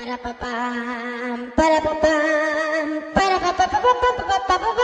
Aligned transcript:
Para 0.00 0.16
pa 0.16 0.32
pam, 0.32 1.52
para 1.54 1.78
pa 1.82 1.94
pam, 2.00 2.88
para 3.12 3.38
pa 3.38 3.52
pa 3.52 3.68
pa 3.68 3.80
pa 3.84 3.92
pa 4.00 4.24
pa 4.24 4.38
pa 4.48 4.72
pa 4.72 4.79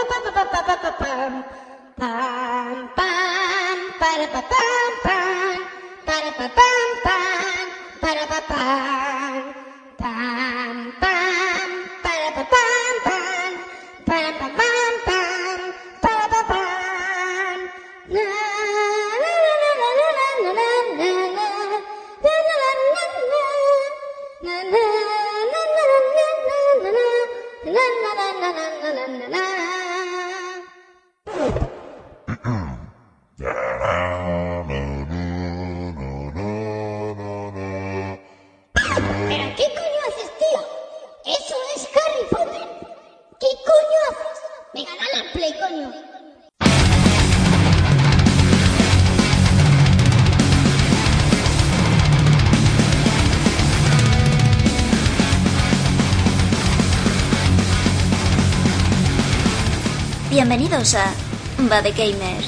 de 61.83 61.93
gamer. 61.93 62.46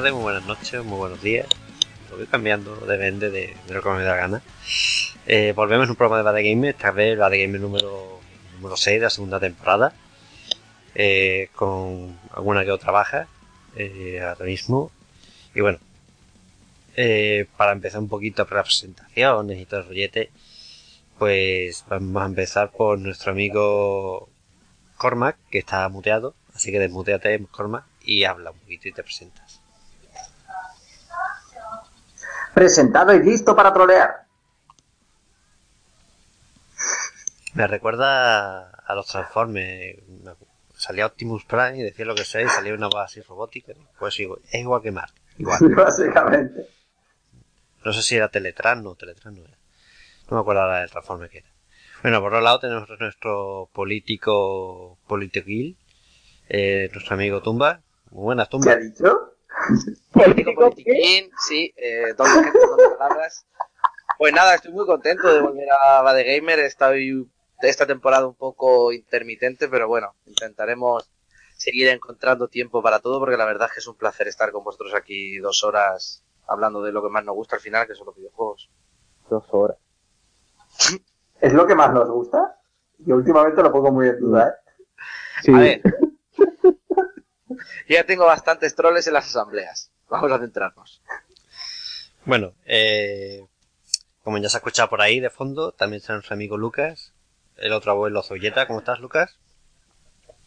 Muy 0.00 0.22
buenas 0.22 0.46
noches, 0.46 0.82
muy 0.82 0.96
buenos 0.96 1.20
días. 1.20 1.46
Lo 2.10 2.16
voy 2.16 2.26
cambiando, 2.26 2.74
depende 2.86 3.30
de, 3.30 3.54
lo 3.68 3.82
que 3.82 3.90
me 3.90 4.02
da 4.02 4.16
gana. 4.16 4.42
Eh, 5.26 5.52
volvemos 5.54 5.86
a 5.86 5.90
un 5.90 5.96
programa 5.96 6.16
de 6.16 6.22
Bad 6.22 6.42
Gamer, 6.42 6.70
esta 6.70 6.92
vez 6.92 7.18
Bad 7.18 7.32
Gamer 7.32 7.60
número, 7.60 8.20
número 8.54 8.74
6 8.74 9.00
de 9.00 9.04
la 9.04 9.10
segunda 9.10 9.38
temporada. 9.38 9.92
eh, 10.94 11.48
con 11.54 12.18
alguna 12.34 12.64
que 12.64 12.70
otra 12.70 12.90
baja 12.90 13.28
eh, 13.76 14.22
ahora 14.22 14.46
mismo. 14.46 14.90
Y 15.54 15.60
bueno, 15.60 15.78
eh, 16.96 17.46
para 17.58 17.72
empezar 17.72 18.00
un 18.00 18.08
poquito 18.08 18.46
por 18.46 18.56
las 18.56 18.66
presentaciones 18.66 19.58
y 19.60 19.66
todo 19.66 19.80
el 19.80 19.88
rollete, 19.88 20.30
pues 21.18 21.84
vamos 21.88 22.22
a 22.22 22.26
empezar 22.26 22.70
por 22.70 22.98
nuestro 22.98 23.32
amigo 23.32 24.30
Cormac, 24.96 25.36
que 25.50 25.58
está 25.58 25.86
muteado. 25.90 26.34
Así 26.54 26.72
que 26.72 26.78
desmuteate, 26.78 27.44
Cormac, 27.50 27.84
y 28.02 28.24
habla 28.24 28.52
un 28.52 28.58
poquito 28.58 28.88
y 28.88 28.92
te 28.92 29.02
presentas. 29.02 29.61
Presentado 32.54 33.14
y 33.14 33.22
listo 33.22 33.56
para 33.56 33.72
trolear. 33.72 34.26
Me 37.54 37.66
recuerda 37.66 38.70
a 38.70 38.94
los 38.94 39.06
Transformers. 39.06 39.98
Salía 40.74 41.06
Optimus 41.06 41.44
Prime 41.44 41.78
y 41.78 41.82
decía 41.82 42.04
lo 42.04 42.14
que 42.14 42.24
sea 42.24 42.42
y 42.42 42.48
salía 42.48 42.74
una 42.74 42.88
así 43.02 43.20
robótica. 43.20 43.72
Pues 43.98 44.18
es 44.18 44.54
igual 44.54 44.82
que 44.82 44.90
Mark. 44.90 45.12
Igual. 45.38 45.58
Básicamente. 45.76 46.66
No 47.84 47.92
sé 47.92 48.02
si 48.02 48.16
era 48.16 48.28
Teletran 48.28 48.86
o 48.86 48.94
Teletran 48.94 49.34
no 49.34 49.44
era. 49.44 49.56
No 50.30 50.36
me 50.36 50.40
acuerdo 50.40 50.62
ahora 50.62 50.80
del 50.80 50.90
Transformer 50.90 51.30
que 51.30 51.38
era. 51.38 51.48
Bueno, 52.02 52.20
por 52.20 52.32
otro 52.32 52.40
lado 52.40 52.58
tenemos 52.58 52.88
nuestro 52.98 53.68
político 53.72 54.98
politiquil, 55.06 55.76
eh, 56.48 56.90
nuestro 56.92 57.14
amigo 57.14 57.42
Tumba. 57.42 57.80
Muy 58.10 58.24
buenas, 58.24 58.48
¿Qué 58.48 58.56
ha 58.56 58.58
Tumba. 58.58 58.76
dicho? 58.76 59.31
Político 60.12 60.54
politiquín, 60.54 61.30
sí, 61.48 61.72
eh, 61.76 62.14
doble 62.16 62.52
palabras. 62.98 63.46
Pues 64.18 64.32
nada, 64.32 64.54
estoy 64.54 64.72
muy 64.72 64.86
contento 64.86 65.32
de 65.32 65.40
volver 65.40 65.68
a 65.70 66.02
Bade 66.02 66.24
Gamer. 66.24 66.60
Estoy 66.60 67.28
esta 67.60 67.86
temporada 67.86 68.26
un 68.26 68.34
poco 68.34 68.92
intermitente, 68.92 69.68
pero 69.68 69.88
bueno, 69.88 70.14
intentaremos 70.26 71.10
seguir 71.56 71.88
encontrando 71.88 72.48
tiempo 72.48 72.82
para 72.82 72.98
todo, 72.98 73.20
porque 73.20 73.36
la 73.36 73.44
verdad 73.44 73.68
es 73.68 73.74
que 73.74 73.80
es 73.80 73.86
un 73.86 73.96
placer 73.96 74.28
estar 74.28 74.50
con 74.50 74.64
vosotros 74.64 74.94
aquí 74.94 75.38
dos 75.38 75.62
horas 75.64 76.24
hablando 76.46 76.82
de 76.82 76.92
lo 76.92 77.02
que 77.02 77.08
más 77.08 77.24
nos 77.24 77.34
gusta 77.34 77.56
al 77.56 77.62
final, 77.62 77.86
que 77.86 77.94
son 77.94 78.06
los 78.06 78.16
videojuegos. 78.16 78.70
Dos 79.30 79.44
horas. 79.50 79.78
¿Es 81.40 81.52
lo 81.52 81.66
que 81.66 81.74
más 81.74 81.92
nos 81.92 82.10
gusta? 82.10 82.58
Yo 82.98 83.16
últimamente 83.16 83.62
lo 83.62 83.72
pongo 83.72 83.92
muy 83.92 84.08
en 84.08 84.20
duda, 84.20 84.48
¿eh? 84.48 84.82
Sí. 85.42 85.52
A 85.52 85.58
ver, 85.58 85.82
yo 85.84 86.01
ya 87.88 88.04
tengo 88.04 88.24
bastantes 88.26 88.74
troles 88.74 89.06
en 89.06 89.14
las 89.14 89.26
asambleas. 89.26 89.90
Vamos 90.08 90.30
a 90.32 90.38
centrarnos. 90.38 91.00
Bueno, 92.24 92.52
eh, 92.66 93.44
como 94.22 94.38
ya 94.38 94.48
se 94.48 94.56
ha 94.56 94.58
escuchado 94.58 94.88
por 94.88 95.00
ahí 95.00 95.20
de 95.20 95.30
fondo, 95.30 95.72
también 95.72 96.00
está 96.00 96.12
nuestro 96.12 96.34
amigo 96.34 96.56
Lucas, 96.56 97.12
el 97.56 97.72
otro 97.72 97.92
abuelo 97.92 98.22
Zolleta. 98.22 98.66
¿Cómo 98.66 98.78
estás, 98.80 99.00
Lucas? 99.00 99.38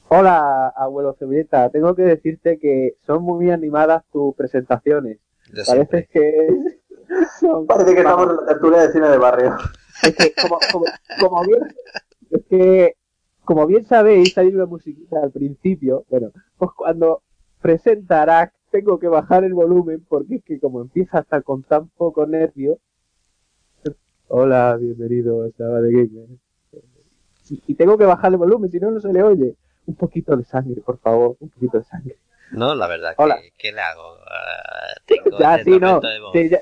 Hola, 0.08 0.68
abuelo 0.76 1.16
Cebolleta. 1.18 1.70
Tengo 1.72 1.96
que 1.96 2.04
decirte 2.04 2.60
que 2.60 2.96
son 3.08 3.24
muy 3.24 3.50
animadas 3.52 4.04
tus 4.12 4.36
presentaciones. 4.36 5.18
De 5.50 5.64
Parece 5.66 5.74
siempre. 5.74 6.08
que 6.12 6.48
son- 7.40 7.66
Parece 7.66 7.94
que 7.94 8.00
estamos 8.02 8.30
en 8.30 8.36
la 8.38 8.46
tertulia 8.46 8.82
de 8.82 8.92
cine 8.94 9.10
de 9.10 9.18
barrio. 9.18 9.58
Es 10.04 10.16
que, 10.16 10.34
como, 10.42 10.60
como, 10.72 10.86
como 11.20 11.42
bien, 11.46 11.76
es 12.30 12.42
que, 12.50 12.96
como 13.46 13.66
bien 13.68 13.86
sabéis, 13.86 14.38
hay 14.38 14.48
una 14.48 14.66
musiquita 14.66 15.22
al 15.22 15.32
principio. 15.32 16.06
Bueno, 16.10 16.32
pues 16.58 16.72
cuando 16.76 17.22
presenta 17.62 18.24
Arak, 18.24 18.54
tengo 18.72 19.00
que 19.00 19.08
bajar 19.08 19.44
el 19.44 19.54
volumen 19.54 20.06
porque 20.08 20.36
es 20.36 20.44
que 20.44 20.60
como 20.60 20.82
empieza 20.82 21.20
hasta 21.20 21.42
con 21.42 21.64
tan 21.64 21.88
poco 21.90 22.26
nervio. 22.26 22.80
Hola, 24.28 24.76
bienvenido 24.80 25.46
a 25.46 25.52
Saba 25.52 25.80
de 25.82 25.92
Gamer. 25.92 26.28
Y, 27.48 27.76
tengo 27.76 27.96
que 27.96 28.06
bajar 28.06 28.32
el 28.32 28.38
volumen, 28.38 28.72
si 28.72 28.80
no, 28.80 28.90
no 28.90 29.00
se 29.00 29.14
le 29.14 29.22
oye. 29.22 29.56
Un 29.86 29.96
poquito 29.96 30.36
de 30.36 30.44
sangre, 30.44 30.82
por 30.82 30.98
favor, 30.98 31.38
un 31.40 31.50
poquito 31.50 31.78
de 31.78 31.84
sangre. 31.84 32.18
No, 32.52 32.74
la 32.74 32.88
verdad, 32.88 33.16
que. 33.16 33.52
¿qué 33.58 33.72
le 33.72 33.82
hago? 33.82 34.18
Tengo 35.06 35.38
Ya, 35.40 35.64
sí, 35.64 35.70
no. 35.70 35.88
momento 35.88 36.08
de 36.08 36.20
voz. 36.20 36.32
Sí, 36.34 36.50
ya, 36.50 36.60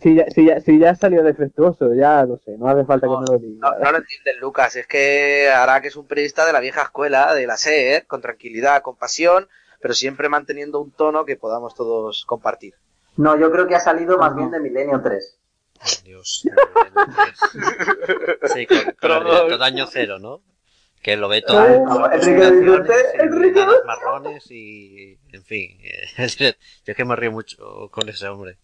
sí, 0.00 0.14
ya, 0.14 0.26
sí, 0.30 0.46
ya, 0.46 0.60
sí, 0.60 0.78
ya 0.78 0.94
salió 0.94 1.22
defectuoso, 1.22 1.94
ya 1.94 2.24
no 2.26 2.38
sé, 2.38 2.56
no 2.56 2.68
hace 2.68 2.84
falta 2.84 3.06
que 3.06 3.12
me 3.12 3.26
lo 3.26 3.38
diga. 3.38 3.70
No, 3.70 3.78
no 3.84 3.92
lo 3.92 3.98
entienden, 3.98 4.40
Lucas. 4.40 4.76
Es 4.76 4.86
que 4.86 5.50
Arak 5.50 5.86
es 5.86 5.96
un 5.96 6.06
periodista 6.06 6.46
de 6.46 6.52
la 6.52 6.60
vieja 6.60 6.82
escuela, 6.82 7.34
de 7.34 7.46
la 7.46 7.56
SER, 7.56 8.06
con 8.06 8.20
tranquilidad, 8.20 8.82
con 8.82 8.96
pasión, 8.96 9.48
pero 9.80 9.94
siempre 9.94 10.28
manteniendo 10.28 10.80
un 10.80 10.92
tono 10.92 11.24
que 11.24 11.36
podamos 11.36 11.74
todos 11.74 12.24
compartir. 12.26 12.74
No, 13.16 13.38
yo 13.38 13.50
creo 13.52 13.66
que 13.66 13.74
ha 13.74 13.80
salido 13.80 14.16
más 14.18 14.34
bien 14.34 14.50
de 14.50 14.60
Milenio 14.60 15.00
3. 15.02 15.38
Ay, 15.80 15.90
Dios. 16.04 16.44
sí, 18.54 18.66
con, 18.66 18.78
con 19.00 19.12
el 19.12 19.24
director 19.24 19.58
de 19.58 19.64
año 19.64 19.86
cero, 19.86 20.18
¿no? 20.18 20.42
Que 21.02 21.16
lo 21.16 21.28
ve 21.28 21.42
todo. 21.42 21.60
No, 21.84 22.12
Enrique 22.12 22.46
Enrique 23.18 23.66
marrones 23.84 24.48
y. 24.50 25.18
En 25.32 25.42
fin. 25.44 25.78
eh, 25.82 26.06
Yo 26.38 26.92
es 26.92 26.96
que 26.96 27.04
me 27.04 27.16
río 27.16 27.32
mucho 27.32 27.88
con 27.90 28.08
ese 28.08 28.28
hombre. 28.28 28.58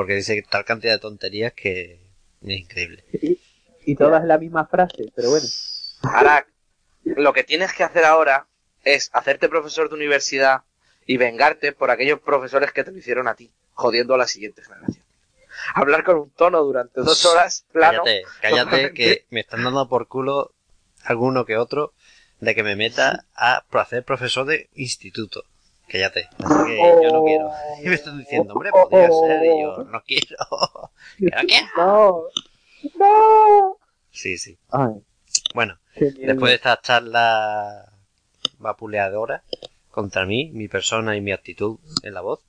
Porque 0.00 0.14
dice 0.14 0.42
tal 0.48 0.64
cantidad 0.64 0.94
de 0.94 0.98
tonterías 0.98 1.52
que 1.52 2.00
es 2.40 2.58
increíble. 2.58 3.04
Y, 3.12 3.38
y 3.84 3.96
todas 3.96 4.24
la 4.24 4.38
misma 4.38 4.64
frase, 4.64 5.12
pero 5.14 5.28
bueno. 5.28 5.46
Arak, 6.00 6.46
lo 7.04 7.34
que 7.34 7.44
tienes 7.44 7.74
que 7.74 7.84
hacer 7.84 8.06
ahora 8.06 8.46
es 8.82 9.10
hacerte 9.12 9.50
profesor 9.50 9.90
de 9.90 9.96
universidad 9.96 10.62
y 11.04 11.18
vengarte 11.18 11.72
por 11.72 11.90
aquellos 11.90 12.18
profesores 12.18 12.72
que 12.72 12.82
te 12.82 12.92
lo 12.92 12.96
hicieron 12.96 13.28
a 13.28 13.34
ti, 13.34 13.52
jodiendo 13.74 14.14
a 14.14 14.16
la 14.16 14.26
siguiente 14.26 14.62
generación. 14.62 15.04
Hablar 15.74 16.02
con 16.02 16.16
un 16.16 16.30
tono 16.30 16.62
durante 16.62 17.02
dos 17.02 17.26
horas, 17.26 17.66
plano. 17.70 18.02
Cállate, 18.02 18.22
cállate, 18.40 18.94
que 18.94 19.26
me 19.28 19.40
están 19.40 19.64
dando 19.64 19.86
por 19.86 20.08
culo 20.08 20.54
alguno 21.04 21.44
que 21.44 21.58
otro 21.58 21.92
de 22.38 22.54
que 22.54 22.62
me 22.62 22.74
meta 22.74 23.26
a 23.34 23.66
hacer 23.72 24.02
profesor 24.02 24.46
de 24.46 24.70
instituto. 24.72 25.44
Cállate, 25.90 26.28
así 26.38 26.54
que 26.66 26.78
yo 27.02 27.10
no 27.12 27.24
quiero. 27.24 27.50
Y 27.82 27.88
me 27.88 27.94
están 27.94 28.18
diciendo, 28.18 28.52
hombre, 28.54 28.70
podría 28.70 29.10
ser, 29.10 29.44
y 29.44 29.62
yo 29.62 29.84
no 29.84 30.02
quiero. 30.04 30.36
Que 31.18 31.24
no 31.26 31.42
quiero. 31.46 31.68
No, 31.76 32.22
no. 32.98 33.76
Sí, 34.10 34.38
sí. 34.38 34.58
Ay, 34.70 35.02
Bueno, 35.54 35.78
después 35.96 36.50
de 36.50 36.54
esta 36.54 36.80
charla 36.80 37.92
vapuleadora 38.58 39.42
contra 39.90 40.24
mí, 40.26 40.50
mi 40.52 40.68
persona 40.68 41.16
y 41.16 41.20
mi 41.20 41.32
actitud 41.32 41.78
en 42.02 42.14
la 42.14 42.20
voz, 42.20 42.40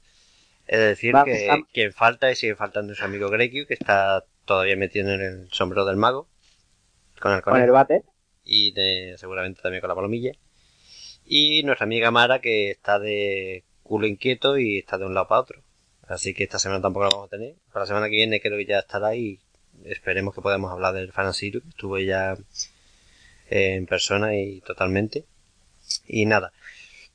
he 0.68 0.78
de 0.78 0.88
decir 0.88 1.14
Vamos, 1.14 1.26
que 1.26 1.48
vamos. 1.48 1.68
quien 1.74 1.94
falta 1.94 2.32
y 2.32 2.36
sigue 2.36 2.56
faltando 2.56 2.88
nuestro 2.88 3.08
amigo 3.08 3.30
Grekiu, 3.30 3.66
que 3.66 3.74
está 3.74 4.24
todavía 4.46 4.76
metido 4.76 5.12
en 5.12 5.22
el 5.22 5.50
sombrero 5.52 5.86
del 5.86 5.98
mago, 5.98 6.28
con 7.20 7.34
el 7.34 7.42
Con 7.42 7.60
el 7.62 7.72
bate. 7.72 8.04
y 8.44 8.72
de- 8.74 9.16
seguramente 9.18 9.62
también 9.62 9.82
con 9.82 9.88
la 9.90 9.96
palomilla. 9.96 10.32
Y 11.26 11.64
nuestra 11.64 11.86
amiga 11.86 12.12
Mara, 12.12 12.40
que 12.40 12.72
está 12.72 13.00
de 13.00 13.64
culo 13.84 14.08
inquieto 14.08 14.58
y 14.58 14.80
está 14.80 14.98
de 14.98 15.06
un 15.06 15.14
lado 15.14 15.28
para 15.28 15.42
otro. 15.42 15.64
Así 16.08 16.34
que 16.34 16.44
esta 16.44 16.60
semana 16.60 16.82
tampoco 16.82 17.06
la 17.06 17.10
vamos 17.12 17.28
a 17.28 17.30
tener. 17.30 17.56
Para 17.72 17.84
la 17.84 17.88
semana 17.88 18.10
que 18.10 18.16
viene 18.16 18.42
creo 18.42 18.58
que 18.58 18.66
ya 18.66 18.80
estará 18.80 19.16
y 19.16 19.40
esperemos 19.86 20.36
que 20.36 20.42
podamos 20.42 20.72
hablar 20.72 20.94
del 20.94 21.12
Fanasiru, 21.12 21.62
que 21.62 21.70
estuvo 21.70 21.98
ya 22.00 22.38
en 23.50 23.86
persona 23.86 24.36
y 24.36 24.62
totalmente. 24.62 25.26
Y 26.08 26.26
nada. 26.26 26.52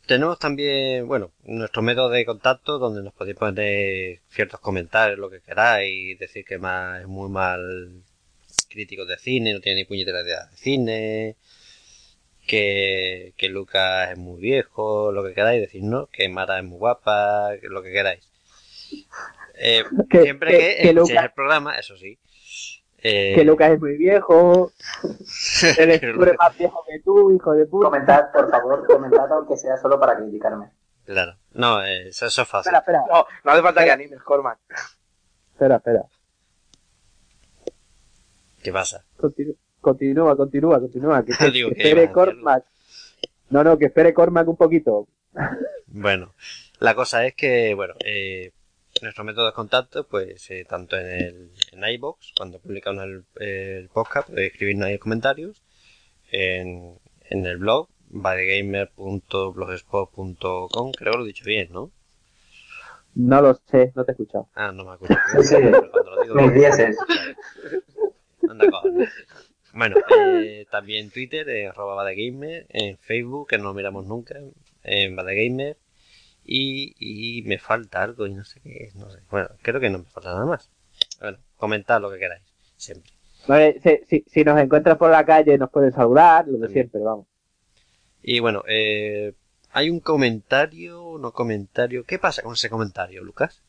Tenemos 0.06 0.38
también, 0.38 1.08
bueno, 1.08 1.32
nuestro 1.44 1.82
método 1.82 2.10
de 2.10 2.24
contacto 2.24 2.78
donde 2.78 3.02
nos 3.02 3.12
podéis 3.12 3.36
poner 3.36 4.20
ciertos 4.30 4.60
comentarios, 4.60 5.18
lo 5.18 5.28
que 5.28 5.40
queráis, 5.40 6.16
decir 6.18 6.44
que 6.44 6.58
más 6.58 7.00
es 7.00 7.08
muy 7.08 7.28
mal 7.28 8.04
crítico 8.68 9.04
de 9.04 9.18
cine, 9.18 9.52
no 9.52 9.60
tiene 9.60 9.80
ni 9.80 9.84
puñetera 9.84 10.22
idea 10.22 10.44
de 10.46 10.56
cine, 10.56 11.36
que, 12.46 13.34
que 13.36 13.48
Lucas 13.48 14.10
es 14.12 14.18
muy 14.18 14.40
viejo, 14.40 15.12
lo 15.12 15.24
que 15.24 15.34
queráis, 15.34 15.60
decir, 15.60 15.82
¿no? 15.84 16.06
Que 16.06 16.28
Mara 16.28 16.58
es 16.58 16.64
muy 16.64 16.78
guapa, 16.78 17.50
que 17.60 17.68
lo 17.68 17.82
que 17.82 17.92
queráis. 17.92 18.30
Eh, 19.58 19.84
Que- 20.10 20.22
siempre 20.22 20.50
que- 20.58 20.82
que, 20.82 20.92
Lucas- 20.92 21.24
el 21.24 21.32
programa, 21.32 21.74
eso 21.76 21.96
sí. 21.96 22.18
Eh, 22.98 23.34
Que 23.36 23.44
Lucas 23.44 23.70
es 23.72 23.80
muy 23.80 23.96
viejo. 23.96 24.72
Eres 25.78 26.02
más 26.38 26.58
viejo 26.58 26.84
que 26.88 27.00
tú, 27.04 27.30
hijo 27.32 27.52
de 27.52 27.66
puta. 27.66 27.86
Comentad, 27.86 28.32
por 28.32 28.50
favor, 28.50 28.86
comentad 28.86 29.30
aunque 29.32 29.56
sea 29.56 29.76
solo 29.76 30.00
para 30.00 30.16
criticarme. 30.16 30.70
Claro. 31.04 31.36
No, 31.52 31.84
eh, 31.84 32.08
eso, 32.08 32.26
eso 32.26 32.42
es 32.42 32.48
fácil. 32.48 32.74
Espera, 32.74 32.78
espera, 33.00 33.04
No, 33.08 33.26
no 33.44 33.52
hace 33.52 33.62
falta 33.62 33.84
que 33.84 33.90
animes, 33.92 34.20
Cormac. 34.22 34.58
espera, 35.52 35.76
espera. 35.76 36.02
¿Qué 38.62 38.72
pasa? 38.72 39.04
Continu- 39.18 39.56
Continúa, 39.90 40.36
continúa, 40.36 40.80
continúa. 40.80 41.24
Que, 41.24 41.32
que- 41.38 41.50
Digo 41.52 41.70
que 41.70 41.76
espere. 41.82 42.10
Cormac. 42.12 42.64
No, 43.50 43.62
no, 43.62 43.78
que 43.78 43.84
espere 43.86 44.12
Cormac 44.12 44.48
un 44.48 44.56
poquito. 44.56 45.06
Bueno, 45.88 46.34
la 46.80 46.94
cosa 46.94 47.24
es 47.24 47.34
que, 47.34 47.72
bueno, 47.74 47.94
eh, 48.04 48.50
nuestro 49.00 49.22
método 49.24 49.46
de 49.46 49.52
contacto, 49.52 50.04
pues 50.06 50.50
eh, 50.50 50.66
tanto 50.68 50.98
en 50.98 51.06
el 51.06 51.50
en 51.72 51.84
iBox, 51.94 52.32
cuando 52.36 52.58
publicamos 52.58 53.04
el, 53.04 53.24
el 53.36 53.88
podcast, 53.88 54.28
podéis 54.28 54.52
escribirnos 54.52 54.86
ahí 54.88 54.92
en 54.94 54.98
comentarios, 54.98 55.62
en, 56.32 56.98
en 57.30 57.46
el 57.46 57.56
blog, 57.58 57.88
badegamer.blogspot.com, 58.10 60.92
creo 60.92 61.12
que 61.12 61.18
lo 61.18 61.24
he 61.24 61.28
dicho 61.28 61.44
bien, 61.46 61.68
¿no? 61.72 61.90
No 63.14 63.40
lo 63.40 63.54
sé, 63.54 63.92
no 63.94 64.04
te 64.04 64.10
he 64.10 64.14
escuchado. 64.14 64.48
Ah, 64.54 64.70
no 64.72 64.84
me 64.84 64.90
acuerdo. 64.92 65.16
Sí, 65.32 65.42
sí. 65.44 65.54
Cuando 65.56 66.16
lo 66.16 66.22
digo, 66.22 66.34
Mis 66.34 66.52
dieces. 66.52 66.98
Anda, 68.50 68.68
cojones. 68.70 69.08
Bueno, 69.76 69.96
eh, 70.42 70.66
también 70.70 71.04
en 71.04 71.10
Twitter, 71.10 71.46
en 71.50 71.68
arroba 71.68 71.94
badegamer, 71.94 72.64
en 72.70 72.96
Facebook, 72.96 73.48
que 73.48 73.58
no 73.58 73.64
lo 73.64 73.74
miramos 73.74 74.06
nunca, 74.06 74.34
en 74.82 75.14
badegamer, 75.14 75.76
y, 76.44 76.94
y 76.98 77.42
me 77.42 77.58
falta 77.58 78.02
algo 78.02 78.26
y 78.26 78.32
no 78.32 78.44
sé 78.44 78.60
qué 78.60 78.84
es, 78.84 78.94
no 78.94 79.10
sé. 79.10 79.18
Bueno, 79.30 79.48
creo 79.60 79.78
que 79.78 79.90
no 79.90 79.98
me 79.98 80.04
falta 80.04 80.32
nada 80.32 80.46
más. 80.46 80.70
Bueno, 81.20 81.36
comentad 81.58 82.00
lo 82.00 82.10
que 82.10 82.18
queráis, 82.18 82.42
siempre. 82.76 83.12
Vale, 83.46 83.78
si, 83.82 83.98
si, 84.08 84.24
si 84.26 84.44
nos 84.44 84.58
encuentras 84.58 84.96
por 84.96 85.10
la 85.10 85.26
calle 85.26 85.58
nos 85.58 85.70
puedes 85.70 85.94
saludar, 85.94 86.48
lo 86.48 86.58
de 86.58 86.68
siempre, 86.68 87.02
vamos. 87.02 87.26
Y 88.22 88.40
bueno, 88.40 88.64
eh, 88.66 89.34
hay 89.72 89.90
un 89.90 90.00
comentario, 90.00 91.18
no 91.20 91.32
comentario. 91.32 92.04
¿Qué 92.04 92.18
pasa 92.18 92.42
con 92.42 92.54
ese 92.54 92.70
comentario, 92.70 93.22
Lucas? 93.22 93.62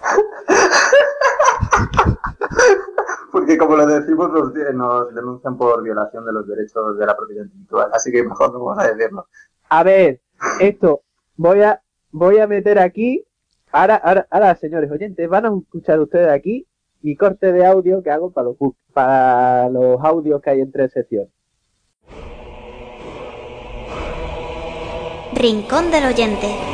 Porque 3.30 3.56
como 3.56 3.76
lo 3.76 3.86
decimos, 3.86 4.30
nos, 4.32 4.52
nos 4.74 5.14
denuncian 5.14 5.56
por 5.56 5.82
violación 5.82 6.24
de 6.24 6.32
los 6.32 6.46
derechos 6.46 6.98
de 6.98 7.06
la 7.06 7.16
propiedad 7.16 7.44
intelectual. 7.44 7.90
Así 7.92 8.10
que 8.10 8.22
mejor 8.22 8.52
no 8.52 8.64
vamos 8.64 8.84
a 8.84 8.92
decirlo. 8.92 9.26
A 9.68 9.82
ver, 9.82 10.20
esto, 10.60 11.02
voy 11.36 11.62
a, 11.62 11.80
voy 12.10 12.38
a 12.38 12.46
meter 12.46 12.78
aquí, 12.78 13.24
ahora, 13.72 13.96
ahora, 13.96 14.26
ahora, 14.30 14.54
señores 14.56 14.90
oyentes, 14.90 15.28
van 15.28 15.46
a 15.46 15.56
escuchar 15.56 16.00
ustedes 16.00 16.28
aquí 16.28 16.66
mi 17.02 17.16
corte 17.16 17.52
de 17.52 17.64
audio 17.64 18.02
que 18.02 18.10
hago 18.10 18.30
para 18.30 18.48
los, 18.48 18.56
para 18.92 19.68
los 19.70 19.98
audios 20.02 20.40
que 20.42 20.50
hay 20.50 20.60
entre 20.60 20.88
secciones. 20.88 21.30
Rincón 25.34 25.90
del 25.90 26.04
oyente. 26.04 26.69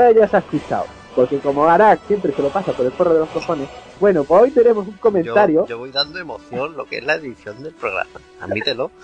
Ahora 0.00 0.12
ya 0.12 0.26
se 0.26 0.36
ha 0.36 0.38
escuchado, 0.38 0.84
porque 1.14 1.38
como 1.40 1.64
Arak 1.66 2.00
siempre 2.06 2.32
se 2.32 2.40
lo 2.40 2.48
pasa 2.48 2.72
por 2.72 2.86
el 2.86 2.92
forro 2.92 3.12
de 3.12 3.18
los 3.20 3.28
cojones, 3.28 3.68
bueno, 4.00 4.24
pues 4.24 4.40
hoy 4.40 4.50
tenemos 4.50 4.88
un 4.88 4.94
comentario. 4.94 5.60
Yo, 5.64 5.66
yo 5.66 5.78
voy 5.78 5.90
dando 5.90 6.18
emoción 6.18 6.74
lo 6.74 6.86
que 6.86 6.96
es 6.98 7.04
la 7.04 7.16
edición 7.16 7.62
del 7.62 7.74
programa. 7.74 8.08
Admítelo. 8.40 8.90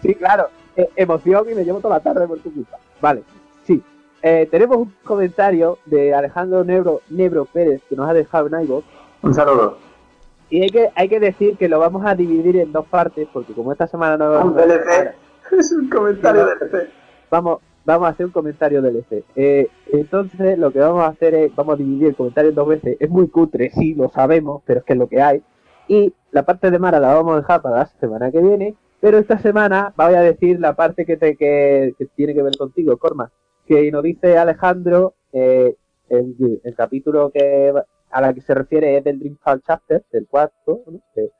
Sí, 0.00 0.14
claro, 0.14 0.48
eh, 0.76 0.88
emoción 0.94 1.44
y 1.50 1.56
me 1.56 1.64
llevo 1.64 1.80
toda 1.80 1.96
la 1.96 2.00
tarde 2.00 2.24
por 2.28 2.38
tu 2.38 2.54
culpa. 2.54 2.78
Vale, 3.00 3.24
sí. 3.66 3.82
Eh, 4.22 4.46
tenemos 4.48 4.76
un 4.78 4.94
comentario 5.02 5.78
de 5.86 6.14
Alejandro 6.14 6.62
Nebro, 6.62 7.00
Nebro 7.10 7.46
Pérez 7.46 7.82
que 7.88 7.96
nos 7.96 8.08
ha 8.08 8.12
dejado 8.12 8.46
en 8.46 8.62
iVoox 8.62 8.84
Un 9.22 9.34
saludo. 9.34 9.76
y 10.50 10.62
hay 10.62 10.68
que, 10.70 10.88
hay 10.94 11.08
que 11.08 11.18
decir 11.18 11.56
que 11.56 11.68
lo 11.68 11.80
vamos 11.80 12.06
a 12.06 12.14
dividir 12.14 12.58
en 12.58 12.70
dos 12.70 12.86
partes 12.86 13.26
porque 13.32 13.54
como 13.54 13.72
esta 13.72 13.88
semana 13.88 14.16
no 14.16 14.40
Un 14.40 14.54
DLC. 14.54 15.14
Es 15.58 15.72
un 15.72 15.90
comentario 15.90 16.46
DLC. 16.46 16.88
vamos, 17.28 17.58
vamos 17.88 18.06
a 18.06 18.10
hacer 18.10 18.26
un 18.26 18.32
comentario 18.32 18.82
del 18.82 18.96
F. 18.96 19.24
Eh, 19.34 19.68
entonces 19.92 20.58
lo 20.58 20.70
que 20.70 20.78
vamos 20.78 21.02
a 21.02 21.06
hacer 21.06 21.34
es, 21.34 21.56
vamos 21.56 21.74
a 21.74 21.78
dividir 21.78 22.08
el 22.08 22.16
comentario 22.16 22.50
en 22.50 22.54
dos 22.54 22.68
veces. 22.68 22.96
Es 23.00 23.08
muy 23.08 23.28
cutre, 23.28 23.70
sí, 23.70 23.94
lo 23.94 24.10
sabemos, 24.10 24.62
pero 24.66 24.80
es 24.80 24.84
que 24.84 24.92
es 24.92 24.98
lo 24.98 25.08
que 25.08 25.22
hay. 25.22 25.42
Y 25.88 26.12
la 26.30 26.44
parte 26.44 26.70
de 26.70 26.78
Mara 26.78 27.00
la 27.00 27.14
vamos 27.14 27.32
a 27.32 27.40
dejar 27.40 27.62
para 27.62 27.78
la 27.78 27.86
semana 27.86 28.30
que 28.30 28.42
viene. 28.42 28.74
Pero 29.00 29.16
esta 29.16 29.38
semana 29.38 29.94
voy 29.96 30.14
a 30.14 30.20
decir 30.20 30.60
la 30.60 30.74
parte 30.74 31.06
que, 31.06 31.16
te, 31.16 31.36
que, 31.36 31.94
que 31.96 32.06
tiene 32.14 32.34
que 32.34 32.42
ver 32.42 32.56
contigo, 32.58 32.96
Corma. 32.98 33.32
Que 33.66 33.90
nos 33.90 34.02
dice 34.02 34.36
Alejandro, 34.36 35.14
eh, 35.32 35.74
el, 36.10 36.74
capítulo 36.76 37.30
que 37.30 37.72
a 38.10 38.20
la 38.20 38.34
que 38.34 38.42
se 38.42 38.54
refiere 38.54 38.98
es 38.98 39.04
del 39.04 39.18
Dreamfall 39.18 39.62
Chapter, 39.66 40.04
del 40.12 40.26
cuarto, 40.26 40.82
¿no? 40.86 41.00
que, 41.14 41.30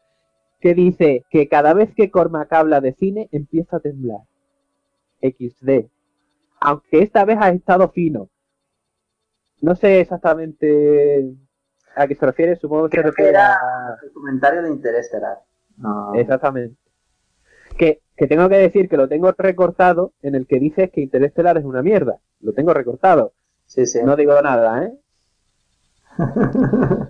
que 0.61 0.75
dice 0.75 1.25
que 1.31 1.47
cada 1.49 1.75
vez 1.75 1.95
que 1.95 2.11
Cormac 2.11 2.50
habla 2.52 2.81
de 2.81 2.95
cine 2.95 3.28
empieza 3.33 3.76
a 3.76 3.81
temblar. 3.81 4.21
XD. 5.21 5.88
Aunque 6.61 7.03
esta 7.03 7.25
vez 7.25 7.38
ha 7.41 7.50
estado 7.50 7.88
fino. 7.91 8.29
No 9.61 9.75
sé 9.75 10.00
exactamente 10.00 11.25
a 11.97 12.07
qué 12.07 12.15
se 12.15 12.27
refiere, 12.27 12.57
supongo 12.57 12.88
que 12.88 12.97
se 12.97 13.03
que 13.03 13.09
refiere 13.09 13.31
era 13.31 13.55
a... 13.55 13.99
el 14.03 14.12
comentario 14.12 14.62
de 14.62 14.71
Interestelar. 14.71 15.38
No. 15.77 16.15
Exactamente. 16.15 16.77
Que, 17.77 18.03
que 18.17 18.27
tengo 18.27 18.49
que 18.49 18.57
decir 18.57 18.88
que 18.88 18.97
lo 18.97 19.09
tengo 19.09 19.33
recortado 19.37 20.12
en 20.23 20.35
el 20.35 20.47
que 20.47 20.59
dices 20.59 20.91
que 20.91 21.00
Interestelar 21.00 21.59
es 21.59 21.65
una 21.65 21.83
mierda. 21.83 22.19
Lo 22.41 22.53
tengo 22.53 22.73
recortado. 22.73 23.33
Sí, 23.67 23.87
sí. 23.87 24.00
No 24.03 24.17
digo 24.17 24.41
nada, 24.41 24.85
¿eh? 24.85 24.93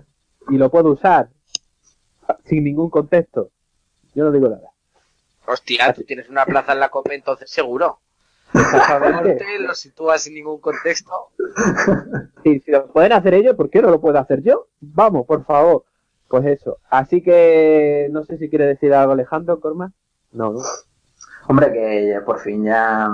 y 0.49 0.57
lo 0.57 0.69
puedo 0.69 0.91
usar 0.91 1.29
sin 2.45 2.63
ningún 2.63 2.89
contexto. 2.89 3.51
Yo 4.13 4.23
no 4.23 4.31
digo 4.31 4.49
nada. 4.49 4.69
Hostia, 5.47 5.93
tú 5.93 6.03
tienes 6.03 6.29
una 6.29 6.45
plaza 6.45 6.73
en 6.73 6.79
la 6.79 6.89
copa, 6.89 7.13
entonces 7.13 7.49
seguro. 7.49 8.01
Lo 8.53 9.75
sitúas 9.75 10.21
sin 10.21 10.33
ningún 10.33 10.59
contexto. 10.59 11.11
Y 12.43 12.59
si 12.61 12.71
lo 12.71 12.87
pueden 12.87 13.11
hacer 13.11 13.33
ellos, 13.33 13.55
¿por 13.55 13.69
qué 13.69 13.81
no 13.81 13.89
lo 13.89 13.99
puedo 13.99 14.17
hacer 14.17 14.41
yo? 14.41 14.67
Vamos, 14.79 15.25
por 15.25 15.43
favor. 15.43 15.83
Pues 16.29 16.45
eso. 16.45 16.77
Así 16.89 17.21
que 17.21 18.07
no 18.11 18.23
sé 18.23 18.37
si 18.37 18.49
quiere 18.49 18.65
decir 18.65 18.93
algo 18.93 19.11
Alejandro, 19.11 19.59
Corma. 19.59 19.91
No, 20.31 20.53
no. 20.53 20.61
Hombre, 21.47 21.73
que 21.73 22.07
ya 22.09 22.23
por 22.23 22.39
fin 22.39 22.63
ya, 22.63 23.09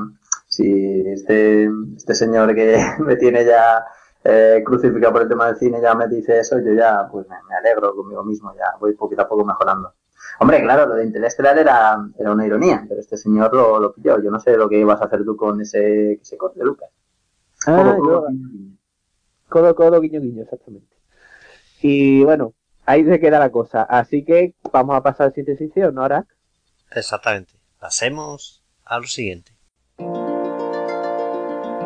si 0.47 1.01
este, 1.07 1.69
este 1.95 2.13
señor 2.13 2.53
que 2.53 2.77
me 2.99 3.15
tiene 3.15 3.45
ya 3.45 3.83
eh, 4.23 4.61
crucificado 4.65 5.13
por 5.13 5.21
el 5.23 5.29
tema 5.29 5.47
del 5.47 5.57
cine 5.57 5.79
ya 5.81 5.95
me 5.95 6.07
dice 6.07 6.39
eso, 6.39 6.59
yo 6.59 6.73
ya 6.73 7.07
pues 7.11 7.27
me, 7.29 7.35
me 7.47 7.55
alegro 7.55 7.95
conmigo 7.95 8.23
mismo, 8.23 8.53
ya 8.55 8.75
voy 8.79 8.93
poquito 8.93 9.21
a 9.21 9.27
poco 9.27 9.45
mejorando. 9.45 9.93
Hombre, 10.39 10.61
claro, 10.61 10.85
lo 10.87 10.95
de 10.95 11.05
Interestelar 11.05 11.57
era, 11.57 11.97
era 12.19 12.31
una 12.31 12.45
ironía, 12.45 12.85
pero 12.87 12.99
este 12.99 13.15
señor 13.17 13.53
lo, 13.53 13.79
lo 13.79 13.93
pilló. 13.93 14.21
Yo 14.21 14.29
no 14.31 14.39
sé 14.39 14.57
lo 14.57 14.67
que 14.67 14.79
ibas 14.79 15.01
a 15.01 15.05
hacer 15.05 15.23
tú 15.23 15.37
con 15.37 15.61
ese, 15.61 16.13
ese 16.13 16.37
corte, 16.37 16.59
Lucas. 16.63 16.89
Ah, 17.67 17.95
Codo, 17.97 17.97
codo, 17.99 18.27
guiño, 18.29 18.49
guiño. 18.49 18.77
codo, 19.49 19.75
codo, 19.75 20.01
guiño, 20.01 20.21
guiño, 20.21 20.43
exactamente. 20.43 20.95
Y 21.81 22.23
bueno, 22.23 22.53
ahí 22.85 23.05
se 23.05 23.19
queda 23.19 23.39
la 23.39 23.51
cosa. 23.51 23.83
Así 23.83 24.25
que 24.25 24.55
vamos 24.71 24.95
a 24.95 25.01
pasar 25.03 25.27
a 25.27 25.31
siguiente 25.31 25.57
sección, 25.57 25.95
¿no, 25.95 26.03
Arak? 26.03 26.27
Exactamente. 26.91 27.53
Pasemos 27.79 28.63
a 28.83 28.99
lo 28.99 29.05
siguiente. 29.07 29.51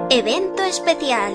Evento 0.09 0.63
especial. 0.63 1.33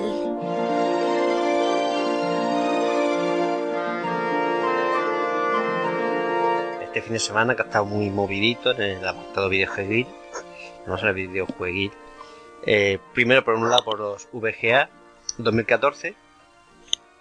Este 6.95 7.07
fin 7.07 7.15
de 7.15 7.19
semana 7.19 7.57
que 7.57 7.61
ha 7.61 7.65
estado 7.65 7.83
muy 7.83 8.09
movidito 8.09 8.71
en 8.71 8.81
el 8.81 9.05
apartado 9.05 9.49
videojueguil, 9.49 10.07
no 10.87 10.97
sé, 10.97 11.11
videojueguil. 11.11 11.91
Eh, 12.65 12.99
primero 13.13 13.43
por 13.43 13.55
un 13.55 13.69
lado 13.69 13.83
por 13.83 13.99
los 13.99 14.29
VGA 14.31 14.89
2014, 15.37 16.15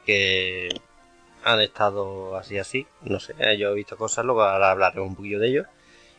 que 0.07 0.69
han 1.43 1.61
estado 1.61 2.37
así 2.37 2.57
así, 2.57 2.87
no 3.03 3.19
sé, 3.19 3.35
yo 3.59 3.73
he 3.73 3.75
visto 3.75 3.97
cosas, 3.97 4.25
luego 4.25 4.45
ahora 4.45 4.71
hablaré 4.71 5.01
un 5.01 5.17
poquillo 5.17 5.41
de 5.41 5.49
ello. 5.49 5.65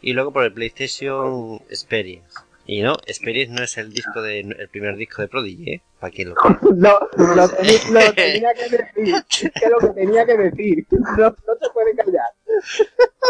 Y 0.01 0.12
luego 0.12 0.33
por 0.33 0.43
el 0.43 0.51
PlayStation 0.51 1.62
Experience. 1.69 2.35
Y 2.67 2.81
no, 2.81 2.93
Experience 3.05 3.53
no 3.53 3.63
es 3.63 3.77
el 3.77 3.91
disco 3.93 4.22
de 4.22 4.39
el 4.39 4.69
primer 4.69 4.95
disco 4.95 5.22
de 5.22 5.27
Prodigy, 5.27 5.72
¿eh? 5.72 5.81
Para 6.00 6.12
quien 6.12 6.29
lo 6.29 6.36
quiera. 6.36 6.60
Lo, 7.15 7.50
tenía 7.50 8.53
que 8.53 8.69
decir. 8.69 9.15
Es 9.29 9.51
que 9.51 9.69
lo 9.69 9.77
que 9.79 9.88
tenía 9.89 10.25
que 10.25 10.38
decir. 10.38 10.86
No, 10.91 11.29
no 11.29 11.55
se 11.62 11.69
puede 11.74 11.95
callar. 11.95 12.29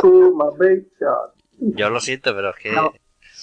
Kuma 0.02 0.52
Big 0.60 0.88
Shot. 1.00 1.34
Yo 1.60 1.90
lo 1.90 2.00
siento, 2.00 2.34
pero 2.36 2.50
es 2.52 2.56
que... 2.58 2.72
No. 2.72 2.94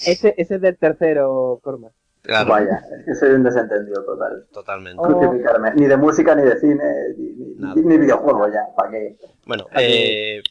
Ese, 0.05 0.33
ese 0.37 0.55
es 0.55 0.61
del 0.61 0.77
tercero, 0.77 1.59
Corma. 1.63 1.89
Claro, 2.23 2.51
Vaya, 2.51 2.81
es 2.99 3.05
que 3.05 3.15
soy 3.15 3.31
un 3.31 3.43
desentendido 3.43 4.03
total. 4.05 4.45
totalmente. 4.51 4.97
Oh. 5.03 5.19
Crucificarme. 5.19 5.73
Ni 5.75 5.87
de 5.87 5.97
música, 5.97 6.33
ni 6.35 6.43
de 6.43 6.57
cine, 6.57 6.83
ni, 7.17 7.25
ni, 7.33 7.55
Nada. 7.55 7.75
ni 7.75 7.97
videojuego 7.97 8.47
ya. 8.47 8.61
¿Para 8.75 8.91
qué? 8.91 9.17
Bueno, 9.45 9.65
eh, 9.75 10.41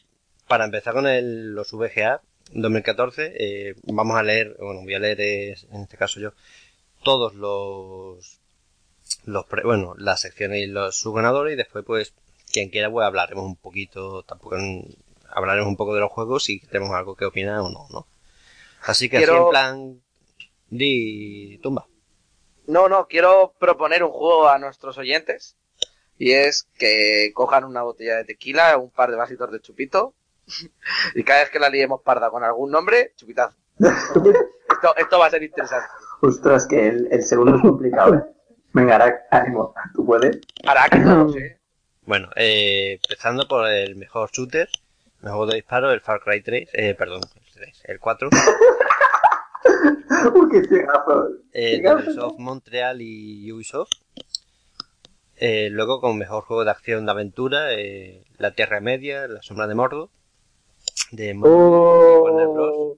para 0.47 0.65
empezar 0.65 0.93
con 0.93 1.07
el, 1.07 1.53
los 1.53 1.71
VGA 1.73 2.21
2014, 2.51 3.33
eh, 3.35 3.75
vamos 3.83 4.17
a 4.17 4.23
leer, 4.23 4.55
bueno, 4.59 4.81
voy 4.81 4.93
a 4.93 4.99
leer 4.99 5.21
eh, 5.21 5.55
en 5.71 5.81
este 5.81 5.97
caso 5.97 6.19
yo, 6.19 6.31
todos 7.03 7.33
los, 7.35 8.39
los 9.25 9.45
pre- 9.45 9.63
bueno, 9.63 9.95
las 9.97 10.21
secciones 10.21 10.61
y 10.63 10.67
los 10.67 10.95
subganadores 10.97 11.53
y 11.53 11.57
después 11.57 11.83
pues 11.85 12.13
quien 12.51 12.69
quiera 12.69 12.91
pues 12.91 13.05
hablaremos 13.05 13.45
un 13.45 13.55
poquito, 13.55 14.23
tampoco 14.23 14.57
en- 14.57 14.95
hablaremos 15.29 15.67
un 15.69 15.77
poco 15.77 15.95
de 15.95 16.01
los 16.01 16.11
juegos 16.11 16.49
y 16.49 16.59
tenemos 16.59 16.91
algo 16.95 17.15
que 17.15 17.25
opinar 17.25 17.59
o 17.59 17.69
no, 17.69 17.87
¿no? 17.91 18.07
Así 18.83 19.09
que 19.09 19.17
así 19.17 19.25
Quiero- 19.25 19.45
en 19.45 19.49
plan, 19.49 20.01
di 20.69 21.57
tumba. 21.63 21.87
No, 22.67 22.87
no, 22.87 23.07
quiero 23.07 23.53
proponer 23.59 24.03
un 24.03 24.11
juego 24.11 24.47
a 24.47 24.57
nuestros 24.59 24.97
oyentes. 24.97 25.55
Y 26.17 26.31
es 26.31 26.67
que 26.77 27.31
cojan 27.33 27.63
una 27.65 27.81
botella 27.81 28.17
de 28.17 28.23
tequila, 28.25 28.77
un 28.77 28.89
par 28.91 29.09
de 29.09 29.17
vasitos 29.17 29.51
de 29.51 29.59
chupito. 29.59 30.13
Y 31.15 31.23
cada 31.23 31.41
vez 31.41 31.49
que 31.49 31.59
la 31.59 31.69
liemos 31.69 32.01
parda 32.01 32.29
con 32.29 32.43
algún 32.43 32.71
nombre, 32.71 33.13
chupitazo. 33.15 33.55
Esto, 33.79 34.95
esto 34.97 35.19
va 35.19 35.27
a 35.27 35.29
ser 35.29 35.43
interesante. 35.43 35.87
Ostras, 36.21 36.67
que 36.67 36.87
el, 36.87 37.07
el 37.11 37.23
segundo 37.23 37.55
es 37.55 37.61
complicado, 37.61 38.15
¿eh? 38.15 38.23
Venga, 38.73 38.95
Arak, 38.95 39.23
ánimo. 39.31 39.73
¿Tú 39.93 40.05
puedes? 40.05 40.39
Que 40.91 40.99
no. 40.99 41.27
Bueno, 42.05 42.29
eh, 42.35 42.99
empezando 43.01 43.47
por 43.47 43.67
el 43.67 43.95
mejor 43.95 44.29
shooter, 44.31 44.67
mejor 45.21 45.47
de 45.49 45.55
disparo, 45.55 45.91
el 45.91 46.01
Far 46.01 46.21
Cry 46.21 46.41
3, 46.41 46.69
eh, 46.73 46.95
perdón, 46.95 47.21
el 47.35 47.53
3, 47.53 47.81
el 47.85 47.99
4. 47.99 48.29
Uy, 50.33 50.49
qué 50.51 50.63
cigazo. 50.67 51.27
eh. 51.53 51.81
Ubisoft 51.93 52.39
Montreal 52.39 53.01
y 53.01 53.51
Ubisoft. 53.51 53.91
Eh, 55.37 55.69
luego 55.71 55.99
con 55.99 56.17
mejor 56.17 56.43
juego 56.43 56.63
de 56.63 56.71
acción 56.71 57.05
de 57.05 57.11
aventura, 57.11 57.73
eh, 57.73 58.23
La 58.37 58.51
Tierra 58.51 58.79
Media, 58.81 59.27
La 59.27 59.41
Sombra 59.41 59.67
de 59.67 59.75
Mordo, 59.75 60.09
de 61.11 61.33
Mo- 61.33 62.21
Warner 62.23 62.47
Bros. 62.47 62.97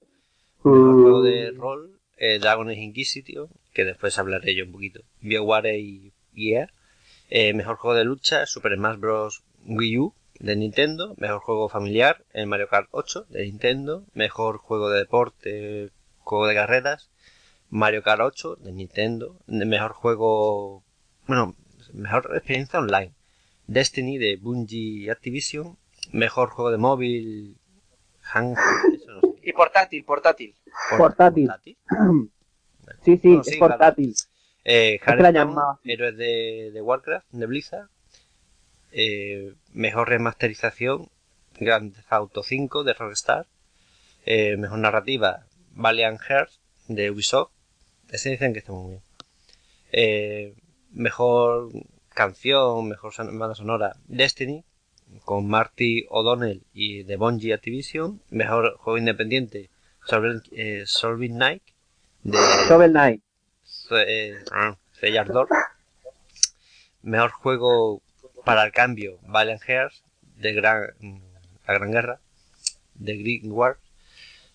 Oh, 0.64 0.70
Mejor 0.70 1.02
juego 1.02 1.22
de 1.24 1.52
rol, 1.52 2.00
eh, 2.18 2.40
Dragon 2.40 2.70
Age 2.70 2.82
Inquisition, 2.82 3.50
que 3.74 3.86
después 3.86 4.18
hablaré 4.18 4.56
yo 4.56 4.66
un 4.66 4.72
poquito. 4.72 5.02
BioWare 5.22 5.78
y 5.80 6.12
EA. 6.36 6.70
Eh, 7.30 7.54
mejor 7.54 7.78
juego 7.78 7.96
de 7.98 8.04
lucha, 8.06 8.46
Super 8.46 8.76
Smash 8.76 8.98
Bros. 8.98 9.44
Wii 9.68 9.98
U 10.00 10.14
de 10.40 10.56
Nintendo. 10.56 11.14
Mejor 11.18 11.40
juego 11.42 11.70
familiar, 11.70 12.24
el 12.34 12.48
Mario 12.48 12.68
Kart 12.68 12.88
8 12.92 13.26
de 13.30 13.44
Nintendo. 13.46 14.06
Mejor 14.14 14.58
juego 14.58 14.90
de 14.90 15.00
deporte, 15.00 15.90
juego 16.20 16.48
de 16.48 16.56
carreras, 16.56 17.10
Mario 17.70 18.04
Kart 18.04 18.22
8 18.22 18.56
de 18.58 18.72
Nintendo. 18.72 19.38
Mejor 19.48 19.94
juego, 19.94 20.84
bueno, 21.28 21.56
mejor 21.94 22.32
experiencia 22.36 22.80
online, 22.80 23.14
Destiny 23.68 24.18
de 24.18 24.38
Bungie 24.38 25.10
Activision. 25.12 25.78
Mejor 26.12 26.50
juego 26.50 26.72
de 26.72 26.78
móvil, 26.78 27.58
Hang, 28.34 28.56
eso 28.94 29.12
no 29.14 29.22
sé. 29.22 29.28
Y 29.44 29.54
portátil, 29.54 30.04
portátil. 30.04 30.56
Portátil. 30.98 31.50
Sí, 33.04 33.18
sí, 33.18 33.36
es 33.40 33.46
sí, 33.48 33.58
claro. 33.58 33.74
portátil. 33.74 34.14
Eh. 34.64 35.00
Héroes 35.84 36.18
de, 36.18 36.72
de 36.74 36.82
Warcraft, 36.82 37.28
de 37.32 37.46
Blizzard. 37.48 37.88
Eh, 38.92 39.54
mejor 39.74 40.10
remasterización, 40.10 41.10
Grand 41.60 41.94
Theft 41.94 42.14
Auto 42.14 42.44
5 42.44 42.84
de 42.84 42.94
Rockstar. 42.94 43.48
Eh, 44.26 44.56
mejor 44.58 44.80
narrativa, 44.80 45.46
Valiant 45.72 46.20
Hearts 46.22 46.60
de 46.88 47.10
Ubisoft. 47.12 47.52
Ese 48.10 48.30
dicen 48.30 48.54
que 48.54 48.60
está 48.60 48.72
muy 48.72 48.90
bien. 48.92 49.02
Eh, 49.92 50.56
mejor 50.92 51.70
canción, 52.10 52.88
mejor 52.88 53.14
son- 53.14 53.38
banda 53.38 53.56
sonora, 53.56 53.96
Destiny, 54.08 54.64
con 55.24 55.48
Marty 55.48 56.06
O'Donnell 56.10 56.64
y 56.74 57.04
de 57.04 57.16
Bungie 57.18 57.54
Activision. 57.54 58.22
Mejor 58.30 58.78
juego 58.78 58.98
independiente, 58.98 59.70
Solving, 60.06 60.42
eh, 60.52 60.84
Solving 60.86 61.38
Night 61.38 61.64
de 62.26 62.40
Shovel 62.68 62.92
Knight. 62.92 63.22
eh, 63.92 64.44
Door. 65.28 65.48
Mejor 67.04 67.32
juego 67.32 68.02
para 68.44 68.64
el 68.66 68.72
cambio, 68.72 69.20
Valiant 69.28 69.62
Hearts, 69.62 70.04
de 70.38 70.54
gran, 70.54 70.88
la 71.68 71.74
Gran 71.76 71.92
Guerra, 71.92 72.20
de 72.96 73.18
Green 73.18 73.52
War, 73.52 73.78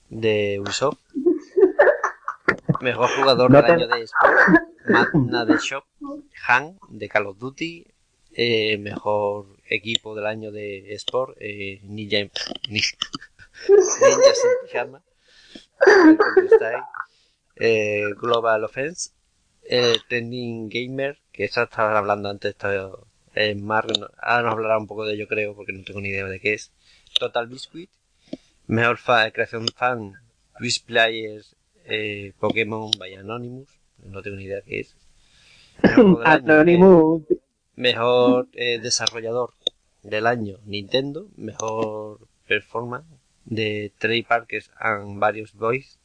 de 0.09 0.59
Ubisoft. 0.61 0.99
Mejor 2.80 3.09
jugador 3.11 3.50
No 3.52 3.62
del 3.62 3.71
año 3.71 3.87
de 3.87 4.02
Sport, 4.02 4.35
Magna 4.88 5.45
de 5.45 5.59
Shop, 5.59 5.85
Han, 6.49 6.76
de 6.88 7.09
Call 7.09 7.26
of 7.26 7.38
Duty. 7.38 7.87
Eh, 8.33 8.78
mejor 8.78 9.47
equipo 9.70 10.14
del 10.14 10.26
año 10.26 10.50
de 10.52 10.92
Sport, 10.94 11.36
eh, 11.40 11.80
Ninja, 11.84 12.18
Ninja, 12.68 12.96
Ninja 13.68 14.34
sin 14.34 14.50
pijama. 14.66 15.02
Eh, 17.56 18.04
Global 18.20 18.64
Offense, 18.64 19.10
eh, 19.64 19.96
Trending 20.08 20.68
Gamer, 20.68 21.18
que 21.32 21.44
esta 21.44 21.64
estaba 21.64 21.98
hablando 21.98 22.28
antes, 22.30 22.50
esto 22.52 23.06
es 23.34 23.56
más, 23.56 23.84
no- 23.98 24.08
ahora 24.18 24.42
nos 24.44 24.52
hablará 24.54 24.78
un 24.78 24.86
poco 24.86 25.04
de 25.04 25.14
ello 25.14 25.28
creo, 25.28 25.54
porque 25.54 25.72
no 25.72 25.84
tengo 25.84 26.00
ni 26.00 26.08
idea 26.08 26.24
de 26.26 26.40
qué 26.40 26.54
es. 26.54 26.72
Total 27.18 27.46
Biscuit, 27.48 27.90
mejor 28.66 28.96
fa- 28.98 29.30
creación 29.30 29.66
fan, 29.68 30.14
Twitch 30.58 30.84
Players, 30.84 31.54
eh, 31.84 32.32
Pokémon 32.38 32.90
by 32.98 33.14
Anonymous, 33.14 33.68
no 33.98 34.22
tengo 34.22 34.36
ni 34.36 34.44
idea 34.44 34.56
de 34.56 34.62
qué 34.62 34.80
es. 34.80 34.96
Mejor 35.82 36.22
eh, 36.22 36.30
Anonymous. 36.30 37.22
Mejor 37.76 38.48
eh, 38.54 38.78
desarrollador 38.78 39.54
del 40.02 40.26
año 40.26 40.59
Nintendo, 40.64 41.28
mejor 41.37 42.28
performance 42.47 43.09
de 43.45 43.92
Trey 43.99 44.23
Parkers 44.23 44.71
and 44.78 45.19
varios 45.19 45.54
boys. 45.54 45.99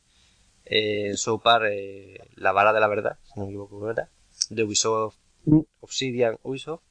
Eh, 0.65 1.09
en 1.09 1.17
su 1.17 1.39
par 1.39 1.63
eh, 1.65 2.17
La 2.35 2.51
Vara 2.51 2.73
de 2.73 2.79
la 2.79 2.87
Verdad, 2.87 3.19
si 3.23 3.39
no 3.39 3.45
me 3.45 3.51
equivoco, 3.51 3.89
era 3.89 4.09
de 4.49 4.63
Ubisoft, 4.63 5.17
Mm. 5.45 5.61
Obsidian 5.79 6.37
Ubisoft. 6.43 6.81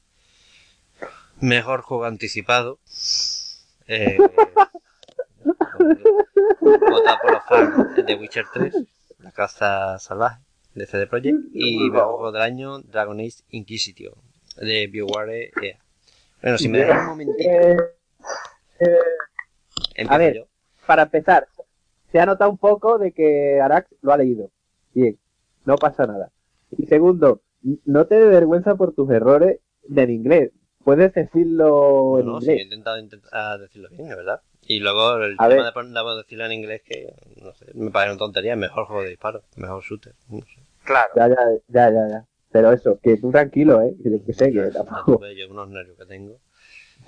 Mejor 1.41 1.81
juego 1.81 2.05
anticipado. 2.05 2.79
Eh, 3.87 4.17
votado 6.61 7.17
por 7.21 7.31
los 7.33 7.43
fans 7.47 7.95
de 8.05 8.15
Witcher 8.15 8.45
3, 8.53 8.73
La 9.19 9.31
Caza 9.31 9.99
Salvaje, 9.99 10.41
de 10.73 10.87
CD 10.87 11.07
Projekt. 11.07 11.37
Y 11.53 11.89
mejor 11.89 12.15
juego 12.15 12.31
del 12.31 12.41
año 12.41 12.79
Dragon 12.79 13.19
Age 13.19 13.43
Inquisition, 13.49 14.13
de 14.57 14.87
BioWare 14.87 15.51
EA. 15.61 15.79
Bueno, 16.45 16.57
si 16.59 16.69
me 16.69 16.77
dejas 16.77 16.99
un 17.01 17.07
momentito, 17.07 17.49
Eh, 17.49 17.75
eh, 18.79 18.97
empiezo 19.95 20.17
ver. 20.19 20.35
yo. 20.35 20.43
para 20.85 21.01
empezar, 21.01 21.47
se 22.11 22.19
ha 22.19 22.25
notado 22.27 22.51
un 22.51 22.59
poco 22.59 22.99
de 22.99 23.11
que 23.13 23.59
Arax 23.59 23.89
lo 24.03 24.13
ha 24.13 24.17
leído. 24.17 24.51
Bien, 24.93 25.17
no 25.65 25.75
pasa 25.75 26.05
nada. 26.05 26.31
Y 26.77 26.85
segundo, 26.85 27.41
no 27.85 28.05
te 28.05 28.13
dé 28.13 28.27
vergüenza 28.27 28.75
por 28.75 28.93
tus 28.93 29.09
errores 29.09 29.59
del 29.87 30.11
inglés. 30.11 30.51
Puedes 30.83 31.15
decirlo 31.15 32.19
en 32.19 32.27
No, 32.27 32.39
sí, 32.39 32.49
he 32.49 32.51
inglés. 32.51 32.65
intentado 32.65 32.97
intent- 32.99 33.27
ah, 33.31 33.57
decirlo 33.59 33.89
bien, 33.89 34.05
es 34.07 34.15
verdad. 34.15 34.41
Y 34.67 34.79
luego 34.81 35.15
el 35.17 35.33
A 35.39 35.47
tema 35.49 35.63
ver. 35.63 35.65
de 35.65 35.71
poner- 35.71 35.93
de 36.11 36.17
decirlo 36.17 36.45
en 36.45 36.51
inglés 36.51 36.83
que, 36.85 37.11
no 37.41 37.53
sé, 37.55 37.65
me 37.73 37.89
parece 37.89 38.11
una 38.11 38.19
tontería. 38.19 38.55
Mejor 38.55 38.85
juego 38.85 39.01
de 39.01 39.09
disparo, 39.09 39.41
mejor 39.55 39.81
shooter. 39.83 40.13
No 40.29 40.41
sé. 40.41 40.61
Claro. 40.83 41.09
Ya, 41.15 41.27
ya, 41.27 41.35
ya, 41.69 41.89
ya, 41.89 42.07
ya. 42.07 42.25
Pero 42.55 42.71
eso, 42.71 42.97
que 43.03 43.17
tú 43.17 43.31
tranquilo, 43.31 43.81
¿eh? 43.81 43.93
Que 44.01 44.11
yo 44.11 44.25
que 44.25 44.31
sé, 44.31 44.49
que 44.49 44.61
tampoco. 44.71 45.27
yo 45.27 45.49
unos 45.51 45.67
nervios 45.67 45.97
que 45.97 46.05
tengo. 46.05 46.37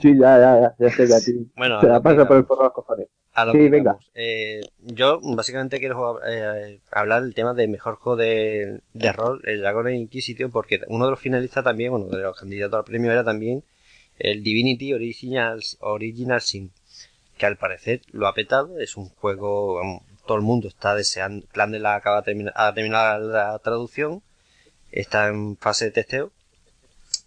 Sí, 0.01 0.13
ya, 0.19 0.37
ya, 0.37 0.59
ya. 0.59 0.75
Ya 0.77 0.89
sé 0.91 1.07
que 1.07 1.13
a 1.13 1.19
ti 1.21 1.49
Bueno, 1.55 1.79
te 1.79 1.87
la 1.87 2.01
pasa 2.01 2.27
por 2.27 2.35
el 2.35 2.43
forro 2.43 2.63
de 2.63 2.65
los 2.65 2.73
cojones. 2.73 3.07
A 3.33 3.45
lo 3.45 3.53
Sí, 3.53 3.59
que 3.59 3.69
venga. 3.69 3.97
Eh, 4.13 4.59
yo 4.81 5.21
básicamente 5.23 5.79
quiero 5.79 5.95
jugar- 5.95 6.21
eh, 6.27 6.81
hablar 6.91 7.23
del 7.23 7.33
tema 7.33 7.53
de 7.53 7.69
mejor 7.69 7.95
juego 7.95 8.17
de, 8.17 8.81
de 8.93 9.11
rol, 9.13 9.39
el 9.45 9.61
Dragon 9.61 9.87
Inquisition, 9.89 10.51
porque 10.51 10.81
uno 10.89 11.05
de 11.05 11.11
los 11.11 11.19
finalistas 11.21 11.63
también, 11.63 11.91
bueno, 11.91 12.07
de 12.07 12.23
los 12.23 12.37
candidatos 12.37 12.79
al 12.79 12.83
premio 12.83 13.09
era 13.09 13.23
también 13.23 13.63
el 14.19 14.43
Divinity 14.43 14.93
Original, 14.93 15.61
Original 15.79 16.41
Sin, 16.41 16.71
que 17.37 17.45
al 17.45 17.55
parecer 17.55 18.01
lo 18.11 18.27
ha 18.27 18.33
petado, 18.33 18.79
es 18.79 18.97
un 18.97 19.07
juego, 19.07 19.75
vamos, 19.75 20.01
todo 20.25 20.35
el 20.35 20.43
mundo 20.43 20.67
está 20.67 20.93
deseando, 20.93 21.47
Clan 21.47 21.71
de 21.71 21.79
la 21.79 21.95
acaba 21.95 22.17
de 22.17 22.25
terminar, 22.25 22.53
ha 22.57 22.73
terminado 22.73 23.29
la 23.29 23.57
traducción, 23.59 24.23
está 24.91 25.27
en 25.27 25.57
fase 25.57 25.85
de 25.85 25.91
testeo, 25.91 26.31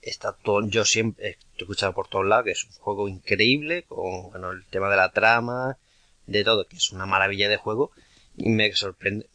está 0.03 0.33
todo, 0.33 0.67
yo 0.69 0.85
siempre 0.85 1.39
he 1.57 1.61
escuchado 1.61 1.93
por 1.93 2.09
todos 2.09 2.27
lados 2.27 2.45
que 2.45 2.53
es 2.53 2.65
un 2.65 2.73
juego 2.73 3.09
increíble, 3.09 3.85
con 3.85 4.31
bueno, 4.31 4.53
el 4.53 4.65
tema 4.67 4.91
de 4.91 4.97
la 4.97 5.13
trama, 5.13 5.79
de 6.27 6.45
todo, 6.45 6.67
que 6.67 6.77
es 6.77 6.91
una 6.93 7.07
maravilla 7.07 7.49
de 7.49 7.57
juego, 7.57 7.91
y 8.37 8.51
me 8.51 8.73
sorprende, 8.73 9.27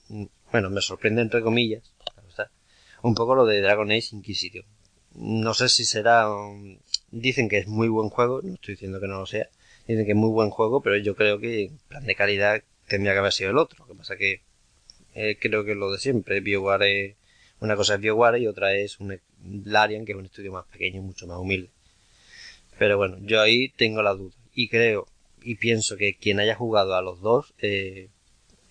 bueno, 0.51 0.69
me 0.69 0.81
sorprende 0.81 1.21
entre 1.21 1.41
comillas, 1.41 1.83
un 3.01 3.13
poco 3.13 3.35
lo 3.35 3.45
de 3.45 3.61
Dragon 3.61 3.91
Age 3.91 4.09
Inquisition. 4.15 4.65
No 5.13 5.53
sé 5.53 5.69
si 5.69 5.85
será, 5.85 6.27
dicen 7.11 7.49
que 7.49 7.59
es 7.59 7.67
muy 7.67 7.87
buen 7.87 8.09
juego, 8.09 8.41
no 8.41 8.55
estoy 8.55 8.73
diciendo 8.73 8.99
que 8.99 9.07
no 9.07 9.19
lo 9.19 9.25
sea, 9.27 9.47
dicen 9.87 10.05
que 10.05 10.11
es 10.13 10.17
muy 10.17 10.31
buen 10.31 10.49
juego, 10.49 10.81
pero 10.81 10.97
yo 10.97 11.15
creo 11.15 11.39
que 11.39 11.65
en 11.65 11.77
plan 11.87 12.03
de 12.03 12.15
calidad 12.15 12.63
tendría 12.87 13.13
que 13.13 13.19
haber 13.19 13.31
sido 13.31 13.51
el 13.51 13.59
otro, 13.59 13.85
lo 13.85 13.93
que 13.93 13.97
pasa 13.97 14.15
que 14.17 14.41
eh, 15.13 15.37
creo 15.39 15.63
que 15.63 15.75
lo 15.75 15.91
de 15.91 15.99
siempre, 15.99 16.41
BioWare 16.41 17.15
una 17.59 17.75
cosa 17.75 17.95
es 17.95 18.01
BioWare 18.01 18.39
y 18.39 18.47
otra 18.47 18.73
es 18.73 18.99
un 18.99 19.19
Larian, 19.65 20.05
que 20.05 20.11
es 20.13 20.17
un 20.17 20.25
estudio 20.25 20.51
más 20.51 20.65
pequeño, 20.65 21.01
mucho 21.01 21.27
más 21.27 21.37
humilde. 21.37 21.69
Pero 22.77 22.97
bueno, 22.97 23.17
yo 23.21 23.41
ahí 23.41 23.69
tengo 23.69 24.01
la 24.01 24.13
duda. 24.13 24.33
Y 24.53 24.69
creo 24.69 25.07
y 25.41 25.55
pienso 25.55 25.95
que 25.97 26.15
quien 26.15 26.39
haya 26.39 26.55
jugado 26.55 26.95
a 26.95 27.01
los 27.01 27.21
dos 27.21 27.53
eh, 27.59 28.09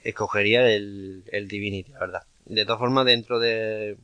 escogería 0.02 0.68
el, 0.70 1.24
el 1.30 1.48
Divinity, 1.48 1.92
la 1.92 2.00
verdad. 2.00 2.22
De 2.46 2.64
todas 2.64 2.80
formas, 2.80 3.06
dentro 3.06 3.38
de 3.38 3.96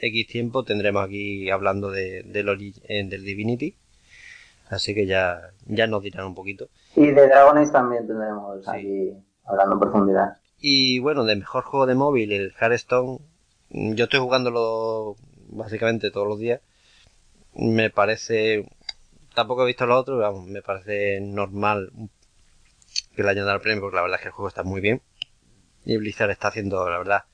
X 0.00 0.26
tiempo 0.26 0.64
tendremos 0.64 1.04
aquí 1.04 1.48
hablando 1.50 1.90
de, 1.90 2.22
del, 2.24 2.48
ori- 2.48 2.80
eh, 2.88 3.04
del 3.06 3.24
Divinity. 3.24 3.74
Así 4.68 4.94
que 4.94 5.06
ya, 5.06 5.50
ya 5.66 5.86
nos 5.86 6.02
dirán 6.02 6.26
un 6.26 6.34
poquito. 6.34 6.68
Y 6.96 7.06
de 7.06 7.28
Dragon 7.28 7.56
Age 7.58 7.70
también 7.72 8.06
tendremos 8.06 8.64
Sí. 8.64 8.70
aquí 8.70 9.10
hablando 9.44 9.74
en 9.74 9.80
profundidad. 9.80 10.36
Y 10.58 10.98
bueno, 10.98 11.24
de 11.24 11.36
mejor 11.36 11.62
juego 11.64 11.86
de 11.86 11.94
móvil, 11.94 12.32
el 12.32 12.52
Hearthstone. 12.60 13.18
Yo 13.72 14.04
estoy 14.04 14.20
jugándolo 14.20 15.16
básicamente 15.48 16.10
todos 16.10 16.28
los 16.28 16.38
días. 16.38 16.60
Me 17.54 17.90
parece. 17.90 18.68
Tampoco 19.34 19.62
he 19.62 19.66
visto 19.66 19.86
lo 19.86 19.96
otro, 19.98 20.18
vamos, 20.18 20.46
me 20.46 20.60
parece 20.62 21.20
normal 21.22 21.90
que 23.16 23.22
le 23.22 23.30
hayan 23.30 23.46
dado 23.46 23.56
el 23.56 23.62
premio 23.62 23.80
porque 23.80 23.96
la 23.96 24.02
verdad 24.02 24.16
es 24.18 24.22
que 24.22 24.28
el 24.28 24.34
juego 24.34 24.48
está 24.48 24.62
muy 24.62 24.80
bien. 24.80 25.00
Y 25.84 25.96
Blizzard 25.96 26.30
está 26.30 26.48
haciendo, 26.48 26.88
la 26.88 26.98
verdad, 26.98 27.24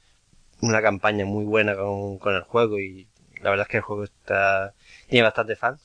una 0.61 0.80
campaña 0.80 1.25
muy 1.25 1.45
buena 1.45 1.76
con, 1.76 2.18
con 2.18 2.35
el 2.35 2.42
juego 2.42 2.78
y 2.78 3.09
la 3.42 3.50
verdad 3.50 3.66
es 3.66 3.71
que 3.71 3.76
el 3.78 3.83
juego 3.83 4.04
está 4.04 4.75
tiene 5.09 5.25
bastante 5.25 5.57
fans. 5.57 5.80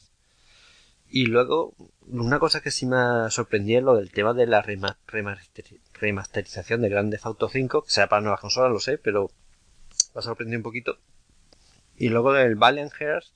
Y 1.10 1.28
luego, 1.28 1.74
una 2.08 2.40
cosa 2.40 2.62
que 2.62 2.72
sí 2.72 2.86
me 2.86 2.98
ha 2.98 3.30
sorprendido 3.30 3.80
es 3.80 3.86
lo 3.86 3.96
del 3.96 4.12
tema 4.12 4.34
de 4.34 4.48
la 4.48 4.64
rema- 4.64 4.98
remaster- 5.08 5.80
remasterización 5.94 6.82
de 6.82 6.90
Grand 6.90 7.12
Theft 7.12 7.26
Auto 7.26 7.50
5, 7.50 7.84
que 7.84 7.92
sea 7.92 8.08
para 8.08 8.22
nuevas 8.22 8.40
consolas, 8.42 8.72
lo 8.72 8.80
sé, 8.80 8.98
pero 8.98 9.30
me 10.14 10.20
ha 10.20 10.22
sorprendido 10.22 10.60
un 10.60 10.64
poquito. 10.64 10.98
Y 11.98 12.10
luego 12.10 12.34
del 12.34 12.56
Valiant 12.56 12.92
Hearts, 12.94 13.34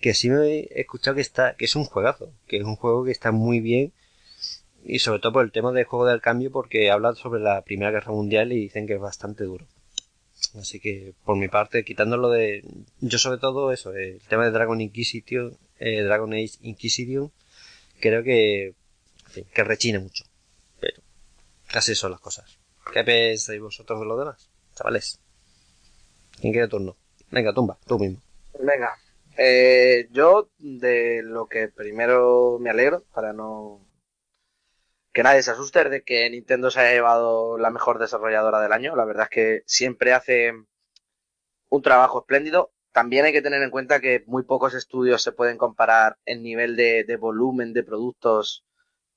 que 0.00 0.14
sí 0.14 0.30
me 0.30 0.60
he 0.60 0.80
escuchado 0.80 1.16
que 1.16 1.20
está, 1.20 1.56
que 1.56 1.64
es 1.64 1.76
un 1.76 1.84
juegazo, 1.84 2.32
que 2.46 2.58
es 2.58 2.64
un 2.64 2.76
juego 2.76 3.04
que 3.04 3.10
está 3.10 3.32
muy 3.32 3.60
bien, 3.60 3.92
y 4.84 5.00
sobre 5.00 5.20
todo 5.20 5.32
por 5.32 5.44
el 5.44 5.52
tema 5.52 5.72
del 5.72 5.84
juego 5.84 6.06
del 6.06 6.20
cambio, 6.20 6.50
porque 6.50 6.90
habla 6.90 7.14
sobre 7.14 7.40
la 7.40 7.62
Primera 7.62 7.90
Guerra 7.90 8.12
Mundial 8.12 8.52
y 8.52 8.60
dicen 8.60 8.86
que 8.86 8.94
es 8.94 9.00
bastante 9.00 9.44
duro. 9.44 9.66
Así 10.54 10.78
que, 10.80 11.14
por 11.24 11.36
mi 11.36 11.48
parte, 11.48 11.84
quitándolo 11.84 12.30
de, 12.30 12.64
yo 13.00 13.18
sobre 13.18 13.38
todo 13.38 13.72
eso, 13.72 13.92
el 13.92 14.20
tema 14.28 14.44
de 14.44 14.52
Dragon 14.52 14.80
Inquisition, 14.80 15.56
eh, 15.78 16.02
Dragon 16.02 16.32
Age 16.32 16.58
Inquisition, 16.62 17.32
creo 18.00 18.22
que, 18.22 18.74
que 19.52 19.64
rechine 19.64 19.98
mucho. 19.98 20.24
Pero, 20.80 21.02
casi 21.66 21.94
son 21.94 22.12
las 22.12 22.20
cosas. 22.20 22.58
¿Qué 22.92 23.02
pensáis 23.04 23.60
vosotros 23.60 24.00
de 24.00 24.06
lo 24.06 24.16
demás, 24.16 24.48
chavales? 24.74 25.20
¿Quién 26.40 26.52
quiere 26.52 26.68
turno? 26.68 26.96
Venga, 27.30 27.52
tumba, 27.52 27.78
tú 27.86 27.98
mismo. 27.98 28.20
Venga, 28.58 28.96
eh, 29.36 30.08
yo 30.10 30.48
de 30.58 31.22
lo 31.22 31.46
que 31.46 31.68
primero 31.68 32.58
me 32.60 32.70
alegro, 32.70 33.04
para 33.12 33.32
no 33.32 33.80
que 35.12 35.22
nadie 35.22 35.42
se 35.42 35.50
asuste, 35.50 35.88
de 35.88 36.02
que 36.02 36.30
Nintendo 36.30 36.70
se 36.70 36.80
haya 36.80 36.92
llevado 36.92 37.58
la 37.58 37.70
mejor 37.70 37.98
desarrolladora 37.98 38.60
del 38.60 38.72
año. 38.72 38.94
La 38.94 39.04
verdad 39.04 39.24
es 39.24 39.30
que 39.30 39.62
siempre 39.66 40.12
hace 40.12 40.52
un 41.68 41.82
trabajo 41.82 42.20
espléndido. 42.20 42.72
También 42.92 43.24
hay 43.24 43.32
que 43.32 43.42
tener 43.42 43.62
en 43.62 43.70
cuenta 43.70 44.00
que 44.00 44.22
muy 44.26 44.44
pocos 44.44 44.74
estudios 44.74 45.22
se 45.22 45.32
pueden 45.32 45.58
comparar 45.58 46.18
en 46.24 46.42
nivel 46.42 46.76
de, 46.76 47.04
de 47.04 47.16
volumen 47.16 47.72
de 47.72 47.82
productos 47.84 48.64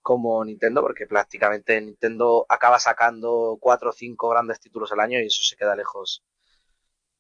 como 0.01 0.43
Nintendo, 0.43 0.81
porque 0.81 1.07
prácticamente 1.07 1.79
Nintendo 1.79 2.45
acaba 2.49 2.79
sacando 2.79 3.57
cuatro 3.59 3.91
o 3.91 3.93
cinco 3.93 4.29
grandes 4.29 4.59
títulos 4.59 4.91
al 4.91 4.99
año 4.99 5.19
y 5.19 5.27
eso 5.27 5.43
se 5.43 5.55
queda 5.55 5.75
lejos 5.75 6.23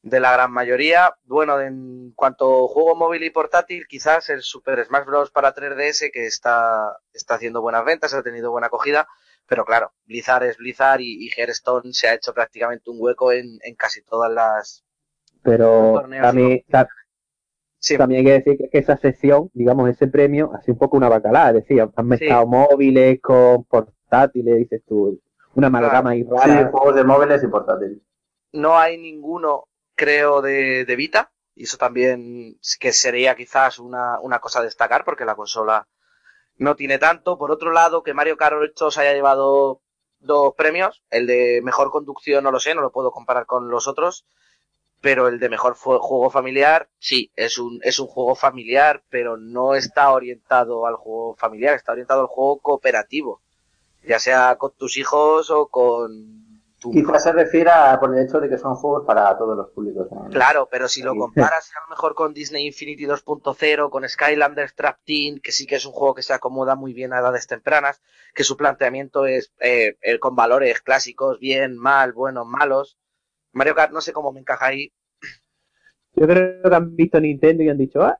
de 0.03 0.19
la 0.19 0.33
gran 0.33 0.51
mayoría. 0.51 1.15
Bueno, 1.25 1.59
en 1.61 2.11
cuanto 2.15 2.65
a 2.65 2.67
juego 2.67 2.95
móvil 2.95 3.23
y 3.23 3.29
portátil, 3.29 3.85
quizás 3.87 4.29
el 4.29 4.41
Super 4.41 4.83
Smash 4.85 5.05
Bros. 5.05 5.31
para 5.31 5.53
3DS, 5.53 6.11
que 6.11 6.25
está, 6.25 6.97
está 7.13 7.35
haciendo 7.35 7.61
buenas 7.61 7.85
ventas, 7.85 8.13
ha 8.13 8.23
tenido 8.23 8.51
buena 8.51 8.67
acogida, 8.67 9.07
pero 9.47 9.65
claro, 9.65 9.91
Blizzard 10.05 10.43
es 10.43 10.57
Blizzard 10.57 11.01
y, 11.01 11.25
y 11.27 11.29
Hearthstone 11.35 11.93
se 11.93 12.07
ha 12.07 12.13
hecho 12.15 12.33
prácticamente 12.33 12.89
un 12.89 12.97
hueco 12.99 13.31
en, 13.31 13.59
en 13.63 13.75
casi 13.75 14.01
todas 14.03 14.31
las... 14.31 14.83
Pero 15.43 15.93
Torneos 15.95 16.21
también, 16.23 16.51
y 16.51 16.63
ta- 16.63 16.87
Sí, 17.83 17.97
también 17.97 18.19
hay 18.19 18.25
que 18.25 18.31
decir 18.51 18.69
que- 18.71 18.77
esa 18.77 18.95
sección, 18.97 19.49
digamos, 19.53 19.89
ese 19.89 20.07
premio, 20.07 20.51
ha 20.53 20.61
sido 20.61 20.73
un 20.73 20.79
poco 20.79 20.97
una 20.97 21.09
bacalada. 21.09 21.49
Es 21.49 21.55
decir, 21.55 21.81
han 21.95 22.07
mezclado 22.07 22.45
móviles 22.45 23.19
con 23.21 23.63
portátiles, 23.65 24.57
dices 24.59 24.83
tú, 24.87 25.19
una 25.55 25.67
amalgama 25.67 26.11
ahí 26.11 26.21
Sí, 26.23 26.29
rara. 26.29 26.69
juegos 26.69 26.95
de 26.95 27.03
móviles 27.03 27.43
y 27.43 27.47
portátiles. 27.47 27.97
no 28.53 28.77
hay 28.77 28.99
ninguno, 28.99 29.65
creo, 30.01 30.41
de, 30.41 30.83
de 30.83 30.95
Vita, 30.95 31.31
y 31.53 31.65
eso 31.65 31.77
también 31.77 32.57
que 32.79 32.91
sería 32.91 33.35
quizás 33.35 33.77
una, 33.77 34.19
una 34.19 34.39
cosa 34.39 34.59
a 34.59 34.63
destacar, 34.63 35.05
porque 35.05 35.25
la 35.25 35.35
consola 35.35 35.87
no 36.57 36.75
tiene 36.75 36.97
tanto. 36.97 37.37
Por 37.37 37.51
otro 37.51 37.71
lado, 37.71 38.01
que 38.01 38.15
Mario 38.15 38.35
Kart 38.35 38.55
8 38.59 38.89
se 38.89 39.01
haya 39.01 39.13
llevado 39.13 39.81
dos 40.19 40.55
premios, 40.55 41.03
el 41.11 41.27
de 41.27 41.61
mejor 41.63 41.91
conducción 41.91 42.43
no 42.43 42.51
lo 42.51 42.59
sé, 42.59 42.73
no 42.73 42.81
lo 42.81 42.91
puedo 42.91 43.11
comparar 43.11 43.45
con 43.45 43.69
los 43.69 43.87
otros, 43.87 44.25
pero 45.01 45.27
el 45.27 45.39
de 45.39 45.49
mejor 45.49 45.75
juego 45.75 46.31
familiar, 46.31 46.89
sí, 46.97 47.31
es 47.35 47.59
un, 47.59 47.79
es 47.83 47.99
un 47.99 48.07
juego 48.07 48.33
familiar, 48.33 49.03
pero 49.09 49.37
no 49.37 49.75
está 49.75 50.11
orientado 50.11 50.87
al 50.87 50.95
juego 50.95 51.35
familiar, 51.35 51.75
está 51.75 51.91
orientado 51.91 52.21
al 52.21 52.27
juego 52.27 52.59
cooperativo, 52.59 53.41
ya 54.03 54.17
sea 54.17 54.55
con 54.57 54.71
tus 54.75 54.97
hijos 54.97 55.51
o 55.51 55.67
con 55.67 56.40
Quizás 56.89 57.23
se 57.23 57.31
refiera 57.31 57.99
por 57.99 58.15
el 58.17 58.25
hecho 58.25 58.39
de 58.39 58.49
que 58.49 58.57
son 58.57 58.73
juegos 58.73 59.05
para 59.05 59.37
todos 59.37 59.55
los 59.55 59.69
públicos. 59.69 60.07
¿eh? 60.11 60.29
Claro, 60.31 60.67
pero 60.71 60.87
si 60.87 61.03
lo 61.03 61.15
comparas 61.15 61.71
a 61.75 61.81
lo 61.81 61.89
mejor 61.89 62.15
con 62.15 62.33
Disney 62.33 62.65
Infinity 62.65 63.05
2.0, 63.05 63.89
con 63.91 64.09
Skylanders 64.09 64.73
Trap 64.73 64.97
Team, 65.05 65.39
que 65.43 65.51
sí 65.51 65.67
que 65.67 65.75
es 65.75 65.85
un 65.85 65.91
juego 65.91 66.15
que 66.15 66.23
se 66.23 66.33
acomoda 66.33 66.75
muy 66.75 66.93
bien 66.93 67.13
a 67.13 67.19
edades 67.19 67.45
tempranas, 67.45 68.01
que 68.33 68.43
su 68.43 68.57
planteamiento 68.57 69.27
es 69.27 69.53
eh, 69.59 69.95
eh, 70.01 70.17
con 70.17 70.35
valores 70.35 70.81
clásicos, 70.81 71.39
bien, 71.39 71.77
mal, 71.77 72.13
buenos, 72.13 72.47
malos. 72.47 72.97
Mario 73.51 73.75
Kart 73.75 73.91
no 73.91 74.01
sé 74.01 74.11
cómo 74.11 74.31
me 74.31 74.39
encaja 74.39 74.65
ahí. 74.67 74.91
Yo 76.15 76.27
creo 76.27 76.63
que 76.69 76.75
han 76.75 76.95
visto 76.95 77.19
Nintendo 77.19 77.63
y 77.63 77.69
han 77.69 77.77
dicho, 77.77 78.01
ah, 78.01 78.17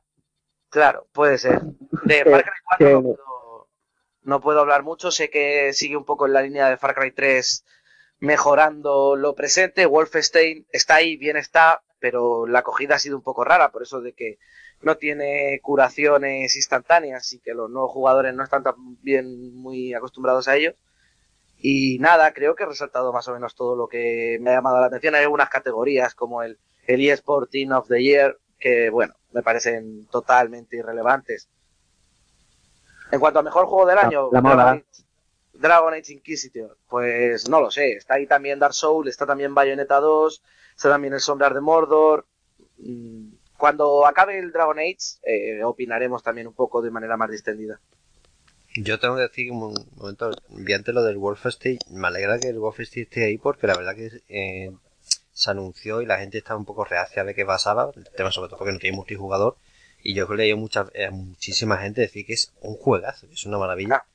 Claro, 0.70 1.08
puede 1.12 1.36
ser. 1.36 1.60
De 2.04 2.24
Far 2.30 2.42
Cry 2.44 2.52
4 2.64 2.86
que- 2.86 2.92
no 2.94 3.02
puedo, 3.02 3.68
no 4.22 4.40
puedo 4.40 4.60
hablar 4.60 4.82
mucho, 4.84 5.10
sé 5.10 5.30
que 5.30 5.72
sigue 5.72 5.96
un 5.96 6.04
poco 6.04 6.26
en 6.26 6.32
la 6.32 6.42
línea 6.42 6.68
de 6.70 6.76
Far 6.76 6.94
Cry 6.94 7.10
3 7.10 7.64
mejorando 8.22 9.16
lo 9.16 9.34
presente. 9.34 9.84
Wolfenstein 9.84 10.64
está 10.70 10.94
ahí, 10.96 11.16
bien 11.16 11.36
está, 11.36 11.82
pero 11.98 12.46
la 12.46 12.60
acogida 12.60 12.94
ha 12.94 12.98
sido 13.00 13.16
un 13.16 13.22
poco 13.22 13.44
rara, 13.44 13.70
por 13.72 13.82
eso 13.82 14.00
de 14.00 14.12
que 14.12 14.38
no 14.80 14.96
tiene 14.96 15.58
curaciones 15.60 16.54
instantáneas 16.56 17.32
y 17.32 17.40
que 17.40 17.52
los 17.52 17.68
nuevos 17.68 17.90
jugadores 17.90 18.32
no 18.34 18.44
están 18.44 18.62
tan 18.62 18.74
bien 19.02 19.54
muy 19.56 19.92
acostumbrados 19.92 20.46
a 20.46 20.56
ello. 20.56 20.74
Y 21.58 21.98
nada, 21.98 22.32
creo 22.32 22.54
que 22.54 22.62
he 22.62 22.66
resaltado 22.66 23.12
más 23.12 23.26
o 23.26 23.32
menos 23.34 23.54
todo 23.56 23.74
lo 23.76 23.88
que 23.88 24.38
me 24.40 24.50
ha 24.50 24.54
llamado 24.54 24.80
la 24.80 24.86
atención. 24.86 25.14
Hay 25.16 25.22
algunas 25.22 25.48
categorías 25.50 26.14
como 26.14 26.42
el, 26.44 26.58
el 26.86 27.00
eSport 27.08 27.50
Team 27.50 27.72
of 27.72 27.88
the 27.88 28.00
Year, 28.02 28.38
que 28.58 28.88
bueno, 28.90 29.14
me 29.32 29.42
parecen 29.42 30.06
totalmente 30.06 30.76
irrelevantes. 30.76 31.48
En 33.10 33.18
cuanto 33.18 33.40
a 33.40 33.42
mejor 33.42 33.66
juego 33.66 33.86
del 33.86 33.96
La- 33.96 34.02
año, 34.02 34.28
la 34.32 34.40
moda. 34.40 34.70
Age, 34.72 34.84
Dragon 35.62 35.94
Age 35.94 36.12
Inquisitor, 36.12 36.76
pues 36.88 37.48
no 37.48 37.60
lo 37.60 37.70
sé. 37.70 37.92
Está 37.92 38.14
ahí 38.14 38.26
también 38.26 38.58
Dark 38.58 38.74
Souls, 38.74 39.08
está 39.08 39.24
también 39.24 39.54
Bayonetta 39.54 40.00
2, 40.00 40.42
está 40.76 40.90
también 40.90 41.14
el 41.14 41.20
Sombras 41.20 41.54
de 41.54 41.60
Mordor. 41.60 42.26
Mm, 42.78 43.28
Cuando 43.56 44.04
acabe 44.04 44.38
el 44.38 44.50
Dragon 44.50 44.78
Age, 44.78 45.20
eh, 45.22 45.62
opinaremos 45.62 46.22
también 46.22 46.48
un 46.48 46.54
poco 46.54 46.82
de 46.82 46.90
manera 46.90 47.16
más 47.16 47.30
distendida. 47.30 47.80
Yo 48.74 48.98
tengo 48.98 49.16
que 49.16 49.22
decir 49.22 49.52
un 49.52 49.74
momento, 49.96 50.30
viante 50.48 50.92
lo 50.92 51.02
del 51.02 51.18
Wolfenstein, 51.18 51.78
me 51.90 52.08
alegra 52.08 52.40
que 52.40 52.48
el 52.48 52.58
Wolfenstein 52.58 53.04
esté 53.04 53.24
ahí 53.24 53.38
porque 53.38 53.66
la 53.66 53.76
verdad 53.76 53.94
que 53.94 54.10
eh, 54.28 54.72
se 55.32 55.50
anunció 55.50 56.00
y 56.00 56.06
la 56.06 56.18
gente 56.18 56.38
estaba 56.38 56.58
un 56.58 56.64
poco 56.64 56.84
reacia 56.84 57.22
a 57.22 57.24
ver 57.24 57.34
qué 57.34 57.44
pasaba, 57.44 57.92
el 57.94 58.08
tema 58.16 58.32
sobre 58.32 58.48
todo 58.48 58.58
porque 58.58 58.72
no 58.72 58.78
tiene 58.78 58.96
multijugador, 58.96 59.56
y 60.02 60.14
yo 60.14 60.26
he 60.28 60.36
leído 60.36 60.56
mucha, 60.56 60.86
eh, 60.94 61.10
muchísima 61.10 61.76
gente 61.76 62.00
decir 62.00 62.26
que 62.26 62.32
es 62.32 62.52
un 62.62 62.74
juegazo, 62.76 63.28
que 63.28 63.34
es 63.34 63.44
una 63.46 63.58
maravilla. 63.58 63.96
Ah, 63.96 64.06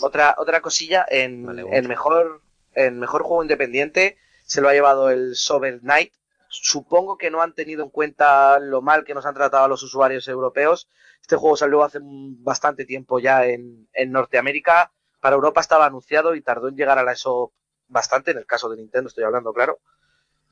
otra, 0.00 0.34
otra 0.38 0.60
cosilla, 0.60 1.06
en 1.08 1.44
Vale, 1.44 1.64
el 1.72 1.88
mejor, 1.88 2.42
el 2.74 2.92
mejor 2.92 3.22
juego 3.22 3.42
independiente 3.42 4.16
se 4.44 4.60
lo 4.60 4.68
ha 4.68 4.72
llevado 4.72 5.10
el 5.10 5.36
Sober 5.36 5.80
Knight. 5.80 6.12
Supongo 6.48 7.18
que 7.18 7.30
no 7.30 7.42
han 7.42 7.54
tenido 7.54 7.84
en 7.84 7.90
cuenta 7.90 8.58
lo 8.58 8.80
mal 8.80 9.04
que 9.04 9.14
nos 9.14 9.26
han 9.26 9.34
tratado 9.34 9.64
a 9.64 9.68
los 9.68 9.82
usuarios 9.82 10.26
europeos. 10.28 10.88
Este 11.20 11.36
juego 11.36 11.56
salió 11.56 11.82
hace 11.82 11.98
bastante 12.02 12.86
tiempo 12.86 13.18
ya 13.18 13.44
en, 13.44 13.88
en 13.92 14.12
Norteamérica. 14.12 14.92
Para 15.20 15.36
Europa 15.36 15.60
estaba 15.60 15.84
anunciado 15.84 16.34
y 16.34 16.40
tardó 16.40 16.68
en 16.68 16.76
llegar 16.76 16.98
a 16.98 17.02
la 17.02 17.12
ESO 17.12 17.52
bastante, 17.88 18.30
en 18.30 18.38
el 18.38 18.46
caso 18.46 18.68
de 18.68 18.76
Nintendo 18.76 19.08
estoy 19.08 19.24
hablando, 19.24 19.52
claro. 19.52 19.80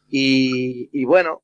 Y, 0.09 0.91
y 0.93 1.05
bueno, 1.05 1.43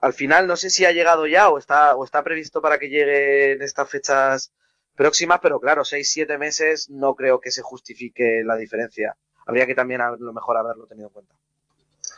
al 0.00 0.12
final 0.12 0.46
no 0.46 0.56
sé 0.56 0.70
si 0.70 0.84
ha 0.84 0.92
llegado 0.92 1.26
ya 1.26 1.48
o 1.48 1.58
está, 1.58 1.94
o 1.94 2.04
está 2.04 2.22
previsto 2.24 2.60
para 2.60 2.78
que 2.78 2.88
llegue 2.88 3.52
en 3.52 3.62
estas 3.62 3.88
fechas 3.88 4.52
próximas, 4.96 5.40
pero 5.42 5.60
claro, 5.60 5.84
6-7 5.84 6.38
meses 6.38 6.90
no 6.90 7.14
creo 7.14 7.40
que 7.40 7.50
se 7.50 7.62
justifique 7.62 8.42
la 8.44 8.56
diferencia. 8.56 9.16
Habría 9.46 9.66
que 9.66 9.74
también 9.74 10.00
a 10.00 10.10
lo 10.18 10.32
mejor 10.32 10.56
haberlo 10.56 10.86
tenido 10.86 11.08
en 11.08 11.12
cuenta. 11.12 11.34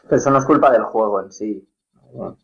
Pero 0.03 0.17
eso 0.17 0.31
no 0.31 0.39
es 0.39 0.45
culpa 0.45 0.71
del 0.71 0.85
juego 0.85 1.23
en 1.23 1.33
sí, 1.33 1.69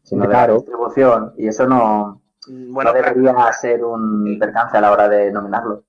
sino 0.02 0.26
de 0.26 0.32
la 0.32 0.46
distribución. 0.48 1.34
Y 1.36 1.48
eso 1.48 1.66
no, 1.66 2.22
Mm, 2.46 2.74
Bueno, 2.74 2.92
no 2.92 2.96
debería 2.96 3.52
ser 3.52 3.84
un 3.84 4.36
percance 4.38 4.76
a 4.76 4.80
la 4.80 4.90
hora 4.90 5.08
de 5.08 5.30
nominarlo. 5.30 5.84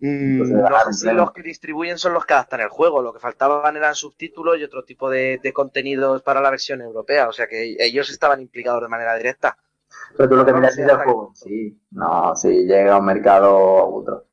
Mm, 0.00 0.38
Pues 0.38 0.50
no 0.50 0.92
sé 0.92 0.92
si 0.94 1.12
los 1.12 1.32
que 1.32 1.42
distribuyen 1.42 1.98
son 1.98 2.14
los 2.14 2.24
que 2.24 2.32
adaptan 2.32 2.60
el 2.60 2.68
juego. 2.70 3.02
Lo 3.02 3.12
que 3.12 3.18
faltaban 3.20 3.76
eran 3.76 3.94
subtítulos 3.94 4.58
y 4.58 4.64
otro 4.64 4.82
tipo 4.84 5.10
de, 5.10 5.38
de 5.42 5.52
contenidos 5.52 6.22
para 6.22 6.40
la 6.40 6.50
versión 6.50 6.80
europea. 6.80 7.28
O 7.28 7.32
sea 7.32 7.46
que 7.48 7.76
ellos 7.78 8.10
estaban 8.10 8.40
implicados 8.40 8.80
de 8.80 8.88
manera 8.88 9.14
directa. 9.14 9.58
Pero 10.16 10.28
tú 10.28 10.36
lo 10.36 10.44
que 10.44 10.52
No, 10.52 10.58
miras 10.58 10.74
sí, 10.74 10.82
es 10.82 10.88
el 10.88 10.96
juego 10.96 11.28
en 11.28 11.34
sí. 11.36 11.82
No, 11.90 12.36
si 12.36 12.48
llega 12.66 12.94
a 12.94 12.98
un 12.98 13.04
mercado 13.06 13.88
u 13.88 13.96
otro. 14.00 14.26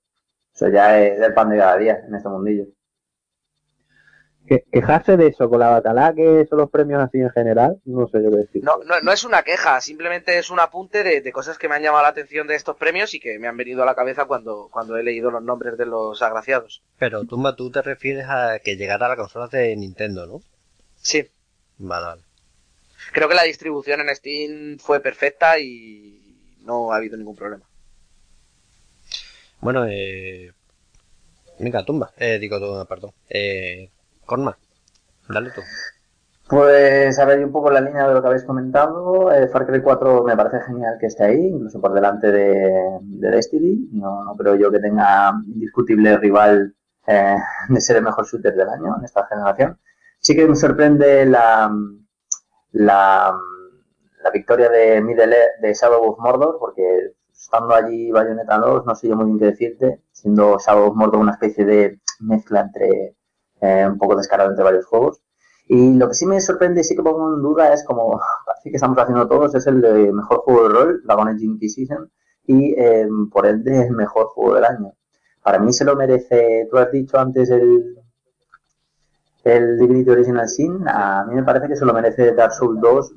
Eso 0.53 0.69
ya 0.69 0.99
es 0.99 1.19
del 1.19 1.33
pan 1.33 1.49
de 1.49 1.57
cada 1.57 1.77
día 1.77 1.99
en 2.07 2.15
este 2.15 2.29
mundillo. 2.29 2.65
Que- 4.47 4.63
quejarse 4.71 5.17
de 5.17 5.27
eso 5.27 5.49
con 5.49 5.59
la 5.59 5.69
batalá, 5.71 6.13
que 6.15 6.45
son 6.49 6.59
los 6.59 6.69
premios 6.69 7.03
así 7.03 7.17
en 7.19 7.29
general, 7.31 7.81
no 7.83 8.07
sé 8.07 8.23
yo 8.23 8.29
qué 8.31 8.37
decir. 8.37 8.63
No, 8.63 8.77
no, 8.85 9.01
no 9.01 9.11
es 9.11 9.25
una 9.25 9.43
queja, 9.43 9.81
simplemente 9.81 10.37
es 10.37 10.49
un 10.49 10.59
apunte 10.61 11.03
de, 11.03 11.19
de 11.21 11.31
cosas 11.33 11.57
que 11.57 11.67
me 11.67 11.75
han 11.75 11.81
llamado 11.83 12.03
la 12.03 12.09
atención 12.09 12.47
de 12.47 12.55
estos 12.55 12.77
premios 12.77 13.13
y 13.13 13.19
que 13.19 13.39
me 13.39 13.47
han 13.47 13.57
venido 13.57 13.83
a 13.83 13.85
la 13.85 13.93
cabeza 13.95 14.23
cuando, 14.25 14.69
cuando 14.71 14.95
he 14.95 15.03
leído 15.03 15.31
los 15.31 15.43
nombres 15.43 15.77
de 15.77 15.85
los 15.85 16.21
agraciados. 16.21 16.81
Pero 16.97 17.25
Tumba, 17.25 17.55
tú 17.57 17.69
te 17.71 17.81
refieres 17.81 18.25
a 18.29 18.59
que 18.59 18.77
llegara 18.77 19.07
a 19.07 19.09
la 19.09 19.15
consola 19.17 19.47
de 19.47 19.75
Nintendo, 19.75 20.25
¿no? 20.25 20.41
Sí, 21.01 21.27
Vale, 21.79 22.05
vale. 22.05 22.26
Creo 23.11 23.27
que 23.29 23.35
la 23.35 23.43
distribución 23.43 24.01
en 24.01 24.15
Steam 24.15 24.77
fue 24.79 24.99
perfecta 24.99 25.59
y 25.59 26.57
no 26.61 26.91
ha 26.91 26.97
habido 26.97 27.17
ningún 27.17 27.35
problema. 27.35 27.65
Bueno, 29.61 29.85
eh... 29.89 30.51
Venga, 31.59 31.83
Tumba. 31.83 32.11
Eh, 32.17 32.37
digo, 32.39 32.59
Tumba, 32.59 32.85
perdón. 32.85 33.11
Eh... 33.29 33.89
Corma, 34.25 34.57
dale 35.29 35.51
tú. 35.51 35.61
Pues 36.49 37.17
a 37.17 37.25
ver, 37.25 37.39
y 37.39 37.43
un 37.43 37.51
poco 37.51 37.71
la 37.71 37.81
línea 37.81 38.07
de 38.07 38.13
lo 38.13 38.21
que 38.21 38.27
habéis 38.27 38.43
comentado. 38.43 39.31
eh, 39.31 39.47
Far 39.47 39.65
Cry 39.65 39.81
4 39.81 40.23
me 40.23 40.35
parece 40.35 40.61
genial 40.65 40.97
que 40.99 41.07
esté 41.07 41.25
ahí, 41.25 41.47
incluso 41.47 41.79
por 41.81 41.93
delante 41.93 42.31
de, 42.31 42.99
de 43.01 43.31
Destiny. 43.31 43.89
No, 43.93 44.23
no 44.25 44.35
creo 44.35 44.55
yo 44.55 44.71
que 44.71 44.79
tenga 44.79 45.31
indiscutible 45.45 46.17
rival 46.17 46.75
eh, 47.07 47.35
de 47.69 47.81
ser 47.81 47.97
el 47.97 48.03
mejor 48.03 48.27
shooter 48.27 48.53
del 48.53 48.69
año 48.69 48.97
en 48.97 49.05
esta 49.05 49.25
generación. 49.27 49.79
Sí 50.19 50.35
que 50.35 50.45
me 50.45 50.55
sorprende 50.55 51.25
la, 51.25 51.71
la, 52.77 53.35
la 54.23 54.31
victoria 54.31 54.69
de 54.69 55.01
Middle 55.01 55.35
de 55.61 55.73
Shadow 55.73 56.11
of 56.11 56.19
Mordor, 56.19 56.57
porque 56.59 57.13
estando 57.31 57.73
allí 57.73 58.11
Bayonetta 58.11 58.57
2, 58.57 58.85
no 58.85 58.95
sé 58.95 59.07
yo 59.07 59.15
muy 59.15 59.25
bien 59.25 59.39
qué 59.39 59.45
decirte, 59.45 60.01
siendo 60.11 60.57
Shadow 60.59 60.89
of 60.89 60.95
Mordor 60.95 61.19
una 61.19 61.33
especie 61.33 61.65
de 61.65 61.99
mezcla 62.19 62.61
entre 62.61 63.15
eh, 63.61 63.87
un 63.87 63.97
poco 63.97 64.15
descarado 64.15 64.49
entre 64.49 64.63
varios 64.63 64.85
juegos. 64.85 65.21
Y 65.67 65.95
lo 65.95 66.07
que 66.07 66.13
sí 66.13 66.25
me 66.25 66.39
sorprende 66.39 66.81
y 66.81 66.83
sí 66.83 66.95
que 66.95 67.03
pongo 67.03 67.35
en 67.35 67.41
duda 67.41 67.73
es 67.73 67.83
como 67.83 68.19
parece 68.45 68.69
que 68.69 68.75
estamos 68.75 68.97
haciendo 68.97 69.27
todos, 69.27 69.55
es 69.55 69.65
el 69.67 70.13
mejor 70.13 70.39
juego 70.39 70.63
de 70.63 70.69
rol, 70.69 71.01
Dragon 71.03 71.29
Age 71.29 71.45
Inquisition, 71.45 72.11
y 72.45 72.73
eh, 72.79 73.07
por 73.31 73.47
ende 73.47 73.87
el 73.87 73.91
mejor 73.91 74.27
juego 74.27 74.55
del 74.55 74.65
año. 74.65 74.93
Para 75.43 75.59
mí 75.59 75.73
se 75.73 75.85
lo 75.85 75.95
merece, 75.95 76.67
tú 76.69 76.77
has 76.77 76.91
dicho 76.91 77.17
antes 77.17 77.49
el, 77.49 77.97
el 79.55 79.77
Divinity 79.79 80.09
Original 80.09 80.47
Sin, 80.47 80.87
a 80.87 81.25
mí 81.27 81.35
me 81.35 81.43
parece 81.43 81.67
que 81.67 81.75
se 81.75 81.85
lo 81.85 81.93
merece 81.93 82.33
Dark 82.33 82.53
Souls 82.53 82.79
2 82.81 83.13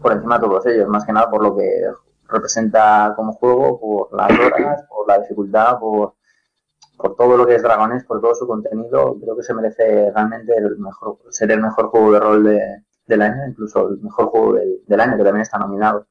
por 0.00 0.12
encima 0.12 0.38
de 0.38 0.46
todos 0.46 0.66
ellos, 0.66 0.88
más 0.88 1.04
que 1.04 1.12
nada 1.12 1.30
por 1.30 1.42
lo 1.42 1.56
que 1.56 1.84
representa 2.28 3.12
como 3.16 3.32
juego, 3.34 3.78
por 3.80 4.14
las 4.16 4.30
horas, 4.38 4.84
por 4.88 5.06
la 5.08 5.18
dificultad, 5.20 5.78
por, 5.78 6.14
por 6.96 7.16
todo 7.16 7.36
lo 7.36 7.46
que 7.46 7.54
es 7.56 7.62
Dragones, 7.62 8.04
por 8.04 8.20
todo 8.20 8.34
su 8.34 8.46
contenido, 8.46 9.16
creo 9.20 9.36
que 9.36 9.42
se 9.42 9.54
merece 9.54 10.10
realmente 10.12 10.54
el 10.56 10.78
mejor, 10.78 11.18
ser 11.30 11.50
el 11.52 11.60
mejor 11.60 11.86
juego 11.88 12.12
de 12.12 12.20
rol 12.20 12.44
de- 12.44 12.82
del 13.06 13.22
año, 13.22 13.46
incluso 13.48 13.88
el 13.88 14.00
mejor 14.00 14.26
juego 14.26 14.54
del, 14.54 14.80
del 14.86 15.00
año, 15.00 15.16
que 15.16 15.24
también 15.24 15.42
está 15.42 15.58
nominado. 15.58 16.06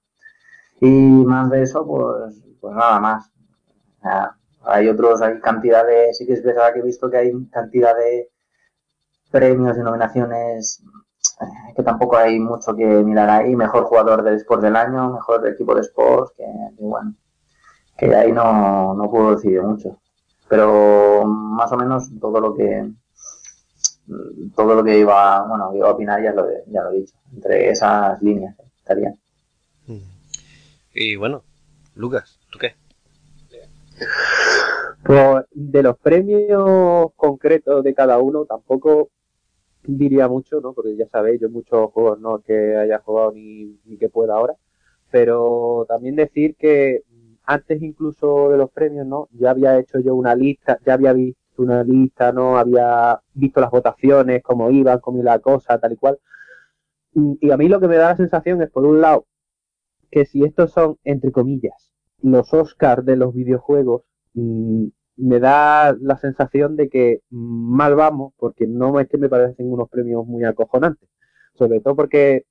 Y 0.80 0.90
más 1.26 1.50
de 1.50 1.62
eso, 1.64 1.86
pues, 1.86 2.44
pues 2.60 2.74
nada 2.76 3.00
más. 3.00 3.32
O 4.00 4.02
sea, 4.02 4.36
hay 4.64 4.90
otros, 4.90 5.22
hay 5.22 5.40
cantidad 5.40 5.86
de, 5.86 6.14
sí 6.14 6.26
que 6.26 6.34
es 6.34 6.44
verdad 6.44 6.74
que 6.74 6.80
he 6.80 6.84
visto 6.84 7.10
que 7.10 7.18
hay 7.18 7.32
cantidad 7.50 7.96
de 7.96 8.31
premios 9.32 9.78
y 9.78 9.82
nominaciones 9.82 10.84
eh, 11.42 11.74
que 11.76 11.84
tampoco 11.84 12.18
hay 12.18 12.40
mucho 12.40 12.76
que 12.76 12.86
mirar 12.86 13.30
ahí. 13.30 13.56
Mejor 13.56 13.86
jugador 13.86 14.24
del 14.24 14.36
Sport 14.36 14.62
del 14.62 14.76
año, 14.76 15.14
mejor 15.14 15.48
equipo 15.48 15.74
de 15.76 15.82
Sports, 15.82 16.34
que, 16.38 16.44
que 16.44 16.84
bueno, 16.84 17.16
que 17.98 18.14
ahí 18.16 18.32
no, 18.32 18.94
no 18.96 19.10
puedo 19.10 19.36
decir 19.36 19.62
mucho 19.64 19.98
pero 20.50 21.24
más 21.26 21.72
o 21.72 21.78
menos 21.78 22.10
todo 22.20 22.42
lo 22.42 22.54
que 22.54 22.92
todo 24.56 24.76
lo 24.76 24.84
que 24.84 24.98
iba 25.00 25.46
bueno 25.48 25.74
iba 25.74 25.88
a 25.88 25.92
opinar 25.92 26.22
ya 26.22 26.34
lo, 26.34 26.50
he- 26.50 26.64
ya 26.68 26.84
lo 26.84 26.92
he 26.92 26.96
dicho 26.96 27.16
entre 27.34 27.70
esas 27.70 28.22
líneas 28.22 28.56
estaría 28.78 29.14
Y 30.94 31.16
bueno, 31.16 31.44
Lucas, 31.96 32.38
¿tú 32.52 32.60
qué? 32.60 32.76
Pues 35.04 35.46
de 35.52 35.84
los 35.84 35.98
premios 35.98 37.12
concretos 37.16 37.84
de 37.84 37.94
cada 37.94 38.18
uno 38.20 38.44
tampoco 38.46 39.10
diría 39.84 40.28
mucho, 40.28 40.62
¿no? 40.62 40.74
Porque 40.74 40.96
ya 40.96 41.08
sabéis, 41.08 41.42
yo 41.42 41.50
muchos 41.50 41.92
juegos 41.92 42.20
no 42.20 42.40
que 42.40 42.76
haya 42.78 43.00
jugado 43.00 43.32
ni, 43.34 43.78
ni 43.86 43.98
que 43.98 44.10
pueda 44.10 44.36
ahora. 44.36 44.56
Pero 45.12 45.86
también 45.90 46.16
decir 46.16 46.56
que 46.56 47.04
antes 47.44 47.82
incluso 47.82 48.50
de 48.50 48.58
los 48.58 48.72
premios, 48.72 49.06
¿no? 49.08 49.28
Ya 49.34 49.52
había 49.52 49.78
hecho 49.80 50.00
yo 50.00 50.16
una 50.16 50.36
lista, 50.36 50.80
ya 50.86 50.94
había 50.94 51.14
visto 51.14 51.42
una 51.58 51.84
lista, 51.84 52.32
¿no? 52.32 52.58
Había 52.58 53.20
visto 53.34 53.62
las 53.62 53.72
votaciones, 53.72 54.42
cómo 54.44 54.70
iban, 54.72 55.00
cómo 55.00 55.20
iba 55.20 55.32
la 55.34 55.40
cosa, 55.40 55.80
tal 55.80 55.94
y 55.94 55.96
cual. 55.98 56.20
Y 57.14 57.52
a 57.52 57.58
mí 57.58 57.68
lo 57.68 57.80
que 57.80 57.88
me 57.88 57.98
da 57.98 58.10
la 58.10 58.18
sensación 58.18 58.62
es, 58.62 58.70
por 58.70 58.86
un 58.86 59.02
lado, 59.02 59.26
que 60.12 60.26
si 60.26 60.44
estos 60.44 60.72
son, 60.72 60.98
entre 61.04 61.32
comillas, 61.32 61.94
los 62.22 62.54
Oscars 62.54 63.06
de 63.06 63.18
los 63.18 63.34
videojuegos, 63.34 64.04
mm, 64.34 64.88
me 65.18 65.40
da 65.40 65.96
la 66.00 66.18
sensación 66.18 66.76
de 66.76 66.90
que 66.90 67.22
mal 67.30 67.96
vamos, 67.96 68.34
porque 68.38 68.68
no 68.68 69.00
es 69.00 69.08
que 69.08 69.18
me 69.18 69.30
parecen 69.30 69.72
unos 69.72 69.90
premios 69.90 70.26
muy 70.26 70.44
acojonantes. 70.44 71.10
Sobre 71.54 71.80
todo 71.82 71.96
porque 71.96 72.46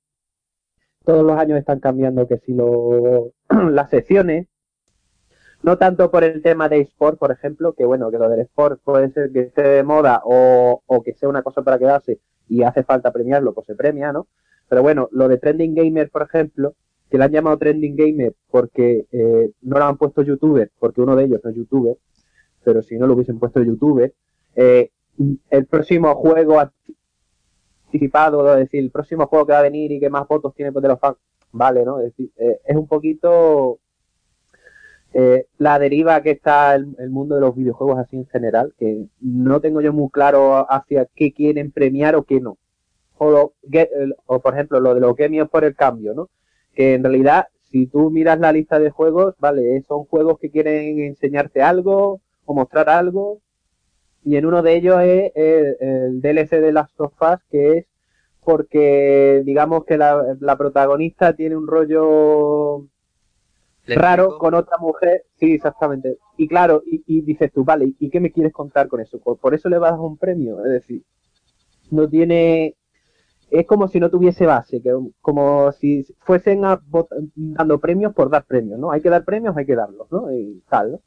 todos 1.03 1.25
los 1.25 1.37
años 1.37 1.59
están 1.59 1.79
cambiando 1.79 2.27
que 2.27 2.37
si 2.39 2.53
lo, 2.53 3.31
las 3.71 3.89
secciones, 3.89 4.47
no 5.63 5.77
tanto 5.77 6.09
por 6.09 6.23
el 6.23 6.41
tema 6.41 6.69
de 6.69 6.81
eSport, 6.81 7.19
por 7.19 7.31
ejemplo, 7.31 7.73
que 7.73 7.85
bueno, 7.85 8.09
que 8.11 8.17
lo 8.17 8.29
del 8.29 8.41
eSport 8.41 8.81
puede 8.83 9.11
ser 9.11 9.31
que 9.31 9.41
esté 9.41 9.61
de 9.61 9.83
moda 9.83 10.21
o, 10.25 10.81
o 10.85 11.03
que 11.03 11.13
sea 11.13 11.29
una 11.29 11.43
cosa 11.43 11.61
para 11.63 11.77
quedarse 11.77 12.19
y 12.47 12.63
hace 12.63 12.83
falta 12.83 13.11
premiarlo, 13.11 13.53
pues 13.53 13.67
se 13.67 13.75
premia, 13.75 14.11
¿no? 14.11 14.27
Pero 14.67 14.81
bueno, 14.81 15.09
lo 15.11 15.27
de 15.27 15.37
Trending 15.37 15.75
Gamer, 15.75 16.09
por 16.09 16.23
ejemplo, 16.23 16.75
que 17.09 17.17
le 17.17 17.25
han 17.25 17.31
llamado 17.31 17.57
Trending 17.57 17.95
Gamer 17.95 18.33
porque 18.49 19.05
eh, 19.11 19.51
no 19.61 19.77
lo 19.77 19.85
han 19.85 19.97
puesto 19.97 20.21
youtuber, 20.21 20.71
porque 20.79 21.01
uno 21.01 21.15
de 21.15 21.25
ellos 21.25 21.41
no 21.43 21.49
es 21.49 21.55
youtuber, 21.57 21.97
pero 22.63 22.81
si 22.81 22.97
no 22.97 23.07
lo 23.07 23.13
hubiesen 23.13 23.39
puesto 23.39 23.61
youtuber, 23.61 24.13
eh, 24.55 24.91
el 25.49 25.65
próximo 25.67 26.13
juego 26.15 26.59
anticipado, 27.87 28.51
es 28.53 28.59
decir, 28.59 28.83
el 28.83 28.91
próximo 28.91 29.27
juego 29.27 29.45
que 29.45 29.53
va 29.53 29.59
a 29.59 29.63
venir 29.63 29.91
y 29.91 29.99
que 29.99 30.09
más 30.09 30.27
votos 30.27 30.53
tiene 30.55 30.71
pues, 30.71 30.81
de 30.83 30.89
los 30.89 30.99
fans, 30.99 31.17
vale, 31.51 31.83
¿no? 31.85 31.99
Es 31.99 32.05
decir, 32.05 32.31
eh, 32.37 32.59
es 32.65 32.75
un 32.75 32.87
poquito 32.87 33.79
eh, 35.13 35.45
la 35.57 35.77
deriva 35.77 36.21
que 36.21 36.31
está 36.31 36.73
el, 36.75 36.95
el 36.99 37.09
mundo 37.09 37.35
de 37.35 37.41
los 37.41 37.55
videojuegos 37.55 37.99
así 37.99 38.15
en 38.17 38.27
general, 38.27 38.73
que 38.77 39.05
no 39.19 39.59
tengo 39.59 39.81
yo 39.81 39.91
muy 39.93 40.09
claro 40.09 40.65
hacia 40.71 41.05
qué 41.15 41.33
quieren 41.33 41.71
premiar 41.71 42.15
o 42.15 42.23
qué 42.23 42.39
no. 42.39 42.57
O, 43.17 43.29
lo- 43.29 43.53
o 44.25 44.39
por 44.41 44.53
ejemplo, 44.53 44.79
lo 44.79 44.95
de 44.95 45.01
los 45.01 45.15
gemios 45.17 45.49
por 45.49 45.63
el 45.65 45.75
cambio, 45.75 46.13
¿no? 46.13 46.29
Que 46.73 46.93
en 46.95 47.03
realidad, 47.03 47.47
si 47.63 47.87
tú 47.87 48.09
miras 48.09 48.39
la 48.39 48.51
lista 48.53 48.79
de 48.79 48.89
juegos, 48.89 49.35
vale, 49.39 49.81
son 49.83 50.05
juegos 50.05 50.39
que 50.39 50.49
quieren 50.49 50.99
enseñarte 50.99 51.61
algo 51.61 52.21
o 52.51 52.53
mostrar 52.53 52.89
algo, 52.89 53.41
y 54.23 54.35
en 54.35 54.45
uno 54.45 54.61
de 54.61 54.75
ellos 54.75 55.01
es 55.01 55.31
el, 55.35 55.77
el 55.79 56.21
DLC 56.21 56.59
de 56.59 56.73
las 56.73 56.91
sofás, 56.91 57.39
que 57.49 57.77
es 57.77 57.85
porque 58.43 59.43
digamos 59.45 59.85
que 59.85 59.97
la, 59.97 60.35
la 60.39 60.57
protagonista 60.57 61.33
tiene 61.33 61.55
un 61.55 61.67
rollo 61.67 62.87
raro 63.87 64.37
con 64.37 64.53
otra 64.53 64.77
mujer, 64.79 65.25
sí, 65.39 65.53
exactamente. 65.53 66.17
Y 66.37 66.47
claro, 66.47 66.81
y, 66.85 67.03
y 67.07 67.21
dices 67.21 67.51
tú, 67.51 67.63
vale, 67.63 67.93
¿y 67.99 68.09
qué 68.09 68.19
me 68.19 68.31
quieres 68.31 68.53
contar 68.53 68.87
con 68.87 68.99
eso? 69.01 69.19
Por, 69.19 69.37
por 69.37 69.53
eso 69.53 69.69
le 69.69 69.77
vas 69.77 69.93
a 69.93 69.95
dar 69.95 70.01
un 70.01 70.17
premio, 70.17 70.59
es 70.65 70.71
decir, 70.71 71.03
no 71.91 72.07
tiene, 72.07 72.75
es 73.49 73.65
como 73.67 73.87
si 73.87 73.99
no 73.99 74.09
tuviese 74.09 74.45
base, 74.45 74.81
que 74.81 74.91
como 75.21 75.71
si 75.73 76.03
fuesen 76.19 76.65
a 76.65 76.81
dando 77.35 77.79
premios 77.79 78.13
por 78.13 78.29
dar 78.29 78.45
premios, 78.45 78.79
¿no? 78.79 78.91
Hay 78.91 79.01
que 79.01 79.09
dar 79.09 79.25
premios, 79.25 79.55
hay 79.57 79.65
que 79.65 79.75
darlos, 79.75 80.11
¿no? 80.11 80.31
Y 80.33 80.63
tal, 80.69 80.93
¿no? 80.93 81.01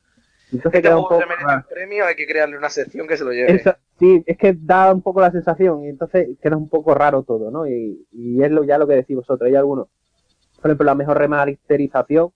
Entonces 0.53 0.75
Este 0.75 0.83
queda 0.83 0.97
un 0.97 1.05
juego 1.05 1.23
poco 1.23 1.33
se 1.33 1.43
merece 1.45 1.57
un 1.57 1.75
premio, 1.75 2.07
hay 2.07 2.15
que 2.15 2.27
crearle 2.27 2.59
una 2.59 2.69
sección 2.69 3.09
que 3.09 3.17
se 3.17 3.25
lo 3.25 3.33
lleve. 3.33 3.63
Sí, 3.99 4.23
es 4.27 4.37
que 4.37 4.57
da 4.59 4.93
un 4.93 5.03
poco 5.03 5.21
la 5.21 5.31
sensación 5.31 5.85
y 5.85 5.89
entonces 5.89 6.29
queda 6.43 6.57
un 6.57 6.69
poco 6.69 6.95
raro 6.95 7.23
todo, 7.23 7.51
¿no? 7.51 7.67
Y, 7.67 8.07
y 8.13 8.43
es 8.43 8.51
lo, 8.51 8.65
ya 8.65 8.79
lo 8.79 8.87
que 8.87 8.95
decís 8.95 9.17
vosotros. 9.17 9.49
Hay 9.49 9.57
algunos, 9.57 9.89
por 10.61 10.71
ejemplo, 10.71 10.85
la 10.85 10.95
mejor 10.95 11.19
remasterización. 11.19 12.31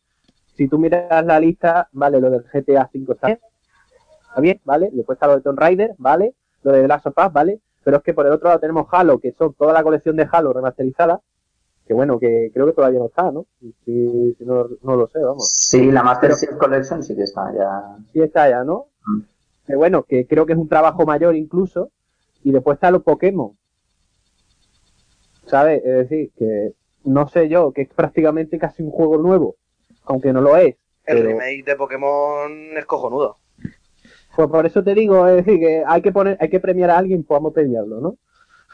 Si 0.57 0.69
tú 0.69 0.79
miras 0.79 1.25
la 1.25 1.39
lista, 1.39 1.89
vale, 1.93 2.21
lo 2.21 2.31
del 2.31 2.43
GTA 2.43 2.91
V 2.93 3.13
está 3.13 3.27
bien, 3.27 3.41
está 4.29 4.41
bien, 4.41 4.61
¿vale? 4.65 4.91
Después 4.93 5.17
está 5.17 5.27
lo 5.27 5.37
de 5.37 5.43
Tomb 5.43 5.59
Raider, 5.59 5.95
¿vale? 5.99 6.35
Lo 6.63 6.73
de 6.73 6.83
The 6.83 6.89
Last 6.89 7.07
of 7.07 7.15
Us, 7.17 7.33
¿vale? 7.33 7.61
Pero 7.85 7.99
es 7.99 8.03
que 8.03 8.15
por 8.15 8.27
el 8.27 8.33
otro 8.33 8.49
lado 8.49 8.61
tenemos 8.61 8.87
Halo, 8.91 9.19
que 9.19 9.33
son 9.33 9.55
toda 9.55 9.73
la 9.73 9.83
colección 9.83 10.17
de 10.17 10.29
Halo 10.31 10.53
remasterizada, 10.53 11.21
que 11.89 11.95
bueno, 11.95 12.19
que 12.19 12.51
creo 12.53 12.67
que 12.67 12.75
todavía 12.75 12.99
no 12.99 13.07
está, 13.07 13.33
¿no? 13.33 13.47
Si, 13.61 14.35
si 14.35 14.45
no, 14.45 14.69
no 14.83 14.95
lo 14.97 15.09
sé, 15.09 15.19
vamos. 15.21 15.51
Sí, 15.51 15.91
la 15.91 16.03
Master 16.03 16.33
Chief 16.35 16.51
Collection 16.59 17.03
sí 17.03 17.17
que 17.17 17.23
está 17.23 17.51
ya. 17.57 17.97
Sí 18.13 18.21
está 18.21 18.49
ya, 18.51 18.63
¿no? 18.63 18.89
Mm. 19.07 19.21
Que 19.67 19.75
bueno, 19.75 20.03
que 20.03 20.27
creo 20.27 20.45
que 20.45 20.53
es 20.53 20.59
un 20.59 20.69
trabajo 20.69 21.07
mayor 21.07 21.35
incluso. 21.35 21.91
Y 22.45 22.53
después 22.53 22.77
está 22.77 22.91
los 22.91 23.03
Pokémon. 23.03 23.57
¿Sabes? 25.47 25.83
Es 25.83 26.09
decir, 26.09 26.31
que 26.37 26.75
no 27.05 27.27
sé 27.27 27.49
yo, 27.49 27.73
que 27.73 27.83
es 27.83 27.89
prácticamente 27.89 28.59
casi 28.59 28.83
un 28.83 28.91
juego 28.91 29.17
nuevo. 29.17 29.57
Aunque 30.05 30.33
no 30.33 30.43
lo 30.43 30.57
es. 30.59 30.77
El 31.05 31.19
pero- 31.23 31.29
remake 31.31 31.65
de 31.65 31.75
Pokémon 31.77 32.53
es 32.77 32.85
cojonudo. 32.85 33.39
Pues 34.37 34.49
por 34.51 34.67
eso 34.67 34.85
te 34.85 34.95
digo, 34.95 35.27
es 35.27 35.45
decir, 35.45 35.59
que 35.59 35.83
hay 35.85 36.03
que 36.03 36.13
poner, 36.13 36.37
hay 36.39 36.49
que 36.51 36.61
premiar 36.61 36.91
a 36.91 36.99
alguien, 36.99 37.25
podamos 37.25 37.53
premiarlo, 37.53 38.01
¿no? 38.01 38.19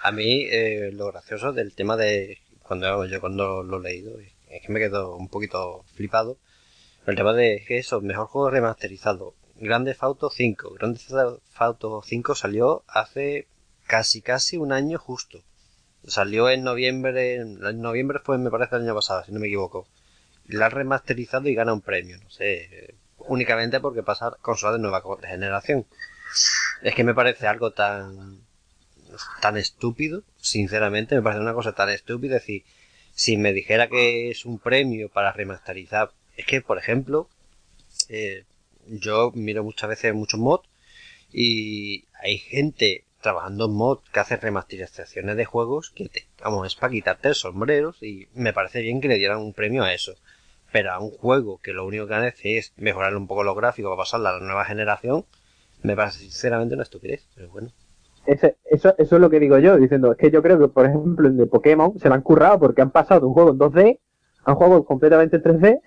A 0.03 0.13
mí 0.13 0.47
eh, 0.51 0.91
lo 0.93 1.07
gracioso 1.07 1.53
del 1.55 1.75
tema 1.75 1.97
de 1.97 2.37
cuando 2.65 3.07
yo 3.07 3.21
cuando 3.21 3.63
lo 3.63 3.79
he 3.79 3.83
leído 3.83 4.19
es 4.19 4.63
que 4.63 4.73
me 4.73 4.81
quedo 4.81 5.17
un 5.17 5.29
poquito 5.29 5.85
flipado. 5.95 6.39
El 7.07 7.17
tema 7.17 7.33
de 7.35 7.63
que 7.67 7.79
eso, 7.79 8.01
mejor 8.01 8.27
juego 8.27 8.51
remasterizado. 8.51 9.35
Grande 9.57 9.93
Theft 9.93 10.03
Auto 10.03 10.31
5. 10.31 10.75
Grande 10.75 10.99
Theft 10.99 11.43
Auto 11.57 12.03
5 12.03 12.35
salió 12.35 12.83
hace 12.89 13.47
casi 13.87 14.23
casi 14.23 14.57
un 14.57 14.73
año 14.73 14.99
justo. 14.99 15.43
Salió 16.07 16.51
en 16.51 16.65
noviembre, 16.65 17.37
en 17.37 17.81
noviembre 17.81 18.19
fue 18.23 18.39
me 18.39 18.51
parece 18.51 18.77
el 18.77 18.83
año 18.83 18.95
pasado, 18.95 19.25
si 19.25 19.33
no 19.33 19.41
me 19.41 19.47
equivoco. 19.47 19.87
La 20.47 20.67
han 20.67 20.73
remasterizado 20.73 21.49
y 21.49 21.55
gana 21.55 21.73
un 21.73 21.81
premio, 21.81 22.19
no 22.19 22.31
sé, 22.31 22.95
únicamente 23.19 23.81
porque 23.81 24.03
pasa 24.03 24.37
consola 24.43 24.75
de 24.75 24.79
nueva 24.81 25.03
generación. 25.23 25.87
Es 26.83 26.95
que 26.95 27.05
me 27.05 27.15
parece 27.15 27.47
algo 27.47 27.73
tan 27.73 28.45
tan 29.41 29.57
estúpido, 29.57 30.23
sinceramente, 30.45 31.15
me 31.15 31.23
parece 31.23 31.41
una 31.41 31.55
cosa 31.55 31.73
tan 31.73 31.89
estúpida. 31.89 32.37
Es 32.37 32.43
decir, 32.43 32.65
si 33.15 33.37
me 33.37 33.53
dijera 33.53 33.89
que 33.89 34.31
es 34.31 34.45
un 34.45 34.59
premio 34.59 35.09
para 35.09 35.33
remasterizar, 35.33 36.13
es 36.37 36.47
que, 36.47 36.61
por 36.61 36.79
ejemplo, 36.79 37.29
eh, 38.09 38.45
yo 38.87 39.33
miro 39.35 39.65
muchas 39.65 39.89
veces 39.89 40.15
muchos 40.15 40.39
mods 40.39 40.69
y 41.33 42.05
hay 42.23 42.39
gente 42.39 43.05
trabajando 43.23 43.67
en 43.67 43.73
mod 43.73 44.01
que 44.13 44.21
hace 44.21 44.37
remasterizaciones 44.37 45.37
de 45.37 45.45
juegos 45.47 45.91
que 45.91 46.09
te, 46.11 46.27
vamos, 46.43 46.67
es 46.67 46.75
para 46.75 46.93
quitarte 46.93 47.29
el 47.29 47.35
sombrero 47.35 47.95
y 48.03 48.29
me 48.35 48.53
parece 48.53 48.83
bien 48.83 49.01
que 49.01 49.09
le 49.09 49.17
dieran 49.17 49.39
un 49.39 49.55
premio 49.55 49.83
a 49.83 49.95
eso. 49.95 50.15
Pero 50.73 50.93
a 50.93 50.99
un 50.99 51.13
juego 51.13 51.59
que 51.63 51.73
lo 51.73 51.87
único 51.87 52.07
que 52.07 52.15
hace 52.15 52.59
es 52.59 52.73
mejorar 52.77 53.17
un 53.17 53.27
poco 53.27 53.45
los 53.45 53.57
gráficos 53.57 53.91
para 53.91 54.03
pasarla 54.03 54.31
a 54.31 54.33
la 54.35 54.45
nueva 54.45 54.65
generación, 54.67 55.25
me 55.83 55.97
parece 55.97 56.19
sinceramente 56.19 56.75
una 56.75 56.83
estupidez, 56.83 57.25
pero 57.35 57.49
bueno. 57.49 57.73
Ese- 58.27 58.57
eso, 58.65 58.95
eso 58.97 59.17
es 59.17 59.21
lo 59.21 59.29
que 59.31 59.41
digo 59.41 59.59
yo, 59.59 59.77
diciendo, 59.77 60.13
es 60.13 60.19
que 60.19 60.31
yo 60.31 60.43
creo 60.43 60.59
que, 60.59 60.69
por 60.69 60.87
ejemplo, 60.87 61.29
el 61.29 61.37
de 61.37 61.47
Pokémon 61.47 61.99
se 61.99 62.09
lo 62.09 62.15
han 62.15 62.23
currado 62.23 62.59
porque 62.59 62.83
han 62.83 62.91
pasado 62.91 63.21
de 63.21 63.27
un 63.27 63.35
juego 63.35 63.51
en 63.51 63.59
2D 63.59 64.01
a 64.45 64.53
un 64.53 64.57
juego 64.57 64.85
completamente 64.85 65.37
en 65.37 65.43
3D 65.43 65.81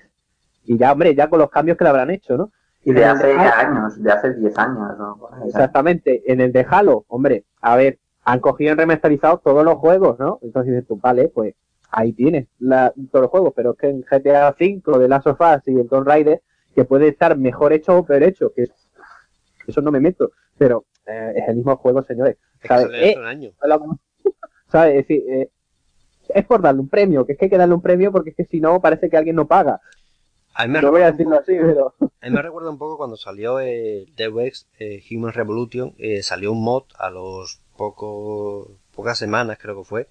y 0.65 0.77
ya, 0.77 0.91
hombre, 0.91 1.15
ya 1.15 1.29
con 1.29 1.39
los 1.39 1.49
cambios 1.49 1.77
que 1.77 1.83
le 1.83 1.89
habrán 1.89 2.11
hecho, 2.11 2.37
¿no? 2.37 2.51
Y 2.83 2.93
de 2.93 3.01
En 3.03 3.09
hace 3.09 3.31
años, 3.33 4.01
de 4.01 4.11
hace 4.11 4.33
10 4.35 4.57
años, 4.57 4.97
¿no? 4.97 5.19
Exactamente, 5.45 6.31
en 6.31 6.41
el 6.41 6.51
de 6.51 6.65
Halo, 6.69 7.05
hombre, 7.07 7.43
a 7.61 7.75
ver, 7.75 7.99
han 8.23 8.39
cogido 8.39 8.73
y 8.73 8.75
remasterizado 8.75 9.39
todos 9.39 9.63
los 9.63 9.75
juegos, 9.75 10.19
¿no? 10.19 10.39
Entonces 10.41 10.73
dices 10.73 10.87
tú, 10.87 10.97
vale, 11.01 11.29
pues 11.29 11.55
ahí 11.91 12.13
tienes 12.13 12.47
la, 12.59 12.93
todos 13.11 13.23
los 13.23 13.31
juegos, 13.31 13.53
pero 13.55 13.71
es 13.71 13.77
que 13.77 13.89
en 13.89 14.01
GTA 14.01 14.49
V, 14.59 14.99
de 14.99 15.07
Last 15.07 15.27
of 15.27 15.39
Us 15.39 15.67
y 15.67 15.79
el 15.79 15.87
Tomb 15.87 16.05
Raider, 16.07 16.41
que 16.75 16.85
puede 16.85 17.07
estar 17.07 17.37
mejor 17.37 17.73
hecho 17.73 17.97
o 17.97 18.05
peor 18.05 18.23
hecho, 18.23 18.51
que 18.53 18.67
eso 19.67 19.81
no 19.81 19.91
me 19.91 19.99
meto, 19.99 20.31
pero 20.57 20.85
eh, 21.07 21.33
es 21.35 21.47
el 21.47 21.57
mismo 21.57 21.75
juego, 21.77 22.03
señores. 22.03 22.37
Es 22.61 22.69
Eh, 22.93 23.15
eh, 25.09 25.49
es 26.29 26.45
por 26.45 26.61
darle 26.61 26.81
un 26.81 26.89
premio, 26.89 27.25
que 27.25 27.33
es 27.33 27.39
que 27.39 27.45
hay 27.45 27.49
que 27.49 27.57
darle 27.57 27.75
un 27.75 27.81
premio 27.81 28.11
porque 28.11 28.31
es 28.31 28.35
que 28.35 28.45
si 28.45 28.59
no 28.59 28.81
parece 28.81 29.09
que 29.09 29.17
alguien 29.17 29.35
no 29.35 29.47
paga. 29.47 29.81
A 30.53 30.65
mí 30.65 30.73
me 30.73 30.81
No 30.81 30.91
voy 30.91 31.01
a 31.01 31.11
decirlo 31.11 31.37
así, 31.37 31.53
pero... 31.55 31.93
A 31.99 32.25
mí 32.25 32.31
me 32.31 32.41
recuerda 32.41 32.69
un 32.69 32.79
poco 32.79 32.97
cuando 32.97 33.15
salió 33.15 33.59
el 33.59 34.11
Deus 34.15 34.43
Ex 34.43 34.67
eh, 34.79 35.03
Human 35.11 35.33
Revolution, 35.33 35.93
eh, 35.99 36.23
salió 36.23 36.51
un 36.51 36.63
mod 36.63 36.83
a 36.97 37.11
los 37.11 37.61
pocos 37.77 38.69
pocas 38.97 39.19
semanas 39.19 39.59
creo 39.61 39.77
que 39.77 39.87
fue, 39.87 40.07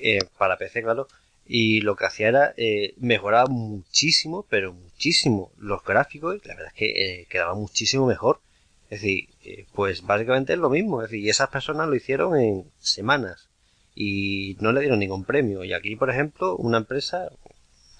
eh, 0.00 0.18
para 0.36 0.58
PC 0.58 0.82
claro, 0.82 1.06
y 1.46 1.80
lo 1.80 1.94
que 1.94 2.06
hacía 2.06 2.28
era 2.28 2.54
eh, 2.56 2.94
mejorar 2.98 3.48
muchísimo, 3.48 4.44
pero 4.50 4.72
muchísimo 4.72 5.52
los 5.56 5.82
gráficos, 5.84 6.36
y 6.36 6.48
la 6.48 6.54
verdad 6.56 6.72
es 6.74 6.78
que 6.78 7.20
eh, 7.20 7.26
quedaba 7.30 7.54
muchísimo 7.54 8.06
mejor. 8.06 8.40
Es 8.90 9.02
decir, 9.02 9.28
eh, 9.44 9.66
pues 9.74 10.02
básicamente 10.02 10.54
es 10.54 10.58
lo 10.58 10.70
mismo, 10.70 11.02
es 11.02 11.10
decir, 11.10 11.24
y 11.24 11.28
esas 11.28 11.50
personas 11.50 11.88
lo 11.88 11.94
hicieron 11.94 12.38
en 12.38 12.70
semanas 12.78 13.48
y 13.94 14.56
no 14.60 14.72
le 14.72 14.80
dieron 14.80 15.00
ningún 15.00 15.24
premio. 15.24 15.64
Y 15.64 15.74
aquí, 15.74 15.96
por 15.96 16.08
ejemplo, 16.08 16.56
una 16.56 16.78
empresa 16.78 17.30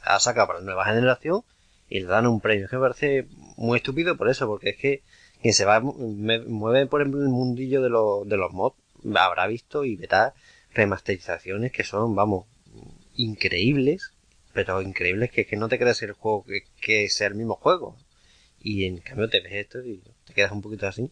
ha 0.02 0.18
sacado 0.20 0.46
para 0.46 0.60
la 0.60 0.64
nueva 0.64 0.86
generación 0.86 1.42
y 1.90 2.00
le 2.00 2.06
dan 2.06 2.26
un 2.26 2.40
premio. 2.40 2.64
Es 2.64 2.70
que 2.70 2.76
me 2.76 2.82
parece 2.82 3.26
muy 3.56 3.78
estúpido 3.78 4.16
por 4.16 4.30
eso, 4.30 4.46
porque 4.46 4.70
es 4.70 4.76
que 4.76 5.02
quien 5.42 5.54
se 5.54 5.64
va, 5.64 5.80
mueve 5.80 6.86
por 6.86 7.02
el 7.02 7.08
mundillo 7.08 7.82
de, 7.82 7.90
los 7.90 8.28
de 8.28 8.36
los 8.36 8.52
mods, 8.52 8.76
habrá 9.14 9.46
visto 9.46 9.84
y 9.84 9.96
verá 9.96 10.34
remasterizaciones 10.72 11.72
que 11.72 11.84
son, 11.84 12.14
vamos, 12.14 12.46
increíbles, 13.14 14.12
pero 14.52 14.80
increíbles 14.82 15.30
que, 15.30 15.46
que 15.46 15.56
no 15.56 15.68
te 15.68 15.78
creas 15.78 16.02
el 16.02 16.12
juego 16.12 16.44
que, 16.44 16.62
que 16.80 17.08
sea 17.08 17.28
el 17.28 17.34
mismo 17.34 17.54
juego. 17.54 17.96
Y 18.62 18.84
en 18.84 18.98
cambio 18.98 19.28
te 19.28 19.40
ves 19.40 19.52
esto 19.52 19.80
y 19.84 20.02
te 20.26 20.34
quedas 20.34 20.52
un 20.52 20.62
poquito 20.62 20.86
así. 20.86 21.10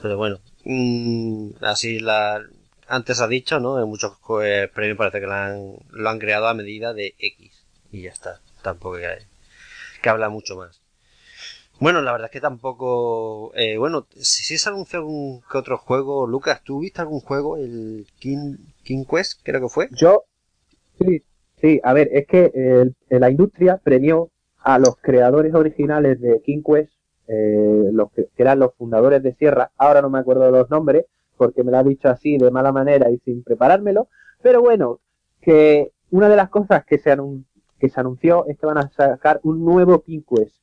Pero 0.00 0.16
bueno, 0.16 0.38
mm, 0.64 1.50
así 1.62 1.98
la, 1.98 2.42
antes 2.86 3.20
ha 3.20 3.28
dicho, 3.28 3.58
¿no? 3.60 3.80
En 3.80 3.88
muchos 3.88 4.12
eh, 4.42 4.68
premios 4.72 4.96
parece 4.96 5.20
que 5.20 5.26
lo 5.26 5.32
han, 5.32 5.72
lo 5.90 6.08
han 6.08 6.18
creado 6.18 6.46
a 6.48 6.54
medida 6.54 6.92
de 6.94 7.14
X. 7.18 7.52
Y 7.90 8.02
ya 8.02 8.10
está. 8.10 8.40
Tampoco 8.62 8.96
hay 8.96 9.18
que 10.02 10.08
habla 10.08 10.28
mucho 10.28 10.56
más. 10.56 10.80
Bueno, 11.80 12.02
la 12.02 12.12
verdad 12.12 12.26
es 12.26 12.32
que 12.32 12.40
tampoco... 12.40 13.52
Eh, 13.54 13.78
bueno, 13.78 14.06
si, 14.16 14.42
si 14.42 14.58
se 14.58 14.68
anunció 14.68 14.98
algún 14.98 15.42
que 15.50 15.58
otro 15.58 15.78
juego, 15.78 16.26
Lucas, 16.26 16.62
¿tú 16.64 16.80
viste 16.80 17.00
algún 17.00 17.20
juego? 17.20 17.56
El 17.56 18.06
King, 18.18 18.56
King 18.82 19.04
Quest, 19.08 19.40
creo 19.44 19.60
que 19.60 19.68
fue. 19.68 19.88
Yo, 19.92 20.24
sí, 20.98 21.22
sí, 21.60 21.80
a 21.84 21.92
ver, 21.92 22.08
es 22.12 22.26
que 22.26 22.50
el- 22.54 22.96
la 23.10 23.30
industria 23.30 23.78
premió 23.82 24.30
a 24.68 24.78
los 24.78 24.96
creadores 25.00 25.54
originales 25.54 26.20
de 26.20 26.42
King 26.42 26.62
Quest, 26.62 26.92
eh, 27.26 27.88
los 27.90 28.10
que, 28.12 28.28
eran 28.36 28.58
los 28.58 28.74
fundadores 28.74 29.22
de 29.22 29.32
Sierra, 29.32 29.70
ahora 29.78 30.02
no 30.02 30.10
me 30.10 30.18
acuerdo 30.18 30.44
de 30.44 30.52
los 30.52 30.68
nombres, 30.68 31.06
porque 31.38 31.64
me 31.64 31.70
lo 31.72 31.78
ha 31.78 31.82
dicho 31.82 32.10
así 32.10 32.36
de 32.36 32.50
mala 32.50 32.70
manera 32.70 33.10
y 33.10 33.16
sin 33.20 33.42
preparármelo, 33.42 34.08
pero 34.42 34.60
bueno, 34.60 35.00
que 35.40 35.92
una 36.10 36.28
de 36.28 36.36
las 36.36 36.50
cosas 36.50 36.84
que 36.84 36.98
se, 36.98 37.10
anun- 37.16 37.46
que 37.78 37.88
se 37.88 37.98
anunció 37.98 38.44
es 38.46 38.58
que 38.58 38.66
van 38.66 38.76
a 38.76 38.90
sacar 38.90 39.40
un 39.42 39.64
nuevo 39.64 40.02
King 40.02 40.20
Quest. 40.28 40.56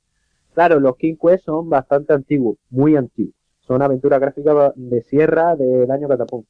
Claro, 0.53 0.79
los 0.79 0.97
King 0.97 1.15
Quest 1.19 1.45
son 1.45 1.67
bastante 1.67 2.13
antiguos, 2.13 2.59
muy 2.69 2.95
antiguos. 2.95 3.33
Son 3.61 3.81
aventuras 3.81 4.19
gráficas 4.19 4.73
de 4.75 5.01
Sierra 5.01 5.55
del 5.55 5.89
año 5.89 6.07
Catapum. 6.07 6.43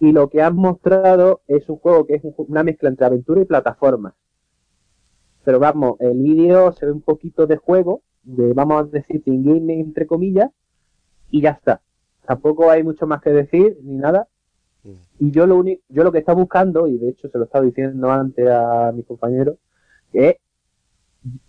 Y 0.00 0.10
lo 0.10 0.28
que 0.28 0.42
han 0.42 0.56
mostrado 0.56 1.42
es 1.46 1.68
un 1.68 1.76
juego 1.76 2.06
que 2.06 2.14
es 2.16 2.22
una 2.38 2.64
mezcla 2.64 2.88
entre 2.88 3.06
aventura 3.06 3.40
y 3.40 3.44
plataforma. 3.44 4.16
Pero 5.44 5.58
vamos, 5.58 5.96
el 6.00 6.18
vídeo 6.18 6.72
se 6.72 6.86
ve 6.86 6.92
un 6.92 7.00
poquito 7.00 7.46
de 7.46 7.56
juego, 7.56 8.02
de 8.22 8.52
vamos 8.52 8.82
a 8.82 8.86
decir 8.86 9.22
in-game 9.26 9.80
entre 9.80 10.06
comillas, 10.06 10.50
y 11.30 11.40
ya 11.40 11.50
está. 11.50 11.80
Tampoco 12.26 12.70
hay 12.70 12.82
mucho 12.84 13.06
más 13.06 13.20
que 13.20 13.30
decir, 13.30 13.78
ni 13.82 13.96
nada. 13.96 14.28
Mm. 14.84 14.90
Y 15.18 15.30
yo 15.30 15.46
lo 15.46 15.56
único, 15.56 15.82
yo 15.88 16.04
lo 16.04 16.12
que 16.12 16.18
estaba 16.18 16.40
buscando, 16.40 16.86
y 16.86 16.98
de 16.98 17.10
hecho 17.10 17.28
se 17.28 17.38
lo 17.38 17.44
estaba 17.44 17.64
diciendo 17.64 18.10
antes 18.10 18.48
a 18.48 18.92
mi 18.94 19.02
compañero, 19.02 19.58
que 20.12 20.28
es 20.28 20.36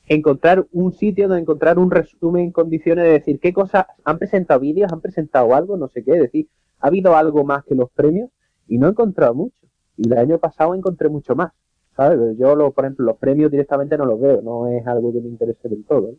encontrar 0.08 0.67
un 0.71 0.93
sitio 0.93 1.27
donde 1.27 1.41
encontrar 1.41 1.79
un 1.79 1.91
resumen 1.91 2.45
en 2.45 2.51
condiciones 2.51 3.06
de 3.06 3.12
decir 3.12 3.39
qué 3.39 3.53
cosas 3.53 3.86
han 4.03 4.19
presentado 4.19 4.60
vídeos, 4.60 4.91
han 4.91 5.01
presentado 5.01 5.53
algo, 5.56 5.77
no 5.77 5.88
sé 5.88 6.03
qué, 6.03 6.13
decir, 6.13 6.47
ha 6.79 6.88
habido 6.88 7.15
algo 7.15 7.43
más 7.43 7.63
que 7.63 7.75
los 7.75 7.89
premios 7.91 8.29
y 8.67 8.77
no 8.77 8.88
he 8.88 8.91
encontrado 8.91 9.34
mucho. 9.34 9.56
Y 9.97 10.08
el 10.08 10.17
año 10.17 10.39
pasado 10.39 10.75
encontré 10.75 11.10
mucho 11.10 11.36
más, 11.36 11.51
¿sabes? 11.95 12.38
yo, 12.38 12.56
lo, 12.56 12.71
por 12.71 12.86
ejemplo, 12.86 13.06
los 13.06 13.17
premios 13.17 13.51
directamente 13.51 13.97
no 13.97 14.06
los 14.06 14.19
veo, 14.19 14.41
no 14.41 14.67
es 14.67 14.86
algo 14.88 15.13
que 15.13 15.21
me 15.21 15.29
interese 15.29 15.69
del 15.69 15.86
todo. 15.86 16.13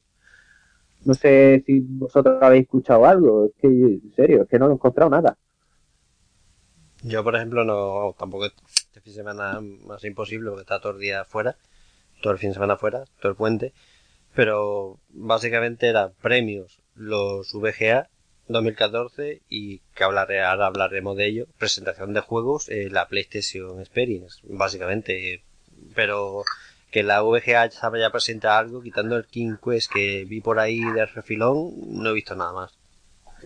¿no? 1.05 1.15
sé 1.15 1.63
si 1.67 1.81
vosotros 1.81 2.43
habéis 2.43 2.65
escuchado 2.65 3.05
algo, 3.05 3.47
es 3.47 3.53
que, 3.61 3.69
en 3.69 4.13
serio, 4.15 4.43
es 4.43 4.49
que 4.49 4.59
no 4.59 4.71
he 4.71 4.73
encontrado 4.73 5.11
nada. 5.11 5.37
Yo, 7.03 7.23
por 7.23 7.37
ejemplo, 7.37 7.65
no, 7.65 8.15
tampoco 8.19 8.47
este 8.47 9.01
fin 9.01 9.13
de 9.13 9.19
semana 9.19 9.61
más 9.61 10.03
imposible 10.05 10.49
porque 10.49 10.63
está 10.63 10.81
todo 10.81 10.93
el 10.93 11.01
día 11.01 11.25
fuera, 11.25 11.57
todo 12.23 12.33
el 12.33 12.39
fin 12.39 12.51
de 12.51 12.55
semana 12.55 12.77
fuera, 12.79 13.05
todo 13.21 13.31
el 13.31 13.37
puente, 13.37 13.75
pero 14.35 14.99
básicamente 15.11 15.89
eran 15.89 16.13
premios 16.23 16.81
los 16.95 17.53
VGA 17.53 18.09
2014 18.49 19.43
y 19.49 19.81
que 19.95 20.05
hablaré, 20.05 20.43
ahora 20.43 20.67
hablaremos 20.67 21.17
de 21.17 21.27
ello, 21.27 21.47
presentación 21.59 22.15
de 22.15 22.21
juegos, 22.21 22.69
eh, 22.69 22.89
la 22.91 23.09
PlayStation 23.09 23.81
Experience, 23.81 24.41
básicamente, 24.45 25.45
pero 25.95 26.43
que 26.91 27.03
la 27.03 27.23
VGA 27.23 27.71
sabe 27.71 28.01
ya 28.01 28.11
presenta 28.11 28.57
algo, 28.57 28.81
quitando 28.81 29.17
el 29.17 29.27
King 29.27 29.57
Quest 29.63 29.93
que 29.93 30.25
vi 30.29 30.41
por 30.41 30.59
ahí 30.59 30.81
de 30.93 31.07
refilón, 31.07 31.73
no 31.89 32.11
he 32.11 32.15
visto 32.15 32.37
nada 32.37 32.53
más. 32.53 32.79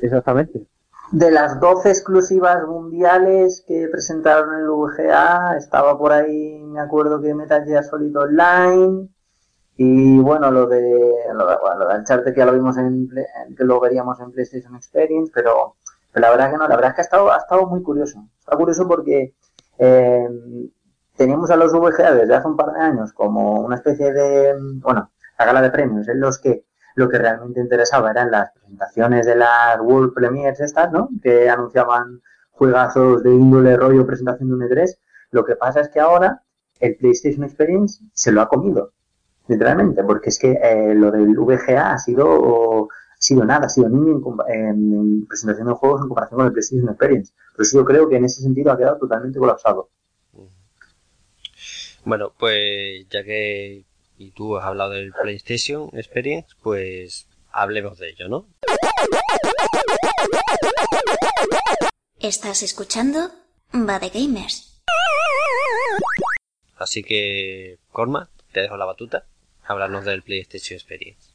Exactamente. 0.02 0.66
De 1.12 1.30
las 1.30 1.58
12 1.58 1.88
exclusivas 1.88 2.66
mundiales 2.66 3.64
que 3.66 3.88
presentaron 3.90 4.54
en 4.54 4.60
el 4.60 4.68
VGA, 4.68 5.56
estaba 5.56 5.96
por 5.96 6.12
ahí, 6.12 6.60
me 6.62 6.80
acuerdo 6.80 7.22
que 7.22 7.34
Metal 7.34 7.64
Gear 7.64 7.84
Solid 7.84 8.14
Online, 8.18 9.08
y 9.80 10.18
bueno, 10.18 10.50
lo 10.50 10.66
de, 10.66 11.14
lo 11.32 11.46
de, 11.46 11.56
bueno, 11.62 11.78
lo 11.78 11.88
de 11.88 12.00
Uncharted 12.00 12.34
que 12.34 12.40
ya 12.40 12.46
lo 12.46 12.52
vimos 12.52 12.76
en, 12.76 13.08
que 13.56 13.64
lo 13.64 13.78
veríamos 13.78 14.18
en 14.18 14.32
PlayStation 14.32 14.74
Experience, 14.74 15.30
pero, 15.32 15.76
la 16.14 16.30
verdad 16.30 16.50
que 16.50 16.58
no, 16.58 16.66
la 16.66 16.74
verdad 16.74 16.90
es 16.90 16.94
que 16.96 17.00
ha 17.00 17.04
estado, 17.04 17.32
ha 17.32 17.36
estado 17.36 17.64
muy 17.66 17.80
curioso. 17.82 18.26
Está 18.40 18.56
curioso 18.56 18.88
porque 18.88 19.34
eh, 19.78 20.28
teníamos 21.18 21.50
a 21.50 21.56
los 21.56 21.72
VGA 21.72 22.14
desde 22.14 22.34
hace 22.34 22.48
un 22.48 22.56
par 22.56 22.72
de 22.72 22.80
años 22.80 23.12
como 23.12 23.60
una 23.60 23.76
especie 23.76 24.12
de, 24.12 24.54
bueno, 24.80 25.10
la 25.38 25.44
gala 25.44 25.60
de 25.60 25.70
premios 25.70 26.08
en 26.08 26.20
los 26.20 26.38
que 26.38 26.64
lo 26.94 27.08
que 27.08 27.18
realmente 27.18 27.60
interesaba 27.60 28.10
eran 28.10 28.30
las 28.30 28.50
presentaciones 28.52 29.26
de 29.26 29.36
las 29.36 29.78
World 29.80 30.14
Premiers 30.14 30.58
estas, 30.60 30.90
¿no? 30.90 31.10
Que 31.22 31.48
anunciaban 31.48 32.20
juegazos 32.50 33.22
de 33.22 33.30
índole 33.30 33.76
rollo 33.76 34.06
presentación 34.06 34.48
de 34.48 34.54
un 34.56 34.62
E3. 34.62 34.98
Lo 35.30 35.44
que 35.44 35.54
pasa 35.54 35.80
es 35.80 35.88
que 35.90 36.00
ahora 36.00 36.42
el 36.80 36.96
PlayStation 36.96 37.44
Experience 37.44 38.02
se 38.14 38.32
lo 38.32 38.40
ha 38.40 38.48
comido, 38.48 38.92
literalmente, 39.46 40.02
porque 40.02 40.30
es 40.30 40.38
que 40.38 40.58
eh, 40.60 40.94
lo 40.94 41.12
del 41.12 41.36
VGA 41.36 41.92
ha 41.92 41.98
sido 41.98 42.88
ha 43.18 43.20
sido 43.20 43.44
nada, 43.44 43.66
ha 43.66 43.68
sido 43.68 43.88
niño 43.88 44.20
en, 44.48 45.26
presentación 45.26 45.66
de 45.68 45.74
juegos 45.74 46.02
en 46.02 46.08
comparación 46.08 46.38
con 46.38 46.46
el 46.46 46.52
PlayStation 46.52 46.88
Experience. 46.88 47.32
Por 47.54 47.62
eso 47.64 47.78
yo 47.78 47.84
creo 47.84 48.08
que 48.08 48.16
en 48.16 48.24
ese 48.24 48.42
sentido 48.42 48.72
ha 48.72 48.78
quedado 48.78 48.98
totalmente 48.98 49.38
colapsado. 49.38 49.90
Bueno, 52.08 52.32
pues 52.38 53.06
ya 53.10 53.22
que 53.22 53.84
y 54.16 54.30
tú 54.30 54.56
has 54.56 54.64
hablado 54.64 54.92
del 54.92 55.12
PlayStation 55.12 55.90
Experience, 55.92 56.48
pues 56.62 57.28
hablemos 57.52 57.98
de 57.98 58.08
ello, 58.08 58.30
¿no? 58.30 58.46
Estás 62.18 62.62
escuchando 62.62 63.28
Va 63.74 63.98
de 63.98 64.08
Gamers. 64.08 64.82
Así 66.78 67.04
que, 67.04 67.78
Corma, 67.92 68.30
te 68.52 68.62
dejo 68.62 68.78
la 68.78 68.86
batuta. 68.86 69.26
Hablarnos 69.66 70.06
del 70.06 70.22
PlayStation 70.22 70.78
Experience. 70.78 71.34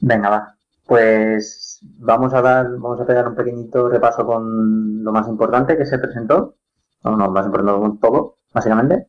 Venga, 0.00 0.30
va. 0.30 0.56
Pues 0.86 1.80
vamos 1.82 2.32
a 2.32 2.40
dar, 2.40 2.70
vamos 2.78 2.98
a 2.98 3.04
pegar 3.04 3.28
un 3.28 3.36
pequeñito 3.36 3.90
repaso 3.90 4.24
con 4.24 5.04
lo 5.04 5.12
más 5.12 5.28
importante 5.28 5.76
que 5.76 5.84
se 5.84 5.98
presentó. 5.98 6.56
No, 7.02 7.14
no, 7.14 7.30
más 7.30 7.44
importante 7.44 7.98
todo, 8.00 8.38
básicamente. 8.50 9.08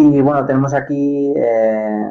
Y 0.00 0.20
bueno, 0.20 0.46
tenemos 0.46 0.74
aquí 0.74 1.32
eh, 1.36 2.08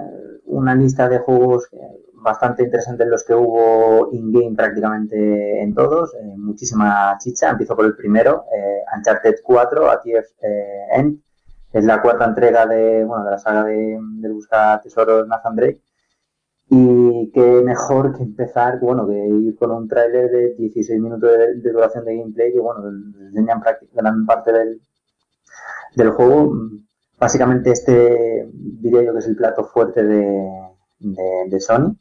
una 0.47 0.75
lista 0.75 1.07
de 1.07 1.19
juegos 1.19 1.69
bastante 2.15 2.63
interesantes 2.63 3.07
los 3.07 3.23
que 3.23 3.33
hubo 3.33 4.09
in-game 4.11 4.57
prácticamente 4.57 5.63
en 5.63 5.73
todos, 5.73 6.13
eh, 6.15 6.35
muchísima 6.35 7.17
chicha. 7.17 7.49
Empiezo 7.49 7.77
por 7.77 7.85
el 7.85 7.95
primero, 7.95 8.43
eh, 8.53 8.83
Uncharted 8.93 9.35
4, 9.41 9.89
A 9.89 10.01
TF 10.01 10.27
End. 10.97 11.21
Es 11.71 11.85
la 11.85 12.01
cuarta 12.01 12.25
entrega 12.25 12.65
de, 12.65 13.05
bueno, 13.05 13.23
de 13.23 13.31
la 13.31 13.37
saga 13.37 13.63
de, 13.63 13.97
de 14.19 14.29
buscar 14.33 14.81
tesoros 14.81 15.25
Nathan 15.25 15.55
Drake. 15.55 15.81
Y 16.69 17.31
qué 17.33 17.61
mejor 17.63 18.17
que 18.17 18.23
empezar, 18.23 18.79
bueno, 18.81 19.07
que 19.07 19.15
ir 19.15 19.55
con 19.55 19.71
un 19.71 19.87
tráiler 19.87 20.29
de 20.29 20.55
16 20.55 20.99
minutos 20.99 21.31
de, 21.31 21.71
duración 21.71 22.03
de 22.03 22.17
gameplay 22.17 22.51
que, 22.51 22.59
bueno, 22.59 22.83
enseñan 22.89 23.61
gran 23.93 24.25
parte 24.25 24.51
del, 24.51 24.81
del 25.95 26.09
juego 26.09 26.51
Básicamente 27.19 27.71
este 27.71 28.47
diría 28.53 29.03
yo 29.03 29.13
que 29.13 29.19
es 29.19 29.27
el 29.27 29.35
plato 29.35 29.63
fuerte 29.65 30.03
de, 30.03 30.51
de, 30.99 31.59
Sony. 31.59 31.95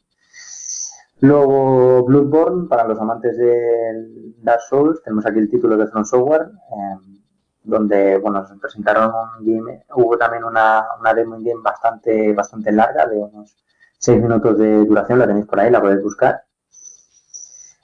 Luego 1.21 2.03
Bloodborne, 2.03 2.67
para 2.67 2.87
los 2.87 2.99
amantes 2.99 3.35
de 3.37 4.33
Dark 4.43 4.61
Souls, 4.61 5.01
tenemos 5.03 5.25
aquí 5.25 5.39
el 5.39 5.49
título 5.49 5.75
de 5.75 5.87
From 5.87 6.05
Software, 6.05 6.43
em, 6.71 7.23
donde 7.63 8.19
bueno, 8.19 8.45
se 8.45 8.55
presentaron 8.57 9.11
un 9.39 9.45
game, 9.45 9.83
hubo 9.95 10.17
también 10.17 10.43
una, 10.43 10.85
una 10.99 11.13
demo 11.15 11.35
in 11.37 11.43
game 11.43 11.61
bastante, 11.63 12.33
bastante 12.33 12.71
larga, 12.71 13.07
de 13.07 13.17
unos 13.17 13.57
6 13.97 14.21
minutos 14.21 14.59
de 14.59 14.85
duración, 14.85 15.17
la 15.17 15.27
tenéis 15.27 15.47
por 15.47 15.59
ahí, 15.59 15.71
la 15.71 15.81
podéis 15.81 16.03
buscar. 16.03 16.43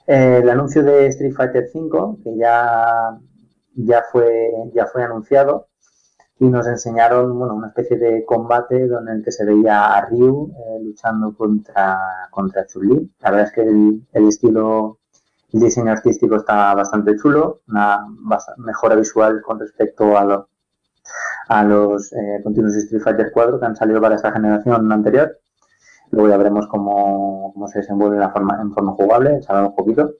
El 0.06 0.48
anuncio 0.48 0.84
de 0.84 1.08
Street 1.08 1.34
Fighter 1.34 1.68
V, 1.74 2.22
que 2.22 2.36
ya, 2.36 3.18
ya, 3.74 4.04
fue, 4.12 4.52
ya 4.72 4.86
fue 4.86 5.02
anunciado, 5.02 5.68
y 6.44 6.50
nos 6.50 6.66
enseñaron 6.66 7.38
bueno, 7.38 7.54
una 7.54 7.68
especie 7.68 7.96
de 7.96 8.24
combate 8.26 8.86
donde 8.86 9.12
el 9.12 9.24
que 9.24 9.32
se 9.32 9.46
veía 9.46 9.94
a 9.94 10.06
Ryu 10.06 10.52
eh, 10.52 10.84
luchando 10.84 11.34
contra, 11.34 11.98
contra 12.30 12.66
Chun-Li. 12.66 13.10
La 13.20 13.30
verdad 13.30 13.46
es 13.46 13.52
que 13.52 13.62
el, 13.62 14.28
estilo, 14.28 14.98
el 15.52 15.60
diseño 15.60 15.92
artístico 15.92 16.36
está 16.36 16.74
bastante 16.74 17.16
chulo, 17.16 17.62
una 17.68 18.06
mejora 18.58 18.94
visual 18.94 19.40
con 19.40 19.58
respecto 19.58 20.18
a, 20.18 20.46
a 21.48 21.64
los 21.64 22.12
eh, 22.12 22.40
continuos 22.42 22.76
Street 22.76 23.02
Fighter 23.02 23.30
4 23.32 23.58
que 23.58 23.66
han 23.66 23.76
salido 23.76 24.00
para 24.02 24.16
esta 24.16 24.30
generación 24.32 24.92
anterior. 24.92 25.38
Luego 26.10 26.28
ya 26.28 26.36
veremos 26.36 26.66
cómo, 26.66 27.52
cómo 27.54 27.68
se 27.68 27.78
desenvuelve 27.78 28.18
la 28.18 28.30
forma, 28.30 28.60
en 28.60 28.70
forma 28.72 28.92
jugable, 28.92 29.40
sabemos 29.40 29.70
un 29.70 29.76
poquito. 29.76 30.14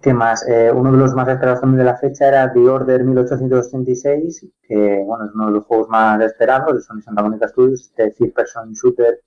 ¿Qué 0.00 0.14
más? 0.14 0.46
Eh, 0.48 0.70
uno 0.72 0.92
de 0.92 0.98
los 0.98 1.12
más 1.14 1.26
esperados 1.28 1.60
también 1.60 1.78
de 1.78 1.84
la 1.84 1.96
fecha 1.96 2.28
era 2.28 2.52
The 2.52 2.60
Order 2.68 3.02
1886, 3.02 4.46
que 4.62 5.02
bueno, 5.04 5.24
es 5.26 5.32
uno 5.34 5.46
de 5.46 5.52
los 5.52 5.64
juegos 5.64 5.88
más 5.88 6.20
esperados 6.20 6.72
de 6.74 6.80
Sony 6.82 7.00
Santa 7.02 7.22
Monica 7.22 7.48
Studios, 7.48 7.82
este 7.86 8.12
third 8.12 8.32
person 8.32 8.72
shooter 8.72 9.22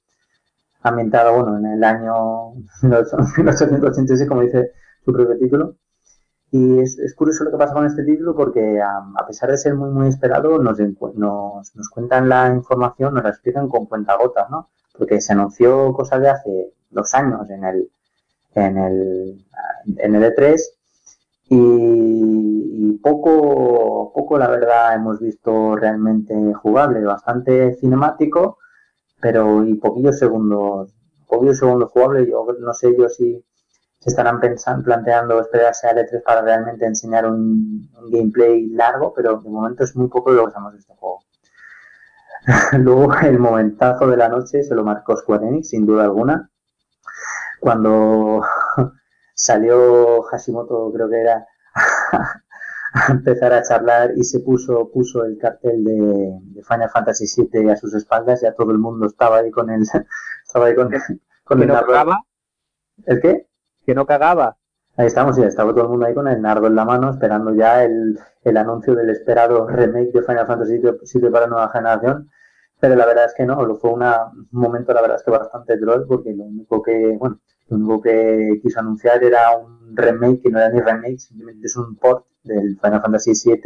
ambientado 0.81 1.33
bueno, 1.33 1.57
en 1.57 1.65
el 1.73 1.83
año 1.83 2.53
1886, 2.83 4.29
como 4.29 4.41
dice 4.43 4.71
su 5.03 5.11
propio 5.11 5.37
título. 5.37 5.75
Y 6.51 6.79
es, 6.79 7.15
curioso 7.15 7.43
lo 7.43 7.51
que 7.51 7.57
pasa 7.57 7.73
con 7.73 7.85
este 7.85 8.03
título 8.05 8.33
porque 8.35 8.81
a, 8.81 9.27
pesar 9.27 9.51
de 9.51 9.57
ser 9.57 9.75
muy 9.75 9.89
muy 9.89 10.07
esperado, 10.07 10.57
nos, 10.57 10.79
nos, 10.79 11.75
nos 11.75 11.89
cuentan 11.89 12.29
la 12.29 12.49
información, 12.49 13.13
nos 13.13 13.23
la 13.23 13.29
explican 13.29 13.67
con 13.67 13.87
cuentagotas, 13.87 14.49
¿no? 14.49 14.69
Porque 14.97 15.19
se 15.19 15.33
anunció 15.33 15.91
cosas 15.93 16.21
de 16.21 16.29
hace 16.29 16.73
dos 16.89 17.13
años 17.13 17.49
en 17.49 17.63
el 17.65 17.91
en 18.55 18.77
el, 18.77 19.45
en 19.97 20.15
el 20.15 20.23
E3 20.23 20.59
y, 21.53 22.93
poco, 23.03 24.11
poco 24.13 24.37
la 24.37 24.47
verdad 24.47 24.95
hemos 24.95 25.19
visto 25.19 25.75
realmente 25.75 26.33
jugable, 26.53 27.03
bastante 27.03 27.75
cinemático, 27.75 28.57
pero 29.19 29.65
y 29.65 29.75
poquillos 29.75 30.17
segundos, 30.17 30.93
poquillos 31.27 31.57
segundos 31.57 31.91
jugables, 31.91 32.29
yo 32.29 32.45
no 32.59 32.73
sé 32.73 32.95
yo 32.97 33.09
si 33.09 33.43
se 33.99 34.09
estarán 34.09 34.39
pensando, 34.39 34.83
planteando 34.85 35.41
esperarse 35.41 35.87
al 35.87 35.97
E3 35.97 36.23
para 36.23 36.41
realmente 36.41 36.85
enseñar 36.85 37.25
un, 37.29 37.89
gameplay 38.09 38.67
largo, 38.67 39.13
pero 39.13 39.41
de 39.41 39.49
momento 39.49 39.83
es 39.83 39.95
muy 39.95 40.07
poco 40.07 40.31
lo 40.31 40.47
que 40.47 40.53
de 40.71 40.77
este 40.77 40.93
juego. 40.95 41.19
Luego 42.79 43.13
el 43.23 43.39
momentazo 43.39 44.07
de 44.07 44.17
la 44.17 44.29
noche 44.29 44.63
se 44.63 44.73
lo 44.73 44.83
marcó 44.83 45.17
Square 45.17 45.47
Enix, 45.47 45.69
sin 45.69 45.85
duda 45.85 46.03
alguna 46.03 46.49
cuando 47.61 48.41
salió 49.35 50.23
Hashimoto, 50.23 50.91
creo 50.91 51.09
que 51.09 51.21
era, 51.21 51.47
a 52.93 53.11
empezar 53.11 53.53
a 53.53 53.61
charlar 53.61 54.11
y 54.17 54.23
se 54.23 54.39
puso, 54.39 54.91
puso 54.91 55.23
el 55.23 55.37
cartel 55.37 55.83
de, 55.83 56.63
Final 56.67 56.89
Fantasy 56.89 57.25
VII 57.49 57.69
a 57.69 57.75
sus 57.77 57.93
espaldas, 57.93 58.41
ya 58.41 58.53
todo 58.53 58.71
el 58.71 58.79
mundo 58.79 59.05
estaba 59.05 59.37
ahí 59.37 59.51
con 59.51 59.69
el, 59.69 59.83
estaba 60.45 60.65
ahí 60.65 60.75
con, 60.75 60.91
con 61.45 61.61
el 61.61 61.67
no 61.67 61.73
cagaba? 61.75 62.19
¿El 63.05 63.21
qué? 63.21 63.47
Que 63.85 63.95
no 63.95 64.05
cagaba. 64.05 64.57
Ahí 64.97 65.07
estamos, 65.07 65.37
ya 65.37 65.45
estaba 65.45 65.71
todo 65.71 65.83
el 65.83 65.89
mundo 65.89 66.05
ahí 66.05 66.13
con 66.13 66.27
el 66.27 66.41
nardo 66.41 66.67
en 66.67 66.75
la 66.75 66.83
mano, 66.83 67.11
esperando 67.11 67.53
ya 67.53 67.83
el, 67.83 68.19
el 68.43 68.57
anuncio 68.57 68.95
del 68.95 69.09
esperado 69.11 69.67
remake 69.67 70.11
de 70.11 70.23
Final 70.23 70.47
Fantasy 70.47 70.79
VII 70.79 71.29
para 71.29 71.47
nueva 71.47 71.69
generación 71.69 72.29
pero 72.81 72.95
la 72.95 73.05
verdad 73.05 73.25
es 73.25 73.33
que 73.35 73.45
no, 73.45 73.63
lo 73.65 73.75
fue 73.77 73.91
una, 73.91 74.25
un 74.33 74.47
momento 74.51 74.93
la 74.93 75.01
verdad 75.01 75.17
es 75.17 75.23
que 75.23 75.31
bastante 75.31 75.77
troll 75.77 76.05
porque 76.07 76.33
lo 76.33 76.43
único 76.45 76.81
que, 76.83 77.15
bueno, 77.17 77.39
lo 77.69 77.77
único 77.77 78.01
que 78.01 78.59
quiso 78.61 78.79
anunciar 78.81 79.23
era 79.23 79.55
un 79.57 79.95
remake 79.95 80.41
que 80.43 80.49
no 80.49 80.59
era 80.59 80.69
ni 80.69 80.81
remake, 80.81 81.19
simplemente 81.19 81.67
es 81.67 81.75
un 81.77 81.95
port 81.95 82.25
del 82.43 82.77
Final 82.81 83.01
Fantasy 83.01 83.33
VII 83.45 83.61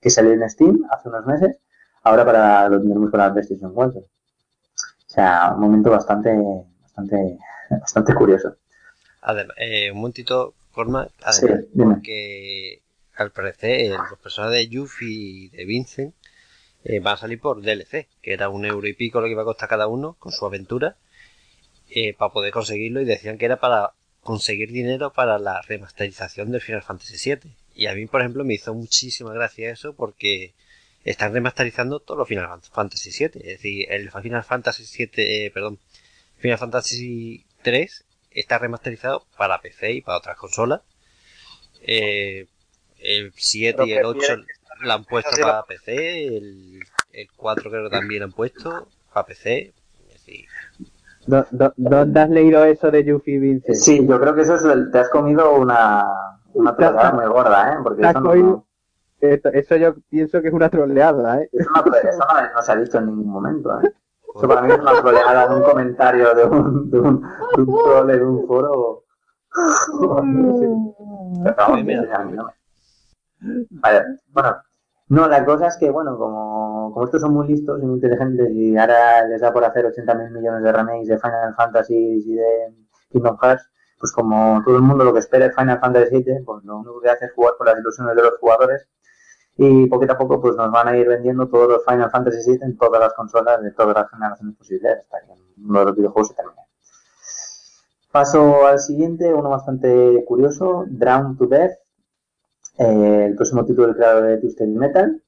que 0.00 0.10
salió 0.10 0.32
en 0.32 0.48
Steam 0.50 0.84
hace 0.90 1.08
unos 1.08 1.24
meses, 1.26 1.58
ahora 2.02 2.24
para 2.24 2.68
lo 2.68 2.80
tendremos 2.80 3.10
para 3.10 3.28
la 3.28 3.32
PlayStation 3.34 3.72
4. 3.72 4.00
O 4.00 5.10
sea, 5.10 5.52
un 5.54 5.60
momento 5.60 5.90
bastante, 5.90 6.30
bastante, 6.82 7.38
bastante 7.70 8.14
curioso. 8.14 8.56
Además, 9.22 9.56
eh, 9.58 9.90
un 9.92 9.98
momentito, 9.98 10.54
Corma, 10.72 11.08
Sí, 11.30 11.46
además, 11.46 11.64
dime. 11.72 11.94
porque 11.94 12.82
al 13.16 13.30
parecer 13.32 13.90
los 14.10 14.18
personajes 14.20 14.58
de 14.58 14.68
Yuffie 14.68 15.08
y 15.08 15.48
de 15.50 15.64
Vincent 15.64 16.14
eh, 16.88 17.00
van 17.00 17.14
a 17.14 17.16
salir 17.18 17.38
por 17.38 17.60
DLC, 17.60 18.08
que 18.22 18.32
era 18.32 18.48
un 18.48 18.64
euro 18.64 18.88
y 18.88 18.94
pico 18.94 19.20
lo 19.20 19.26
que 19.26 19.32
iba 19.32 19.42
a 19.42 19.44
costar 19.44 19.68
cada 19.68 19.86
uno 19.86 20.16
con 20.18 20.32
su 20.32 20.46
aventura, 20.46 20.96
eh, 21.90 22.14
para 22.14 22.32
poder 22.32 22.50
conseguirlo 22.50 23.02
y 23.02 23.04
decían 23.04 23.36
que 23.36 23.44
era 23.44 23.60
para 23.60 23.92
conseguir 24.22 24.72
dinero 24.72 25.12
para 25.12 25.38
la 25.38 25.60
remasterización 25.62 26.50
del 26.50 26.62
Final 26.62 26.82
Fantasy 26.82 27.34
VII. 27.34 27.52
Y 27.74 27.86
a 27.86 27.94
mí, 27.94 28.06
por 28.06 28.22
ejemplo, 28.22 28.42
me 28.42 28.54
hizo 28.54 28.74
muchísima 28.74 29.34
gracia 29.34 29.70
eso 29.70 29.94
porque 29.94 30.54
están 31.04 31.32
remasterizando 31.34 32.00
todos 32.00 32.18
los 32.18 32.28
Final 32.28 32.60
Fantasy 32.72 33.10
VII. 33.10 33.40
Es 33.42 33.58
decir, 33.58 33.86
el 33.90 34.10
Final 34.10 34.44
Fantasy 34.44 34.84
VII, 34.84 35.10
eh, 35.16 35.50
perdón, 35.50 35.78
Final 36.38 36.58
Fantasy 36.58 37.44
3 37.62 38.04
está 38.30 38.58
remasterizado 38.58 39.26
para 39.36 39.60
PC 39.60 39.92
y 39.92 40.00
para 40.00 40.18
otras 40.18 40.36
consolas. 40.38 40.80
Eh, 41.82 42.46
el 42.98 43.32
7 43.36 43.74
Pero 43.76 43.86
y 43.86 43.92
el 43.92 43.98
que 43.98 44.04
8 44.06 44.20
tiene 44.20 44.57
la 44.82 44.94
han 44.94 45.04
puesto 45.04 45.30
para 45.40 45.46
la- 45.58 45.62
PC, 45.64 46.36
el, 46.36 46.80
el 47.12 47.28
4 47.36 47.70
creo 47.70 47.84
que 47.84 47.96
también 47.96 48.22
han 48.22 48.32
puesto 48.32 48.88
para 49.12 49.26
PC. 49.26 49.72
Es 50.08 50.12
decir, 50.12 50.46
¿Dó- 51.26 51.46
dó- 51.50 51.74
¿Dónde 51.76 52.20
has 52.20 52.30
leído 52.30 52.64
eso 52.64 52.90
de 52.90 53.04
Yuffie 53.04 53.38
Vincent? 53.38 53.76
Sí, 53.76 54.06
yo 54.06 54.18
creo 54.20 54.34
que 54.34 54.42
eso 54.42 54.54
es 54.54 54.64
el- 54.64 54.90
te 54.90 54.98
has 55.00 55.10
comido 55.10 55.56
una, 55.56 56.04
una 56.54 56.74
troleada 56.74 57.12
muy 57.12 57.26
gorda, 57.26 57.72
¿eh? 57.72 57.76
Porque 57.82 58.02
eso 58.08 58.20
no, 58.20 58.64
Esto- 59.20 59.48
eso 59.50 59.76
yo 59.76 59.94
pienso 60.08 60.40
que 60.40 60.48
es 60.48 60.54
una 60.54 60.68
troleada, 60.70 61.42
¿eh? 61.42 61.48
eso 61.52 61.70
no, 61.74 61.80
eso 61.94 62.18
no- 62.18 62.52
no 62.54 62.62
se 62.62 62.72
ha 62.72 62.76
dicho 62.76 62.98
en 62.98 63.06
ningún 63.06 63.28
momento, 63.28 63.80
¿eh? 63.80 63.92
Eso 64.36 64.46
para 64.46 64.62
mí 64.62 64.72
es 64.72 64.78
una 64.78 65.00
troleada 65.02 65.48
de 65.48 65.54
un 65.56 65.62
comentario 65.62 66.34
de 66.34 66.44
un, 66.44 66.90
de 66.90 67.00
un, 67.00 67.20
de 67.22 67.62
un 67.62 67.66
troll 67.82 68.06
de 68.06 68.22
un 68.24 68.46
foro. 68.46 69.04
No 70.22 70.56
sé. 70.58 70.68
Pero 71.42 71.54
vamos, 71.58 71.84
Mira. 71.84 72.52
Vale, 73.70 74.04
bueno, 74.28 74.56
no, 75.08 75.26
la 75.28 75.44
cosa 75.44 75.68
es 75.68 75.76
que, 75.78 75.90
bueno, 75.90 76.18
como, 76.18 76.92
como 76.92 77.04
estos 77.06 77.20
son 77.22 77.32
muy 77.32 77.48
listos 77.48 77.82
y 77.82 77.86
muy 77.86 77.94
inteligentes 77.94 78.50
y 78.52 78.76
ahora 78.76 79.26
les 79.26 79.40
da 79.40 79.52
por 79.52 79.64
hacer 79.64 79.86
80 79.86 80.14
mil 80.14 80.30
millones 80.30 80.62
de 80.62 80.72
remakes 80.72 81.08
de 81.08 81.18
Final 81.18 81.54
Fantasy 81.56 81.94
y 81.94 82.34
de 82.34 82.74
Kingdom 83.10 83.38
Hearts, 83.40 83.70
pues 83.98 84.12
como 84.12 84.62
todo 84.64 84.76
el 84.76 84.82
mundo 84.82 85.04
lo 85.04 85.12
que 85.12 85.20
espera 85.20 85.46
es 85.46 85.54
Final 85.56 85.80
Fantasy 85.80 86.22
VII, 86.22 86.44
pues 86.44 86.64
lo 86.64 86.76
único 86.78 87.00
que 87.00 87.10
hace 87.10 87.26
es 87.26 87.32
jugar 87.32 87.54
con 87.56 87.66
las 87.66 87.78
ilusiones 87.78 88.16
de 88.16 88.22
los 88.22 88.38
jugadores 88.38 88.86
y 89.56 89.86
poquito 89.88 90.12
a 90.12 90.18
poco 90.18 90.40
pues 90.40 90.54
nos 90.56 90.70
van 90.70 90.88
a 90.88 90.96
ir 90.96 91.08
vendiendo 91.08 91.48
todos 91.48 91.68
los 91.68 91.84
Final 91.84 92.10
Fantasy 92.10 92.50
VII 92.50 92.60
en 92.62 92.76
todas 92.76 93.00
las 93.00 93.12
consolas 93.14 93.62
de 93.62 93.72
todas 93.72 93.96
las 93.96 94.10
generaciones 94.10 94.56
posibles 94.56 94.98
hasta 94.98 95.20
que 95.26 95.32
uno 95.64 95.78
de 95.80 95.84
los 95.86 95.96
videojuegos 95.96 96.28
se 96.28 96.34
termine. 96.34 96.62
Paso 98.12 98.66
al 98.66 98.78
siguiente, 98.78 99.34
uno 99.34 99.50
bastante 99.50 100.24
curioso, 100.26 100.84
Drown 100.88 101.36
to 101.36 101.46
Death, 101.46 101.72
eh, 102.78 103.26
el 103.26 103.34
próximo 103.34 103.64
título 103.64 103.88
del 103.88 103.96
creador 103.96 104.24
de 104.24 104.38
Twisted 104.38 104.68
Metal. 104.68 105.22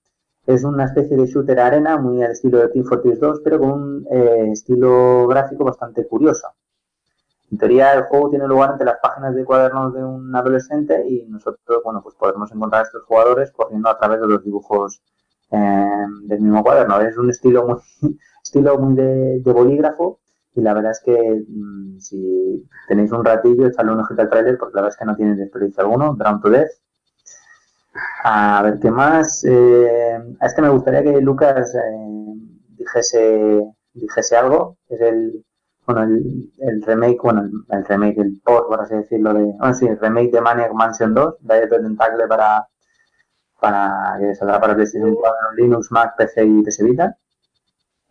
Es 0.46 0.64
una 0.64 0.84
especie 0.86 1.16
de 1.16 1.26
shooter 1.26 1.60
arena 1.60 1.98
muy 1.98 2.22
al 2.22 2.32
estilo 2.32 2.58
de 2.58 2.68
Team 2.68 2.84
Fortress 2.84 3.20
2, 3.20 3.40
pero 3.44 3.58
con 3.58 3.70
un 3.70 4.06
eh, 4.10 4.50
estilo 4.52 5.26
gráfico 5.26 5.64
bastante 5.64 6.06
curioso. 6.06 6.48
En 7.50 7.58
teoría, 7.58 7.94
el 7.94 8.04
juego 8.04 8.30
tiene 8.30 8.46
lugar 8.46 8.70
entre 8.70 8.86
las 8.86 8.98
páginas 9.02 9.34
de 9.34 9.44
cuadernos 9.44 9.92
de 9.92 10.04
un 10.04 10.34
adolescente 10.34 11.04
y 11.08 11.26
nosotros, 11.26 11.82
bueno, 11.84 12.00
pues 12.02 12.14
podemos 12.14 12.50
encontrar 12.52 12.82
a 12.82 12.86
estos 12.86 13.02
jugadores 13.04 13.50
corriendo 13.50 13.88
a 13.90 13.98
través 13.98 14.20
de 14.20 14.28
los 14.28 14.44
dibujos 14.44 15.02
eh, 15.50 16.06
del 16.26 16.40
mismo 16.40 16.62
cuaderno. 16.62 17.00
Es 17.00 17.16
un 17.18 17.28
estilo 17.28 17.66
muy, 17.66 17.78
estilo 18.44 18.78
muy 18.78 18.94
de, 18.94 19.42
bolígrafo 19.44 20.20
y 20.54 20.60
la 20.60 20.74
verdad 20.74 20.92
es 20.92 21.00
que 21.04 21.44
mm, 21.48 21.98
si 21.98 22.68
tenéis 22.88 23.10
un 23.10 23.24
ratillo, 23.24 23.66
echarle 23.66 23.92
un 23.92 24.00
ojito 24.00 24.22
al 24.22 24.30
trailer 24.30 24.56
porque 24.56 24.76
la 24.76 24.82
verdad 24.82 24.94
es 24.94 24.98
que 24.98 25.04
no 25.06 25.16
tiene 25.16 25.34
desperdicio 25.34 25.82
alguno. 25.82 26.14
Drown 26.14 26.40
to 26.40 26.50
Death. 26.50 26.70
A 28.24 28.62
ver 28.62 28.78
qué 28.80 28.90
más. 28.90 29.44
Eh, 29.44 30.18
a 30.40 30.46
este 30.46 30.62
me 30.62 30.68
gustaría 30.68 31.02
que 31.02 31.20
Lucas 31.20 31.74
eh, 31.74 31.80
dijese, 32.76 33.62
dijese 33.92 34.36
algo. 34.36 34.76
Es 34.88 35.00
el, 35.00 35.44
bueno, 35.86 36.02
el, 36.04 36.52
el 36.58 36.82
remake, 36.82 37.18
bueno, 37.22 37.42
el, 37.42 37.50
el 37.70 37.84
remake, 37.84 38.18
el 38.18 38.40
port, 38.44 38.68
por 38.68 38.80
así 38.80 38.94
decirlo, 38.94 39.34
de, 39.34 39.44
bueno, 39.58 39.74
sí, 39.74 39.86
el 39.86 39.98
remake 39.98 40.30
de 40.32 40.40
Maniac 40.40 40.72
Mansion 40.72 41.14
2, 41.14 41.36
Diet 41.40 41.72
of 41.72 41.82
Tentacle 41.82 42.26
para, 42.28 42.66
para, 43.60 44.16
que 44.20 44.34
saldrá 44.34 44.60
para 44.60 44.74
PlayStation 44.74 45.14
4, 45.14 45.38
Linux, 45.56 45.90
Mac, 45.92 46.14
PC 46.16 46.44
y 46.44 46.62
PS 46.62 46.84
Vita. 46.84 47.16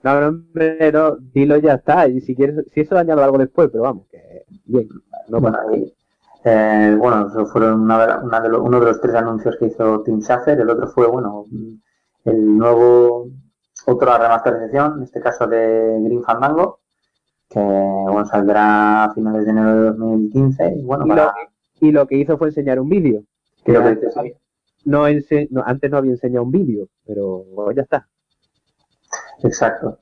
No, 0.03 0.21
no, 0.21 0.27
hombre, 0.29 0.91
no, 0.91 1.17
dilo 1.17 1.57
ya 1.57 1.73
está. 1.75 2.07
Y 2.07 2.21
si 2.21 2.35
quieres, 2.35 2.65
si 2.73 2.81
eso 2.81 2.97
añado 2.97 3.23
algo 3.23 3.37
después, 3.37 3.69
pero 3.71 3.83
vamos, 3.83 4.07
que 4.09 4.45
bien, 4.65 4.87
no 5.27 5.39
bueno. 5.41 5.57
Eh, 6.43 6.95
bueno, 6.97 7.27
eso 7.27 7.45
fueron 7.47 7.81
una, 7.81 8.19
una 8.19 8.39
de 8.41 8.49
lo- 8.49 8.63
uno 8.63 8.79
de 8.79 8.85
los 8.87 9.01
tres 9.01 9.15
anuncios 9.15 9.55
que 9.57 9.67
hizo 9.67 10.01
Tim 10.03 10.21
Schafer. 10.21 10.59
El 10.59 10.69
otro 10.69 10.87
fue, 10.87 11.07
bueno, 11.07 11.45
el 12.25 12.57
nuevo, 12.57 13.29
otra 13.85 14.17
remasterización, 14.17 14.97
en 14.97 15.03
este 15.03 15.19
caso 15.21 15.47
de 15.47 15.99
Green 16.03 16.23
Fandango, 16.23 16.79
que 17.49 17.59
bueno, 17.59 18.25
saldrá 18.25 19.05
a 19.05 19.13
finales 19.13 19.45
de 19.45 19.51
enero 19.51 19.73
de 19.75 19.81
2015. 19.91 20.73
Y 20.77 20.83
bueno, 20.83 21.05
Y 21.05 21.09
para, 21.09 21.25
lo, 21.25 21.31
que, 21.33 21.85
y 21.87 21.91
lo 21.91 22.07
que 22.07 22.17
hizo 22.17 22.37
fue 22.37 22.47
enseñar 22.49 22.79
un 22.79 22.89
vídeo. 22.89 23.23
que 23.65 23.75
antes, 23.75 24.13
sí. 24.13 24.33
no 24.85 25.07
ense- 25.09 25.47
no, 25.51 25.63
antes 25.65 25.89
no 25.91 25.97
había 25.97 26.11
enseñado 26.11 26.45
un 26.45 26.51
vídeo, 26.51 26.87
pero 27.05 27.43
bueno, 27.53 27.71
ya 27.73 27.81
está. 27.83 28.07
Exacto. 29.43 29.97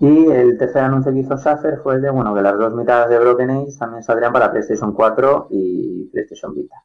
Y 0.00 0.30
el 0.30 0.56
tercer 0.56 0.82
anuncio 0.82 1.12
que 1.12 1.18
hizo 1.18 1.36
Schaffer 1.36 1.78
fue 1.82 1.96
el 1.96 2.02
de, 2.02 2.10
bueno, 2.10 2.34
que 2.34 2.42
las 2.42 2.56
dos 2.56 2.74
mitades 2.74 3.08
de 3.10 3.18
Broken 3.18 3.50
Age 3.50 3.78
también 3.78 4.02
saldrían 4.02 4.32
para 4.32 4.50
PlayStation 4.50 4.92
4 4.92 5.48
y 5.50 6.04
PlayStation 6.12 6.54
Vita. 6.54 6.76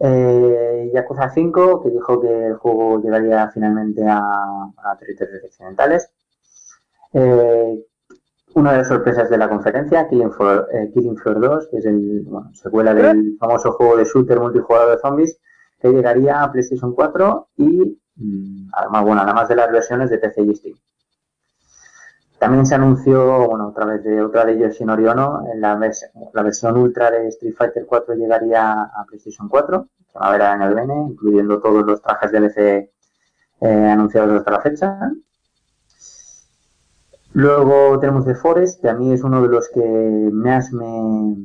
Eh, 0.00 0.90
Yakuza 0.94 1.28
5, 1.28 1.82
que 1.82 1.90
dijo 1.90 2.20
que 2.20 2.46
el 2.46 2.54
juego 2.54 3.02
llegaría 3.02 3.50
finalmente 3.50 4.06
a, 4.06 4.20
a 4.20 4.96
territorios 4.96 5.42
occidentales. 5.44 6.10
Eh, 7.12 7.84
una 8.54 8.72
de 8.72 8.78
las 8.78 8.88
sorpresas 8.88 9.28
de 9.28 9.38
la 9.38 9.48
conferencia, 9.48 10.08
Killing 10.08 10.32
Floor, 10.32 10.68
eh, 10.72 10.90
Killing 10.94 11.16
Floor 11.16 11.40
2, 11.40 11.68
que 11.70 11.78
es 11.78 11.86
el 11.86 12.22
bueno, 12.22 12.52
secuela 12.54 12.94
del 12.94 13.36
famoso 13.38 13.72
juego 13.72 13.96
de 13.96 14.04
shooter 14.04 14.40
multijugador 14.40 14.92
de 14.92 14.98
zombies, 14.98 15.38
que 15.80 15.88
llegaría 15.88 16.42
a 16.42 16.50
PlayStation 16.50 16.94
4 16.94 17.48
y 17.56 17.98
mm, 18.16 18.70
además, 18.72 19.04
bueno, 19.04 19.22
además 19.22 19.48
de 19.48 19.56
las 19.56 19.70
versiones 19.70 20.10
de 20.10 20.18
PC 20.18 20.42
y 20.42 20.54
Steam. 20.54 20.76
También 22.38 22.66
se 22.66 22.74
anunció, 22.76 23.48
bueno, 23.48 23.68
otra 23.68 23.84
vez 23.84 24.04
de 24.04 24.22
otra 24.22 24.44
de 24.44 24.58
Yoshinori 24.58 25.06
Ono, 25.06 25.42
en 25.52 25.60
la, 25.60 25.76
vers- 25.76 26.10
la 26.32 26.42
versión 26.42 26.76
ultra 26.76 27.10
de 27.10 27.28
Street 27.28 27.54
Fighter 27.56 27.84
4 27.86 28.14
llegaría 28.14 28.82
a 28.82 29.04
PlayStation 29.08 29.48
4, 29.48 29.88
primavera 30.12 30.50
del 30.56 30.62
año 30.62 30.68
que 30.68 30.74
viene, 30.86 31.02
incluyendo 31.10 31.60
todos 31.60 31.84
los 31.84 32.00
trajes 32.00 32.30
DLC 32.30 32.90
eh, 33.60 33.88
anunciados 33.90 34.38
hasta 34.38 34.50
la 34.52 34.60
fecha. 34.60 34.98
Luego 37.32 37.98
tenemos 37.98 38.24
The 38.24 38.34
Forest, 38.34 38.80
que 38.82 38.88
a 38.88 38.94
mí 38.94 39.12
es 39.12 39.22
uno 39.22 39.42
de 39.42 39.48
los 39.48 39.68
que 39.68 40.30
más 40.32 40.72
me 40.72 41.36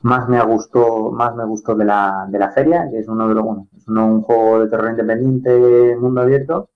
más 0.00 0.28
me 0.28 0.42
gustó 0.44 1.12
más 1.12 1.34
me 1.36 1.44
gustó 1.44 1.74
de 1.76 1.84
la, 1.84 2.28
feria, 2.54 2.88
que 2.90 2.98
es 2.98 3.08
uno 3.08 3.28
de 3.28 3.34
los 3.34 3.44
bueno, 3.44 3.68
es 3.76 3.86
un 3.88 4.22
juego 4.22 4.60
de 4.60 4.68
terror 4.68 4.90
independiente, 4.90 5.96
mundo 5.96 6.20
abierto, 6.22 6.70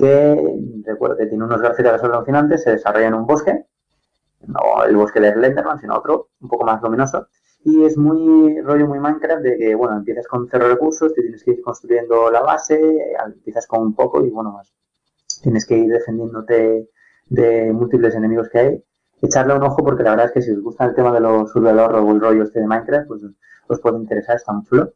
que 0.00 0.82
recuerdo 0.84 1.16
que 1.16 1.26
tiene 1.26 1.44
unos 1.44 1.60
gráficos 1.60 2.02
alucinantes, 2.02 2.62
se 2.62 2.72
desarrolla 2.72 3.08
en 3.08 3.14
un 3.14 3.26
bosque, 3.26 3.66
no 4.46 4.84
el 4.84 4.96
bosque 4.96 5.20
de 5.20 5.32
Slenderman, 5.32 5.78
sino 5.78 5.96
otro, 5.96 6.30
un 6.40 6.48
poco 6.48 6.64
más 6.64 6.82
luminoso, 6.82 7.28
y 7.62 7.84
es 7.84 7.96
muy 7.96 8.60
rollo 8.62 8.86
muy 8.88 8.98
Minecraft 8.98 9.42
de 9.42 9.58
que, 9.58 9.74
bueno, 9.74 9.96
empiezas 9.96 10.26
con 10.26 10.48
cero 10.50 10.68
recursos, 10.68 11.12
te 11.14 11.22
tienes 11.22 11.44
que 11.44 11.52
ir 11.52 11.62
construyendo 11.62 12.30
la 12.30 12.40
base, 12.40 12.74
eh, 12.74 13.16
empiezas 13.24 13.66
con 13.66 13.82
un 13.82 13.94
poco 13.94 14.24
y, 14.24 14.30
bueno, 14.30 14.52
más 14.52 14.72
tienes 15.42 15.66
que 15.66 15.76
ir 15.76 15.90
defendiéndote 15.90 16.88
de 17.26 17.72
múltiples 17.72 18.14
enemigos 18.14 18.48
que 18.48 18.58
hay. 18.58 18.84
Echarle 19.22 19.54
un 19.54 19.62
ojo 19.62 19.84
porque 19.84 20.02
la 20.02 20.10
verdad 20.10 20.26
es 20.26 20.32
que 20.32 20.42
si 20.42 20.50
os 20.52 20.62
gusta 20.62 20.84
el 20.84 20.94
tema 20.94 21.12
de 21.12 21.20
los 21.20 21.50
survival 21.50 21.78
horror 21.78 22.02
o 22.02 22.12
el 22.12 22.20
rollo 22.20 22.42
este 22.42 22.60
de 22.60 22.66
Minecraft, 22.66 23.08
pues 23.08 23.22
os 23.68 23.80
puede 23.80 23.98
interesar, 23.98 24.36
está 24.36 24.52
muy 24.52 24.64
chulo. 24.64 24.94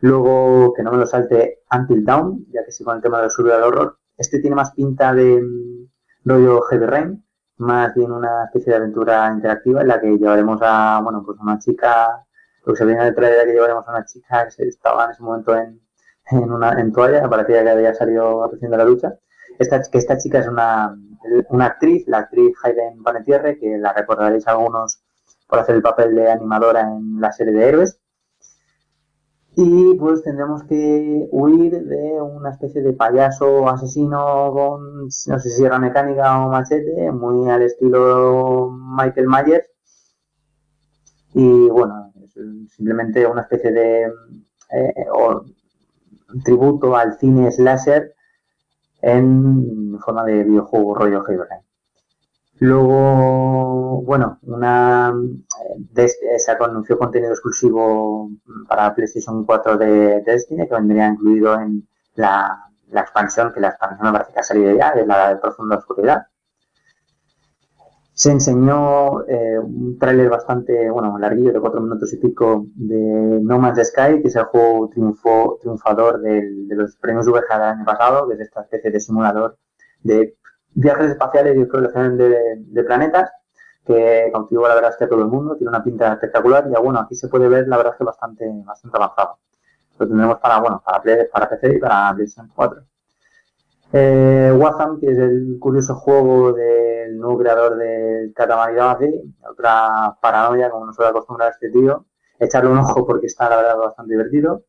Luego, 0.00 0.72
que 0.74 0.82
no 0.82 0.92
me 0.92 0.98
lo 0.98 1.06
salte 1.06 1.60
Until 1.76 2.04
Dawn, 2.04 2.46
ya 2.50 2.64
que 2.64 2.70
sí 2.70 2.84
con 2.84 2.96
el 2.96 3.02
tema 3.02 3.20
del 3.20 3.30
survival 3.30 3.62
horror. 3.64 3.98
Este 4.16 4.40
tiene 4.40 4.56
más 4.56 4.72
pinta 4.72 5.14
de 5.14 5.40
mm, 5.42 5.88
rollo 6.24 6.62
Heavy 6.62 6.86
Rain, 6.86 7.26
más 7.58 7.94
bien 7.94 8.12
una 8.12 8.44
especie 8.44 8.72
de 8.72 8.78
aventura 8.78 9.30
interactiva 9.32 9.82
en 9.82 9.88
la 9.88 10.00
que 10.00 10.18
llevaremos 10.18 10.60
a, 10.62 11.00
bueno, 11.02 11.22
pues 11.24 11.38
una 11.40 11.58
chica, 11.58 12.24
lo 12.64 12.72
que 12.72 12.78
se 12.78 12.84
veía 12.84 13.00
en 13.00 13.08
el 13.08 13.14
trailer 13.14 13.46
que 13.46 13.52
llevaremos 13.52 13.86
a 13.86 13.90
una 13.92 14.04
chica 14.04 14.48
que 14.56 14.64
estaba 14.64 15.04
en 15.06 15.10
ese 15.12 15.22
momento 15.22 15.56
en, 15.56 15.80
en 16.30 16.50
una 16.52 16.72
en 16.80 16.92
toalla, 16.92 17.28
parecía 17.28 17.62
que 17.62 17.70
había 17.70 17.94
salido 17.94 18.48
recién 18.50 18.70
la 18.72 18.84
ducha, 18.84 19.18
esta, 19.58 19.80
que 19.82 19.98
esta 19.98 20.18
chica 20.18 20.40
es 20.40 20.48
una, 20.48 20.96
una 21.50 21.66
actriz, 21.66 22.06
la 22.06 22.18
actriz 22.18 22.54
Hayden 22.62 23.02
Panetierre, 23.02 23.58
que 23.58 23.78
la 23.78 23.92
recordaréis 23.92 24.46
algunos 24.46 25.00
por 25.46 25.58
hacer 25.60 25.76
el 25.76 25.82
papel 25.82 26.14
de 26.14 26.30
animadora 26.30 26.80
en 26.80 27.20
la 27.20 27.32
serie 27.32 27.52
de 27.52 27.68
Héroes. 27.68 28.00
Y 29.58 29.94
pues 29.94 30.22
tendremos 30.22 30.64
que 30.64 31.28
huir 31.32 31.82
de 31.82 32.20
una 32.20 32.50
especie 32.50 32.82
de 32.82 32.92
payaso 32.92 33.66
asesino 33.66 34.52
con, 34.52 35.04
no 35.04 35.10
sé 35.10 35.48
si 35.48 35.64
era 35.64 35.78
mecánica 35.78 36.44
o 36.44 36.50
machete, 36.50 37.10
muy 37.10 37.48
al 37.48 37.62
estilo 37.62 38.70
Michael 38.70 39.28
Myers. 39.28 39.64
Y 41.32 41.70
bueno, 41.70 42.12
es 42.22 42.34
simplemente 42.76 43.26
una 43.26 43.42
especie 43.42 43.72
de 43.72 44.02
eh, 44.04 44.94
tributo 46.44 46.94
al 46.94 47.18
cine 47.18 47.50
slasher 47.50 48.14
en 49.00 49.98
forma 50.00 50.24
de 50.26 50.44
videojuego 50.44 50.96
rollo 50.96 51.24
Heavy 51.24 51.44
Luego, 52.58 54.00
bueno, 54.02 54.38
una 54.42 55.12
eh, 55.96 56.08
se 56.38 56.52
anunció 56.52 56.98
contenido 56.98 57.32
exclusivo 57.32 58.30
para 58.66 58.94
PlayStation 58.94 59.44
4 59.44 59.76
de 59.76 60.22
Destiny 60.22 60.66
que 60.66 60.74
vendría 60.74 61.08
incluido 61.08 61.54
en 61.60 61.86
la, 62.14 62.70
expansión, 62.92 63.52
que 63.52 63.60
la 63.60 63.68
expansión 63.68 64.06
me 64.06 64.12
parece 64.12 64.32
que 64.32 64.40
ha 64.40 64.42
salido 64.42 64.74
ya, 64.74 64.94
de 64.94 65.06
la 65.06 65.30
de 65.30 65.36
Profunda 65.36 65.76
Oscuridad. 65.76 66.26
Se 68.14 68.30
enseñó 68.30 69.26
eh, 69.28 69.58
un 69.58 69.98
tráiler 69.98 70.30
bastante, 70.30 70.90
bueno, 70.90 71.18
larguillo 71.18 71.52
de 71.52 71.60
cuatro 71.60 71.82
minutos 71.82 72.10
y 72.14 72.16
pico 72.16 72.64
de 72.74 73.38
No 73.42 73.58
Man's 73.58 73.86
Sky, 73.88 74.22
que 74.22 74.28
es 74.28 74.36
el 74.36 74.44
juego 74.44 74.88
triunfo, 74.88 75.58
triunfador 75.60 76.22
del, 76.22 76.66
de 76.66 76.74
los 76.76 76.96
premios 76.96 77.26
VGA 77.26 77.58
del 77.58 77.68
año 77.68 77.84
pasado, 77.84 78.26
que 78.26 78.34
es 78.36 78.40
esta 78.40 78.62
especie 78.62 78.90
de 78.90 79.00
simulador 79.00 79.58
de 80.02 80.38
viajes 80.76 81.10
espaciales 81.10 81.56
y 81.56 81.60
exploración 81.60 82.18
de, 82.18 82.84
planetas, 82.84 83.32
que 83.84 84.28
cautivó 84.32 84.68
la 84.68 84.74
verdad 84.74 84.90
es 84.90 84.96
que 84.96 85.04
a 85.04 85.08
todo 85.08 85.22
el 85.22 85.28
mundo, 85.28 85.56
tiene 85.56 85.70
una 85.70 85.82
pinta 85.82 86.12
espectacular 86.12 86.66
y 86.68 86.82
bueno, 86.82 87.00
aquí 87.00 87.14
se 87.14 87.28
puede 87.28 87.48
ver 87.48 87.66
la 87.66 87.78
verdad 87.78 87.94
es 87.94 87.98
que 87.98 88.04
bastante, 88.04 88.44
bastante 88.64 88.96
avanzado. 88.96 89.38
Lo 89.98 90.06
tendremos 90.06 90.38
para, 90.38 90.60
bueno, 90.60 90.82
para, 90.84 91.02
para 91.32 91.48
PC 91.48 91.76
y 91.76 91.78
para 91.78 92.14
PlayStation 92.14 92.52
4. 92.54 92.82
Eh, 93.92 94.52
Watham, 94.54 95.00
que 95.00 95.10
es 95.10 95.16
el 95.18 95.56
curioso 95.58 95.94
juego 95.94 96.52
del 96.52 97.16
nuevo 97.18 97.38
creador 97.38 97.76
del 97.76 98.34
Katamari 98.34 98.74
Damacy, 98.74 99.34
otra 99.50 100.18
paranoia, 100.20 100.70
como 100.70 100.86
nos 100.86 100.96
suele 100.96 101.10
acostumbrar 101.10 101.52
este 101.52 101.70
tío. 101.70 102.04
Echarle 102.38 102.70
un 102.70 102.78
ojo 102.78 103.06
porque 103.06 103.26
está, 103.26 103.48
la 103.48 103.56
verdad, 103.56 103.78
bastante 103.78 104.12
divertido. 104.12 104.64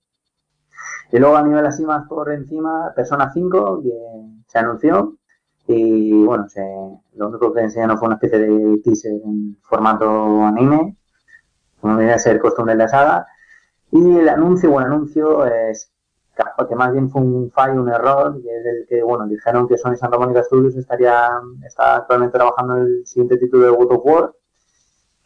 Y 1.11 1.19
luego 1.19 1.35
a 1.35 1.43
nivel 1.43 1.65
así 1.65 1.83
más 1.85 2.07
por 2.07 2.31
encima, 2.31 2.93
Persona 2.95 3.29
5, 3.33 3.81
que 3.83 3.91
se 4.47 4.59
anunció, 4.59 5.16
y 5.67 6.23
bueno, 6.23 6.47
lo 7.15 7.27
único 7.27 7.53
que 7.53 7.61
enseñaron 7.61 7.97
fue 7.97 8.07
una 8.07 8.15
especie 8.15 8.39
de 8.39 8.77
teaser 8.83 9.11
en 9.11 9.57
formato 9.61 10.43
anime, 10.43 10.97
como 11.81 11.97
viene 11.97 12.13
a 12.13 12.19
ser 12.19 12.39
costumbre 12.39 12.73
de 12.73 12.79
la 12.79 12.87
saga. 12.87 13.27
Y 13.91 14.17
el 14.17 14.29
anuncio, 14.29 14.71
buen 14.71 14.85
anuncio, 14.85 15.45
es 15.45 15.91
que 16.67 16.75
más 16.75 16.91
bien 16.91 17.09
fue 17.09 17.21
un 17.21 17.51
fallo, 17.51 17.81
un 17.81 17.89
error, 17.89 18.41
que 18.41 18.47
es 18.47 18.65
el 18.65 18.85
que, 18.87 19.03
bueno, 19.03 19.27
dijeron 19.27 19.67
que 19.67 19.77
Sony 19.77 19.95
Santa 19.95 20.17
Monica 20.17 20.43
Studios 20.43 20.75
estaría, 20.75 21.29
está 21.65 21.97
actualmente 21.97 22.37
trabajando 22.37 22.77
en 22.77 22.83
el 22.83 23.05
siguiente 23.05 23.37
título 23.37 23.65
de 23.65 23.71
God 23.71 23.91
of 23.91 24.05
War, 24.05 24.33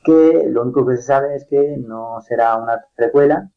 que 0.04 0.48
lo 0.50 0.64
único 0.64 0.86
que 0.86 0.98
se 0.98 1.04
sabe 1.04 1.36
es 1.36 1.46
que 1.46 1.78
no 1.78 2.20
será 2.22 2.56
una 2.58 2.84
precuela, 2.96 3.52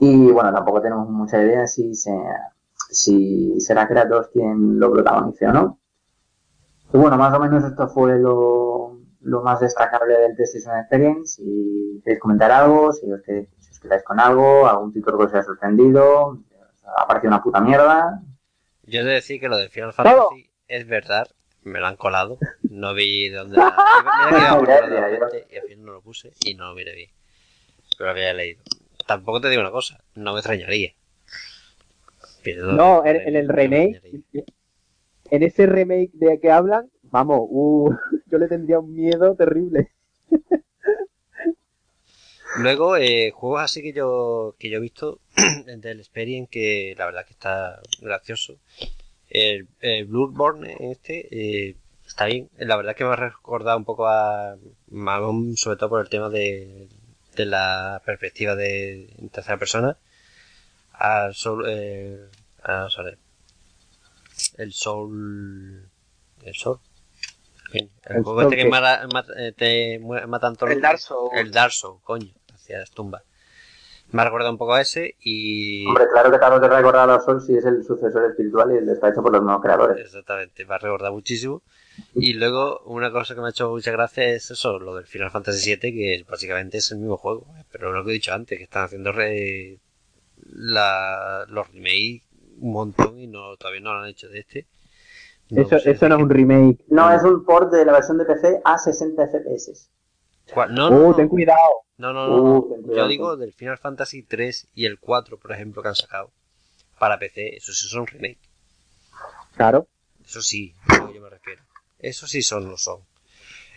y 0.00 0.30
bueno, 0.32 0.52
tampoco 0.52 0.80
tenemos 0.80 1.08
mucha 1.08 1.40
idea 1.40 1.66
si, 1.66 1.94
se, 1.94 2.12
si 2.90 3.60
será 3.60 3.86
Kratos 3.86 4.28
quien 4.32 4.78
lo 4.78 4.92
protagonice 4.92 5.46
o 5.46 5.52
no. 5.52 5.78
Y 6.92 6.96
bueno, 6.96 7.16
más 7.16 7.34
o 7.34 7.40
menos 7.40 7.64
esto 7.64 7.88
fue 7.88 8.18
lo, 8.18 8.98
lo 9.24 9.42
más 9.42 9.60
destacable 9.60 10.16
del 10.18 10.34
PlayStation 10.34 10.78
Experience. 10.78 11.36
Si 11.36 12.00
queréis 12.04 12.20
comentar 12.20 12.50
algo, 12.50 12.92
si 12.92 13.10
os, 13.10 13.22
quedáis 13.22 14.02
con 14.04 14.20
algo, 14.20 14.66
algún 14.66 14.92
título 14.92 15.18
que 15.18 15.24
os 15.24 15.34
haya 15.34 15.42
sorprendido, 15.42 16.38
ha 16.96 17.06
parecido 17.06 17.28
una 17.30 17.42
puta 17.42 17.60
mierda. 17.60 18.22
Yo 18.84 19.00
he 19.00 19.04
de 19.04 19.12
decir 19.12 19.40
que 19.40 19.48
lo 19.48 19.56
de 19.56 19.68
Final 19.68 19.92
Fantasy 19.92 20.50
es 20.68 20.86
verdad, 20.86 21.26
me 21.62 21.80
lo 21.80 21.86
han 21.86 21.96
colado, 21.96 22.38
no 22.62 22.94
vi 22.94 23.28
dónde 23.30 23.56
la... 23.56 23.74
y 25.50 25.56
al 25.56 25.62
fin 25.64 25.84
no 25.84 25.92
lo 25.92 26.02
puse 26.02 26.32
y 26.44 26.54
no 26.54 26.68
lo 26.68 26.74
miré 26.74 26.94
bien. 26.94 27.10
Pero 27.96 28.06
lo 28.06 28.10
había 28.10 28.34
leído. 28.34 28.62
Tampoco 29.06 29.40
te 29.40 29.48
digo 29.48 29.62
una 29.62 29.70
cosa, 29.70 30.02
no 30.14 30.32
me 30.32 30.40
extrañaría. 30.40 30.92
no, 32.56 33.04
en 33.04 33.36
el 33.36 33.48
remake 33.48 34.02
en 35.30 35.42
ese 35.42 35.66
remake 35.66 36.10
de 36.14 36.38
que 36.40 36.50
hablan, 36.50 36.90
vamos, 37.02 37.40
uh, 37.50 37.94
yo 38.26 38.38
le 38.38 38.48
tendría 38.48 38.78
un 38.78 38.94
miedo 38.94 39.34
terrible. 39.36 39.92
Luego, 42.58 42.96
eh, 42.96 43.32
juegos 43.32 43.62
así 43.62 43.82
que 43.82 43.92
yo, 43.92 44.54
que 44.58 44.70
yo 44.70 44.78
he 44.78 44.80
visto 44.80 45.20
del 45.78 45.98
Experience 45.98 46.48
que 46.50 46.94
la 46.96 47.06
verdad 47.06 47.26
que 47.26 47.32
está 47.32 47.80
gracioso. 48.00 48.58
El, 49.28 49.66
el 49.80 50.04
Bloodborne 50.04 50.76
este 50.92 51.26
eh, 51.32 51.76
está 52.06 52.26
bien. 52.26 52.48
La 52.58 52.76
verdad 52.76 52.94
que 52.94 53.04
me 53.04 53.10
ha 53.10 53.16
recordado 53.16 53.76
un 53.76 53.84
poco 53.84 54.06
a 54.06 54.56
Magón, 54.88 55.56
sobre 55.56 55.76
todo 55.76 55.90
por 55.90 56.00
el 56.00 56.08
tema 56.08 56.28
de, 56.28 56.88
la 57.36 58.00
perspectiva 58.04 58.54
de 58.54 59.08
tercera 59.32 59.58
persona. 59.58 59.98
A, 60.92 61.32
Sol, 61.32 61.64
eh, 61.68 62.20
el 64.56 64.72
Soul. 64.72 65.88
El 66.42 66.54
Soul. 66.54 66.78
El, 67.72 68.22
juego 68.22 68.42
este 68.42 68.56
que, 68.56 68.68
mata, 68.68 69.04
eh, 69.36 69.52
te 69.52 69.98
matan 69.98 70.54
todos 70.54 70.72
El 70.72 70.80
Dark 70.80 71.00
Soul. 71.00 71.30
El 71.34 71.50
Dark 71.50 71.72
Soul, 71.72 71.98
coño, 72.02 72.32
hacia 72.54 72.78
las 72.78 72.90
tumbas. 72.92 73.22
Me 74.12 74.22
ha 74.22 74.26
recordado 74.26 74.52
un 74.52 74.58
poco 74.58 74.74
a 74.74 74.80
ese 74.80 75.16
y. 75.18 75.84
Hombre, 75.88 76.04
claro 76.12 76.30
que 76.30 76.38
claro 76.38 76.60
que 76.60 76.68
recordar 76.68 77.10
a 77.10 77.20
Soul 77.20 77.40
si 77.40 77.56
es 77.56 77.64
el 77.64 77.82
sucesor 77.82 78.30
espiritual 78.30 78.70
y 78.72 78.90
está 78.90 79.08
hecho 79.08 79.22
por 79.22 79.32
los 79.32 79.42
nuevos 79.42 79.60
creadores. 79.60 79.98
Exactamente, 79.98 80.64
me 80.64 80.74
ha 80.74 80.78
recordado 80.78 81.12
muchísimo. 81.12 81.62
Y 82.14 82.34
luego, 82.34 82.80
una 82.84 83.10
cosa 83.10 83.34
que 83.34 83.40
me 83.40 83.48
ha 83.48 83.50
hecho 83.50 83.70
mucha 83.70 83.90
gracia 83.90 84.24
es 84.24 84.50
eso, 84.52 84.78
lo 84.78 84.94
del 84.94 85.06
Final 85.06 85.30
Fantasy 85.30 85.74
VII, 85.74 85.92
que 85.92 86.24
básicamente 86.28 86.78
es 86.78 86.92
el 86.92 86.98
mismo 86.98 87.16
juego. 87.16 87.46
Pero 87.72 87.92
lo 87.92 88.04
que 88.04 88.10
he 88.10 88.14
dicho 88.14 88.32
antes, 88.32 88.56
que 88.56 88.64
están 88.64 88.84
haciendo 88.84 89.10
re... 89.10 89.80
la... 90.52 91.44
los 91.48 91.72
remakes 91.72 92.22
un 92.58 92.72
montón 92.72 93.18
y 93.18 93.26
no 93.26 93.56
todavía 93.56 93.80
no 93.80 93.94
lo 93.94 94.00
han 94.00 94.08
hecho 94.08 94.28
de 94.28 94.40
este. 94.40 94.66
eso, 95.50 95.76
eso 95.76 96.08
no 96.08 96.16
es 96.16 96.22
un 96.22 96.30
remake. 96.30 96.78
No, 96.88 97.10
es 97.12 97.22
un 97.22 97.44
port 97.44 97.72
de 97.72 97.84
la 97.84 97.92
versión 97.92 98.18
de 98.18 98.24
PC 98.24 98.60
a 98.64 98.78
60 98.78 99.26
FPS. 99.28 99.90
No, 100.70 100.90
no, 100.90 101.08
uh, 101.08 101.14
ten 101.14 101.28
cuidado. 101.28 101.84
No, 101.96 102.12
no, 102.12 102.26
no. 102.26 102.58
Uh, 102.58 102.94
Yo 102.94 103.08
digo 103.08 103.36
del 103.36 103.52
Final 103.52 103.78
Fantasy 103.78 104.22
3 104.22 104.68
y 104.74 104.84
el 104.86 104.98
4, 104.98 105.38
por 105.38 105.52
ejemplo, 105.52 105.82
que 105.82 105.88
han 105.88 105.94
sacado 105.94 106.30
para 106.98 107.18
PC. 107.18 107.56
Eso 107.56 107.72
sí 107.72 107.88
son 107.88 108.06
remake. 108.06 108.38
Claro. 109.56 109.86
Eso 110.24 110.42
sí, 110.42 110.74
yo 110.88 111.20
me 111.20 111.30
refiero. 111.30 111.62
Eso 111.98 112.26
sí 112.26 112.42
son, 112.42 112.68
lo 112.68 112.76
son. 112.76 113.00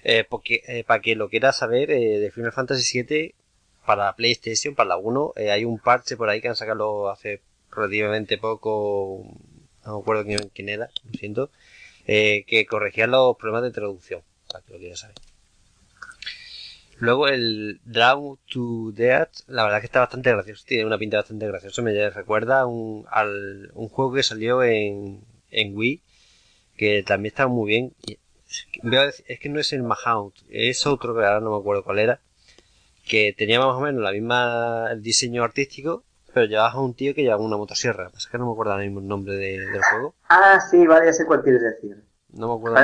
Eh, 0.04 0.26
porque, 0.28 0.62
eh, 0.68 0.84
para 0.84 1.02
que 1.02 1.16
lo 1.16 1.30
quiera 1.30 1.52
saber, 1.52 1.92
eh, 1.92 2.20
de 2.20 2.32
Final 2.32 2.52
Fantasy 2.52 2.84
7 2.84 3.36
para 3.86 4.14
PlayStation, 4.16 4.76
para 4.76 4.90
la 4.90 4.98
1, 4.98 5.34
eh, 5.38 5.52
hay 5.52 5.66
un 5.66 5.80
parche 5.80 6.18
por 6.18 6.30
ahí 6.30 6.42
que 6.42 6.50
han 6.50 6.56
sacado 6.56 7.10
hace 7.10 7.42
relativamente 7.78 8.38
poco, 8.38 9.24
no 9.86 9.96
me 9.96 10.02
acuerdo 10.02 10.26
quién, 10.54 10.70
era, 10.70 10.90
lo 11.06 11.18
siento, 11.18 11.52
eh, 12.06 12.44
que 12.48 12.66
corregía 12.66 13.08
los 13.08 13.38
problemas 13.38 13.64
de 13.64 13.72
traducción, 13.72 14.22
para 14.52 14.64
que 14.66 14.74
lo 14.74 14.80
quieras 14.80 15.00
saber. 15.00 15.16
Luego 17.00 17.28
el 17.28 17.80
Draw 17.86 18.40
to 18.52 18.92
Death, 18.92 19.42
la 19.48 19.64
verdad 19.66 19.82
que 19.82 19.86
está 19.86 20.00
bastante 20.00 20.32
gracioso, 20.32 20.66
tiene 20.68 20.86
una 20.86 20.98
pinta 20.98 21.18
bastante 21.18 21.46
graciosa, 21.46 21.82
me 21.84 22.10
recuerda 22.10 22.66
un, 22.66 23.06
al, 23.12 23.70
un 23.76 23.88
juego 23.88 24.14
que 24.14 24.24
salió 24.24 24.64
en, 24.64 25.22
en 25.52 25.78
Wii, 25.78 26.02
que 26.76 27.04
también 27.04 27.32
está 27.32 27.48
muy 27.48 27.68
bien. 27.68 27.94
Es 28.48 29.40
que 29.40 29.50
no 29.50 29.60
es 29.60 29.74
el 29.74 29.84
Mahout, 29.84 30.34
es 30.50 30.88
otro 30.88 31.14
que 31.14 31.24
ahora 31.24 31.40
no 31.40 31.52
me 31.52 31.58
acuerdo 31.58 31.84
cuál 31.84 32.00
era, 32.00 32.20
que 33.08 33.34
tenía 33.34 33.60
más 33.60 33.76
o 33.76 33.80
menos 33.82 34.02
la 34.02 34.12
misma 34.12 34.88
el 34.92 35.02
diseño 35.04 35.44
artístico 35.44 36.04
pero 36.34 36.46
llevas 36.46 36.74
a 36.74 36.80
un 36.80 36.94
tío 36.94 37.16
que 37.16 37.24
lleva 37.24 37.38
una 37.38 37.58
motosierra. 37.58 38.12
Es 38.16 38.28
que 38.28 38.38
no 38.38 38.46
me 38.46 38.52
acuerdo 38.52 38.74
ahora 38.74 38.84
mismo 38.84 39.00
el 39.00 39.08
nombre 39.08 39.36
del 39.36 39.82
juego. 39.82 40.16
Ah, 40.30 40.60
sí, 40.60 40.86
vale, 40.86 41.08
ya 41.08 41.14
sé 41.14 41.26
cuál 41.26 41.42
quieres 41.42 41.62
decir. 41.62 42.04
No 42.30 42.48
me 42.48 42.56
acuerdo. 42.56 42.78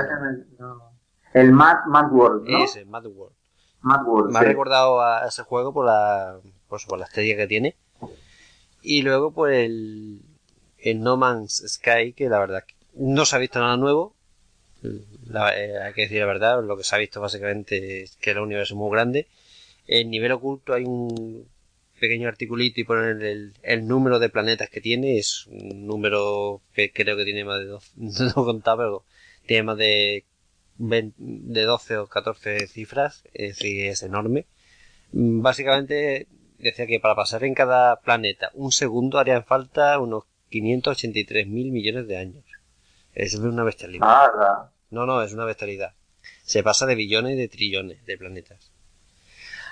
El, 1.34 1.52
Mad, 1.52 1.86
Mad 1.88 2.12
World, 2.12 2.48
¿no? 2.48 2.64
Ese, 2.64 2.86
Mad 2.86 3.06
World. 3.06 3.36
Mad 3.82 4.06
World, 4.06 4.32
Me 4.32 4.40
ha 4.40 4.44
recordado 4.44 5.02
a 5.02 5.28
ese 5.28 5.44
juego 5.44 5.74
por 5.74 5.86
la, 5.86 6.40
pues, 6.68 6.86
por 6.86 6.98
la 7.00 7.06
estética 7.06 7.38
que 7.38 7.48
tiene. 7.48 7.76
Y 8.82 9.02
luego 9.02 9.32
por 9.32 9.52
el, 9.52 10.22
el 10.78 11.02
No 11.02 11.18
Man's 11.18 11.64
Sky, 11.68 12.14
que 12.14 12.30
la 12.30 12.40
verdad 12.40 12.64
no 12.96 13.26
se 13.26 13.36
ha 13.36 13.40
visto 13.40 13.60
nada 13.60 13.78
nuevo. 13.78 14.16
Eh, 14.84 15.78
hay 15.82 15.94
que 15.94 16.04
decir 16.04 16.20
la 16.20 16.26
verdad, 16.26 16.64
lo 16.64 16.78
que 16.78 16.84
se 16.84 16.96
ha 16.96 17.00
visto 17.00 17.22
básicamente 17.22 18.04
es 18.04 18.18
que 18.18 18.32
el 18.32 18.40
universo 18.40 18.74
es 18.74 18.78
muy 18.78 18.92
grande. 18.92 19.28
En 19.88 20.10
nivel 20.10 20.32
oculto 20.32 20.74
hay 20.74 20.84
un 20.86 21.48
pequeño 22.04 22.28
articulito 22.28 22.82
y 22.82 22.84
poner 22.84 23.24
el, 23.24 23.54
el, 23.62 23.88
número 23.88 24.20
de 24.20 24.28
planetas 24.28 24.70
que 24.70 24.82
tiene. 24.82 25.18
Es 25.18 25.48
un 25.48 25.88
número 25.88 26.62
que 26.74 26.92
creo 26.92 27.16
que 27.16 27.24
tiene 27.24 27.46
más 27.46 27.60
de 27.60 27.68
12, 27.68 27.92
no 28.36 28.44
contaba, 28.44 28.84
pero 28.84 29.06
tiene 29.46 29.64
más 29.64 29.78
de, 29.78 30.26
de 30.78 31.62
12 31.62 31.98
o 32.00 32.08
14 32.08 32.68
cifras, 32.68 33.24
es 33.34 33.56
decir, 33.56 33.86
es 33.86 34.04
enorme. 34.04 34.48
Básicamente 35.14 36.28
decía 36.58 36.88
que 36.88 37.00
para 37.00 37.16
pasar 37.16 37.46
en 37.46 37.54
cada 37.54 38.02
planeta 38.02 38.52
un 38.54 38.74
segundo 38.74 39.18
harían 39.18 39.46
falta 39.46 39.98
unos 39.98 40.26
583 40.50 41.48
mil 41.48 41.72
millones 41.72 42.06
de 42.06 42.18
años. 42.18 42.44
Es 43.14 43.36
una 43.36 43.64
bestialidad. 43.64 44.06
Ah, 44.06 44.72
no, 44.90 45.06
no, 45.06 45.22
es 45.22 45.32
una 45.32 45.46
bestialidad. 45.46 45.94
Se 46.44 46.64
pasa 46.64 46.86
de 46.86 46.96
billones 46.96 47.36
y 47.36 47.38
de 47.38 47.48
trillones 47.48 48.06
de 48.06 48.18
planetas. 48.18 48.74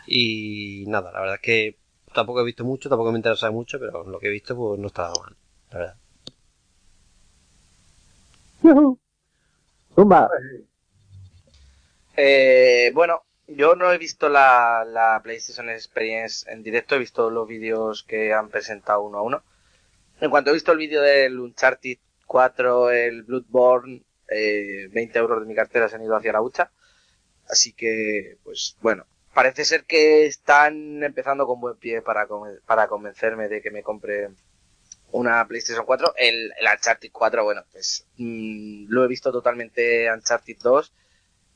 Y 0.07 0.85
nada, 0.87 1.11
la 1.11 1.19
verdad 1.19 1.35
es 1.35 1.41
que 1.41 1.80
tampoco 2.13 2.41
he 2.41 2.45
visto 2.45 2.63
mucho, 2.63 2.89
tampoco 2.89 3.11
me 3.11 3.17
interesa 3.17 3.51
mucho, 3.51 3.79
pero 3.79 4.03
lo 4.03 4.19
que 4.19 4.27
he 4.27 4.31
visto 4.31 4.55
pues 4.55 4.79
no 4.79 4.87
está 4.87 5.11
mal, 5.11 5.35
la 5.71 5.79
verdad. 5.79 5.95
Tumba. 9.95 10.29
Eh, 12.15 12.91
bueno, 12.93 13.23
yo 13.47 13.75
no 13.75 13.91
he 13.91 13.97
visto 13.97 14.29
la, 14.29 14.85
la 14.85 15.19
PlayStation 15.23 15.69
Experience 15.69 16.49
en 16.51 16.63
directo, 16.63 16.95
he 16.95 16.99
visto 16.99 17.29
los 17.29 17.47
vídeos 17.47 18.03
que 18.03 18.33
han 18.33 18.49
presentado 18.49 19.01
uno 19.01 19.17
a 19.17 19.21
uno. 19.23 19.43
En 20.19 20.29
cuanto 20.29 20.51
he 20.51 20.53
visto 20.53 20.71
el 20.71 20.77
vídeo 20.77 21.01
del 21.01 21.39
Uncharted 21.39 21.97
4, 22.27 22.91
el 22.91 23.23
Bloodborne, 23.23 24.03
eh, 24.29 24.87
20 24.91 25.19
euros 25.19 25.41
de 25.41 25.47
mi 25.47 25.55
cartera 25.55 25.89
se 25.89 25.95
han 25.95 26.03
ido 26.03 26.15
hacia 26.15 26.31
la 26.31 26.41
hucha. 26.41 26.71
Así 27.49 27.73
que, 27.73 28.37
pues 28.43 28.77
bueno, 28.81 29.05
parece 29.33 29.65
ser 29.65 29.85
que 29.85 30.25
están 30.25 31.03
empezando 31.03 31.45
con 31.47 31.59
buen 31.59 31.77
pie 31.77 32.01
para, 32.01 32.27
para 32.65 32.87
convencerme 32.87 33.47
de 33.47 33.61
que 33.61 33.71
me 33.71 33.83
compre 33.83 34.29
una 35.11 35.45
PlayStation 35.47 35.85
4. 35.85 36.13
El, 36.17 36.51
el 36.57 36.67
Uncharted 36.73 37.11
4, 37.11 37.43
bueno, 37.43 37.63
pues 37.71 38.07
mmm, 38.17 38.85
lo 38.87 39.03
he 39.03 39.07
visto 39.07 39.31
totalmente 39.31 40.11
Uncharted 40.11 40.57
2 40.61 40.93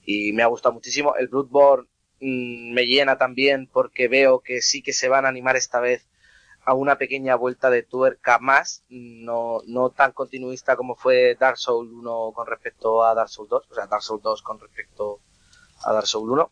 y 0.05 0.33
me 0.33 0.43
ha 0.43 0.47
gustado 0.47 0.73
muchísimo. 0.73 1.15
El 1.15 1.27
Bloodborne 1.27 1.87
mmm, 2.19 2.73
me 2.73 2.85
llena 2.85 3.17
también 3.17 3.67
porque 3.71 4.07
veo 4.07 4.39
que 4.39 4.61
sí 4.61 4.81
que 4.81 4.93
se 4.93 5.09
van 5.09 5.25
a 5.25 5.29
animar 5.29 5.55
esta 5.55 5.79
vez 5.79 6.07
a 6.65 6.73
una 6.73 6.97
pequeña 6.97 7.35
vuelta 7.35 7.69
de 7.69 7.83
tuerca 7.83 8.39
más, 8.39 8.83
no, 8.89 9.61
no 9.67 9.91
tan 9.91 10.13
continuista 10.13 10.75
como 10.75 10.95
fue 10.95 11.37
Dark 11.39 11.57
Souls 11.57 11.91
1 11.91 12.31
con 12.33 12.47
respecto 12.47 13.03
a 13.03 13.13
Dark 13.13 13.29
Souls 13.29 13.49
2, 13.49 13.67
o 13.69 13.75
sea, 13.75 13.85
Dark 13.85 14.01
Souls 14.01 14.23
2 14.23 14.41
con 14.41 14.59
respecto 14.59 15.19
a 15.83 15.93
Dark 15.93 16.07
Souls 16.07 16.27
1. 16.27 16.51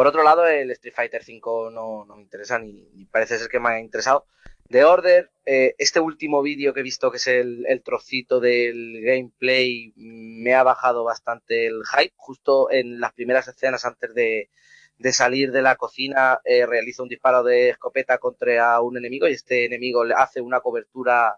Por 0.00 0.06
otro 0.06 0.22
lado, 0.22 0.46
el 0.46 0.70
Street 0.70 0.94
Fighter 0.94 1.22
5 1.22 1.70
no, 1.70 2.06
no 2.06 2.16
me 2.16 2.22
interesa 2.22 2.58
ni, 2.58 2.88
ni, 2.94 3.04
parece 3.04 3.38
ser 3.38 3.50
que 3.50 3.60
me 3.60 3.68
ha 3.68 3.80
interesado. 3.80 4.24
The 4.70 4.82
Order, 4.82 5.30
eh, 5.44 5.74
este 5.76 6.00
último 6.00 6.40
vídeo 6.40 6.72
que 6.72 6.80
he 6.80 6.82
visto 6.82 7.10
que 7.10 7.18
es 7.18 7.26
el, 7.26 7.66
el, 7.68 7.82
trocito 7.82 8.40
del 8.40 9.02
gameplay 9.02 9.92
me 9.96 10.54
ha 10.54 10.62
bajado 10.62 11.04
bastante 11.04 11.66
el 11.66 11.82
hype. 11.84 12.14
Justo 12.16 12.70
en 12.70 12.98
las 12.98 13.12
primeras 13.12 13.46
escenas 13.48 13.84
antes 13.84 14.14
de, 14.14 14.48
de 14.96 15.12
salir 15.12 15.52
de 15.52 15.60
la 15.60 15.76
cocina 15.76 16.40
eh, 16.44 16.64
realiza 16.64 17.02
un 17.02 17.10
disparo 17.10 17.42
de 17.42 17.68
escopeta 17.68 18.16
contra 18.16 18.80
un 18.80 18.96
enemigo 18.96 19.28
y 19.28 19.32
este 19.32 19.66
enemigo 19.66 20.02
le 20.06 20.14
hace 20.14 20.40
una 20.40 20.60
cobertura 20.60 21.36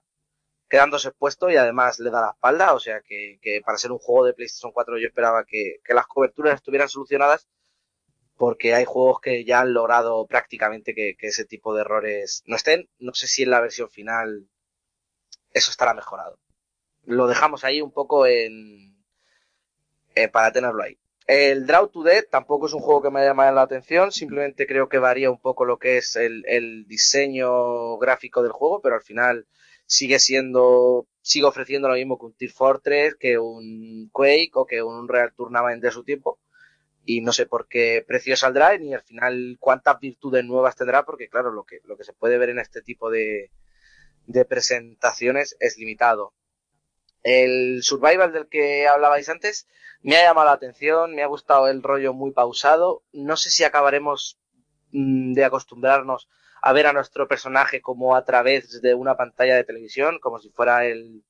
quedándose 0.68 1.08
expuesto 1.08 1.50
y 1.50 1.56
además 1.56 1.98
le 1.98 2.10
da 2.10 2.20
la 2.20 2.30
espalda. 2.30 2.74
O 2.74 2.78
sea 2.78 3.00
que, 3.00 3.40
que 3.42 3.60
para 3.66 3.76
ser 3.76 3.90
un 3.90 3.98
juego 3.98 4.24
de 4.24 4.34
PlayStation 4.34 4.70
4 4.70 4.98
yo 4.98 5.08
esperaba 5.08 5.44
que, 5.44 5.80
que 5.84 5.94
las 5.94 6.06
coberturas 6.06 6.54
estuvieran 6.54 6.88
solucionadas 6.88 7.48
porque 8.43 8.74
hay 8.74 8.84
juegos 8.84 9.20
que 9.20 9.45
ya 9.45 9.61
han 9.61 9.72
logrado 9.72 10.26
prácticamente 10.26 10.97
que, 10.97 11.14
ese 11.20 11.45
tipo 11.45 11.76
de 11.76 11.82
errores 11.82 12.43
no 12.45 12.57
estén. 12.57 12.88
No 12.99 13.14
sé 13.14 13.28
si 13.28 13.45
en 13.45 13.51
la 13.51 13.61
versión 13.61 13.88
final 13.88 14.49
eso 15.53 15.70
estará 15.70 15.95
mejorado. 15.95 16.40
Lo 17.05 17.28
dejamos 17.28 17.62
ahí 17.62 17.80
un 17.80 17.93
poco 17.93 18.26
en, 18.26 18.97
eh, 20.16 20.26
para 20.26 20.51
tenerlo 20.51 20.82
ahí. 20.82 20.99
El 21.28 21.68
Draw 21.68 21.86
to 21.90 22.03
Dead 22.03 22.24
tampoco 22.28 22.66
es 22.66 22.72
un 22.72 22.80
juego 22.80 23.01
que 23.01 23.11
me 23.12 23.24
llamado 23.24 23.55
la 23.55 23.62
atención, 23.62 24.11
simplemente 24.11 24.66
creo 24.66 24.88
que 24.88 24.99
varía 24.99 25.30
un 25.30 25.40
poco 25.40 25.64
lo 25.64 25.78
que 25.78 25.99
es 25.99 26.16
el, 26.16 26.84
diseño 26.88 27.97
gráfico 27.99 28.43
del 28.43 28.51
juego, 28.51 28.80
pero 28.82 28.97
al 28.97 29.03
final 29.03 29.47
sigue 29.86 30.18
siendo, 30.18 31.07
sigue 31.20 31.47
ofreciendo 31.47 31.88
lo 31.88 31.95
mismo 31.95 32.18
que 32.18 32.26
un 32.26 32.34
Team 32.34 32.51
Fortress, 32.51 33.14
que 33.14 33.38
un 33.38 34.11
Quake 34.11 34.51
o 34.55 34.66
que 34.66 34.82
un 34.82 35.07
Real 35.07 35.32
Tournament 35.32 35.80
de 35.80 35.93
su 35.93 36.03
tiempo 36.03 36.40
y 37.05 37.20
no 37.20 37.32
sé 37.32 37.46
por 37.46 37.68
qué 37.68 38.05
precio 38.07 38.36
saldrá 38.36 38.76
ni 38.78 38.94
al 38.94 39.03
final 39.03 39.57
cuántas 39.61 39.98
virtudes 39.98 40.44
nuevas 40.44 40.76
tendrá 40.76 41.05
porque 41.05 41.28
claro 41.28 41.50
lo 41.50 41.64
que 41.64 41.80
lo 41.84 41.96
que 41.96 42.05
se 42.05 42.12
puede 42.12 42.38
ver 42.38 42.50
en 42.50 42.59
este 42.59 42.82
tipo 42.82 43.11
de, 43.11 43.50
de 44.26 44.44
presentaciones 44.44 45.57
es 45.61 45.78
limitado. 45.78 46.34
El 47.22 47.82
survival 47.82 48.32
del 48.32 48.48
que 48.48 48.88
hablabais 48.88 49.28
antes 49.28 49.68
me 50.03 50.16
ha 50.16 50.22
llamado 50.24 50.46
la 50.46 50.55
atención 50.55 51.14
me 51.14 51.22
ha 51.22 51.26
gustado 51.26 51.68
el 51.68 51.82
rollo 51.82 52.12
muy 52.12 52.32
pausado. 52.32 53.03
No 53.12 53.36
sé 53.36 53.50
si 53.50 53.64
acabaremos 53.64 54.38
mmm, 54.92 55.32
de 55.32 55.44
acostumbrarnos 55.44 56.28
a 56.62 56.72
ver 56.72 56.86
a 56.86 56.92
nuestro 56.92 57.26
personaje 57.28 57.80
como 57.80 58.14
a 58.14 58.24
través 58.24 58.80
de 58.80 58.94
una 58.94 59.16
pantalla 59.16 59.57
de 59.57 59.64
televisión 59.64 60.18
como 60.20 60.38
si 60.38 60.50
fuera 60.50 60.86
el 60.86 61.24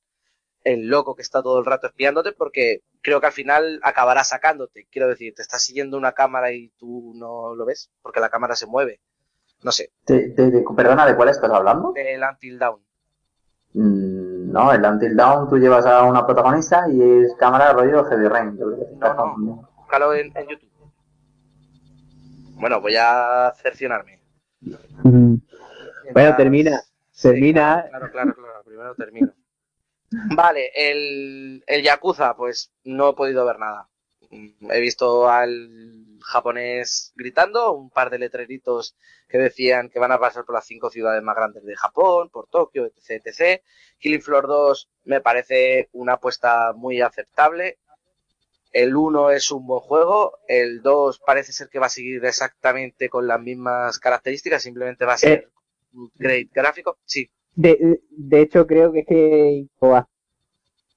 el 0.63 0.87
loco 0.87 1.15
que 1.15 1.21
está 1.21 1.41
todo 1.41 1.59
el 1.59 1.65
rato 1.65 1.87
espiándote 1.87 2.31
porque 2.31 2.81
creo 3.01 3.19
que 3.19 3.27
al 3.27 3.33
final 3.33 3.79
acabará 3.83 4.23
sacándote. 4.23 4.87
Quiero 4.91 5.07
decir, 5.07 5.33
te 5.35 5.41
está 5.41 5.59
siguiendo 5.59 5.97
una 5.97 6.13
cámara 6.13 6.51
y 6.51 6.69
tú 6.77 7.13
no 7.15 7.55
lo 7.55 7.65
ves 7.65 7.91
porque 8.01 8.19
la 8.19 8.29
cámara 8.29 8.55
se 8.55 8.67
mueve. 8.67 9.01
No 9.63 9.71
sé. 9.71 9.91
¿De, 10.05 10.29
de, 10.29 10.51
de, 10.51 10.63
perdona, 10.75 11.05
¿de 11.05 11.15
cuál 11.15 11.29
estás 11.29 11.51
hablando? 11.51 11.93
Del 11.93 12.21
Until 12.21 12.59
Down. 12.59 12.81
Mm, 13.73 14.51
no, 14.51 14.71
el 14.71 14.83
Until 14.83 15.15
Down 15.15 15.49
tú 15.49 15.57
llevas 15.57 15.85
a 15.85 16.03
una 16.03 16.25
protagonista 16.25 16.85
y 16.89 17.01
es 17.01 17.33
cámara 17.35 17.73
rollo 17.73 18.03
Heavy 18.05 18.27
Rain. 18.27 18.57
Yo 18.57 18.67
creo 18.67 18.79
que 18.79 18.95
no, 18.95 19.37
no, 19.37 19.69
búscalo 19.77 20.13
en, 20.13 20.35
en, 20.35 20.47
YouTube. 20.47 20.69
Bueno, 22.55 22.81
voy 22.81 22.95
a 22.97 23.53
cercionarme. 23.55 24.21
Mm. 25.03 25.35
Bueno, 26.13 26.35
termina. 26.35 26.81
Sí, 27.11 27.29
termina. 27.29 27.85
Claro, 27.89 28.11
claro, 28.11 28.35
claro. 28.35 28.63
Primero 28.65 28.95
termino. 28.95 29.33
Vale, 30.35 30.71
el, 30.75 31.63
el 31.67 31.83
Yakuza, 31.83 32.35
pues 32.35 32.71
no 32.83 33.09
he 33.09 33.13
podido 33.13 33.45
ver 33.45 33.59
nada. 33.59 33.89
He 34.69 34.79
visto 34.79 35.29
al 35.29 35.69
japonés 36.23 37.13
gritando, 37.15 37.73
un 37.73 37.89
par 37.89 38.09
de 38.09 38.19
letreritos 38.19 38.95
que 39.27 39.37
decían 39.37 39.89
que 39.89 39.99
van 39.99 40.11
a 40.11 40.19
pasar 40.19 40.45
por 40.45 40.55
las 40.55 40.65
cinco 40.65 40.89
ciudades 40.89 41.21
más 41.21 41.35
grandes 41.35 41.63
de 41.63 41.75
Japón, 41.75 42.29
por 42.29 42.47
Tokio, 42.47 42.85
etc, 42.85 43.25
etc. 43.25 43.61
Killing 43.99 44.21
Floor 44.21 44.47
2 44.47 44.89
me 45.05 45.21
parece 45.21 45.89
una 45.91 46.13
apuesta 46.13 46.73
muy 46.73 47.01
aceptable. 47.01 47.77
El 48.71 48.95
1 48.95 49.31
es 49.31 49.51
un 49.51 49.67
buen 49.67 49.81
juego, 49.81 50.39
el 50.47 50.81
2 50.81 51.19
parece 51.19 51.53
ser 51.53 51.69
que 51.69 51.77
va 51.77 51.85
a 51.87 51.89
seguir 51.89 52.25
exactamente 52.25 53.07
con 53.07 53.27
las 53.27 53.39
mismas 53.39 53.99
características, 53.99 54.63
simplemente 54.63 55.05
va 55.05 55.13
a 55.13 55.17
ser 55.17 55.51
un 55.93 56.11
great 56.15 56.49
gráfico. 56.51 56.97
Sí, 57.05 57.29
de, 57.55 58.01
de 58.09 58.41
hecho, 58.41 58.65
creo 58.67 58.91
que 58.91 58.99
es 58.99 59.05
que 59.05 59.67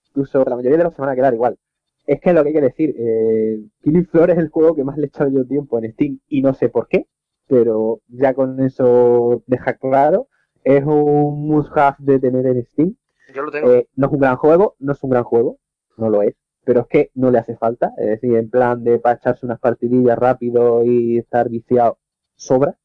incluso 0.09 0.45
la 0.45 0.57
mayoría 0.57 0.79
de 0.79 0.85
los 0.85 0.95
se 0.95 1.03
van 1.03 1.11
a 1.11 1.15
quedar 1.15 1.35
igual. 1.35 1.59
Es 2.07 2.21
que 2.21 2.33
lo 2.33 2.43
que 2.43 2.49
hay 2.49 2.55
que 2.55 2.61
decir, 2.61 2.95
eh, 2.99 3.61
Killing 3.83 4.07
Floor 4.07 4.31
es 4.31 4.39
el 4.39 4.49
juego 4.49 4.75
que 4.75 4.85
más 4.85 4.97
le 4.97 5.05
he 5.05 5.09
echado 5.09 5.31
yo 5.31 5.45
tiempo 5.45 5.79
en 5.79 5.93
Steam 5.93 6.21
y 6.29 6.41
no 6.41 6.55
sé 6.55 6.69
por 6.69 6.89
qué, 6.89 7.07
pero 7.49 8.01
ya 8.09 8.33
con 8.33 8.61
eso 8.61 9.43
deja 9.47 9.75
claro, 9.75 10.29
es 10.63 10.85
un 10.85 11.49
must-have 11.49 11.97
de 11.99 12.19
tener 12.19 12.47
en 12.47 12.65
Steam. 12.65 12.97
Yo 13.35 13.43
lo 13.43 13.51
tengo. 13.51 13.73
Eh, 13.73 13.89
no 13.97 14.07
es 14.07 14.13
un 14.13 14.21
gran 14.21 14.37
juego, 14.37 14.77
no 14.79 14.93
es 14.93 15.03
un 15.03 15.11
gran 15.11 15.25
juego, 15.25 15.59
no 15.97 16.09
lo 16.09 16.23
es, 16.23 16.35
pero 16.65 16.81
es 16.81 16.87
que 16.87 17.11
no 17.15 17.31
le 17.31 17.39
hace 17.39 17.57
falta, 17.57 17.93
es 17.99 18.07
decir, 18.07 18.37
en 18.37 18.51
plan 18.51 18.85
de 18.85 18.99
para 18.99 19.17
echarse 19.17 19.45
unas 19.45 19.59
partidillas 19.59 20.19
rápido 20.19 20.85
y 20.85 21.19
estar 21.19 21.49
viciado, 21.49 21.99
sobra. 22.37 22.79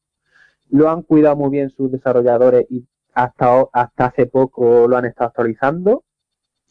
Lo 0.68 0.88
han 0.88 1.02
cuidado 1.02 1.36
muy 1.36 1.50
bien 1.50 1.70
sus 1.70 1.92
desarrolladores 1.92 2.66
y 2.70 2.86
hasta, 3.14 3.66
hasta 3.72 4.06
hace 4.06 4.26
poco 4.26 4.88
lo 4.88 4.96
han 4.96 5.04
estado 5.04 5.28
actualizando 5.28 6.04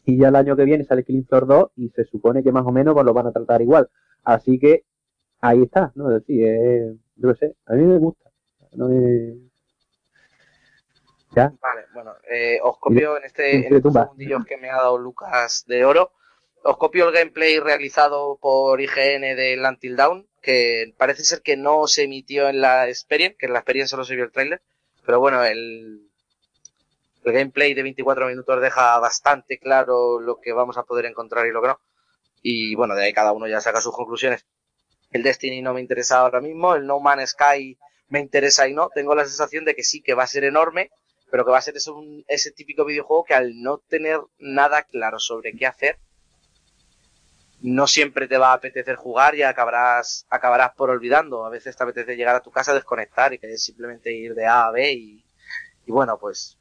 y 0.04 0.18
ya 0.18 0.28
el 0.28 0.36
año 0.36 0.56
que 0.56 0.64
viene 0.64 0.84
sale 0.84 1.04
Killing 1.04 1.26
Floor 1.26 1.46
2 1.46 1.70
y 1.76 1.88
se 1.90 2.04
supone 2.04 2.42
que 2.42 2.52
más 2.52 2.66
o 2.66 2.72
menos 2.72 2.94
pues, 2.94 3.06
lo 3.06 3.14
van 3.14 3.28
a 3.28 3.32
tratar 3.32 3.62
igual. 3.62 3.88
Así 4.24 4.58
que 4.58 4.84
ahí 5.40 5.62
está, 5.62 5.92
¿no? 5.94 6.10
Es 6.10 6.20
decir, 6.20 6.44
eh, 6.44 6.94
yo 7.16 7.32
qué 7.32 7.38
sé, 7.38 7.56
a 7.66 7.74
mí 7.74 7.84
me 7.84 7.98
gusta. 7.98 8.30
No 8.72 8.88
me... 8.88 9.34
¿Ya? 11.34 11.52
Vale, 11.60 11.86
bueno, 11.94 12.12
eh, 12.30 12.58
os 12.62 12.78
copio 12.78 13.16
en 13.16 13.24
este, 13.24 13.66
en 13.66 13.74
estos 13.74 13.92
segundillos 13.92 14.44
que 14.44 14.58
me 14.58 14.68
ha 14.68 14.76
dado 14.76 14.98
Lucas 14.98 15.64
de 15.66 15.84
Oro, 15.84 16.12
os 16.62 16.76
copio 16.76 17.08
el 17.08 17.14
gameplay 17.14 17.58
realizado 17.58 18.36
por 18.38 18.80
IGN 18.80 19.34
del 19.34 19.64
Until 19.64 19.96
Down, 19.96 20.28
que 20.42 20.92
parece 20.98 21.24
ser 21.24 21.40
que 21.40 21.56
no 21.56 21.86
se 21.86 22.04
emitió 22.04 22.48
en 22.50 22.60
la 22.60 22.86
Experience, 22.88 23.36
que 23.38 23.46
en 23.46 23.54
la 23.54 23.60
Experience 23.60 23.90
solo 23.90 24.04
se 24.04 24.14
vio 24.14 24.24
el 24.24 24.32
trailer, 24.32 24.62
pero 25.06 25.20
bueno, 25.20 25.42
el, 25.42 26.11
el 27.24 27.32
gameplay 27.32 27.74
de 27.74 27.82
24 27.82 28.26
minutos 28.26 28.60
deja 28.60 28.98
bastante 28.98 29.58
claro 29.58 30.20
lo 30.20 30.40
que 30.40 30.52
vamos 30.52 30.76
a 30.78 30.84
poder 30.84 31.06
encontrar 31.06 31.46
y 31.46 31.50
lo 31.52 31.62
que 31.62 31.68
no. 31.68 31.80
Y 32.42 32.74
bueno, 32.74 32.94
de 32.94 33.04
ahí 33.04 33.12
cada 33.12 33.32
uno 33.32 33.46
ya 33.48 33.60
saca 33.60 33.80
sus 33.80 33.94
conclusiones. 33.94 34.46
El 35.12 35.22
Destiny 35.22 35.62
no 35.62 35.74
me 35.74 35.80
interesa 35.80 36.18
ahora 36.20 36.40
mismo, 36.40 36.74
el 36.74 36.86
No 36.86 37.00
Man's 37.00 37.30
Sky 37.30 37.78
me 38.08 38.20
interesa 38.20 38.68
y 38.68 38.74
no. 38.74 38.88
Tengo 38.94 39.14
la 39.14 39.24
sensación 39.26 39.64
de 39.64 39.74
que 39.74 39.84
sí, 39.84 40.02
que 40.02 40.14
va 40.14 40.24
a 40.24 40.26
ser 40.26 40.44
enorme, 40.44 40.90
pero 41.30 41.44
que 41.44 41.50
va 41.52 41.58
a 41.58 41.62
ser 41.62 41.76
eso, 41.76 41.96
un- 41.96 42.24
ese 42.28 42.50
típico 42.52 42.84
videojuego 42.84 43.24
que 43.24 43.34
al 43.34 43.60
no 43.62 43.78
tener 43.78 44.20
nada 44.38 44.82
claro 44.84 45.18
sobre 45.18 45.52
qué 45.52 45.66
hacer, 45.66 45.98
no 47.60 47.86
siempre 47.86 48.26
te 48.26 48.38
va 48.38 48.50
a 48.50 48.54
apetecer 48.54 48.96
jugar 48.96 49.34
y 49.36 49.42
acabarás, 49.42 50.26
acabarás 50.28 50.74
por 50.74 50.90
olvidando. 50.90 51.44
A 51.44 51.50
veces 51.50 51.76
te 51.76 51.82
apetece 51.84 52.16
llegar 52.16 52.34
a 52.34 52.42
tu 52.42 52.50
casa, 52.50 52.74
desconectar 52.74 53.32
y 53.32 53.38
que 53.38 53.56
simplemente 53.56 54.12
ir 54.12 54.34
de 54.34 54.46
A 54.46 54.66
a 54.66 54.70
B 54.72 54.92
y, 54.92 55.24
y 55.86 55.92
bueno, 55.92 56.18
pues 56.18 56.58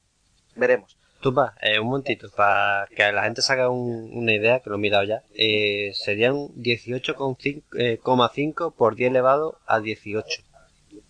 veremos. 0.55 0.97
Tupa, 1.21 1.53
eh, 1.61 1.79
un 1.79 1.87
momentito, 1.87 2.29
para 2.35 2.87
que 2.95 3.11
la 3.11 3.23
gente 3.23 3.43
se 3.43 3.53
haga 3.53 3.69
un- 3.69 4.09
una 4.13 4.33
idea, 4.33 4.59
que 4.59 4.69
lo 4.71 4.77
he 4.77 4.79
mirado 4.79 5.03
ya, 5.03 5.21
eh, 5.35 5.91
serían 5.93 6.47
18,5 6.55 7.63
eh, 7.77 7.99
coma 8.01 8.31
cinco 8.33 8.71
por 8.71 8.95
10 8.95 9.11
elevado 9.11 9.59
a 9.67 9.79
18, 9.79 10.41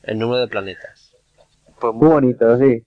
el 0.04 0.20
número 0.20 0.42
de 0.42 0.48
planetas. 0.50 1.14
Pues 1.80 1.94
Muy 1.94 2.10
bonito, 2.10 2.58
sí. 2.58 2.86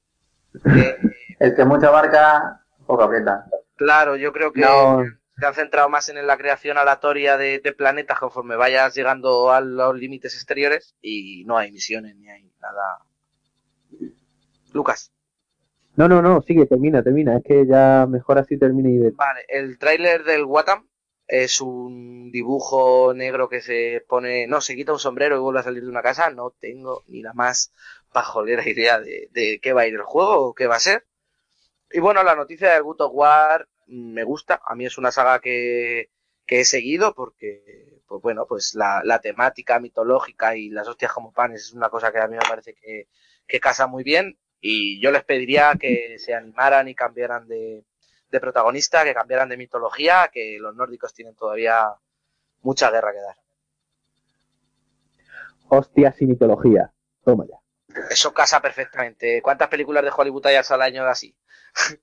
eh, 0.67 0.97
El 1.41 1.57
que 1.57 1.65
mucha 1.65 1.89
barca, 1.91 2.61
poca 2.87 3.05
aprieta. 3.05 3.47
claro, 3.77 4.17
yo 4.17 4.31
creo 4.33 4.53
que 4.53 4.61
No. 4.61 5.03
se 5.39 5.47
han 5.47 5.55
centrado 5.55 5.89
más 5.89 6.09
en 6.11 6.25
la 6.27 6.37
creación 6.37 6.77
aleatoria 6.77 7.39
de, 7.39 7.59
de 7.59 7.73
planetas 7.73 8.19
conforme 8.21 8.55
vayas 8.57 8.95
llegando 8.95 9.51
a 9.51 9.63
los 9.63 9.97
límites 9.97 10.35
exteriores 10.35 10.95
y 11.01 11.45
no 11.47 11.57
hay 11.57 11.73
misiones 11.73 12.15
ni 12.17 12.29
hay 12.29 12.53
nada. 12.61 12.99
Lucas. 14.75 15.11
No, 15.97 16.09
no, 16.09 16.21
no, 16.23 16.43
sigue, 16.43 16.67
termina, 16.67 17.03
termina. 17.03 17.37
Es 17.37 17.45
que 17.45 17.67
ya 17.67 18.07
mejor 18.09 18.39
así 18.39 18.59
termina 18.59 18.89
y 18.91 18.97
de... 18.97 19.11
Vale, 19.11 19.45
el 19.49 19.79
tráiler 19.79 20.25
del 20.25 20.45
Watam 20.45 20.89
es 21.27 21.61
un 21.61 22.31
dibujo 22.31 23.15
negro 23.15 23.49
que 23.49 23.61
se 23.61 24.05
pone, 24.09 24.47
no, 24.47 24.61
se 24.61 24.75
quita 24.75 24.93
un 24.93 24.99
sombrero 24.99 25.37
y 25.37 25.41
vuelve 25.41 25.61
a 25.61 25.63
salir 25.63 25.83
de 25.85 25.89
una 25.89 26.03
casa. 26.03 26.31
No 26.31 26.51
tengo 26.51 27.03
ni 27.07 27.23
la 27.23 27.33
más 27.33 27.73
pajolera 28.13 28.69
idea 28.69 29.01
de, 29.01 29.29
de 29.33 29.61
qué 29.63 29.73
va 29.73 29.83
a 29.83 29.87
ir 29.87 29.95
el 29.95 30.03
juego 30.03 30.49
o 30.49 30.55
qué 30.55 30.67
va 30.67 30.77
a 30.77 30.81
ser. 30.81 31.07
Y 31.91 32.01
bueno, 32.01 32.23
la 32.25 32.35
noticia 32.35 32.73
del 32.73 32.83
of 32.85 33.13
War 33.15 33.69
me 33.87 34.25
gusta. 34.25 34.61
A 34.67 34.75
mí 34.75 34.87
es 34.87 34.99
una 34.99 35.13
saga 35.13 35.41
que, 35.41 36.11
que 36.47 36.61
he 36.61 36.65
seguido 36.65 37.15
porque, 37.15 38.01
pues 38.07 38.23
bueno, 38.23 38.47
pues 38.49 38.75
la, 38.75 39.03
la 39.05 39.21
temática 39.21 39.81
mitológica 39.81 40.57
y 40.57 40.71
las 40.71 40.89
hostias 40.89 41.13
como 41.13 41.33
panes 41.33 41.63
es 41.63 41.73
una 41.75 41.91
cosa 41.91 42.13
que 42.13 42.19
a 42.19 42.29
mí 42.29 42.37
me 42.37 42.49
parece 42.49 42.75
que, 42.75 43.09
que 43.47 43.61
casa 43.61 43.87
muy 43.87 44.05
bien. 44.05 44.39
Y 44.67 44.99
yo 44.99 45.11
les 45.11 45.23
pediría 45.25 45.75
que 45.79 46.19
se 46.19 46.33
animaran 46.33 46.89
y 46.89 46.95
cambiaran 46.95 47.47
de, 47.47 47.85
de 48.31 48.41
protagonista, 48.41 49.05
que 49.05 49.13
cambiaran 49.13 49.51
de 49.51 49.59
mitología, 49.59 50.31
que 50.33 50.57
los 50.59 50.75
nórdicos 50.75 51.13
tienen 51.13 51.35
todavía 51.35 51.89
mucha 52.63 52.91
guerra 52.91 53.13
que 53.13 53.21
dar. 53.21 53.37
Hostias 55.69 56.23
y 56.23 56.27
mitología. 56.27 56.91
Toma 57.27 57.45
ya. 57.45 57.59
Eso 58.11 58.33
casa 58.33 58.63
perfectamente. 58.63 59.43
¿Cuántas 59.43 59.69
películas 59.69 60.03
de 60.03 60.11
Hollywood 60.17 60.47
hay 60.47 60.57
al 60.57 60.83
año 60.83 61.05
de 61.05 61.11
así? 61.11 61.37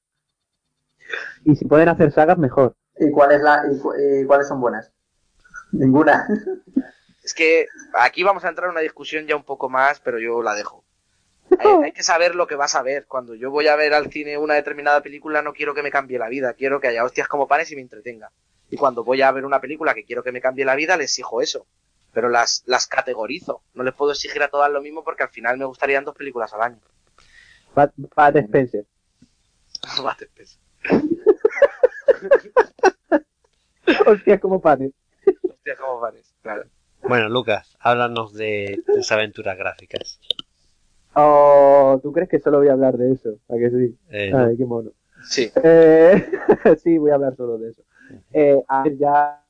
Y 1.44 1.56
si 1.56 1.66
pueden 1.66 1.90
hacer 1.90 2.12
sagas, 2.12 2.38
mejor. 2.38 2.76
¿Y, 3.00 3.10
cuál 3.12 3.32
es 3.32 3.42
la, 3.42 3.64
y, 3.70 3.80
cu- 3.80 3.94
y 3.96 4.26
cuáles 4.26 4.48
son 4.48 4.62
buenas? 4.62 4.94
Ninguna. 5.72 6.28
Es 7.24 7.34
que 7.34 7.66
aquí 7.96 8.22
vamos 8.24 8.46
a 8.46 8.50
entrar 8.50 8.68
en 8.68 8.72
una 8.74 8.82
discusión 8.82 9.26
ya 9.26 9.36
un 9.36 9.44
poco 9.44 9.68
más, 9.68 10.00
pero 10.00 10.20
yo 10.20 10.44
la 10.44 10.54
dejo. 10.54 10.86
Hay, 11.62 11.86
hay 11.86 11.92
que 11.92 12.04
saber 12.04 12.36
lo 12.36 12.48
que 12.48 12.56
vas 12.56 12.76
a 12.76 12.82
ver. 12.82 13.06
Cuando 13.06 13.36
yo 13.36 13.52
voy 13.52 13.68
a 13.68 13.76
ver 13.76 13.94
al 13.94 14.12
cine 14.12 14.38
una 14.38 14.56
determinada 14.56 15.02
película, 15.02 15.42
no 15.42 15.54
quiero 15.54 15.74
que 15.74 15.84
me 15.84 15.92
cambie 15.92 16.20
la 16.20 16.30
vida. 16.30 16.54
Quiero 16.54 16.80
que 16.80 16.88
haya 16.88 17.04
hostias 17.04 17.28
como 17.28 17.48
panes 17.48 17.72
y 17.72 17.76
me 17.76 17.82
entretenga. 17.82 18.32
Y 18.70 18.78
cuando 18.78 19.04
voy 19.04 19.22
a 19.22 19.32
ver 19.32 19.46
una 19.46 19.60
película 19.60 19.94
que 19.94 20.06
quiero 20.06 20.24
que 20.24 20.32
me 20.32 20.42
cambie 20.42 20.66
la 20.66 20.76
vida, 20.76 20.98
les 20.98 21.12
exijo 21.12 21.42
eso. 21.42 21.66
Pero 22.14 22.30
las, 22.30 22.64
las 22.66 22.88
categorizo. 22.88 23.64
No 23.74 23.84
les 23.84 23.94
puedo 23.94 24.12
exigir 24.12 24.42
a 24.44 24.50
todas 24.50 24.72
lo 24.72 24.82
mismo 24.82 25.04
porque 25.04 25.24
al 25.24 25.30
final 25.30 25.58
me 25.58 25.66
gustarían 25.66 26.06
dos 26.06 26.16
películas 26.16 26.54
al 26.54 26.62
año. 26.62 26.80
Pat, 27.74 27.94
Pat 28.14 28.36
Spencer. 28.36 28.86
Bate, 30.04 30.30
pues. 30.36 30.60
Hostias 34.06 34.40
como 34.40 34.62
panes. 34.62 34.92
Hostias 35.44 35.80
como 35.80 36.02
panes. 36.02 36.34
Claro. 36.42 36.64
Bueno, 37.02 37.30
Lucas, 37.30 37.76
háblanos 37.80 38.34
de 38.34 38.84
tus 38.86 39.12
aventuras 39.12 39.58
gráficas. 39.58 40.20
Oh, 41.16 42.00
¿tú 42.02 42.12
crees 42.12 42.30
que 42.30 42.40
solo 42.40 42.60
voy 42.60 42.70
a 42.70 42.74
hablar 42.74 42.98
de 42.98 43.12
eso? 43.12 43.38
¿A 43.50 43.58
que 43.58 43.70
sí? 43.70 43.98
Eh, 44.10 44.32
no. 44.32 44.40
Ay, 44.40 44.58
qué 44.58 44.66
mono. 44.66 44.92
Sí. 45.24 45.50
Eh, 45.64 46.26
sí, 46.84 46.98
voy 46.98 47.12
a 47.12 47.16
hablar 47.16 47.36
solo 47.36 47.58
de 47.58 47.70
eso. 47.70 47.84
Eh, 48.34 48.64
a 48.68 48.84
ver, 48.84 48.98
ya 48.98 49.44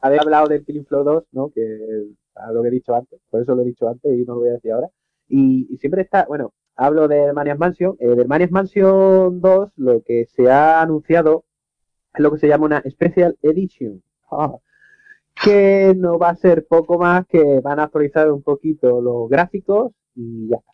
había 0.00 0.20
hablado 0.20 0.48
del 0.48 0.64
Killing 0.64 0.86
Floor 0.86 1.04
2, 1.04 1.24
¿no? 1.32 1.50
Que 1.50 2.06
a 2.34 2.52
lo 2.52 2.62
que 2.62 2.68
he 2.68 2.72
dicho 2.72 2.94
antes, 2.94 3.20
por 3.30 3.40
eso 3.40 3.54
lo 3.54 3.62
he 3.62 3.66
dicho 3.66 3.88
antes 3.88 4.12
y 4.12 4.24
no 4.24 4.34
lo 4.34 4.40
voy 4.40 4.50
a 4.50 4.54
decir 4.54 4.72
ahora. 4.72 4.88
Y, 5.28 5.66
y 5.72 5.76
siempre 5.78 6.02
está, 6.02 6.24
bueno, 6.26 6.52
hablo 6.76 7.08
de 7.08 7.32
Maniac 7.32 7.58
Mansion. 7.58 7.96
Eh, 7.98 8.08
del 8.08 8.28
Maniac 8.28 8.50
Mansion 8.50 9.40
2, 9.40 9.72
lo 9.76 10.02
que 10.02 10.26
se 10.26 10.50
ha 10.50 10.80
anunciado 10.82 11.44
es 12.14 12.20
lo 12.20 12.32
que 12.32 12.38
se 12.38 12.48
llama 12.48 12.66
una 12.66 12.82
Special 12.88 13.36
Edition. 13.42 14.02
Ah, 14.30 14.56
que 15.42 15.94
no 15.96 16.18
va 16.18 16.30
a 16.30 16.36
ser 16.36 16.66
poco 16.66 16.98
más 16.98 17.26
que 17.26 17.60
van 17.60 17.78
a 17.78 17.84
actualizar 17.84 18.30
un 18.32 18.42
poquito 18.42 19.00
los 19.00 19.28
gráficos 19.28 19.92
y 20.14 20.48
ya 20.48 20.56
está. 20.56 20.72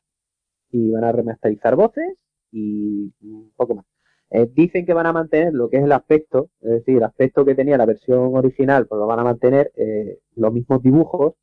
Y 0.73 0.91
van 0.91 1.05
a 1.05 1.13
remasterizar 1.13 1.77
voces 1.77 2.17
y 2.51 3.13
un 3.23 3.53
poco 3.57 3.77
más. 3.77 3.87
Eh, 4.35 4.51
dicen 4.55 4.87
que 4.87 4.95
van 4.95 5.07
a 5.07 5.13
mantener 5.13 5.53
lo 5.53 5.69
que 5.69 5.77
es 5.77 5.85
el 5.85 5.93
aspecto, 5.93 6.49
es 6.63 6.71
decir, 6.71 6.97
el 6.97 7.05
aspecto 7.05 7.45
que 7.45 7.55
tenía 7.55 7.77
la 7.77 7.85
versión 7.85 8.35
original, 8.35 8.87
pues 8.87 8.99
lo 8.99 9.07
van 9.07 9.19
a 9.19 9.25
mantener 9.25 9.73
eh, 9.77 10.21
los 10.37 10.51
mismos 10.55 10.83
dibujos 10.83 11.35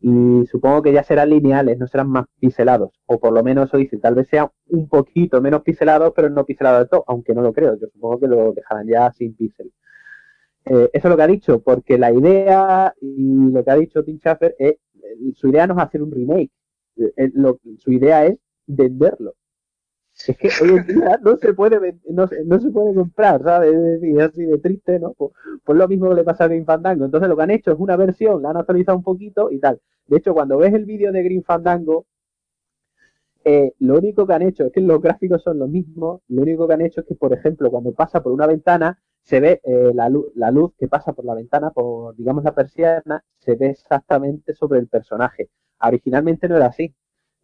y 0.00 0.46
supongo 0.46 0.82
que 0.82 0.94
ya 0.94 1.02
serán 1.02 1.28
lineales, 1.28 1.78
no 1.78 1.86
serán 1.86 2.08
más 2.08 2.24
pixelados, 2.40 2.92
o 3.04 3.20
por 3.20 3.34
lo 3.34 3.42
menos 3.42 3.68
eso 3.68 3.76
dice, 3.76 3.98
tal 3.98 4.14
vez 4.14 4.28
sea 4.28 4.50
un 4.68 4.88
poquito 4.88 5.42
menos 5.42 5.62
pixelados, 5.62 6.14
pero 6.16 6.30
no 6.30 6.46
pixelados 6.46 6.84
de 6.84 6.88
todo, 6.88 7.04
aunque 7.06 7.34
no 7.34 7.42
lo 7.42 7.52
creo, 7.52 7.78
yo 7.78 7.86
supongo 7.88 8.20
que 8.20 8.28
lo 8.28 8.52
dejarán 8.54 8.86
ya 8.88 9.12
sin 9.12 9.34
píxel. 9.34 9.70
Eh, 10.64 10.90
eso 10.94 11.08
es 11.08 11.10
lo 11.10 11.16
que 11.16 11.22
ha 11.22 11.26
dicho, 11.26 11.60
porque 11.60 11.98
la 11.98 12.12
idea 12.12 12.94
y 12.98 13.50
lo 13.52 13.62
que 13.62 13.70
ha 13.70 13.76
dicho 13.76 14.04
Tim 14.04 14.18
Schafer 14.18 14.56
es, 14.58 14.76
su 15.34 15.48
idea 15.48 15.66
no 15.66 15.74
es 15.74 15.82
hacer 15.84 16.02
un 16.02 16.10
remake, 16.12 16.50
su 17.78 17.92
idea 17.92 18.24
es 18.24 18.38
venderlo. 18.66 19.34
Es 20.26 20.36
que 20.38 20.54
hoy 20.60 20.70
en 20.76 20.86
día 20.86 21.18
no 21.22 21.36
se 21.36 21.54
puede 21.54 21.98
no, 22.08 22.26
se- 22.28 22.44
no 22.44 22.60
se 22.60 22.70
puede 22.70 22.94
comprar, 22.94 23.42
¿sabes? 23.42 23.74
Es 24.02 24.18
así 24.20 24.44
de 24.44 24.58
triste, 24.58 24.98
¿no? 24.98 25.14
Pues, 25.14 25.32
pues 25.64 25.78
lo 25.78 25.88
mismo 25.88 26.08
que 26.10 26.16
le 26.16 26.24
pasa 26.24 26.44
a 26.44 26.48
Green 26.48 26.64
Fandango. 26.66 27.04
Entonces 27.06 27.28
lo 27.28 27.36
que 27.36 27.42
han 27.44 27.50
hecho 27.52 27.72
es 27.72 27.78
una 27.78 27.96
versión, 27.96 28.42
la 28.42 28.50
han 28.50 28.56
actualizado 28.58 28.98
un 28.98 29.04
poquito 29.04 29.50
y 29.50 29.58
tal. 29.60 29.80
De 30.06 30.18
hecho, 30.18 30.34
cuando 30.34 30.58
ves 30.58 30.74
el 30.74 30.84
vídeo 30.86 31.12
de 31.12 31.22
Green 31.22 31.44
Fandango, 31.44 32.06
eh, 33.44 33.72
lo 33.78 33.94
único 33.98 34.26
que 34.26 34.32
han 34.34 34.42
hecho 34.42 34.64
es 34.66 34.72
que 34.72 34.80
los 34.80 35.00
gráficos 35.00 35.42
son 35.42 35.58
los 35.58 35.68
mismos. 35.68 36.20
Lo 36.28 36.42
único 36.42 36.66
que 36.66 36.74
han 36.74 36.80
hecho 36.80 37.00
es 37.00 37.06
que, 37.06 37.14
por 37.14 37.32
ejemplo, 37.32 37.70
cuando 37.70 37.92
pasa 37.92 38.22
por 38.22 38.32
una 38.32 38.46
ventana, 38.46 39.00
se 39.22 39.40
ve 39.40 39.60
eh, 39.64 39.92
la, 39.94 40.08
luz, 40.08 40.26
la 40.34 40.50
luz 40.50 40.72
que 40.78 40.88
pasa 40.88 41.12
por 41.12 41.24
la 41.24 41.34
ventana, 41.34 41.70
por, 41.70 42.16
digamos, 42.16 42.44
la 42.44 42.54
persiana, 42.54 43.24
se 43.38 43.54
ve 43.56 43.70
exactamente 43.70 44.54
sobre 44.54 44.80
el 44.80 44.88
personaje. 44.88 45.50
Originalmente 45.80 46.48
no 46.48 46.56
era 46.56 46.66
así. 46.66 46.94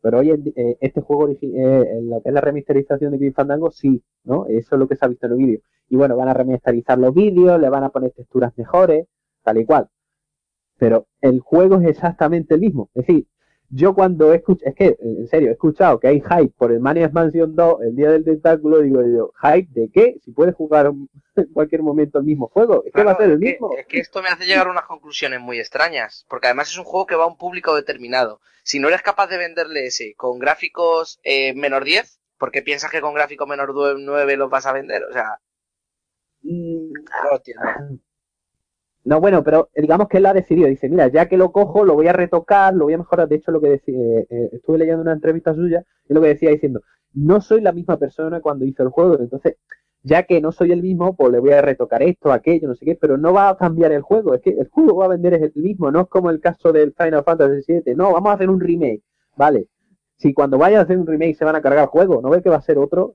Pero 0.03 0.18
hoy 0.18 0.30
eh, 0.30 0.76
este 0.80 1.00
juego, 1.00 1.28
eh, 1.30 2.00
lo 2.03 2.20
que 2.20 2.28
es 2.28 2.34
la 2.34 2.40
remasterización 2.40 3.12
de 3.12 3.18
Grim 3.18 3.32
Fandango, 3.32 3.70
sí, 3.70 4.03
¿no? 4.24 4.46
Eso 4.46 4.74
es 4.74 4.78
lo 4.78 4.88
que 4.88 4.96
se 4.96 5.05
ha 5.05 5.09
visto 5.09 5.26
en 5.26 5.32
el 5.32 5.38
vídeo. 5.38 5.61
Y 5.88 5.96
bueno, 5.96 6.16
van 6.16 6.28
a 6.28 6.34
remasterizar 6.34 6.98
los 6.98 7.14
vídeos, 7.14 7.61
le 7.61 7.68
van 7.68 7.84
a 7.84 7.90
poner 7.90 8.11
texturas 8.11 8.53
mejores, 8.59 9.07
tal 9.44 9.59
y 9.59 9.64
cual. 9.64 9.88
Pero 10.78 11.07
el 11.20 11.40
juego 11.40 11.80
es 11.80 11.86
exactamente 11.88 12.55
el 12.55 12.61
mismo. 12.61 12.90
Es 12.94 13.07
decir, 13.07 13.26
yo 13.74 13.94
cuando 13.94 14.32
he 14.32 14.36
escuchado, 14.36 14.68
es 14.70 14.76
que, 14.76 14.96
en 15.00 15.26
serio, 15.28 15.48
he 15.48 15.52
escuchado 15.52 15.98
que 15.98 16.08
hay 16.08 16.20
hype 16.20 16.52
por 16.58 16.70
el 16.72 16.80
Maniac 16.80 17.12
Mansion 17.12 17.56
2, 17.56 17.80
el 17.82 17.96
día 17.96 18.10
del 18.10 18.22
tentáculo, 18.24 18.80
digo 18.82 19.00
yo, 19.02 19.32
¿hype 19.42 19.68
de 19.72 19.90
qué? 19.90 20.16
Si 20.22 20.30
puedes 20.32 20.54
jugar 20.54 20.86
en 21.36 21.52
cualquier 21.52 21.82
momento 21.82 22.18
el 22.18 22.24
mismo 22.24 22.48
juego, 22.48 22.84
es 22.84 22.92
que 22.92 23.02
va 23.02 23.12
a 23.12 23.16
ser 23.16 23.30
el 23.30 23.40
que- 23.40 23.52
mismo. 23.52 23.70
es 23.76 23.86
que 23.86 23.98
esto 24.00 24.22
me 24.22 24.28
hace 24.28 24.44
llegar 24.44 24.66
a 24.66 24.70
unas 24.70 24.84
conclusiones 24.84 25.40
muy 25.40 25.58
extrañas, 25.58 26.26
porque 26.28 26.48
además 26.48 26.68
es 26.70 26.76
un 26.78 26.84
juego 26.84 27.06
que 27.06 27.14
va 27.16 27.24
a 27.24 27.28
un 27.28 27.38
público 27.38 27.74
determinado. 27.74 28.40
Si 28.62 28.78
no 28.78 28.88
eres 28.88 29.02
capaz 29.02 29.28
de 29.28 29.38
venderle 29.38 29.86
ese 29.86 30.14
con 30.16 30.38
gráficos 30.38 31.18
eh, 31.24 31.54
menor 31.54 31.84
10, 31.84 32.20
¿por 32.38 32.52
qué 32.52 32.60
piensas 32.62 32.90
que 32.90 33.00
con 33.00 33.14
gráficos 33.14 33.48
menor 33.48 33.72
9 33.98 34.36
los 34.36 34.50
vas 34.50 34.66
a 34.66 34.72
vender? 34.72 35.02
O 35.04 35.12
sea, 35.12 35.38
Mm, 36.44 36.92
no 36.92 37.30
lo 37.30 37.36
entiendo. 37.36 37.62
No, 39.05 39.20
bueno, 39.20 39.42
pero 39.42 39.68
digamos 39.74 40.09
que 40.09 40.18
él 40.18 40.26
ha 40.26 40.32
decidido, 40.34 40.68
dice, 40.68 40.88
mira, 40.88 41.09
ya 41.09 41.28
que 41.28 41.36
lo 41.36 41.50
cojo, 41.50 41.84
lo 41.84 41.94
voy 41.94 42.07
a 42.07 42.12
retocar, 42.12 42.72
lo 42.74 42.84
voy 42.84 42.94
a 42.94 42.98
mejorar. 42.98 43.28
De 43.28 43.36
hecho, 43.36 43.50
lo 43.50 43.61
que 43.61 43.68
decía, 43.70 43.94
eh, 43.98 44.26
eh, 44.30 44.50
estuve 44.53 44.78
leyendo 44.78 45.03
una 45.03 45.12
entrevista 45.12 45.55
suya, 45.55 45.84
y 46.09 46.14
lo 46.14 46.20
que 46.20 46.28
decía 46.28 46.50
diciendo, 46.50 46.80
no 47.12 47.40
soy 47.40 47.61
la 47.61 47.72
misma 47.72 47.98
persona 47.98 48.40
cuando 48.40 48.64
hizo 48.64 48.82
el 48.84 48.90
juego, 48.90 49.18
entonces, 49.18 49.57
ya 50.03 50.22
que 50.24 50.40
no 50.40 50.53
soy 50.53 50.72
el 50.72 50.82
mismo, 50.82 51.16
pues 51.16 51.32
le 51.32 51.40
voy 51.40 51.50
a 51.53 51.62
retocar 51.62 52.03
esto, 52.03 52.32
aquello, 52.32 52.68
no 52.68 52.74
sé 52.76 52.84
qué, 52.84 52.94
pero 52.96 53.18
no 53.18 53.32
va 53.32 53.48
a 53.50 53.57
cambiar 53.57 53.92
el 53.92 54.03
juego, 54.03 54.34
es 54.34 54.40
que 54.40 54.50
el 54.50 54.68
juego 54.68 54.96
va 54.96 55.07
a 55.07 55.09
vender 55.09 55.34
es 55.34 55.42
el 55.42 55.53
mismo, 55.62 55.90
no 55.90 56.03
es 56.03 56.09
como 56.09 56.30
el 56.30 56.40
caso 56.40 56.72
del 56.72 56.92
Final 56.94 57.24
Fantasy 57.24 57.72
VII, 57.84 57.94
no, 57.96 58.12
vamos 58.12 58.30
a 58.30 58.34
hacer 58.34 58.50
un 58.50 58.61
remake, 58.61 59.03
vale. 59.36 59.66
Si 60.16 60.32
cuando 60.32 60.59
vayan 60.59 60.80
a 60.80 60.82
hacer 60.84 60.98
un 60.98 61.07
remake 61.07 61.34
se 61.34 61.44
van 61.44 61.57
a 61.57 61.62
cargar 61.62 61.82
el 61.84 61.88
juego, 61.88 62.20
no 62.22 62.30
ve 62.30 62.42
que 62.42 62.50
va 62.50 62.57
a 62.57 62.62
ser 62.62 62.78
otro, 62.78 63.14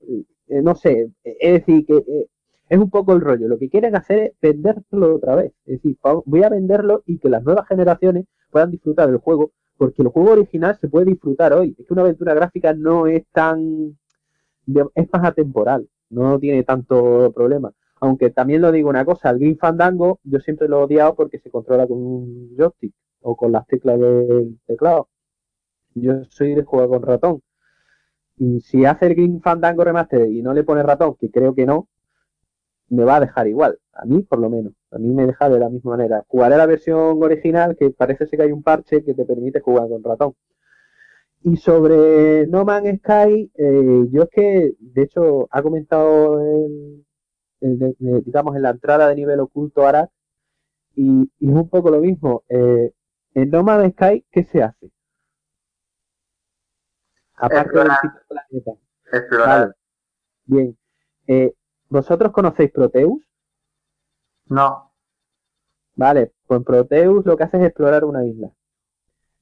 Eh, 0.49 0.61
no 0.61 0.75
sé, 0.75 1.09
es 1.23 1.53
decir, 1.53 1.85
que 1.85 1.97
eh, 1.97 2.27
es 2.69 2.77
un 2.79 2.89
poco 2.89 3.13
el 3.13 3.21
rollo. 3.21 3.47
Lo 3.47 3.57
que 3.57 3.69
quieren 3.69 3.95
hacer 3.95 4.19
es 4.19 4.33
venderlo 4.41 5.15
otra 5.15 5.35
vez. 5.35 5.53
Es 5.65 5.81
decir, 5.81 5.97
voy 6.25 6.43
a 6.43 6.49
venderlo 6.49 7.03
y 7.05 7.19
que 7.19 7.29
las 7.29 7.43
nuevas 7.43 7.67
generaciones 7.67 8.25
puedan 8.51 8.71
disfrutar 8.71 9.09
del 9.09 9.17
juego 9.17 9.51
porque 9.77 10.01
el 10.01 10.09
juego 10.09 10.31
original 10.31 10.77
se 10.79 10.89
puede 10.89 11.05
disfrutar 11.05 11.53
hoy. 11.53 11.75
Es 11.77 11.85
que 11.85 11.93
una 11.93 12.01
aventura 12.01 12.33
gráfica 12.33 12.73
no 12.73 13.07
es 13.07 13.25
tan... 13.31 13.97
es 14.67 15.07
más 15.13 15.23
atemporal, 15.23 15.87
no 16.09 16.39
tiene 16.39 16.63
tanto 16.63 17.31
problema. 17.33 17.71
Aunque 17.99 18.29
también 18.31 18.61
lo 18.61 18.71
digo 18.71 18.89
una 18.89 19.05
cosa, 19.05 19.29
el 19.29 19.39
Green 19.39 19.57
Fandango 19.57 20.19
yo 20.23 20.39
siempre 20.39 20.67
lo 20.67 20.81
he 20.81 20.83
odiado 20.83 21.15
porque 21.15 21.39
se 21.39 21.49
controla 21.49 21.87
con 21.87 21.97
un 21.97 22.55
joystick 22.57 22.93
o 23.21 23.35
con 23.35 23.51
las 23.51 23.65
teclas 23.67 23.99
del 23.99 24.59
teclado. 24.65 25.09
Yo 25.95 26.23
soy 26.25 26.55
de 26.55 26.63
jugar 26.63 26.89
con 26.89 27.01
ratón. 27.01 27.41
Y 28.37 28.61
si 28.61 28.85
hace 28.85 29.07
el 29.07 29.15
Green 29.15 29.41
Fandango 29.41 29.83
Remaster 29.83 30.29
y 30.29 30.41
no 30.43 30.53
le 30.53 30.63
pone 30.63 30.83
ratón, 30.83 31.15
que 31.19 31.31
creo 31.31 31.55
que 31.55 31.65
no, 31.65 31.87
me 32.89 33.03
va 33.03 33.17
a 33.17 33.19
dejar 33.21 33.47
igual. 33.47 33.79
A 33.93 34.05
mí, 34.05 34.21
por 34.23 34.39
lo 34.39 34.49
menos. 34.49 34.73
A 34.91 34.97
mí 34.97 35.13
me 35.13 35.25
deja 35.25 35.49
de 35.49 35.59
la 35.59 35.69
misma 35.69 35.97
manera. 35.97 36.23
Jugaré 36.27 36.57
la 36.57 36.65
versión 36.65 37.21
original, 37.21 37.75
que 37.77 37.89
parece 37.89 38.27
ser 38.27 38.37
que 38.37 38.45
hay 38.45 38.51
un 38.51 38.63
parche 38.63 39.03
que 39.03 39.13
te 39.13 39.25
permite 39.25 39.59
jugar 39.59 39.89
con 39.89 40.03
ratón. 40.03 40.35
Y 41.43 41.57
sobre 41.57 42.47
No 42.47 42.65
Man's 42.65 42.99
Sky, 42.99 43.51
eh, 43.55 44.05
yo 44.11 44.23
es 44.23 44.29
que, 44.29 44.73
de 44.79 45.01
hecho, 45.03 45.47
ha 45.51 45.61
comentado, 45.61 46.39
digamos, 47.59 48.55
en 48.55 48.61
la 48.61 48.71
entrada 48.71 49.07
de 49.07 49.15
nivel 49.15 49.39
oculto 49.39 49.85
Arak, 49.85 50.09
y, 50.95 51.23
es 51.23 51.49
un 51.49 51.69
poco 51.69 51.89
lo 51.91 51.99
mismo. 51.99 52.43
Eh, 52.49 52.91
en 53.33 53.49
No 53.49 53.63
Man's 53.63 53.93
Sky, 53.93 54.25
¿qué 54.31 54.43
se 54.43 54.63
hace? 54.63 54.91
Aparte 57.35 57.77
del 57.77 57.87
planeta. 58.27 58.71
Explorar. 59.11 59.75
Bien. 60.45 60.77
Eh, 61.27 61.53
¿Vosotros 61.89 62.31
conocéis 62.31 62.71
Proteus? 62.71 63.21
No. 64.49 64.91
Vale, 65.95 66.31
pues 66.45 66.63
Proteus 66.63 67.25
lo 67.25 67.37
que 67.37 67.43
hace 67.43 67.57
es 67.57 67.63
explorar 67.65 68.05
una 68.05 68.25
isla. 68.25 68.51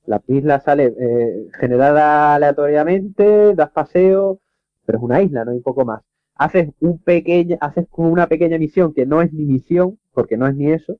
La 0.05 0.21
isla 0.27 0.59
sale 0.59 0.93
eh, 0.97 1.47
generada 1.59 2.35
aleatoriamente, 2.35 3.55
das 3.55 3.71
paseo, 3.71 4.39
pero 4.85 4.99
es 4.99 5.03
una 5.03 5.21
isla, 5.21 5.45
no 5.45 5.51
hay 5.51 5.59
poco 5.61 5.85
más. 5.85 6.01
Haces 6.35 6.69
un 6.79 6.99
pequeño, 6.99 7.57
haces 7.61 7.87
una 7.91 8.27
pequeña 8.27 8.57
misión 8.57 8.93
que 8.93 9.05
no 9.05 9.21
es 9.21 9.33
ni 9.33 9.45
misión, 9.45 9.99
porque 10.13 10.37
no 10.37 10.47
es 10.47 10.55
ni 10.55 10.71
eso, 10.71 10.97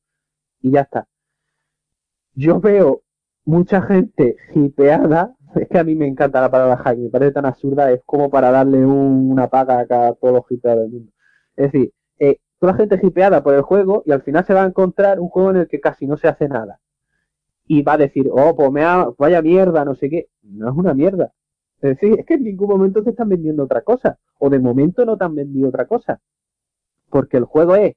y 0.62 0.72
ya 0.72 0.82
está. 0.82 1.08
Yo 2.34 2.60
veo 2.60 3.04
mucha 3.46 3.82
gente 3.82 4.38
hipeada, 4.54 5.36
es 5.56 5.70
que 5.70 5.78
a 5.80 5.84
mí 5.84 5.96
me 5.96 6.08
encanta 6.08 6.42
la 6.42 6.52
palabra 6.52 6.78
hype, 6.78 7.04
me 7.04 7.10
parece 7.10 7.34
tan 7.34 7.46
absurda, 7.46 7.92
es 7.92 8.02
como 8.06 8.30
para 8.30 8.52
darle 8.52 8.86
una 8.86 9.48
paga 9.50 9.82
a 9.82 10.14
todos 10.14 10.34
los 10.34 10.52
hipeados 10.52 10.84
del 10.84 10.92
mundo. 10.92 11.12
Es 11.56 11.72
decir, 11.72 11.94
eh, 12.20 12.38
toda 12.60 12.74
la 12.74 12.78
gente 12.78 13.00
hipeada 13.02 13.44
por 13.44 13.54
el 13.54 13.62
juego 13.62 14.04
y 14.06 14.12
al 14.12 14.22
final 14.22 14.46
se 14.46 14.54
va 14.54 14.64
a 14.64 14.68
encontrar 14.68 15.20
un 15.20 15.30
juego 15.30 15.52
en 15.52 15.58
el 15.58 15.68
que 15.68 15.80
casi 15.80 16.08
no 16.08 16.18
se 16.18 16.28
hace 16.28 16.48
nada. 16.48 16.80
Y 17.68 17.82
va 17.82 17.94
a 17.94 17.98
decir, 17.98 18.30
oh, 18.32 18.56
pues 18.56 18.72
me 18.72 18.84
vaya 19.18 19.42
mierda, 19.42 19.86
no 19.86 19.96
sé 19.96 20.10
qué. 20.10 20.28
No 20.44 20.70
es 20.70 20.76
una 20.76 20.94
mierda. 20.94 21.34
Es 21.82 22.00
decir, 22.00 22.20
es 22.20 22.26
que 22.26 22.36
en 22.36 22.44
ningún 22.44 22.70
momento 22.70 23.04
te 23.04 23.10
están 23.10 23.30
vendiendo 23.30 23.64
otra 23.64 23.82
cosa. 23.82 24.18
O 24.40 24.50
de 24.50 24.60
momento 24.60 25.06
no 25.06 25.18
te 25.18 25.26
han 25.26 25.36
vendido 25.36 25.70
otra 25.70 25.86
cosa. 25.86 26.20
Porque 27.10 27.38
el 27.38 27.46
juego 27.46 27.76
es, 27.76 27.96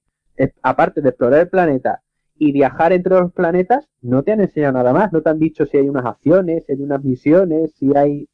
aparte 0.63 1.03
de 1.03 1.11
explorar 1.11 1.41
el 1.41 1.49
planeta 1.49 2.03
y 2.37 2.53
viajar 2.53 2.93
entre 2.93 3.19
los 3.19 3.33
planetas, 3.33 3.89
no 4.01 4.23
te 4.23 4.33
han 4.33 4.41
enseñado 4.41 4.75
nada 4.75 4.93
más. 4.93 5.13
No 5.13 5.21
te 5.23 5.31
han 5.31 5.39
dicho 5.39 5.67
si 5.67 5.77
hay 5.77 5.89
unas 5.89 6.07
acciones, 6.07 6.65
si 6.65 6.73
hay 6.73 6.83
unas 6.83 7.05
misiones, 7.05 7.73
si 7.75 7.95
hay... 7.95 8.29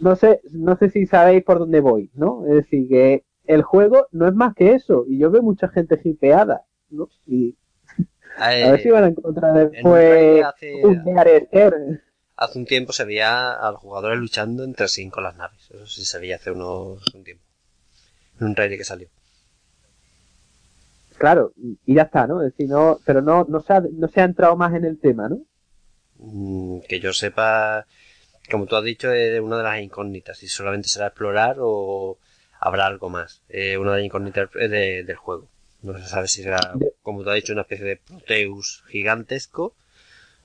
No 0.00 0.14
sé, 0.14 0.40
no 0.52 0.76
sé 0.76 0.90
si 0.90 1.06
sabéis 1.06 1.42
por 1.42 1.58
dónde 1.58 1.80
voy, 1.80 2.10
¿no? 2.14 2.46
Es 2.46 2.54
decir, 2.54 2.88
que 2.88 3.24
el 3.46 3.62
juego 3.62 4.08
no 4.12 4.28
es 4.28 4.34
más 4.34 4.54
que 4.54 4.72
eso. 4.72 5.04
Y 5.08 5.18
yo 5.18 5.30
veo 5.30 5.42
mucha 5.42 5.68
gente 5.68 6.00
hipeada, 6.02 6.64
¿no? 6.90 7.08
Y 7.26 7.56
a 8.36 8.48
ver 8.48 8.82
si 8.82 8.90
van 8.90 9.04
a 9.04 9.08
encontrar 9.08 9.70
después 9.70 10.44
hace, 10.44 10.84
un 10.84 12.00
Hace 12.36 12.58
un 12.58 12.64
tiempo 12.64 12.92
se 12.92 13.04
veía 13.04 13.52
a 13.52 13.70
los 13.70 13.80
jugadores 13.80 14.18
luchando 14.18 14.64
entre 14.64 14.88
sí 14.88 15.08
con 15.08 15.22
las 15.22 15.36
naves. 15.36 15.70
Eso 15.70 15.86
sí 15.86 16.04
se 16.04 16.18
veía 16.18 16.36
hace 16.36 16.50
unos 16.50 17.00
un 17.14 17.24
tiempo. 17.24 17.44
En 18.40 18.48
un 18.48 18.54
trailer 18.54 18.78
que 18.78 18.84
salió. 18.84 19.08
Claro, 21.16 21.52
y 21.56 21.94
ya 21.94 22.02
está, 22.02 22.26
¿no? 22.26 22.42
Es 22.42 22.52
decir, 22.52 22.68
no, 22.68 22.98
pero 23.04 23.22
no, 23.22 23.46
no, 23.48 23.60
se 23.60 23.72
ha, 23.72 23.80
no 23.80 24.08
se 24.08 24.20
ha 24.20 24.24
entrado 24.24 24.56
más 24.56 24.74
en 24.74 24.84
el 24.84 24.98
tema, 24.98 25.28
¿no? 25.28 25.38
Mm, 26.16 26.80
que 26.88 26.98
yo 26.98 27.12
sepa, 27.12 27.86
como 28.50 28.66
tú 28.66 28.74
has 28.74 28.82
dicho, 28.82 29.12
es 29.12 29.40
una 29.40 29.58
de 29.58 29.62
las 29.62 29.80
incógnitas. 29.80 30.38
Si 30.38 30.48
solamente 30.48 30.88
será 30.88 31.06
explorar 31.06 31.56
o 31.60 32.18
habrá 32.64 32.86
algo 32.86 33.10
más. 33.10 33.42
Eh, 33.50 33.76
una 33.76 33.90
de 33.90 33.98
las 33.98 34.06
incógnitas 34.06 34.50
del 34.52 35.16
juego. 35.16 35.48
No 35.82 35.98
se 35.98 36.06
sabe 36.08 36.28
si 36.28 36.42
será, 36.42 36.72
como 37.02 37.22
tú 37.22 37.28
has 37.28 37.36
dicho, 37.36 37.52
una 37.52 37.60
especie 37.62 37.84
de 37.84 37.98
Proteus 37.98 38.82
gigantesco 38.88 39.74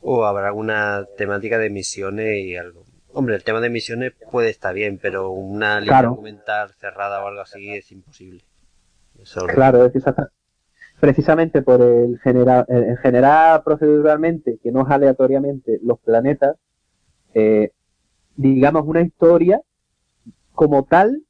o 0.02 0.26
habrá 0.26 0.48
alguna 0.48 1.06
temática 1.18 1.58
de 1.58 1.70
misiones 1.70 2.44
y 2.44 2.58
algo. 2.58 2.84
Hombre, 3.14 3.36
el 3.36 3.44
tema 3.46 3.62
de 3.62 3.70
misiones 3.70 4.12
puede 4.32 4.50
estar 4.50 4.74
bien, 4.74 5.00
pero 5.02 5.32
una 5.32 5.80
línea 5.80 6.04
documental 6.04 6.74
cerrada 6.74 7.24
o 7.24 7.28
algo 7.28 7.40
así 7.40 7.74
es 7.74 7.90
imposible. 7.94 8.44
claro, 9.48 9.86
es 9.86 9.94
precisamente 11.00 11.62
por 11.62 11.82
el 11.82 12.20
generar, 12.20 12.66
el 12.68 12.98
generar 12.98 13.64
proceduralmente, 13.64 14.60
que 14.62 14.74
no 14.74 14.82
es 14.82 14.92
aleatoriamente, 14.92 15.80
los 15.82 15.98
planetas, 16.00 16.58
eh, 17.34 17.72
digamos 18.36 18.84
una 18.86 19.02
historia 19.02 19.62
como 20.54 20.84
tal 20.84 21.24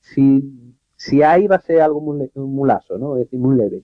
si, 0.00 0.76
si 0.96 1.22
hay 1.22 1.46
va 1.46 1.56
a 1.56 1.60
ser 1.60 1.80
algo 1.80 2.00
muy, 2.00 2.30
muy 2.34 2.70
¿no? 2.98 3.16
Es 3.16 3.24
decir, 3.24 3.38
muy 3.38 3.56
leve. 3.56 3.82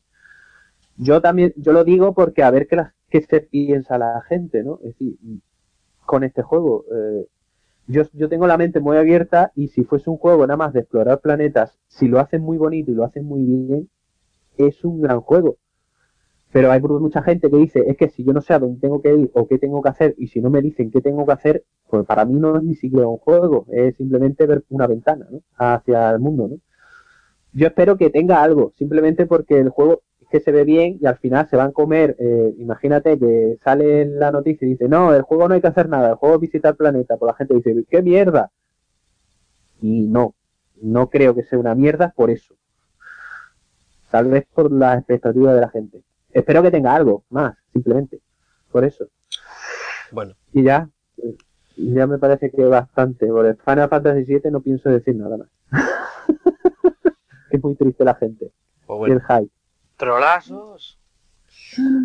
Yo 0.96 1.20
también, 1.20 1.52
yo 1.56 1.72
lo 1.72 1.84
digo 1.84 2.14
porque 2.14 2.42
a 2.42 2.50
ver 2.50 2.66
qué, 2.66 2.78
qué 3.10 3.22
se 3.22 3.40
piensa 3.40 3.98
la 3.98 4.22
gente, 4.22 4.62
¿no? 4.62 4.78
Es 4.82 4.98
decir, 4.98 5.16
con 6.04 6.24
este 6.24 6.42
juego. 6.42 6.84
Eh, 6.94 7.26
yo, 7.88 8.02
yo 8.14 8.28
tengo 8.28 8.46
la 8.46 8.56
mente 8.56 8.80
muy 8.80 8.96
abierta 8.96 9.52
y 9.54 9.68
si 9.68 9.84
fuese 9.84 10.10
un 10.10 10.16
juego 10.16 10.46
nada 10.46 10.56
más 10.56 10.72
de 10.72 10.80
explorar 10.80 11.20
planetas, 11.20 11.78
si 11.88 12.08
lo 12.08 12.18
hacen 12.18 12.42
muy 12.42 12.58
bonito 12.58 12.90
y 12.90 12.94
lo 12.94 13.04
hacen 13.04 13.24
muy 13.24 13.44
bien, 13.44 13.88
es 14.56 14.84
un 14.84 15.02
gran 15.02 15.20
juego. 15.20 15.56
Pero 16.52 16.70
hay 16.70 16.80
mucha 16.80 17.22
gente 17.22 17.50
que 17.50 17.56
dice, 17.56 17.84
es 17.86 17.96
que 17.96 18.08
si 18.08 18.24
yo 18.24 18.32
no 18.32 18.40
sé 18.40 18.54
a 18.54 18.58
dónde 18.58 18.80
tengo 18.80 19.02
que 19.02 19.14
ir 19.14 19.30
o 19.34 19.46
qué 19.46 19.58
tengo 19.58 19.82
que 19.82 19.88
hacer, 19.88 20.14
y 20.16 20.28
si 20.28 20.40
no 20.40 20.50
me 20.50 20.62
dicen 20.62 20.90
qué 20.90 21.00
tengo 21.00 21.26
que 21.26 21.32
hacer, 21.32 21.64
pues 21.88 22.06
para 22.06 22.24
mí 22.24 22.34
no 22.34 22.56
es 22.56 22.62
ni 22.62 22.74
siquiera 22.74 23.06
un 23.06 23.18
juego, 23.18 23.66
es 23.70 23.96
simplemente 23.96 24.46
ver 24.46 24.64
una 24.70 24.86
ventana 24.86 25.26
¿no? 25.30 25.40
hacia 25.56 26.10
el 26.10 26.20
mundo. 26.20 26.48
¿no? 26.48 26.56
Yo 27.52 27.66
espero 27.66 27.96
que 27.96 28.10
tenga 28.10 28.42
algo, 28.42 28.72
simplemente 28.76 29.26
porque 29.26 29.58
el 29.58 29.70
juego 29.70 30.02
es 30.20 30.28
que 30.28 30.40
se 30.40 30.52
ve 30.52 30.64
bien 30.64 30.98
y 31.00 31.06
al 31.06 31.18
final 31.18 31.48
se 31.48 31.56
van 31.56 31.70
a 31.70 31.72
comer, 31.72 32.16
eh, 32.18 32.54
imagínate 32.58 33.18
que 33.18 33.58
sale 33.62 34.06
la 34.06 34.30
noticia 34.30 34.66
y 34.66 34.72
dice, 34.72 34.88
no, 34.88 35.14
el 35.14 35.22
juego 35.22 35.48
no 35.48 35.54
hay 35.54 35.60
que 35.60 35.68
hacer 35.68 35.88
nada, 35.88 36.10
el 36.10 36.14
juego 36.16 36.36
es 36.36 36.40
visitar 36.40 36.76
planeta, 36.76 37.16
pues 37.16 37.28
la 37.28 37.36
gente 37.36 37.54
dice, 37.54 37.84
¡qué 37.90 38.02
mierda! 38.02 38.50
Y 39.80 40.06
no, 40.08 40.34
no 40.80 41.10
creo 41.10 41.34
que 41.34 41.44
sea 41.44 41.58
una 41.58 41.74
mierda 41.74 42.12
por 42.16 42.30
eso. 42.30 42.54
Tal 44.10 44.28
vez 44.28 44.46
por 44.54 44.72
las 44.72 44.98
expectativas 44.98 45.54
de 45.54 45.60
la 45.60 45.68
gente 45.68 46.05
espero 46.36 46.62
que 46.62 46.70
tenga 46.70 46.94
algo 46.94 47.24
más, 47.30 47.56
simplemente. 47.72 48.20
Por 48.70 48.84
eso. 48.84 49.08
Bueno. 50.12 50.34
Y 50.52 50.62
ya, 50.62 50.88
ya 51.76 52.06
me 52.06 52.18
parece 52.18 52.50
que 52.50 52.62
bastante. 52.64 53.26
Por 53.26 53.46
el 53.46 53.56
Final 53.56 53.88
Fantasy 53.88 54.24
VII 54.24 54.50
no 54.50 54.60
pienso 54.60 54.90
decir 54.90 55.16
nada 55.16 55.38
más. 55.38 55.48
es 57.50 57.62
muy 57.62 57.74
triste 57.74 58.04
la 58.04 58.14
gente. 58.14 58.52
Pues 58.86 59.10
y 59.10 59.12
el 59.12 59.22
hype. 59.22 59.50
Trolazos. 59.96 60.98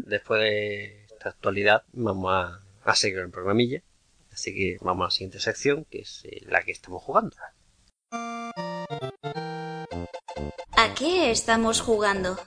Después 0.05 0.41
de 0.41 1.03
esta 1.05 1.29
actualidad, 1.29 1.83
vamos 1.91 2.31
a, 2.31 2.59
a 2.85 2.95
seguir 2.95 3.19
el 3.19 3.29
programilla. 3.29 3.81
Así 4.31 4.55
que 4.55 4.77
vamos 4.81 5.03
a 5.03 5.07
la 5.07 5.11
siguiente 5.11 5.39
sección, 5.39 5.85
que 5.89 5.99
es 5.99 6.23
eh, 6.23 6.41
la 6.47 6.61
que 6.63 6.71
estamos 6.71 7.03
jugando. 7.03 7.35
¿A 10.77 10.93
qué 10.97 11.31
estamos 11.31 11.81
jugando? 11.81 12.37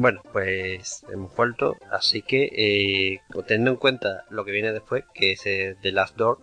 Bueno, 0.00 0.22
pues 0.32 1.04
hemos 1.12 1.36
vuelto, 1.36 1.76
así 1.90 2.22
que 2.22 2.44
eh, 2.56 3.20
teniendo 3.46 3.72
en 3.72 3.76
cuenta 3.76 4.24
lo 4.30 4.46
que 4.46 4.50
viene 4.50 4.72
después, 4.72 5.04
que 5.12 5.32
es 5.32 5.44
eh, 5.44 5.76
The 5.82 5.92
Last 5.92 6.16
Door, 6.16 6.38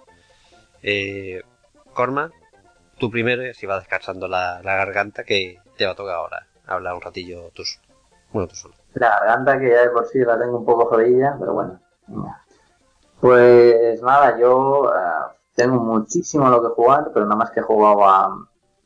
eh, 0.84 1.42
Corma, 1.96 2.30
tú 3.00 3.10
primero, 3.10 3.52
si 3.56 3.66
vas 3.66 3.80
descansando 3.80 4.28
la, 4.28 4.62
garganta, 4.64 5.24
que 5.24 5.58
te 5.76 5.88
va 5.88 5.94
a 5.94 5.96
tocar 5.96 6.14
ahora 6.14 6.46
hablar 6.68 6.94
un 6.94 7.02
ratillo 7.02 7.50
tú, 7.56 7.64
bueno, 8.32 8.48
tú 8.48 8.56
solo. 8.56 8.76
La 8.94 9.10
garganta 9.22 9.60
que 9.60 9.72
ya 9.72 9.82
de 9.82 9.90
por 9.90 10.06
sí 10.06 10.20
la 10.20 10.38
tengo 10.38 10.60
un 10.60 10.66
poco 10.66 10.86
jodida, 10.86 11.36
pero 11.40 11.54
bueno. 11.54 11.80
Pues 13.20 14.00
nada, 14.04 14.38
yo 14.40 14.94
eh, 14.94 15.36
tengo 15.56 15.84
muchísimo 15.84 16.48
lo 16.48 16.62
que 16.62 16.76
jugar, 16.76 17.10
pero 17.12 17.26
nada 17.26 17.38
más 17.38 17.50
que 17.50 17.62
he 17.62 17.64
jugado 17.64 18.08
a 18.08 18.38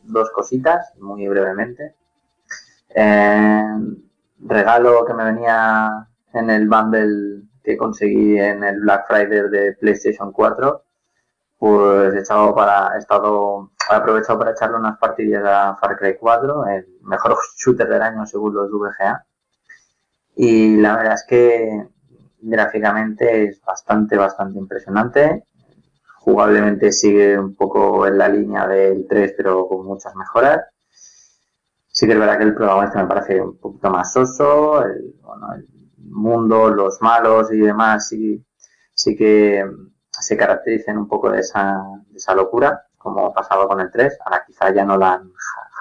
dos 0.04 0.32
cositas, 0.32 0.94
muy 0.98 1.28
brevemente. 1.28 1.94
Eh, 2.96 3.66
regalo 4.46 5.06
que 5.06 5.14
me 5.14 5.26
venía 5.26 6.08
en 6.34 6.50
el 6.50 6.68
bundle 6.68 7.44
que 7.64 7.78
conseguí 7.78 8.40
en 8.40 8.64
el 8.64 8.80
Black 8.80 9.08
Friday 9.08 9.50
de 9.50 9.74
PlayStation 9.80 10.32
4, 10.32 10.84
pues 11.60 12.14
he 12.16 12.20
echado 12.20 12.56
para, 12.56 12.96
he 12.96 13.00
estado, 13.00 13.72
he 13.90 13.94
aprovechado 13.94 14.40
para 14.40 14.52
echarle 14.52 14.78
unas 14.78 14.98
partidas 14.98 15.44
a 15.46 15.76
Far 15.76 15.96
Cry 15.98 16.18
4, 16.20 16.68
el 16.68 16.88
mejor 17.04 17.38
shooter 17.58 17.88
del 17.88 18.02
año 18.02 18.26
según 18.26 18.56
los 18.56 18.72
VGA. 18.72 19.26
Y 20.36 20.78
la 20.78 20.96
verdad 20.96 21.14
es 21.14 21.26
que 21.28 21.88
gráficamente 22.42 23.44
es 23.44 23.62
bastante, 23.62 24.18
bastante 24.18 24.58
impresionante. 24.58 25.44
Jugablemente 26.16 26.92
sigue 26.92 27.38
un 27.38 27.56
poco 27.56 28.08
en 28.08 28.18
la 28.18 28.28
línea 28.28 28.68
del 28.68 29.06
3, 29.08 29.34
pero 29.38 29.68
con 29.68 29.86
muchas 29.86 30.16
mejoras. 30.16 30.62
Sí 32.02 32.08
que 32.08 32.14
es 32.14 32.20
verdad 32.20 32.40
que 32.40 32.46
el 32.46 32.56
protagonista 32.56 33.00
me 33.04 33.08
parece 33.08 33.40
un 33.40 33.60
poquito 33.60 33.92
más 33.92 34.12
soso, 34.12 34.84
el 34.84 35.14
mundo, 35.98 36.72
los 36.72 37.00
malos 37.00 37.54
y 37.54 37.60
demás 37.60 38.08
sí, 38.08 38.44
sí 38.96 39.16
que 39.16 39.64
se 40.10 40.36
caracterizan 40.36 40.98
un 40.98 41.08
poco 41.08 41.30
de 41.30 41.42
esa, 41.42 41.80
de 42.08 42.18
esa 42.18 42.34
locura, 42.34 42.88
como 42.98 43.32
pasaba 43.32 43.68
con 43.68 43.82
el 43.82 43.92
3. 43.92 44.18
Ahora 44.26 44.44
quizá 44.48 44.74
ya 44.74 44.84
no 44.84 44.98
la 44.98 45.14
han 45.14 45.32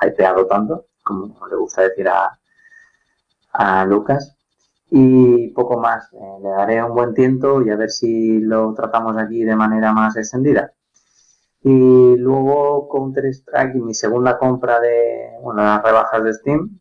hypeado 0.06 0.46
tanto, 0.46 0.88
como 1.02 1.46
le 1.46 1.56
gusta 1.56 1.84
decir 1.84 2.06
a, 2.06 2.38
a 3.54 3.86
Lucas. 3.86 4.36
Y 4.90 5.48
poco 5.54 5.78
más, 5.78 6.12
eh, 6.12 6.38
le 6.42 6.50
daré 6.50 6.84
un 6.84 6.92
buen 6.92 7.14
tiento 7.14 7.62
y 7.62 7.70
a 7.70 7.76
ver 7.76 7.88
si 7.88 8.40
lo 8.40 8.74
tratamos 8.74 9.16
aquí 9.16 9.42
de 9.42 9.56
manera 9.56 9.94
más 9.94 10.18
extendida. 10.18 10.74
Y 11.62 12.16
luego 12.16 12.88
Counter-Strike 12.88 13.74
mi 13.74 13.94
segunda 13.94 14.38
compra 14.38 14.80
de, 14.80 15.38
bueno, 15.42 15.62
las 15.62 15.82
rebajas 15.82 16.24
de 16.24 16.34
Steam, 16.34 16.78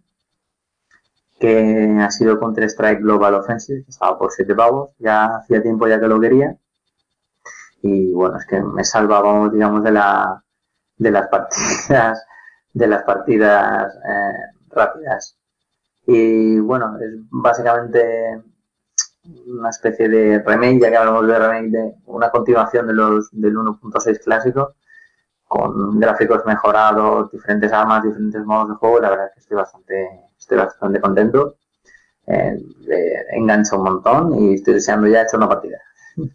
que 1.39 1.97
ha 2.01 2.11
sido 2.11 2.39
Counter-Strike 2.39 3.01
Global 3.01 3.35
Offensive, 3.35 3.85
estaba 3.87 4.17
por 4.17 4.31
7 4.31 4.55
pavos, 4.55 4.91
ya 4.99 5.37
hacía 5.37 5.61
tiempo 5.61 5.87
ya 5.87 5.99
que 5.99 6.07
lo 6.07 6.19
quería. 6.19 6.57
Y 7.81 8.13
bueno, 8.13 8.37
es 8.37 8.45
que 8.45 8.61
me 8.61 8.83
salvaba, 8.83 9.49
digamos, 9.49 9.83
de 9.83 9.91
la, 9.91 10.43
de 10.97 11.11
las 11.11 11.27
partidas, 11.29 12.25
de 12.73 12.87
las 12.87 13.03
partidas 13.03 13.93
eh, 13.95 14.33
rápidas. 14.69 15.37
Y 16.05 16.59
bueno, 16.59 16.97
es 16.99 17.11
básicamente 17.29 18.41
una 19.23 19.69
especie 19.69 20.09
de 20.09 20.39
remake, 20.39 20.81
ya 20.81 20.89
que 20.89 20.97
hablamos 20.97 21.27
de 21.27 21.39
remake, 21.39 21.71
de 21.71 21.93
una 22.05 22.29
continuación 22.29 22.87
de 22.87 22.93
los 22.93 23.29
del 23.31 23.55
1.6 23.55 24.23
clásico, 24.23 24.75
con 25.47 25.99
gráficos 25.99 26.45
mejorados, 26.45 27.31
diferentes 27.31 27.71
armas, 27.73 28.03
diferentes 28.03 28.43
modos 28.45 28.69
de 28.69 28.75
juego, 28.75 28.99
la 28.99 29.09
verdad 29.09 29.27
es 29.27 29.33
que 29.33 29.39
estoy 29.39 29.57
bastante, 29.57 30.09
estoy 30.37 30.57
bastante 30.57 31.01
contento. 31.01 31.55
Eh, 32.27 32.57
engancha 33.31 33.75
un 33.75 33.83
montón 33.83 34.37
y 34.37 34.53
estoy 34.53 34.75
deseando 34.75 35.07
ya 35.07 35.23
echar 35.23 35.39
una 35.39 35.49
partida. 35.49 35.79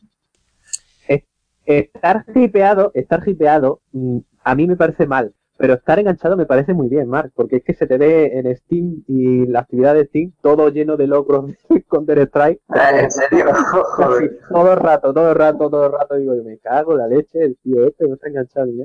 Estar 1.66 2.26
hipeado, 2.34 2.90
estar 2.92 3.26
hipeado, 3.26 3.80
mm, 3.92 4.18
a 4.42 4.54
mí 4.54 4.66
me 4.66 4.76
parece 4.76 5.06
mal, 5.06 5.32
pero 5.56 5.74
estar 5.74 5.98
enganchado 5.98 6.36
me 6.36 6.46
parece 6.46 6.74
muy 6.74 6.88
bien, 6.88 7.08
Mark, 7.08 7.32
porque 7.34 7.56
es 7.56 7.64
que 7.64 7.74
se 7.74 7.86
te 7.86 7.96
ve 7.96 8.38
en 8.38 8.56
Steam 8.56 9.04
y 9.06 9.46
la 9.46 9.60
actividad 9.60 9.94
de 9.94 10.06
Steam 10.06 10.32
todo 10.42 10.68
lleno 10.68 10.96
de 10.96 11.06
logros 11.06 11.46
de 11.68 11.82
Counter 11.88 12.18
Strike. 12.20 12.60
¿En 12.68 13.10
serio? 13.10 13.46
todo 14.50 14.72
el 14.72 14.78
rato, 14.78 15.14
todo 15.14 15.30
el 15.30 15.34
rato, 15.36 15.70
todo 15.70 15.86
el 15.86 15.92
rato 15.92 16.16
digo, 16.16 16.34
yo 16.34 16.42
me 16.42 16.58
cago 16.58 16.96
la 16.96 17.06
leche, 17.06 17.44
el 17.44 17.56
tío 17.62 17.86
este 17.86 18.08
no 18.08 18.14
está 18.14 18.28
enganchado 18.28 18.66
ya. 18.72 18.84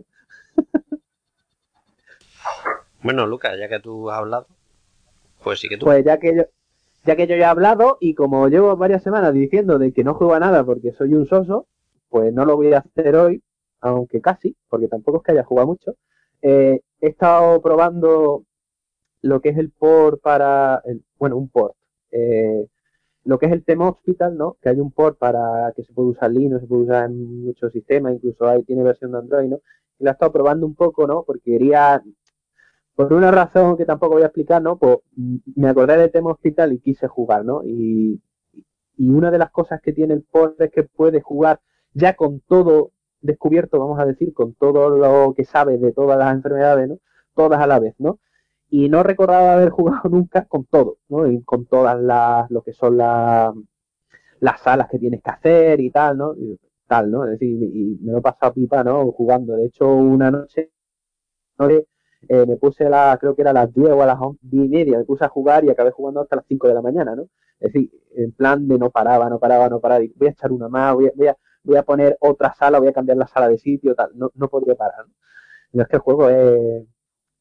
Bueno, 3.01 3.25
Lucas, 3.25 3.57
ya 3.57 3.69
que 3.69 3.79
tú 3.79 4.09
has 4.11 4.19
hablado, 4.19 4.45
pues 5.43 5.59
sí 5.59 5.69
que 5.69 5.77
tú. 5.77 5.85
Pues 5.85 6.03
ya 6.03 6.19
que 6.19 6.35
yo, 6.35 6.43
ya 7.05 7.15
que 7.15 7.27
yo 7.27 7.35
ya 7.35 7.43
he 7.43 7.45
hablado 7.45 7.97
y 7.99 8.13
como 8.13 8.47
llevo 8.49 8.75
varias 8.75 9.01
semanas 9.01 9.33
diciendo 9.33 9.79
de 9.79 9.93
que 9.93 10.03
no 10.03 10.13
juego 10.13 10.33
a 10.33 10.39
nada 10.39 10.63
porque 10.63 10.91
soy 10.91 11.13
un 11.13 11.25
soso, 11.25 11.65
pues 12.09 12.33
no 12.33 12.45
lo 12.45 12.57
voy 12.57 12.73
a 12.73 12.79
hacer 12.79 13.15
hoy, 13.15 13.41
aunque 13.79 14.21
casi, 14.21 14.55
porque 14.67 14.87
tampoco 14.87 15.19
es 15.19 15.23
que 15.23 15.31
haya 15.31 15.43
jugado 15.43 15.67
mucho. 15.67 15.95
Eh, 16.41 16.81
he 17.01 17.07
estado 17.07 17.61
probando 17.61 18.43
lo 19.21 19.41
que 19.41 19.49
es 19.49 19.57
el 19.57 19.71
port 19.71 20.21
para, 20.21 20.81
bueno, 21.17 21.37
un 21.37 21.49
port. 21.49 21.75
Eh, 22.11 22.65
lo 23.25 23.37
que 23.37 23.47
es 23.47 23.51
el 23.51 23.63
tema 23.63 23.89
Hospital, 23.89 24.37
¿no? 24.37 24.57
Que 24.61 24.69
hay 24.69 24.79
un 24.79 24.91
port 24.91 25.17
para 25.17 25.71
que 25.75 25.83
se 25.83 25.93
puede 25.93 26.09
usar 26.09 26.31
Linux, 26.31 26.61
se 26.61 26.67
puede 26.67 26.83
usar 26.83 27.05
en 27.09 27.45
muchos 27.45 27.71
sistemas, 27.71 28.13
incluso 28.13 28.47
hay, 28.47 28.63
tiene 28.63 28.83
versión 28.83 29.11
de 29.11 29.19
Android, 29.19 29.49
¿no? 29.49 29.59
Y 29.99 30.03
la 30.03 30.11
he 30.11 30.13
estado 30.13 30.31
probando 30.31 30.65
un 30.65 30.75
poco, 30.75 31.05
¿no? 31.05 31.23
Porque 31.23 31.51
quería, 31.51 32.01
por 32.95 33.13
una 33.13 33.31
razón 33.31 33.77
que 33.77 33.85
tampoco 33.85 34.13
voy 34.15 34.23
a 34.23 34.27
explicar, 34.27 34.61
¿no? 34.61 34.77
Pues 34.77 34.99
me 35.55 35.69
acordé 35.69 35.97
del 35.97 36.11
tema 36.11 36.31
Hospital 36.31 36.73
y 36.73 36.79
quise 36.79 37.07
jugar, 37.07 37.45
¿no? 37.45 37.61
Y, 37.63 38.21
y 38.97 39.09
una 39.09 39.31
de 39.31 39.37
las 39.37 39.51
cosas 39.51 39.81
que 39.81 39.93
tiene 39.93 40.13
el 40.13 40.23
port 40.23 40.59
es 40.61 40.71
que 40.71 40.83
puede 40.83 41.21
jugar 41.21 41.59
ya 41.93 42.15
con 42.15 42.39
todo 42.41 42.91
descubierto, 43.21 43.79
vamos 43.79 43.99
a 43.99 44.05
decir, 44.05 44.33
con 44.33 44.53
todo 44.55 44.89
lo 44.89 45.33
que 45.35 45.45
sabe 45.45 45.77
de 45.77 45.91
todas 45.93 46.17
las 46.17 46.33
enfermedades, 46.33 46.89
¿no? 46.89 46.99
Todas 47.35 47.61
a 47.61 47.67
la 47.67 47.79
vez, 47.79 47.95
¿no? 47.99 48.19
Y 48.69 48.89
no 48.89 49.03
recordaba 49.03 49.53
haber 49.53 49.69
jugado 49.71 50.09
nunca 50.09 50.45
con 50.45 50.65
todo, 50.65 50.97
¿no? 51.09 51.27
Y 51.27 51.43
con 51.43 51.65
todas 51.65 51.99
las, 51.99 52.49
lo 52.51 52.61
que 52.61 52.73
son 52.73 52.97
las, 52.97 53.53
las 54.39 54.61
salas 54.61 54.89
que 54.89 54.99
tienes 54.99 55.21
que 55.23 55.31
hacer 55.31 55.79
y 55.81 55.91
tal, 55.91 56.17
¿no? 56.17 56.35
Tal, 56.87 57.11
¿no? 57.11 57.25
Es 57.25 57.31
decir, 57.31 57.49
y 57.49 57.99
me 58.01 58.13
lo 58.13 58.19
he 58.19 58.21
pasado 58.21 58.53
pipa, 58.53 58.83
¿no? 58.83 59.11
Jugando. 59.11 59.55
De 59.55 59.65
hecho, 59.67 59.87
una 59.87 60.31
noche, 60.31 60.71
eh, 62.27 62.45
me 62.45 62.57
puse 62.57 62.85
a 62.85 62.89
la, 62.89 63.17
creo 63.19 63.35
que 63.35 63.41
era 63.41 63.51
a 63.51 63.53
las 63.53 63.73
10 63.73 63.91
o 63.91 64.01
a 64.03 64.05
las 64.05 64.19
10 64.41 64.65
y 64.65 64.69
media, 64.69 64.97
me 64.97 65.05
puse 65.05 65.25
a 65.25 65.29
jugar 65.29 65.63
y 65.65 65.69
acabé 65.69 65.91
jugando 65.91 66.21
hasta 66.21 66.37
las 66.37 66.45
5 66.47 66.67
de 66.67 66.73
la 66.73 66.81
mañana, 66.81 67.15
¿no? 67.15 67.23
Es 67.59 67.73
decir, 67.73 67.91
en 68.15 68.31
plan 68.33 68.67
de 68.67 68.77
no 68.77 68.89
paraba, 68.89 69.29
no 69.29 69.39
paraba, 69.39 69.69
no 69.69 69.79
paraba, 69.79 70.03
voy 70.15 70.27
a 70.27 70.31
echar 70.31 70.51
una 70.51 70.69
más, 70.69 70.93
voy 70.95 71.07
a, 71.07 71.11
voy 71.15 71.27
a, 71.27 71.37
voy 71.69 71.77
a 71.77 71.83
poner 71.83 72.17
otra 72.19 72.53
sala, 72.53 72.79
voy 72.79 72.89
a 72.89 72.93
cambiar 72.93 73.17
la 73.17 73.27
sala 73.27 73.47
de 73.49 73.57
sitio, 73.57 73.95
tal. 73.95 74.11
No, 74.15 74.31
no 74.35 74.49
podía 74.49 74.75
parar. 74.75 75.05
¿no? 75.73 75.83
es 75.83 75.87
que 75.87 75.95
el 75.97 76.01
juego 76.01 76.29
es 76.29 76.85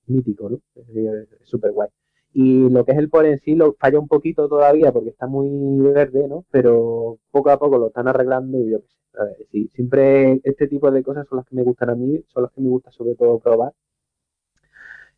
mítico, 0.07 0.51
¿no? 0.51 0.61
Es 0.77 1.29
súper 1.49 1.73
guay. 1.73 1.89
Y 2.33 2.69
lo 2.71 2.85
que 2.85 2.93
es 2.93 2.99
el 2.99 3.09
por 3.11 3.27
en 3.27 3.41
sí 3.41 3.55
lo 3.55 3.75
falla 3.75 3.99
un 3.99 4.09
poquito 4.09 4.49
todavía 4.49 4.93
porque 4.93 5.11
está 5.11 5.27
muy 5.27 5.49
verde, 5.93 6.29
¿no? 6.29 6.45
Pero 6.51 7.19
poco 7.31 7.51
a 7.51 7.59
poco 7.59 7.79
lo 7.79 7.89
están 7.89 8.09
arreglando 8.09 8.59
y 8.61 8.71
yo 8.71 8.81
qué 8.83 8.89
sé. 8.89 8.97
A 9.19 9.25
ver, 9.25 9.37
sí, 9.51 9.71
siempre 9.75 10.41
este 10.45 10.69
tipo 10.69 10.91
de 10.91 11.03
cosas 11.03 11.27
son 11.29 11.39
las 11.39 11.47
que 11.47 11.57
me 11.57 11.63
gustan 11.63 11.91
a 11.91 11.95
mí, 11.95 12.23
son 12.29 12.45
las 12.45 12.53
que 12.53 12.61
me 12.61 12.69
gusta 12.69 12.93
sobre 12.93 13.15
todo 13.17 13.39
probar. 13.41 13.73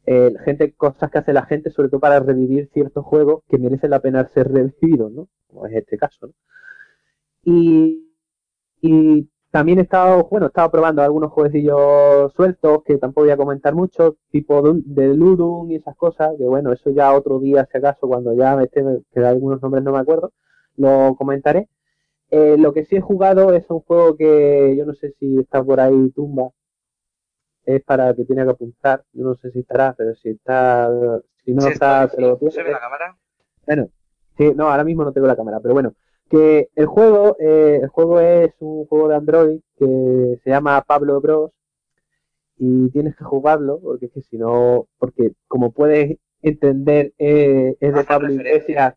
Eh, 0.07 0.33
gente, 0.45 0.73
cosas 0.75 1.11
que 1.11 1.19
hace 1.19 1.33
la 1.33 1.45
gente, 1.47 1.71
sobre 1.71 1.89
todo 1.89 2.01
para 2.01 2.21
revivir 2.21 2.69
ciertos 2.73 3.05
juegos 3.05 3.43
que 3.49 3.59
merecen 3.59 3.91
la 3.91 4.01
pena 4.01 4.29
ser 4.33 4.51
revividos, 4.51 5.13
¿no? 5.13 5.29
Como 5.49 5.67
es 5.67 5.75
este 5.75 5.99
caso, 5.99 6.29
¿no? 6.29 6.33
Y 7.45 8.10
y 8.81 9.29
también 9.51 9.79
he 9.79 9.83
estado, 9.83 10.29
bueno, 10.31 10.47
he 10.47 10.49
estado 10.49 10.71
probando 10.71 11.03
algunos 11.03 11.33
jueguecillos 11.33 12.33
sueltos 12.35 12.85
que 12.85 12.99
tampoco 12.99 13.23
voy 13.23 13.31
a 13.33 13.37
comentar 13.37 13.75
mucho, 13.75 14.17
tipo 14.31 14.63
de 14.63 15.15
Ludum 15.15 15.71
y 15.73 15.77
esas 15.77 15.97
cosas, 15.97 16.33
que 16.39 16.45
bueno, 16.45 16.73
eso 16.73 16.91
ya 16.91 17.13
otro 17.13 17.41
día, 17.41 17.69
si 17.71 17.79
acaso, 17.79 18.07
cuando 18.07 18.33
ya 18.35 18.55
me 18.55 18.65
esté, 18.65 18.85
que 19.13 19.21
algunos 19.21 19.61
nombres 19.61 19.83
no 19.83 19.93
me 19.93 19.99
acuerdo, 19.99 20.33
lo 20.77 21.17
comentaré. 21.17 21.69
Eh, 22.31 22.57
lo 22.59 22.73
que 22.73 22.85
sí 22.85 22.97
he 22.97 23.01
jugado 23.01 23.53
es 23.53 23.69
un 23.71 23.81
juego 23.81 24.17
que 24.17 24.77
yo 24.79 24.87
no 24.87 24.95
sé 24.95 25.15
si 25.19 25.41
está 25.41 25.65
por 25.65 25.81
ahí 25.81 26.11
tumba, 26.11 26.51
es 27.65 27.83
para 27.83 28.15
que 28.15 28.25
tiene 28.25 28.45
que 28.45 28.51
apuntar, 28.51 29.05
yo 29.13 29.25
no 29.25 29.35
sé 29.35 29.51
si 29.51 29.61
estará, 29.61 29.95
pero 29.99 30.15
si 30.15 30.31
está, 30.31 30.89
si 31.45 31.53
no 31.53 31.67
está, 31.67 32.09
¿Se 32.09 32.63
ve 32.63 32.71
la 32.71 32.79
cámara? 32.79 33.17
Bueno, 33.67 33.89
sí, 34.39 34.53
no, 34.55 34.71
ahora 34.71 34.85
mismo 34.85 35.03
no 35.05 35.13
tengo 35.13 35.27
la 35.27 35.37
cámara, 35.37 35.59
pero 35.61 35.75
bueno, 35.75 35.93
que 36.31 36.71
el 36.77 36.87
juego, 36.87 37.37
eh, 37.41 37.81
el 37.83 37.89
juego 37.89 38.21
es 38.21 38.55
un 38.61 38.87
juego 38.87 39.09
de 39.09 39.17
Android 39.17 39.61
que 39.77 40.41
se 40.43 40.51
llama 40.51 40.81
Pablo 40.83 41.21
Bros. 41.21 41.51
Y 42.57 42.91
tienes 42.91 43.17
que 43.17 43.25
jugarlo 43.25 43.81
porque 43.81 44.07
es 44.07 44.13
que 44.13 44.23
si 44.23 44.37
no, 44.39 44.87
porque 44.99 45.33
como 45.49 45.73
puedes 45.73 46.19
entender 46.43 47.13
eh, 47.19 47.77
es 47.81 47.95
de 47.95 48.05
Pablo 48.05 48.33
Iglesias, 48.33 48.95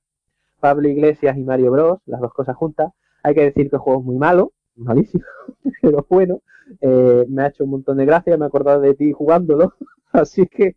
Pablo 0.59 0.87
Iglesias 0.89 1.37
y 1.37 1.43
Mario 1.43 1.71
Bros, 1.71 1.99
las 2.05 2.21
dos 2.21 2.33
cosas 2.33 2.55
juntas. 2.55 2.91
Hay 3.23 3.33
que 3.33 3.41
decir 3.41 3.69
que 3.69 3.77
el 3.77 3.81
juego 3.81 4.01
es 4.01 4.05
muy 4.05 4.17
malo, 4.17 4.51
malísimo, 4.75 5.23
pero 5.81 6.05
bueno, 6.09 6.41
eh, 6.81 7.25
me 7.29 7.43
ha 7.43 7.47
hecho 7.47 7.63
un 7.63 7.71
montón 7.71 7.97
de 7.97 8.05
gracia, 8.05 8.37
me 8.37 8.45
he 8.45 8.47
acordado 8.47 8.81
de 8.81 8.93
ti 8.95 9.13
jugándolo, 9.13 9.73
así 10.11 10.45
que 10.45 10.75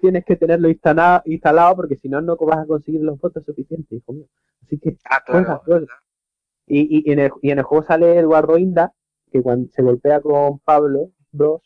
tienes 0.00 0.24
que 0.24 0.36
tenerlo 0.36 0.68
instalado, 0.68 1.22
instalado 1.26 1.76
porque 1.76 1.96
si 1.96 2.08
no, 2.08 2.20
no 2.20 2.36
vas 2.36 2.58
a 2.60 2.66
conseguir 2.66 3.02
los 3.02 3.18
votos 3.20 3.44
suficientes, 3.44 3.92
hijo 3.98 4.12
mío. 4.12 4.26
Así 4.62 4.78
que, 4.78 4.96
ah, 5.04 5.22
claro, 5.24 5.62
Y, 6.66 7.08
y, 7.10 7.12
en 7.12 7.18
el, 7.20 7.30
y 7.42 7.50
en 7.50 7.58
el 7.58 7.64
juego 7.64 7.84
sale 7.84 8.18
Eduardo 8.18 8.56
Inda, 8.58 8.92
que 9.32 9.42
cuando 9.42 9.68
se 9.70 9.82
golpea 9.82 10.20
con 10.20 10.58
Pablo 10.60 11.10
Bros. 11.32 11.62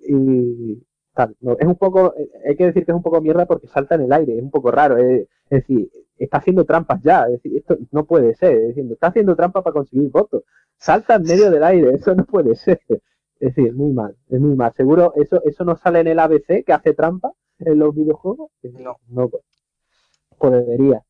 y 0.00 0.82
tal. 1.14 1.36
No, 1.40 1.52
es 1.58 1.66
un 1.66 1.76
poco, 1.76 2.14
hay 2.46 2.56
que 2.56 2.66
decir 2.66 2.84
que 2.84 2.92
es 2.92 2.96
un 2.96 3.02
poco 3.02 3.20
mierda 3.20 3.46
porque 3.46 3.66
salta 3.68 3.94
en 3.96 4.02
el 4.02 4.12
aire, 4.12 4.36
es 4.38 4.42
un 4.42 4.50
poco 4.50 4.70
raro. 4.70 4.98
Es, 4.98 5.22
es 5.50 5.62
decir, 5.62 5.90
está 6.18 6.38
haciendo 6.38 6.64
trampas 6.64 7.00
ya. 7.02 7.24
Es 7.26 7.32
decir, 7.42 7.56
esto 7.58 7.76
no 7.92 8.06
puede 8.06 8.34
ser. 8.34 8.54
Es 8.58 8.68
decir, 8.76 8.92
está 8.92 9.08
haciendo 9.08 9.36
trampas 9.36 9.62
para 9.64 9.74
conseguir 9.74 10.10
votos. 10.10 10.44
Salta 10.78 11.16
en 11.16 11.22
medio 11.24 11.50
del 11.50 11.64
aire, 11.64 11.92
eso 11.94 12.14
no 12.14 12.24
puede 12.24 12.54
ser. 12.56 12.80
Es 13.40 13.54
decir, 13.54 13.72
muy 13.74 13.92
mal, 13.92 14.16
es 14.28 14.40
muy 14.40 14.56
mal. 14.56 14.72
Seguro 14.74 15.12
eso 15.16 15.42
eso 15.44 15.64
no 15.64 15.76
sale 15.76 16.00
en 16.00 16.08
el 16.08 16.18
ABC 16.18 16.64
que 16.64 16.72
hace 16.72 16.94
trampa 16.94 17.32
en 17.60 17.78
los 17.78 17.94
videojuegos? 17.94 18.50
No. 18.62 18.96
No, 19.08 19.28
pues, 19.28 19.42
pues 20.38 20.52
debería. 20.52 21.02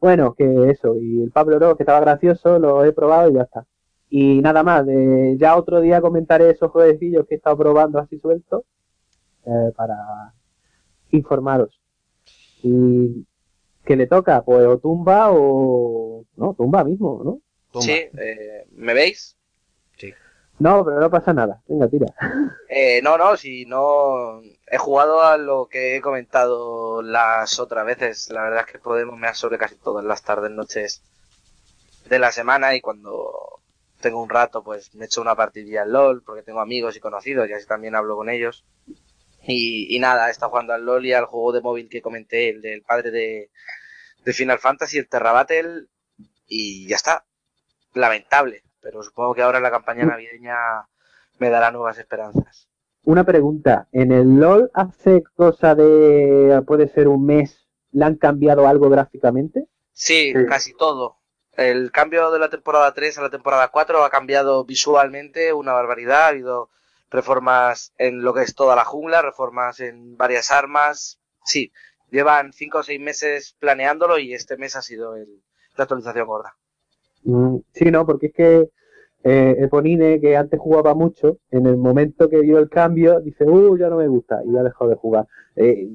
Bueno, 0.00 0.34
que 0.34 0.70
eso, 0.70 0.96
y 1.00 1.22
el 1.22 1.30
Pablo 1.30 1.56
Oro, 1.56 1.76
que 1.76 1.84
estaba 1.84 2.00
gracioso, 2.00 2.58
lo 2.58 2.84
he 2.84 2.92
probado 2.92 3.30
y 3.30 3.34
ya 3.34 3.42
está. 3.42 3.66
Y 4.10 4.40
nada 4.40 4.62
más, 4.62 4.84
de, 4.84 5.36
ya 5.38 5.56
otro 5.56 5.80
día 5.80 6.00
comentaré 6.00 6.50
esos 6.50 6.70
jueguecillos 6.70 7.26
que 7.26 7.34
he 7.34 7.38
estado 7.38 7.56
probando 7.56 7.98
así 7.98 8.18
sueltos 8.18 8.64
eh, 9.46 9.72
para 9.76 10.34
informaros. 11.10 11.80
Y 12.62 13.24
¿Qué 13.84 13.96
le 13.96 14.06
toca? 14.06 14.42
Pues 14.42 14.66
o 14.66 14.78
tumba 14.78 15.30
o... 15.32 16.24
No, 16.36 16.54
tumba 16.54 16.84
mismo, 16.84 17.20
¿no? 17.24 17.40
Tumba. 17.72 17.84
Sí, 17.84 17.92
eh, 17.92 18.66
¿me 18.72 18.94
veis? 18.94 19.36
No, 20.58 20.84
pero 20.84 21.00
no 21.00 21.10
pasa 21.10 21.32
nada. 21.32 21.62
Venga, 21.66 21.88
tira. 21.88 22.06
Eh, 22.68 23.00
no, 23.02 23.18
no, 23.18 23.36
si 23.36 23.66
no. 23.66 24.40
He 24.66 24.78
jugado 24.78 25.22
a 25.22 25.36
lo 25.36 25.66
que 25.66 25.96
he 25.96 26.00
comentado 26.00 27.02
las 27.02 27.58
otras 27.58 27.84
veces. 27.84 28.30
La 28.30 28.42
verdad 28.42 28.64
es 28.66 28.72
que 28.72 28.78
Podemos 28.78 29.18
me 29.18 29.26
ha 29.26 29.34
sobre 29.34 29.58
casi 29.58 29.76
todas 29.76 30.04
las 30.04 30.22
tardes, 30.22 30.50
noches 30.50 31.02
de 32.08 32.18
la 32.18 32.32
semana 32.32 32.74
y 32.74 32.80
cuando 32.80 33.60
tengo 34.00 34.22
un 34.22 34.28
rato, 34.28 34.62
pues 34.62 34.94
me 34.94 35.06
echo 35.06 35.20
una 35.20 35.36
partidilla 35.36 35.82
al 35.82 35.92
LOL 35.92 36.22
porque 36.22 36.42
tengo 36.42 36.60
amigos 36.60 36.96
y 36.96 37.00
conocidos 37.00 37.48
y 37.48 37.52
así 37.52 37.66
también 37.66 37.94
hablo 37.94 38.16
con 38.16 38.28
ellos. 38.28 38.64
Y, 39.44 39.94
y 39.94 39.98
nada, 39.98 40.30
estado 40.30 40.50
jugando 40.50 40.72
al 40.72 40.84
LOL 40.84 41.06
y 41.06 41.12
al 41.12 41.26
juego 41.26 41.52
de 41.52 41.60
móvil 41.60 41.88
que 41.88 42.02
comenté, 42.02 42.50
el 42.50 42.62
del 42.62 42.82
padre 42.82 43.10
de, 43.10 43.50
de 44.24 44.32
Final 44.32 44.58
Fantasy, 44.58 44.98
el 44.98 45.08
Terra 45.08 45.32
Battle, 45.32 45.86
y 46.46 46.86
ya 46.86 46.96
está. 46.96 47.24
Lamentable, 47.94 48.62
pero 48.82 49.02
supongo 49.02 49.34
que 49.34 49.42
ahora 49.42 49.60
la 49.60 49.70
campaña 49.70 50.04
navideña 50.04 50.56
me 51.38 51.48
dará 51.50 51.70
nuevas 51.70 51.98
esperanzas. 51.98 52.68
Una 53.04 53.24
pregunta. 53.24 53.88
¿En 53.92 54.12
el 54.12 54.38
LOL 54.38 54.70
hace 54.74 55.22
cosa 55.34 55.74
de... 55.74 56.62
puede 56.66 56.88
ser 56.88 57.08
un 57.08 57.24
mes, 57.26 57.66
le 57.92 58.04
han 58.04 58.16
cambiado 58.16 58.66
algo 58.68 58.88
gráficamente? 58.90 59.66
Sí, 59.92 60.32
Sí. 60.34 60.46
casi 60.48 60.74
todo. 60.74 61.18
El 61.56 61.90
cambio 61.92 62.30
de 62.30 62.38
la 62.38 62.48
temporada 62.48 62.92
3 62.94 63.18
a 63.18 63.22
la 63.22 63.30
temporada 63.30 63.68
4 63.68 64.04
ha 64.04 64.10
cambiado 64.10 64.64
visualmente 64.64 65.52
una 65.52 65.72
barbaridad. 65.72 66.22
Ha 66.24 66.28
habido 66.28 66.70
reformas 67.10 67.92
en 67.98 68.22
lo 68.22 68.32
que 68.34 68.42
es 68.42 68.54
toda 68.54 68.74
la 68.76 68.84
jungla, 68.84 69.20
reformas 69.22 69.80
en 69.80 70.16
varias 70.16 70.50
armas. 70.50 71.18
Sí, 71.44 71.72
llevan 72.10 72.52
5 72.52 72.78
o 72.78 72.82
6 72.82 73.00
meses 73.00 73.54
planeándolo 73.58 74.18
y 74.18 74.32
este 74.32 74.56
mes 74.56 74.76
ha 74.76 74.82
sido 74.82 75.14
el- 75.16 75.42
la 75.76 75.84
actualización 75.84 76.26
gorda. 76.26 76.56
Mm, 77.24 77.56
sí, 77.72 77.90
no, 77.90 78.04
porque 78.06 78.26
es 78.26 78.32
que 78.32 78.70
eh, 79.24 79.56
Eponine, 79.60 80.20
que 80.20 80.36
antes 80.36 80.58
jugaba 80.58 80.94
mucho, 80.94 81.38
en 81.50 81.66
el 81.66 81.76
momento 81.76 82.28
que 82.28 82.40
vio 82.40 82.58
el 82.58 82.68
cambio, 82.68 83.20
dice, 83.20 83.44
uh, 83.44 83.76
ya 83.76 83.88
no 83.88 83.96
me 83.96 84.08
gusta, 84.08 84.42
y 84.44 84.52
ya 84.52 84.62
dejó 84.62 84.88
de 84.88 84.96
jugar. 84.96 85.26
Eh, 85.56 85.88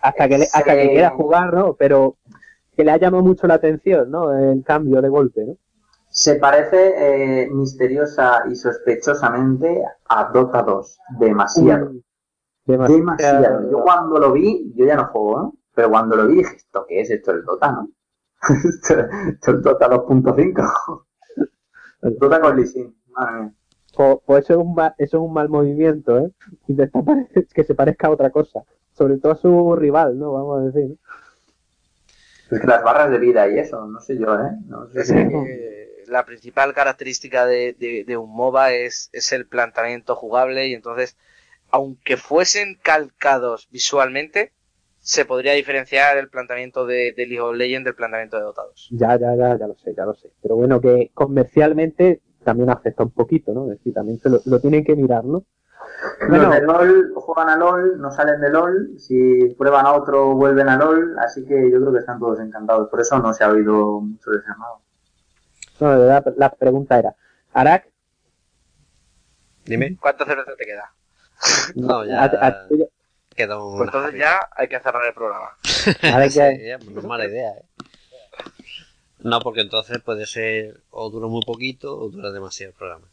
hasta 0.00 0.28
que 0.28 0.38
le- 0.38 0.44
hasta 0.44 0.76
que 0.76 0.90
quiera 0.90 1.10
jugar, 1.10 1.52
¿no? 1.52 1.74
Pero 1.74 2.16
que 2.76 2.84
le 2.84 2.90
ha 2.92 2.96
llamado 2.96 3.22
mucho 3.24 3.46
la 3.46 3.54
atención, 3.54 4.10
¿no? 4.10 4.32
El 4.32 4.62
cambio 4.64 5.02
de 5.02 5.08
golpe, 5.08 5.44
¿no? 5.44 5.56
Se 6.08 6.36
parece 6.36 6.94
eh, 7.42 7.50
misteriosa 7.50 8.44
y 8.48 8.54
sospechosamente 8.54 9.82
a 10.08 10.30
Dota 10.32 10.62
2. 10.62 10.98
Demasiado. 11.18 11.90
Mm, 11.90 12.00
demasiado. 12.66 12.98
Demasiado. 13.00 13.70
Yo 13.70 13.82
cuando 13.82 14.18
lo 14.20 14.32
vi, 14.32 14.72
yo 14.76 14.86
ya 14.86 14.94
no 14.96 15.06
juego, 15.06 15.38
¿no? 15.40 15.54
Pero 15.74 15.90
cuando 15.90 16.14
lo 16.16 16.28
vi 16.28 16.36
dije, 16.36 16.54
¿esto 16.56 16.86
qué 16.88 17.00
es? 17.00 17.10
Esto 17.10 17.32
es 17.32 17.38
el 17.38 17.44
Dota, 17.44 17.72
¿no? 17.72 17.88
Es 18.50 19.62
Dota 19.62 19.88
2.5. 19.88 21.04
El 22.02 22.18
Dota 22.18 22.40
con 22.40 22.56
Lee 22.56 22.66
Sin. 22.66 22.94
Madre 23.10 23.40
mía. 23.42 23.52
Pues, 23.96 24.18
pues 24.26 24.44
eso, 24.44 24.54
es 24.54 24.58
un 24.58 24.74
ma- 24.74 24.94
eso 24.98 25.16
es 25.18 25.22
un 25.22 25.32
mal 25.32 25.48
movimiento, 25.48 26.18
¿eh? 26.18 26.30
Intentar 26.66 27.02
que 27.54 27.64
se 27.64 27.74
parezca 27.74 28.08
a 28.08 28.10
otra 28.10 28.30
cosa. 28.30 28.62
Sobre 28.92 29.18
todo 29.18 29.32
a 29.32 29.36
su 29.36 29.76
rival, 29.76 30.18
¿no? 30.18 30.32
Vamos 30.32 30.60
a 30.60 30.64
decir. 30.70 30.96
Es 32.50 32.60
que 32.60 32.66
las 32.66 32.82
barras 32.82 33.10
de 33.10 33.18
vida 33.18 33.48
y 33.48 33.58
eso, 33.58 33.86
no 33.86 34.00
sé 34.00 34.18
yo, 34.18 34.34
¿eh? 34.34 34.50
No 34.66 34.88
sé 34.90 35.00
Es 35.00 35.08
si- 35.08 35.14
que 35.14 36.04
la 36.08 36.24
principal 36.26 36.74
característica 36.74 37.46
de, 37.46 37.72
de- 37.78 38.04
de 38.06 38.16
un 38.16 38.30
MOBA 38.30 38.72
es, 38.72 39.08
es 39.12 39.32
el 39.32 39.46
planteamiento 39.46 40.14
jugable 40.14 40.68
y 40.68 40.74
entonces, 40.74 41.16
aunque 41.70 42.16
fuesen 42.16 42.78
calcados 42.82 43.68
visualmente, 43.70 44.52
se 45.04 45.26
podría 45.26 45.52
diferenciar 45.52 46.16
el 46.16 46.30
planteamiento 46.30 46.86
de, 46.86 47.12
de 47.14 47.26
League 47.26 47.40
of 47.40 47.54
Legends 47.54 47.84
del 47.84 47.94
planteamiento 47.94 48.38
de 48.38 48.42
Dota 48.44 48.62
2. 48.62 48.88
Ya, 48.92 49.18
ya, 49.18 49.36
ya, 49.36 49.58
ya 49.58 49.66
lo 49.66 49.74
sé, 49.76 49.94
ya 49.94 50.06
lo 50.06 50.14
sé. 50.14 50.30
Pero 50.42 50.56
bueno, 50.56 50.80
que 50.80 51.10
comercialmente 51.12 52.22
también 52.42 52.70
afecta 52.70 53.02
un 53.02 53.10
poquito, 53.10 53.52
¿no? 53.52 53.64
Es 53.70 53.78
decir, 53.78 53.92
también 53.92 54.18
se 54.18 54.30
lo, 54.30 54.40
lo 54.46 54.60
tienen 54.60 54.82
que 54.82 54.96
mirar, 54.96 55.24
¿no? 55.24 55.44
Bueno. 56.28 56.44
Los 56.44 56.54
de 56.54 56.60
LOL 56.62 57.12
juegan 57.16 57.50
a 57.50 57.56
LOL, 57.56 58.00
no 58.00 58.10
salen 58.10 58.40
de 58.40 58.48
LOL, 58.50 58.98
si 58.98 59.54
prueban 59.58 59.84
a 59.84 59.92
otro 59.92 60.34
vuelven 60.34 60.68
a 60.70 60.76
LOL, 60.78 61.18
así 61.18 61.44
que 61.44 61.70
yo 61.70 61.80
creo 61.80 61.92
que 61.92 61.98
están 61.98 62.18
todos 62.18 62.40
encantados. 62.40 62.88
Por 62.88 63.00
eso 63.00 63.18
no 63.18 63.32
se 63.34 63.44
ha 63.44 63.50
oído 63.50 64.00
mucho 64.00 64.30
de 64.30 64.38
ese 64.38 64.46
llamado. 64.48 64.80
No, 65.80 65.90
de 65.90 65.98
verdad, 65.98 66.34
la 66.38 66.50
pregunta 66.50 66.98
era, 66.98 67.14
¿Arak? 67.52 67.88
Dime. 69.66 69.96
¿Cuánta 70.00 70.24
cerveza 70.24 70.52
te 70.56 70.64
queda? 70.64 70.92
No, 71.74 72.04
ya- 72.06 72.22
a- 72.22 72.48
a- 72.48 72.68
tuya- 73.34 73.46
Queda 73.46 73.58
un. 73.62 73.76
Pues 73.78 73.88
entonces 73.88 74.18
ya 74.20 74.48
hay 74.56 74.68
que 74.68 74.80
cerrar 74.80 75.04
el 75.06 75.14
programa. 75.14 75.50
Ahora 76.12 76.30
Sí, 76.30 76.38
que- 76.38 76.66
ya, 76.68 76.78
pues 76.78 76.90
no 76.90 77.00
es 77.00 77.06
mala 77.06 77.26
idea, 77.26 77.50
¿eh? 77.50 77.64
No, 79.20 79.40
porque 79.40 79.62
entonces 79.62 80.00
puede 80.02 80.26
ser 80.26 80.82
o 80.90 81.08
dura 81.10 81.26
muy 81.28 81.42
poquito 81.42 81.96
o 81.98 82.08
dura 82.10 82.30
demasiado 82.30 82.72
el 82.72 82.76
programa. 82.78 83.06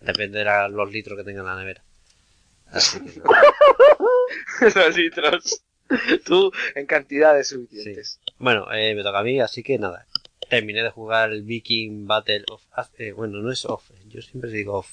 Depende 0.00 0.38
de 0.40 0.44
la- 0.44 0.68
los 0.68 0.90
litros 0.92 1.16
que 1.16 1.24
tenga 1.24 1.40
en 1.40 1.46
la 1.46 1.56
nevera. 1.56 1.82
Así 2.66 3.00
que 3.00 3.20
no. 3.20 3.24
Los 4.74 4.96
litros. 4.96 5.62
Tú 6.24 6.50
en 6.74 6.86
cantidades 6.86 7.48
suficientes. 7.48 8.18
Bueno, 8.38 8.66
eh, 8.72 8.94
me 8.94 9.02
toca 9.02 9.20
a 9.20 9.22
mí, 9.22 9.40
así 9.40 9.62
que 9.62 9.78
nada. 9.78 10.06
Terminé 10.48 10.82
de 10.82 10.90
jugar 10.90 11.30
el 11.30 11.42
Viking 11.42 12.06
Battle 12.06 12.44
of... 12.50 12.62
As- 12.72 12.90
eh, 12.98 13.12
bueno, 13.12 13.38
no 13.38 13.50
es 13.52 13.64
off, 13.64 13.90
yo 14.08 14.20
siempre 14.22 14.50
digo 14.50 14.78
off. 14.78 14.92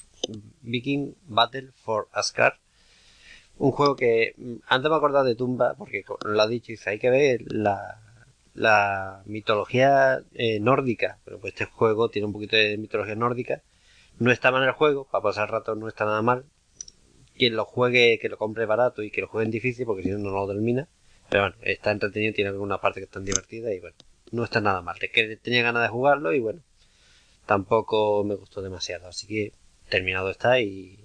Viking 0.60 1.14
Battle 1.24 1.70
for 1.74 2.08
Asgard. 2.12 2.54
Un 3.62 3.70
juego 3.70 3.94
que 3.94 4.34
mm, 4.38 4.54
antes 4.66 4.90
me 4.90 4.96
acordaba 4.96 5.24
de 5.24 5.36
Tumba, 5.36 5.74
porque 5.78 6.04
lo 6.24 6.42
ha 6.42 6.48
dicho, 6.48 6.72
dice, 6.72 6.90
hay 6.90 6.98
que 6.98 7.10
ver 7.10 7.42
la, 7.46 8.00
la 8.54 9.22
mitología 9.24 10.20
eh, 10.34 10.58
nórdica. 10.58 11.20
Pero 11.24 11.38
pues 11.38 11.52
este 11.52 11.66
juego 11.66 12.08
tiene 12.08 12.26
un 12.26 12.32
poquito 12.32 12.56
de 12.56 12.76
mitología 12.76 13.14
nórdica. 13.14 13.62
No 14.18 14.32
está 14.32 14.50
mal 14.50 14.64
el 14.64 14.72
juego, 14.72 15.06
para 15.08 15.22
pasar 15.22 15.48
rato 15.48 15.76
no 15.76 15.86
está 15.86 16.04
nada 16.04 16.22
mal. 16.22 16.44
Quien 17.36 17.54
lo 17.54 17.64
juegue, 17.64 18.18
que 18.20 18.28
lo 18.28 18.36
compre 18.36 18.66
barato 18.66 19.04
y 19.04 19.12
que 19.12 19.20
lo 19.20 19.28
juegue 19.28 19.44
en 19.44 19.52
difícil, 19.52 19.86
porque 19.86 20.02
si 20.02 20.10
no, 20.10 20.18
no 20.18 20.32
lo 20.32 20.48
termina. 20.48 20.88
Pero 21.30 21.44
bueno, 21.44 21.56
está 21.62 21.92
entretenido, 21.92 22.34
tiene 22.34 22.50
alguna 22.50 22.80
parte 22.80 22.98
que 22.98 23.04
están 23.04 23.24
divertidas 23.24 23.72
y 23.72 23.78
bueno, 23.78 23.96
no 24.32 24.42
está 24.42 24.60
nada 24.60 24.82
mal. 24.82 24.96
Es 25.00 25.12
que 25.12 25.36
tenía 25.36 25.62
ganas 25.62 25.84
de 25.84 25.88
jugarlo 25.88 26.32
y 26.32 26.40
bueno, 26.40 26.62
tampoco 27.46 28.24
me 28.24 28.34
gustó 28.34 28.60
demasiado. 28.60 29.06
Así 29.06 29.28
que 29.28 29.52
terminado 29.88 30.30
está 30.30 30.58
y 30.58 31.01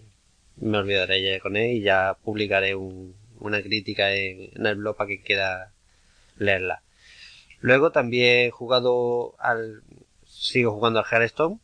me 0.58 0.78
olvidaré 0.80 1.22
ya 1.24 1.40
con 1.40 1.56
él 1.56 1.78
y 1.78 1.82
ya 1.82 2.18
publicaré 2.24 2.76
un- 2.76 3.16
una 3.40 3.62
crítica 3.62 4.14
en, 4.16 4.66
el 4.66 4.76
blog 4.76 4.96
para 4.98 5.08
que 5.10 5.22
quiera 5.22 5.72
leerla. 6.38 6.82
Luego 7.60 7.92
también 7.92 8.48
he 8.48 8.52
jugado 8.52 9.36
al... 9.40 9.84
Sigo 10.26 10.72
jugando 10.74 11.00
al 11.00 11.06
Hearthstone. 11.12 11.60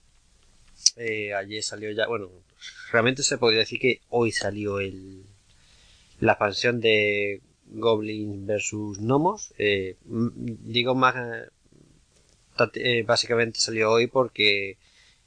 Eh, 0.98 1.34
ayer 1.34 1.64
salió 1.64 1.92
ya... 1.92 2.08
Bueno, 2.08 2.30
realmente 2.92 3.24
se 3.24 3.38
podría 3.38 3.60
decir 3.60 3.80
que 3.80 4.02
hoy 4.10 4.32
salió 4.32 4.80
el... 4.80 5.24
La 6.20 6.34
expansión 6.34 6.80
de 6.82 7.42
Goblins 7.68 8.46
versus 8.46 9.00
Gnomos. 9.00 9.54
Eh, 9.58 9.98
digo 10.06 10.96
más... 10.96 11.16
eh, 12.76 13.04
básicamente 13.06 13.60
salió 13.60 13.92
hoy 13.92 14.08
porque 14.08 14.78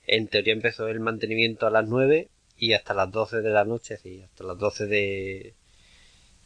en 0.07 0.29
teoría 0.29 0.53
empezó 0.53 0.89
el 0.89 1.01
mantenimiento 1.01 1.67
a 1.67 1.71
las 1.71 1.87
9 1.89 2.29
y 2.59 2.73
hasta 2.73 2.95
las 2.95 3.11
12 3.11 3.43
de 3.43 3.51
la 3.51 3.65
noche, 3.65 3.95
decir, 3.95 4.25
hasta 4.25 4.45
las 4.45 4.59
12 4.59 4.87
de, 4.87 5.55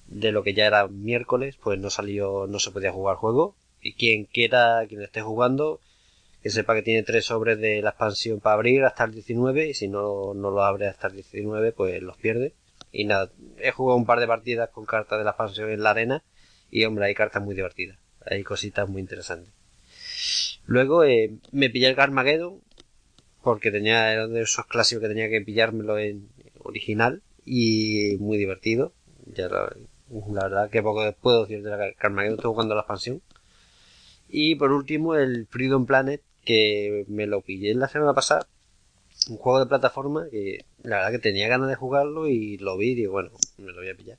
de 0.07 0.33
lo 0.33 0.43
que 0.43 0.55
ya 0.55 0.67
era 0.67 0.89
miércoles, 0.89 1.57
pues 1.63 1.79
no 1.79 1.91
salió, 1.91 2.47
no 2.49 2.59
se 2.59 2.71
podía 2.71 2.93
jugar 2.93 3.17
juego. 3.17 3.57
Y 3.81 3.95
quien 3.95 4.25
quiera, 4.25 4.85
quien 4.89 5.03
esté 5.03 5.23
jugando, 5.23 5.81
que 6.43 6.51
sepa 6.51 6.75
que 6.75 6.83
tiene 6.83 7.03
tres 7.03 7.27
sobres 7.27 7.59
de 7.59 7.83
la 7.83 7.91
expansión 7.91 8.41
para 8.41 8.55
abrir 8.55 8.85
hasta 8.85 9.05
el 9.05 9.13
19 9.13 9.69
y 9.69 9.75
si 9.75 9.89
no, 9.89 10.35
no 10.35 10.51
lo 10.51 10.63
abre 10.63 10.89
hasta 10.89 11.09
el 11.09 11.15
19 11.15 11.73
pues 11.73 12.03
los 12.03 12.17
pierde. 12.17 12.55
Y 12.93 13.05
nada, 13.05 13.31
he 13.59 13.71
jugado 13.71 13.97
un 13.97 14.07
par 14.07 14.21
de 14.21 14.27
partidas 14.27 14.71
con 14.71 14.85
cartas 14.85 15.19
de 15.19 15.25
la 15.25 15.31
expansión 15.31 15.71
en 15.71 15.83
la 15.83 15.91
arena 15.91 16.25
y 16.71 16.85
hombre, 16.85 17.07
hay 17.07 17.15
cartas 17.15 17.43
muy 17.43 17.55
divertidas, 17.55 17.99
hay 18.25 18.43
cositas 18.43 18.89
muy 18.89 19.01
interesantes. 19.01 19.53
Luego 20.67 21.05
eh, 21.05 21.33
me 21.53 21.71
pillé 21.71 21.89
el 21.89 21.97
Carmageddon 21.97 22.61
porque 23.43 23.71
tenía 23.71 24.13
era 24.13 24.27
de 24.27 24.43
esos 24.43 24.67
clásicos 24.67 25.03
que 25.03 25.09
tenía 25.09 25.29
que 25.29 25.41
pillármelo 25.41 25.99
en 25.99 26.29
original 26.59 27.23
y 27.45 28.17
muy 28.21 28.39
divertido. 28.39 28.93
Ya 29.27 29.49
la, 29.49 29.73
verdad 30.09 30.71
que 30.71 30.83
poco 30.83 31.13
puedo 31.21 31.43
decir 31.43 31.63
de 31.63 31.71
la 31.71 31.93
Carmageddon, 31.95 32.39
estoy 32.39 32.51
jugando 32.53 32.75
la 32.75 32.83
expansión. 32.83 33.23
Y 34.29 34.55
por 34.57 34.73
último 34.73 35.15
el 35.15 35.47
Freedom 35.49 35.87
Planet 35.87 36.23
que 36.45 37.05
me 37.09 37.27
lo 37.27 37.41
pillé 37.43 37.75
la 37.75 37.89
semana 37.89 38.15
pasada. 38.15 38.47
Un 39.29 39.37
juego 39.37 39.61
de 39.61 39.67
plataforma 39.67 40.29
que 40.31 40.65
la 40.83 40.97
verdad 40.97 41.11
que 41.13 41.19
tenía 41.19 41.49
ganas 41.49 41.69
de 41.69 41.75
jugarlo 41.75 42.29
y 42.29 42.57
lo 42.59 42.77
vi 42.77 42.93
y 42.93 42.95
digo, 42.95 43.13
bueno, 43.13 43.31
me 43.59 43.73
lo 43.73 43.79
voy 43.79 43.91
a 43.91 43.95
pillar. 43.95 44.19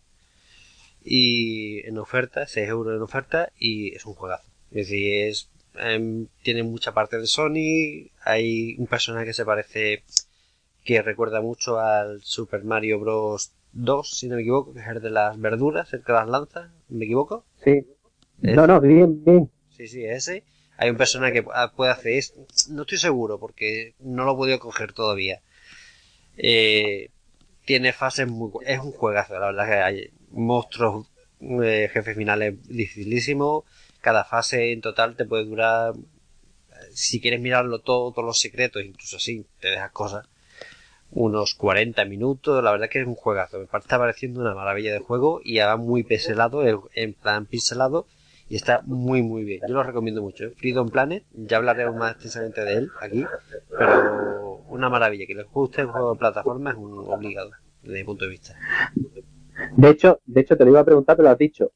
Y 1.03 1.85
en 1.87 1.97
oferta, 1.97 2.45
6 2.45 2.69
euros 2.69 2.95
en 2.95 3.01
oferta 3.01 3.51
y 3.57 3.95
es 3.95 4.05
un 4.05 4.13
juegazo. 4.13 4.47
Es 4.69 4.87
decir, 4.87 5.27
es, 5.27 5.49
em, 5.75 6.27
tiene 6.43 6.63
mucha 6.63 6.93
parte 6.93 7.17
de 7.17 7.27
Sony, 7.27 8.09
hay 8.23 8.75
un 8.77 8.87
personaje 8.87 9.27
que 9.27 9.33
se 9.33 9.45
parece, 9.45 10.03
que 10.83 11.01
recuerda 11.01 11.41
mucho 11.41 11.79
al 11.79 12.21
Super 12.23 12.63
Mario 12.63 12.99
Bros. 12.99 13.51
2, 13.73 14.09
si 14.09 14.27
no 14.27 14.35
me 14.35 14.41
equivoco, 14.41 14.73
que 14.73 14.81
es 14.81 14.87
el 14.87 15.01
de 15.01 15.09
las 15.09 15.39
verduras, 15.39 15.93
el 15.93 16.03
que 16.03 16.11
las 16.11 16.27
lanza, 16.27 16.71
¿me 16.89 17.05
equivoco? 17.05 17.45
Sí, 17.63 17.85
No, 18.41 18.67
no, 18.67 18.81
bien, 18.81 19.23
bien. 19.23 19.49
Sí, 19.69 19.87
sí, 19.87 20.03
ese. 20.03 20.43
Hay 20.77 20.89
un 20.89 20.97
personaje 20.97 21.33
que 21.33 21.43
puede 21.43 21.91
hacer 21.91 22.13
esto. 22.13 22.45
No 22.69 22.81
estoy 22.81 22.97
seguro 22.97 23.39
porque 23.39 23.93
no 23.99 24.25
lo 24.25 24.33
he 24.33 24.35
podido 24.35 24.59
coger 24.59 24.93
todavía. 24.93 25.41
Eh, 26.37 27.09
tiene 27.65 27.93
fases 27.93 28.27
muy... 28.27 28.51
Es 28.65 28.79
un 28.79 28.91
juegazo, 28.91 29.33
la 29.39 29.47
verdad 29.47 29.67
que 29.67 29.73
hay 29.73 30.11
monstruos, 30.31 31.07
eh, 31.39 31.89
jefes 31.93 32.15
finales 32.17 32.55
dificilísimos. 32.67 33.63
Cada 34.01 34.23
fase 34.23 34.71
en 34.71 34.81
total 34.81 35.15
te 35.15 35.25
puede 35.25 35.45
durar... 35.45 35.93
Si 36.93 37.21
quieres 37.21 37.39
mirarlo 37.39 37.79
todo, 37.79 38.11
todos 38.11 38.25
los 38.25 38.39
secretos, 38.39 38.83
incluso 38.83 39.17
así, 39.17 39.45
te 39.59 39.69
dejas 39.69 39.91
cosas. 39.91 40.27
Unos 41.11 41.53
40 41.55 42.03
minutos, 42.05 42.63
la 42.63 42.71
verdad 42.71 42.89
que 42.89 43.01
es 43.01 43.07
un 43.07 43.15
juegazo. 43.15 43.59
Me 43.59 43.65
está 43.65 43.97
pareciendo 43.97 44.41
una 44.41 44.55
maravilla 44.55 44.91
de 44.91 44.99
juego 44.99 45.41
y 45.43 45.59
va 45.59 45.77
muy 45.77 46.03
pixelado, 46.03 46.63
en 46.95 47.13
plan 47.13 47.45
pixelado 47.45 48.07
y 48.51 48.57
está 48.57 48.81
muy 48.85 49.21
muy 49.21 49.45
bien. 49.45 49.61
Yo 49.65 49.73
lo 49.73 49.81
recomiendo 49.81 50.21
mucho. 50.21 50.43
¿eh? 50.43 50.53
Freedom 50.57 50.89
Planet, 50.89 51.23
ya 51.31 51.55
hablaremos 51.55 51.95
más 51.95 52.11
extensamente 52.11 52.59
de 52.65 52.73
él 52.73 52.91
aquí, 52.99 53.25
pero 53.69 54.55
una 54.67 54.89
maravilla. 54.89 55.25
Que 55.25 55.35
les 55.35 55.47
guste 55.47 55.85
un 55.85 55.91
juego 55.93 56.11
de 56.11 56.19
plataforma 56.19 56.71
es 56.71 56.75
un 56.75 57.09
obligado, 57.09 57.51
desde 57.81 57.99
mi 57.99 58.03
punto 58.03 58.25
de 58.25 58.31
vista. 58.31 58.53
De 59.77 59.89
hecho, 59.89 60.19
de 60.25 60.41
hecho 60.41 60.57
te 60.57 60.65
lo 60.65 60.71
iba 60.71 60.81
a 60.81 60.83
preguntar, 60.83 61.15
pero 61.15 61.29
lo 61.29 61.31
has 61.31 61.37
dicho. 61.37 61.71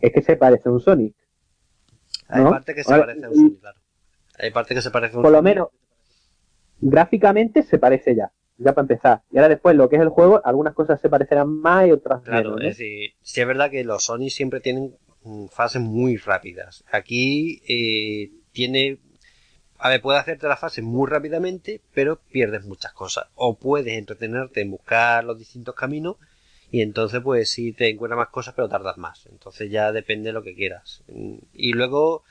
Es 0.00 0.10
que 0.10 0.22
se 0.22 0.36
parece 0.36 0.70
a 0.70 0.72
un 0.72 0.80
Sonic. 0.80 1.14
Hay 2.28 2.44
parte 2.44 2.74
que 2.74 2.84
se 2.84 2.98
parece 2.98 3.24
a 3.24 3.28
un 3.28 3.34
Sonic, 3.34 3.60
claro. 3.60 3.78
Hay 4.38 4.50
parte 4.50 4.74
que 4.74 4.82
se 4.82 4.90
parece 4.90 5.14
a 5.14 5.18
un 5.18 5.22
Por 5.22 5.32
lo 5.32 5.42
menos, 5.42 5.68
gráficamente 6.80 7.62
se 7.62 7.78
parece 7.78 8.14
ya. 8.14 8.30
Ya 8.58 8.72
para 8.72 8.84
empezar. 8.84 9.22
Y 9.30 9.36
ahora 9.36 9.50
después, 9.50 9.76
lo 9.76 9.88
que 9.88 9.96
es 9.96 10.02
el 10.02 10.08
juego, 10.08 10.40
algunas 10.42 10.72
cosas 10.74 10.98
se 11.00 11.10
parecerán 11.10 11.48
más 11.48 11.86
y 11.86 11.92
otras 11.92 12.22
claro, 12.22 12.54
menos. 12.54 12.64
es 12.64 12.78
decir, 12.78 13.10
sí 13.20 13.40
es 13.40 13.46
verdad 13.46 13.70
que 13.70 13.84
los 13.84 14.04
Sonic 14.04 14.30
siempre 14.30 14.60
tienen 14.60 14.94
Mm, 15.26 15.46
fases 15.48 15.82
muy 15.82 16.16
rápidas. 16.18 16.84
Aquí 16.92 17.60
eh, 17.68 18.30
tiene... 18.52 19.00
A 19.78 19.88
ver, 19.88 20.00
puede 20.00 20.18
hacerte 20.20 20.46
la 20.46 20.56
fase 20.56 20.82
muy 20.82 21.10
rápidamente, 21.10 21.82
pero 21.92 22.20
pierdes 22.30 22.64
muchas 22.64 22.92
cosas. 22.92 23.26
O 23.34 23.58
puedes 23.58 23.98
entretenerte 23.98 24.60
en 24.60 24.70
buscar 24.70 25.24
los 25.24 25.36
distintos 25.36 25.74
caminos 25.74 26.16
y 26.70 26.80
entonces 26.80 27.20
pues 27.22 27.50
sí 27.50 27.72
te 27.72 27.88
encuentras 27.88 28.18
más 28.18 28.28
cosas, 28.28 28.54
pero 28.54 28.68
tardas 28.68 28.98
más. 28.98 29.26
Entonces 29.26 29.70
ya 29.70 29.92
depende 29.92 30.28
de 30.28 30.32
lo 30.32 30.42
que 30.42 30.54
quieras. 30.54 31.02
Y 31.52 31.72
luego 31.72 32.24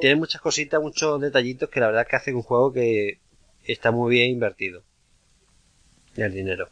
tiene 0.00 0.16
muchas 0.16 0.40
cositas, 0.40 0.80
muchos 0.80 1.20
detallitos 1.20 1.68
que 1.68 1.80
la 1.80 1.86
verdad 1.86 2.02
es 2.02 2.08
que 2.08 2.16
hacen 2.16 2.36
un 2.36 2.42
juego 2.42 2.72
que 2.72 3.18
está 3.64 3.90
muy 3.90 4.14
bien 4.14 4.30
invertido. 4.30 4.82
El 6.16 6.32
dinero. 6.32 6.68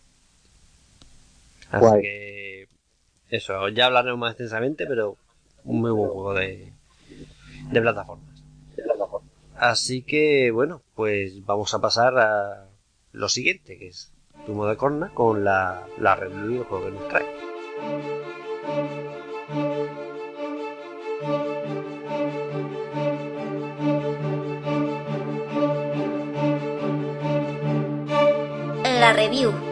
Así 1.71 2.01
que 2.03 2.69
eso, 3.31 3.69
ya 3.69 3.87
hablaremos 3.87 4.19
más 4.19 4.33
extensamente, 4.33 4.87
pero 4.87 5.17
un 5.65 5.81
muy 5.81 5.91
buen 5.91 6.11
juego 6.11 6.35
de, 6.35 6.73
de 7.71 7.81
plataformas. 7.81 8.43
Así 9.57 10.03
que 10.03 10.51
bueno, 10.51 10.83
pues 10.95 11.45
vamos 11.45 11.73
a 11.75 11.81
pasar 11.81 12.19
a 12.19 12.69
lo 13.13 13.29
siguiente, 13.29 13.79
que 13.79 13.89
es 13.89 14.12
Tumo 14.47 14.67
de 14.67 14.77
Corna 14.77 15.11
con 15.15 15.45
la, 15.45 15.87
la 15.99 16.17
review 16.17 16.49
del 16.49 16.65
juego 16.65 16.85
que 16.85 16.91
nos 16.91 17.09
trae. 17.09 17.27
La 29.01 29.13
review. 29.13 29.72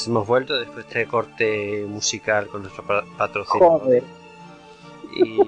Pues 0.00 0.08
hemos 0.08 0.26
vuelto 0.26 0.56
después 0.58 0.76
de 0.76 0.80
este 1.00 1.06
corte 1.06 1.84
musical 1.86 2.46
con 2.46 2.62
nuestro 2.62 2.82
patrocinador. 3.18 4.02
Y 5.12 5.38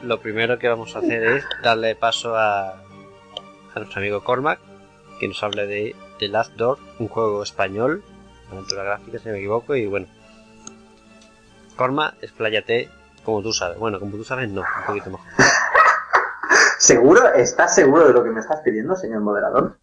lo 0.00 0.20
primero 0.22 0.58
que 0.58 0.68
vamos 0.68 0.96
a 0.96 1.00
hacer 1.00 1.22
es 1.22 1.44
darle 1.62 1.94
paso 1.96 2.34
a, 2.34 2.70
a 2.70 3.78
nuestro 3.78 4.00
amigo 4.00 4.24
Cormac, 4.24 4.58
que 5.20 5.28
nos 5.28 5.42
hable 5.42 5.66
de 5.66 5.94
The 6.18 6.28
Last 6.28 6.54
Door, 6.54 6.78
un 6.98 7.08
juego 7.08 7.42
español, 7.42 8.02
aventura 8.50 8.84
gráfica 8.84 9.18
si 9.18 9.28
me 9.28 9.36
equivoco, 9.36 9.76
y 9.76 9.84
bueno. 9.84 10.06
Cormac, 11.76 12.14
expláyate 12.22 12.88
como 13.22 13.42
tú 13.42 13.52
sabes. 13.52 13.78
Bueno, 13.78 14.00
como 14.00 14.16
tú 14.16 14.24
sabes, 14.24 14.48
no, 14.48 14.62
un 14.62 14.86
poquito 14.86 15.10
mejor. 15.10 15.26
¿Seguro? 16.78 17.34
¿Estás 17.34 17.74
seguro 17.74 18.08
de 18.08 18.14
lo 18.14 18.24
que 18.24 18.30
me 18.30 18.40
estás 18.40 18.62
pidiendo, 18.62 18.96
señor 18.96 19.20
moderador? 19.20 19.76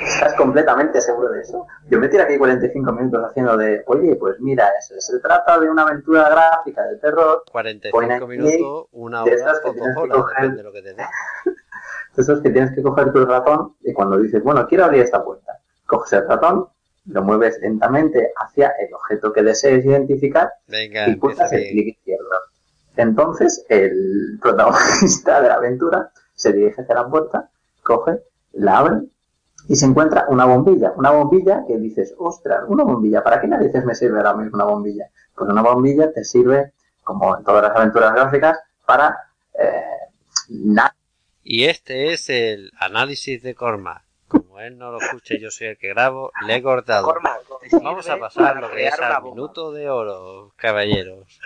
¿Estás 0.00 0.34
completamente 0.34 1.00
seguro 1.00 1.30
de 1.30 1.42
eso? 1.42 1.66
Yo 1.90 1.98
me 1.98 2.08
tiro 2.08 2.22
aquí 2.24 2.38
45 2.38 2.92
minutos 2.92 3.24
haciendo 3.28 3.56
de, 3.56 3.82
oye, 3.86 4.16
pues 4.16 4.40
mira, 4.40 4.70
se, 4.80 5.18
trata 5.20 5.60
de 5.60 5.68
una 5.68 5.82
aventura 5.82 6.30
gráfica 6.30 6.82
de 6.86 6.96
terror. 6.96 7.44
45 7.50 8.26
minutos, 8.26 8.86
una 8.92 9.22
hora 9.22 9.34
o 9.64 9.72
dos 9.72 9.96
horas, 9.96 10.26
depende 10.26 10.56
de 10.56 10.62
lo 10.62 10.72
que 10.72 10.82
te 10.82 10.94
dé. 10.94 11.02
Esos 12.16 12.40
que 12.40 12.50
tienes 12.50 12.72
que 12.72 12.82
coger 12.82 13.12
tu 13.12 13.24
ratón 13.24 13.74
y 13.82 13.92
cuando 13.92 14.18
dices, 14.18 14.42
bueno, 14.42 14.66
quiero 14.66 14.84
abrir 14.84 15.02
esta 15.02 15.22
puerta, 15.24 15.58
coges 15.86 16.12
el 16.14 16.28
ratón, 16.28 16.68
lo 17.06 17.22
mueves 17.22 17.58
lentamente 17.60 18.32
hacia 18.36 18.72
el 18.78 18.92
objeto 18.94 19.32
que 19.32 19.42
desees 19.42 19.84
identificar 19.84 20.52
y 20.68 21.16
pulsas 21.16 21.52
el 21.52 21.68
clic 21.68 21.98
izquierdo. 21.98 22.28
Entonces, 22.96 23.64
el 23.68 24.38
protagonista 24.42 25.40
de 25.40 25.48
la 25.48 25.54
aventura 25.54 26.10
se 26.34 26.52
dirige 26.52 26.82
hacia 26.82 26.94
la 26.94 27.08
puerta, 27.08 27.50
coge, 27.82 28.20
la 28.52 28.78
abre 28.78 29.00
y 29.68 29.76
se 29.76 29.86
encuentra 29.86 30.26
una 30.28 30.44
bombilla, 30.44 30.92
una 30.96 31.10
bombilla 31.10 31.64
que 31.66 31.78
dices, 31.78 32.14
ostras, 32.18 32.64
una 32.68 32.84
bombilla, 32.84 33.22
¿para 33.22 33.40
qué 33.40 33.46
narices 33.46 33.84
me 33.84 33.94
sirve 33.94 34.18
ahora 34.18 34.34
mismo 34.34 34.56
una 34.56 34.64
bombilla? 34.64 35.06
Pues 35.34 35.48
una 35.48 35.62
bombilla 35.62 36.12
te 36.12 36.24
sirve, 36.24 36.72
como 37.04 37.36
en 37.36 37.44
todas 37.44 37.62
las 37.62 37.76
aventuras 37.76 38.12
gráficas, 38.12 38.58
para 38.84 39.16
eh, 39.58 39.82
nada. 40.48 40.94
Y 41.44 41.64
este 41.64 42.12
es 42.12 42.28
el 42.30 42.72
análisis 42.78 43.42
de 43.42 43.54
Cormac. 43.54 44.02
Como 44.28 44.60
él 44.60 44.78
no 44.78 44.90
lo 44.90 44.98
escucha 44.98 45.34
yo 45.38 45.50
soy 45.50 45.68
el 45.68 45.78
que 45.78 45.88
grabo, 45.88 46.32
le 46.46 46.56
he 46.56 46.62
cortado. 46.62 47.12
Vamos 47.82 48.08
a 48.08 48.18
pasar 48.18 48.56
lo 48.56 48.70
que 48.70 48.86
es 48.86 48.98
al 48.98 49.22
minuto 49.22 49.72
de 49.72 49.90
oro, 49.90 50.52
caballeros. 50.56 51.40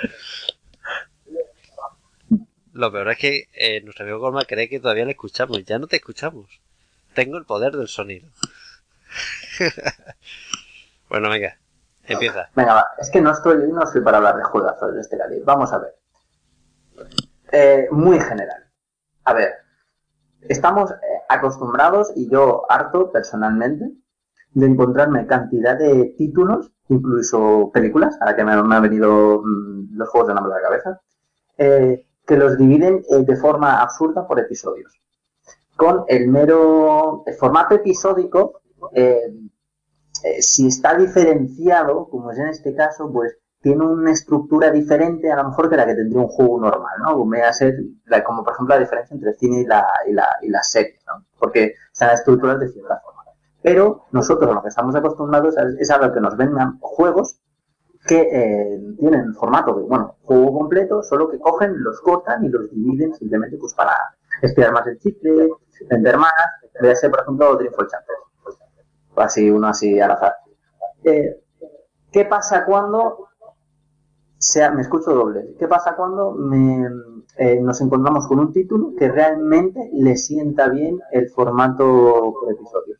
Lo 2.72 2.92
peor 2.92 3.10
es 3.10 3.18
que 3.18 3.48
eh, 3.54 3.80
nuestro 3.82 4.04
amigo 4.04 4.20
Cormac 4.20 4.46
cree 4.46 4.68
que 4.68 4.78
todavía 4.78 5.04
le 5.04 5.12
escuchamos. 5.12 5.64
Ya 5.64 5.78
no 5.78 5.86
te 5.86 5.96
escuchamos. 5.96 6.60
Tengo 7.16 7.38
el 7.38 7.46
poder 7.46 7.74
del 7.74 7.88
sonido. 7.88 8.28
bueno, 11.08 11.30
venga, 11.30 11.56
empieza. 12.04 12.50
Es 12.98 13.10
que 13.10 13.22
no 13.22 13.30
estoy, 13.30 13.56
no 13.72 13.84
estoy 13.84 14.02
para 14.02 14.18
hablar 14.18 14.36
de 14.36 14.44
juegazos 14.44 14.94
de 14.94 15.00
este 15.00 15.16
calibre. 15.16 15.42
Vamos 15.46 15.72
a 15.72 15.78
ver. 15.78 15.94
Eh, 17.52 17.88
muy 17.90 18.20
general. 18.20 18.70
A 19.24 19.32
ver, 19.32 19.50
estamos 20.42 20.90
eh, 20.90 20.94
acostumbrados, 21.30 22.12
y 22.14 22.28
yo 22.28 22.70
harto 22.70 23.10
personalmente, 23.10 23.90
de 24.52 24.66
encontrarme 24.66 25.26
cantidad 25.26 25.78
de 25.78 26.14
títulos, 26.18 26.70
incluso 26.90 27.70
películas, 27.72 28.18
ahora 28.20 28.36
que 28.36 28.44
me, 28.44 28.52
han 28.52 28.82
venido 28.82 29.40
mm, 29.42 29.96
los 29.96 30.08
juegos 30.10 30.28
de 30.28 30.34
nombre 30.34 30.52
a 30.52 30.56
la 30.56 30.62
cabeza, 30.62 31.00
eh, 31.56 32.06
que 32.26 32.36
los 32.36 32.58
dividen 32.58 33.02
de 33.08 33.36
forma 33.36 33.80
absurda 33.80 34.26
por 34.26 34.38
episodios 34.38 35.00
con 35.76 36.04
el 36.08 36.28
mero 36.28 37.24
formato 37.38 37.74
episódico, 37.74 38.60
eh, 38.92 39.32
eh, 40.24 40.42
si 40.42 40.68
está 40.68 40.96
diferenciado, 40.96 42.08
como 42.08 42.30
es 42.30 42.38
en 42.38 42.48
este 42.48 42.74
caso, 42.74 43.10
pues 43.12 43.36
tiene 43.60 43.84
una 43.84 44.12
estructura 44.12 44.70
diferente 44.70 45.30
a 45.30 45.36
lo 45.36 45.48
mejor 45.48 45.68
que 45.68 45.76
la 45.76 45.86
que 45.86 45.94
tendría 45.94 46.20
un 46.20 46.28
juego 46.28 46.60
normal, 46.60 46.92
¿no? 47.04 47.14
Como, 47.14 47.34
ser, 47.52 47.74
como 48.24 48.44
por 48.44 48.54
ejemplo 48.54 48.74
la 48.74 48.80
diferencia 48.80 49.14
entre 49.14 49.30
el 49.30 49.36
cine 49.36 49.60
y 49.60 49.66
la, 49.66 49.86
y 50.06 50.12
la, 50.12 50.26
y 50.42 50.48
la 50.48 50.62
serie, 50.62 50.98
¿no? 51.06 51.24
Porque 51.38 51.74
están 51.92 52.14
estructuradas 52.14 52.60
de 52.60 52.68
cierta 52.68 53.00
forma. 53.00 53.22
Pero 53.62 54.04
nosotros 54.12 54.54
lo 54.54 54.62
que 54.62 54.68
estamos 54.68 54.94
acostumbrados 54.94 55.56
es 55.78 55.90
a 55.90 55.98
ver 55.98 56.12
que 56.12 56.20
nos 56.20 56.36
vendan 56.36 56.78
juegos 56.80 57.40
que 58.06 58.20
eh, 58.20 58.80
tienen 58.98 59.34
formato 59.34 59.74
de, 59.74 59.82
bueno, 59.82 60.16
juego 60.22 60.58
completo, 60.58 61.02
solo 61.02 61.28
que 61.28 61.38
cogen, 61.38 61.82
los 61.82 62.00
cortan 62.00 62.44
y 62.44 62.48
los 62.48 62.70
dividen 62.70 63.12
simplemente 63.14 63.56
pues 63.58 63.74
para 63.74 63.96
estirar 64.42 64.72
más 64.72 64.86
el 64.86 64.98
chicle, 64.98 65.50
vender 65.88 66.16
más, 66.16 66.32
a 66.80 66.94
ser, 66.94 67.10
por 67.10 67.20
ejemplo, 67.20 67.56
Dreamfall. 67.56 67.88
O 69.14 69.20
así, 69.20 69.50
uno 69.50 69.68
así 69.68 69.98
al 69.98 70.10
azar. 70.10 70.36
Eh, 71.04 71.40
¿Qué 72.12 72.24
pasa 72.24 72.64
cuando 72.64 73.26
sea, 74.38 74.70
me 74.70 74.82
escucho 74.82 75.12
doble. 75.12 75.54
¿Qué 75.58 75.66
pasa 75.66 75.96
cuando 75.96 76.32
me, 76.32 76.88
eh, 77.36 77.60
nos 77.60 77.80
encontramos 77.80 78.26
con 78.26 78.38
un 78.38 78.52
título 78.52 78.92
que 78.98 79.08
realmente 79.08 79.90
le 79.92 80.16
sienta 80.16 80.68
bien 80.68 81.00
el 81.10 81.28
formato 81.30 82.34
por 82.38 82.52
episodios? 82.52 82.98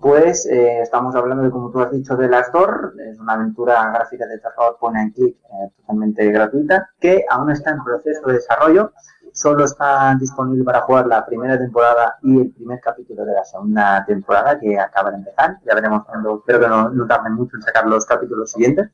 Pues 0.00 0.46
eh, 0.46 0.80
estamos 0.80 1.14
hablando 1.14 1.44
de, 1.44 1.50
como 1.50 1.70
tú 1.70 1.80
has 1.80 1.92
dicho, 1.92 2.16
de 2.16 2.28
Las 2.28 2.50
Door, 2.52 2.94
es 3.10 3.18
una 3.20 3.34
aventura 3.34 3.90
gráfica 3.92 4.26
de 4.26 4.38
terror 4.38 4.78
pone 4.80 5.02
en 5.02 5.10
clic 5.10 5.36
eh, 5.36 5.70
totalmente 5.76 6.30
gratuita, 6.32 6.88
que 6.98 7.24
aún 7.28 7.50
está 7.50 7.70
en 7.70 7.84
proceso 7.84 8.26
de 8.26 8.34
desarrollo, 8.34 8.92
solo 9.40 9.64
está 9.64 10.14
disponible 10.20 10.64
para 10.64 10.82
jugar 10.82 11.06
la 11.06 11.24
primera 11.24 11.58
temporada 11.58 12.18
y 12.22 12.40
el 12.40 12.50
primer 12.52 12.78
capítulo 12.78 13.24
de 13.24 13.32
la 13.32 13.44
segunda 13.44 14.04
temporada 14.06 14.60
que 14.60 14.78
acaba 14.78 15.10
de 15.10 15.16
empezar, 15.16 15.56
ya 15.64 15.74
veremos 15.74 16.04
cuando, 16.04 16.38
espero 16.38 16.60
que 16.60 16.68
no, 16.68 16.90
no 16.90 17.06
tarden 17.06 17.32
mucho 17.32 17.56
en 17.56 17.62
sacar 17.62 17.86
los 17.86 18.04
capítulos 18.04 18.50
siguientes. 18.50 18.90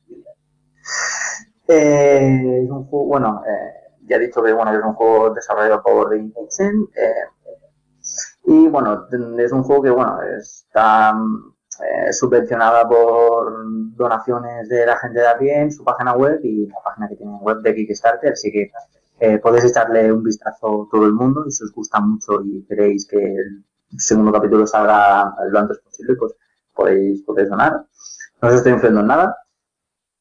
Eh, 1.67 2.61
es 2.63 2.69
un 2.69 2.85
juego, 2.85 3.07
bueno, 3.07 3.43
eh, 3.45 3.87
ya 4.07 4.15
he 4.15 4.19
dicho 4.19 4.41
que 4.41 4.53
bueno, 4.53 4.71
es 4.71 4.81
un 4.81 4.93
juego 4.93 5.31
desarrollado 5.31 5.83
por 5.83 6.11
The 6.11 6.15
eh, 6.15 7.13
y 8.45 8.69
bueno, 8.69 9.05
es 9.37 9.51
un 9.51 9.63
juego 9.63 9.83
que 9.83 9.89
bueno, 9.89 10.21
está 10.21 11.13
eh, 11.83 12.13
subvencionada 12.13 12.87
por 12.87 13.53
donaciones 13.97 14.69
de 14.69 14.85
la 14.85 14.97
gente 14.97 15.19
de 15.19 15.27
a 15.27 15.71
su 15.71 15.83
página 15.83 16.13
web 16.13 16.39
y 16.41 16.67
la 16.67 16.79
página 16.85 17.09
que 17.09 17.17
tiene 17.17 17.35
web 17.41 17.57
de 17.57 17.75
Kickstarter, 17.75 18.31
así 18.31 18.49
que 18.49 18.71
eh, 19.19 19.39
podéis 19.39 19.65
echarle 19.65 20.11
un 20.11 20.23
vistazo 20.23 20.87
todo 20.91 21.05
el 21.05 21.13
mundo 21.13 21.45
y 21.47 21.51
si 21.51 21.63
os 21.63 21.73
gusta 21.73 21.99
mucho 21.99 22.41
y 22.43 22.63
queréis 22.65 23.07
que 23.07 23.17
el 23.17 23.63
segundo 23.97 24.31
capítulo 24.31 24.67
salga 24.67 25.33
lo 25.49 25.59
antes 25.59 25.79
posible, 25.79 26.15
pues 26.15 26.33
podéis, 26.73 27.21
podéis 27.23 27.49
donar. 27.49 27.85
No 28.41 28.47
os 28.49 28.55
estoy 28.55 28.73
influyendo 28.73 29.01
en 29.01 29.07
nada. 29.07 29.37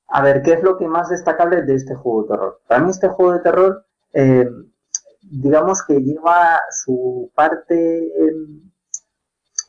A 0.09 0.23
ver, 0.23 0.43
¿qué 0.43 0.52
es 0.55 0.62
lo 0.62 0.78
que 0.78 0.86
más 0.86 1.09
destacable 1.10 1.62
de 1.62 1.74
este 1.74 1.94
juego 1.94 2.23
de 2.23 2.28
terror? 2.28 2.60
Para 2.66 2.81
mí 2.81 2.90
este 2.90 3.09
juego 3.09 3.32
de 3.32 3.40
terror 3.40 3.86
eh, 4.12 4.48
digamos 5.31 5.85
que 5.85 6.01
lleva 6.01 6.60
su 6.70 7.31
parte, 7.35 8.10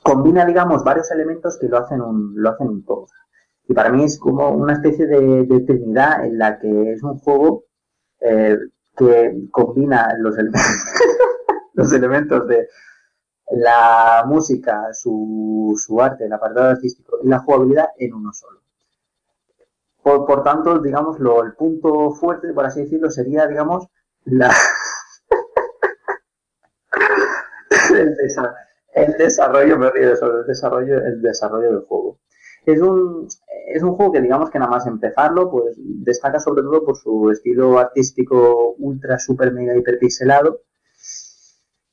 combina, 0.03 0.45
digamos, 0.45 0.83
varios 0.83 1.11
elementos 1.11 1.57
que 1.59 1.67
lo 1.67 1.77
hacen 1.77 2.01
un, 2.01 2.33
lo 2.35 2.51
hacen 2.51 2.67
un 2.67 2.85
todo. 2.85 3.07
Y 3.67 3.73
para 3.73 3.89
mí 3.89 4.03
es 4.03 4.17
como 4.17 4.49
una 4.51 4.73
especie 4.73 5.05
de, 5.05 5.63
trinidad 5.65 6.25
en 6.25 6.37
la 6.37 6.59
que 6.59 6.93
es 6.93 7.03
un 7.03 7.17
juego 7.19 7.65
eh, 8.21 8.57
que 8.97 9.47
combina 9.51 10.13
los, 10.17 10.37
elementos, 10.37 10.61
los 11.73 11.93
elementos 11.93 12.47
de 12.47 12.67
la 13.51 14.23
música, 14.25 14.93
su, 14.93 15.73
su 15.77 16.01
arte, 16.01 16.25
el 16.25 16.33
apartado 16.33 16.69
artístico 16.69 17.19
y 17.23 17.27
la 17.27 17.39
jugabilidad 17.39 17.89
en 17.97 18.13
uno 18.13 18.33
solo. 18.33 18.61
Por, 20.03 20.25
por 20.25 20.43
tanto, 20.43 20.79
digamos, 20.79 21.19
lo, 21.19 21.43
el 21.43 21.53
punto 21.53 22.11
fuerte, 22.11 22.53
por 22.53 22.65
así 22.65 22.81
decirlo, 22.81 23.09
sería, 23.09 23.47
digamos, 23.47 23.87
la, 24.25 24.53
el, 28.93 29.13
desarrollo, 29.17 29.77
me 29.77 29.91
río 29.91 30.15
sobre 30.15 30.39
el 30.39 30.47
desarrollo, 30.47 30.97
el 30.97 31.21
desarrollo 31.21 31.71
del 31.71 31.81
juego. 31.81 32.19
Es 32.67 32.81
un, 32.81 33.29
es 33.67 33.81
un 33.81 33.95
juego 33.95 34.11
que 34.11 34.21
digamos 34.21 34.49
que 34.49 34.59
nada 34.59 34.71
más 34.71 34.85
empezarlo, 34.87 35.49
pues 35.49 35.77
destaca 35.77 36.37
sobre 36.37 36.63
todo 36.63 36.83
por 36.83 36.97
su 36.97 37.31
estilo 37.31 37.79
artístico 37.79 38.75
ultra, 38.77 39.17
super, 39.19 39.53
mega, 39.53 39.73
hiperpixelado. 39.73 40.63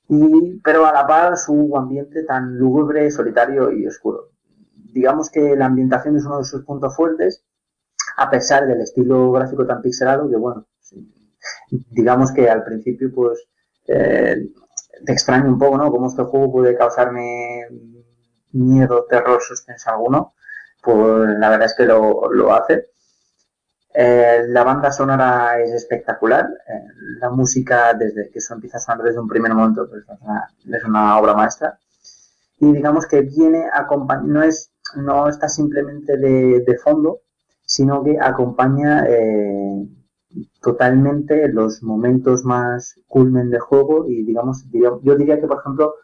Y, 0.09 0.61
pero 0.65 0.85
a 0.85 0.93
la 0.93 1.07
par 1.07 1.37
su 1.37 1.77
ambiente 1.77 2.25
tan 2.25 2.59
lúgubre, 2.59 3.09
solitario 3.13 3.71
y 3.71 3.87
oscuro. 3.87 4.31
Digamos 4.75 5.31
que 5.31 5.55
la 5.55 5.67
ambientación 5.67 6.17
es 6.17 6.25
uno 6.25 6.39
de 6.39 6.45
sus 6.45 6.65
puntos 6.65 6.97
fuertes, 6.97 7.45
a 8.17 8.29
pesar 8.29 8.67
del 8.67 8.81
estilo 8.81 9.31
gráfico 9.31 9.65
tan 9.65 9.81
pixelado 9.81 10.29
que 10.29 10.37
bueno, 10.37 10.67
digamos 11.91 12.33
que 12.33 12.51
al 12.51 12.65
principio 12.65 13.13
pues 13.15 13.47
eh, 13.87 14.51
te 15.07 15.13
extraña 15.13 15.47
un 15.47 15.59
poco, 15.59 15.79
¿no? 15.79 15.89
Cómo 15.93 16.09
este 16.09 16.25
juego 16.25 16.51
puede 16.51 16.77
causarme 16.77 17.69
miedo, 18.51 19.07
terror, 19.09 19.41
suspenso 19.41 19.91
alguno. 19.91 20.34
Pues 20.85 21.39
la 21.39 21.49
verdad 21.49 21.67
es 21.67 21.75
que 21.75 21.87
lo, 21.87 22.33
lo 22.33 22.55
hace. 22.55 22.89
Eh, 23.95 24.45
la 24.49 24.65
banda 24.65 24.91
sonora 24.91 25.61
es 25.61 25.71
espectacular. 25.73 26.47
Eh, 26.69 26.85
la 27.21 27.31
música, 27.31 27.95
desde 27.95 28.31
que 28.31 28.39
eso 28.41 28.55
empieza 28.55 28.79
a 28.79 28.81
sonar 28.81 29.05
desde 29.05 29.21
un 29.21 29.29
primer 29.29 29.55
momento, 29.55 29.89
pues 29.89 30.03
es 30.03 30.85
una, 30.85 31.19
obra 31.19 31.35
maestra. 31.35 31.79
Y 32.59 32.73
digamos 32.73 33.07
que 33.07 33.23
viene 33.23 33.67
no 34.25 34.43
es, 34.43 34.73
no 34.97 35.29
está 35.29 35.49
simplemente 35.49 36.17
de, 36.17 36.61
de 36.61 36.79
fondo, 36.79 37.21
sino 37.65 38.03
que 38.03 38.19
acompaña 38.21 39.05
eh, 39.09 39.89
totalmente 40.61 41.49
los 41.49 41.83
momentos 41.83 42.45
más 42.45 43.01
culmen 43.07 43.51
de 43.51 43.59
juego 43.59 44.07
y 44.09 44.25
digamos, 44.25 44.65
yo 44.73 45.17
diría 45.17 45.41
que 45.41 45.47
por 45.47 45.61
ejemplo 45.61 45.95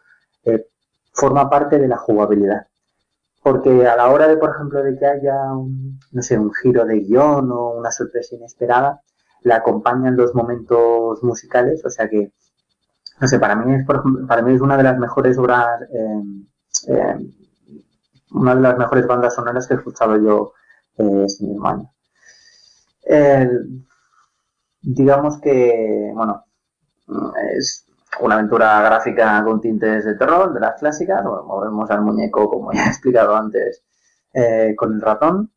eh, 0.43 0.67
forma 1.13 1.49
parte 1.49 1.77
de 1.79 1.87
la 1.87 1.97
jugabilidad. 1.97 2.67
Porque 3.43 3.87
a 3.87 3.95
la 3.95 4.09
hora 4.09 4.27
de, 4.27 4.37
por 4.37 4.51
ejemplo, 4.51 4.83
de 4.83 4.97
que 4.97 5.05
haya 5.05 5.53
un, 5.53 5.99
no 6.11 6.21
sé, 6.21 6.37
un 6.37 6.53
giro 6.53 6.85
de 6.85 6.99
guion 6.99 7.51
o 7.51 7.71
una 7.71 7.91
sorpresa 7.91 8.35
inesperada, 8.35 9.01
la 9.41 9.57
acompañan 9.57 10.15
los 10.15 10.35
momentos 10.35 11.23
musicales, 11.23 11.83
o 11.83 11.89
sea 11.89 12.07
que, 12.07 12.31
no 13.19 13.27
sé, 13.27 13.39
para 13.39 13.55
mí 13.55 13.73
es, 13.73 13.85
para 14.27 14.41
mí 14.43 14.53
es 14.53 14.61
una 14.61 14.77
de 14.77 14.83
las 14.83 14.97
mejores 14.99 15.37
obras, 15.37 15.81
eh, 15.91 16.21
eh, 16.87 17.15
una 18.31 18.55
de 18.55 18.61
las 18.61 18.77
mejores 18.77 19.07
bandas 19.07 19.35
sonoras 19.35 19.67
que 19.67 19.73
he 19.73 19.77
escuchado 19.77 20.17
yo 20.17 20.53
este 20.97 21.45
mismo 21.45 21.67
año. 21.67 21.91
Digamos 24.83 25.39
que, 25.41 26.11
bueno, 26.13 26.43
es 27.55 27.90
una 28.19 28.35
aventura 28.35 28.81
gráfica 28.81 29.43
con 29.43 29.61
tintes 29.61 30.05
de 30.05 30.15
terror, 30.15 30.53
de 30.53 30.59
las 30.59 30.79
clásicas, 30.79 31.23
movemos 31.23 31.89
al 31.89 32.01
muñeco, 32.01 32.49
como 32.49 32.73
ya 32.73 32.85
he 32.85 32.89
explicado 32.89 33.35
antes, 33.35 33.83
eh, 34.33 34.75
con 34.75 34.93
el 34.93 35.01
ratón, 35.01 35.51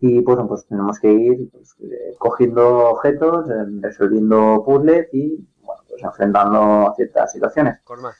y 0.00 0.20
pues, 0.20 0.38
pues 0.46 0.66
tenemos 0.66 1.00
que 1.00 1.10
ir 1.10 1.50
pues, 1.50 1.74
eh, 1.80 2.14
cogiendo 2.18 2.90
objetos, 2.90 3.48
eh, 3.50 3.64
resolviendo 3.80 4.62
puzzles 4.64 5.08
y, 5.12 5.46
bueno, 5.62 5.82
pues 5.88 6.02
enfrentando 6.02 6.92
ciertas 6.96 7.32
situaciones. 7.32 7.80
Corma. 7.82 8.14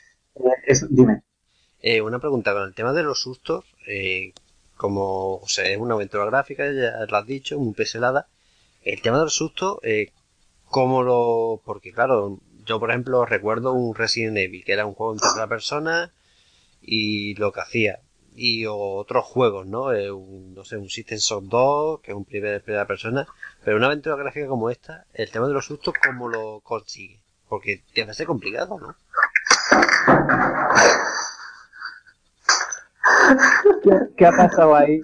dime. 0.91 1.23
una 2.03 2.19
pregunta, 2.19 2.53
con 2.53 2.63
el 2.63 2.75
tema 2.75 2.93
de 2.93 3.03
los 3.03 3.21
sustos, 3.21 3.65
como 4.77 5.37
o 5.37 5.49
sea, 5.49 5.67
es 5.67 5.79
una 5.79 5.95
aventura 5.95 6.27
gráfica, 6.27 6.65
ya 6.71 7.07
lo 7.07 7.17
has 7.17 7.27
dicho, 7.27 7.59
muy 7.59 7.73
peselada, 7.73 8.29
el 8.83 9.01
tema 9.01 9.19
de 9.19 9.25
los 9.25 9.35
sustos, 9.35 9.79
cómo 10.69 11.03
lo... 11.03 11.61
Porque 11.65 11.93
claro, 11.93 12.39
yo 12.67 12.81
por 12.81 12.91
ejemplo 12.91 13.25
recuerdo 13.25 13.73
un 13.73 13.95
Resident 13.95 14.37
Evil, 14.37 14.65
que 14.65 14.73
era 14.73 14.85
un 14.87 14.95
juego 14.95 15.15
en 15.15 15.21
tercera 15.21 15.47
persona 15.47 16.13
y 16.83 17.35
lo 17.37 17.53
que 17.53 17.61
hacía. 17.61 18.01
Y 18.35 18.67
otros 18.69 19.25
juegos, 19.25 19.67
¿no? 19.67 19.93
Eh, 19.93 20.11
un, 20.11 20.53
no 20.55 20.65
sé, 20.65 20.77
un 20.77 20.91
System 20.91 21.19
Shock 21.19 21.45
2, 21.45 22.01
que 22.03 22.11
es 22.11 22.17
un 22.17 22.27
primer 22.27 22.63
primera 22.63 22.87
persona. 22.87 23.27
Pero 23.65 23.79
una 23.79 23.87
aventura 23.87 24.17
gráfica 24.17 24.47
como 24.47 24.69
esta, 24.69 25.07
el 25.15 25.31
tema 25.31 25.47
de 25.47 25.55
los 25.55 25.65
sustos, 25.65 25.95
¿cómo 26.05 26.29
lo 26.29 26.61
consigue? 26.61 27.23
Porque 27.49 27.83
que 27.95 28.15
ser 28.15 28.27
complicado, 28.27 28.79
¿no? 28.79 28.95
¿Qué, 34.17 34.27
ha 34.27 34.33
pasado 34.33 34.75
ahí? 34.75 35.01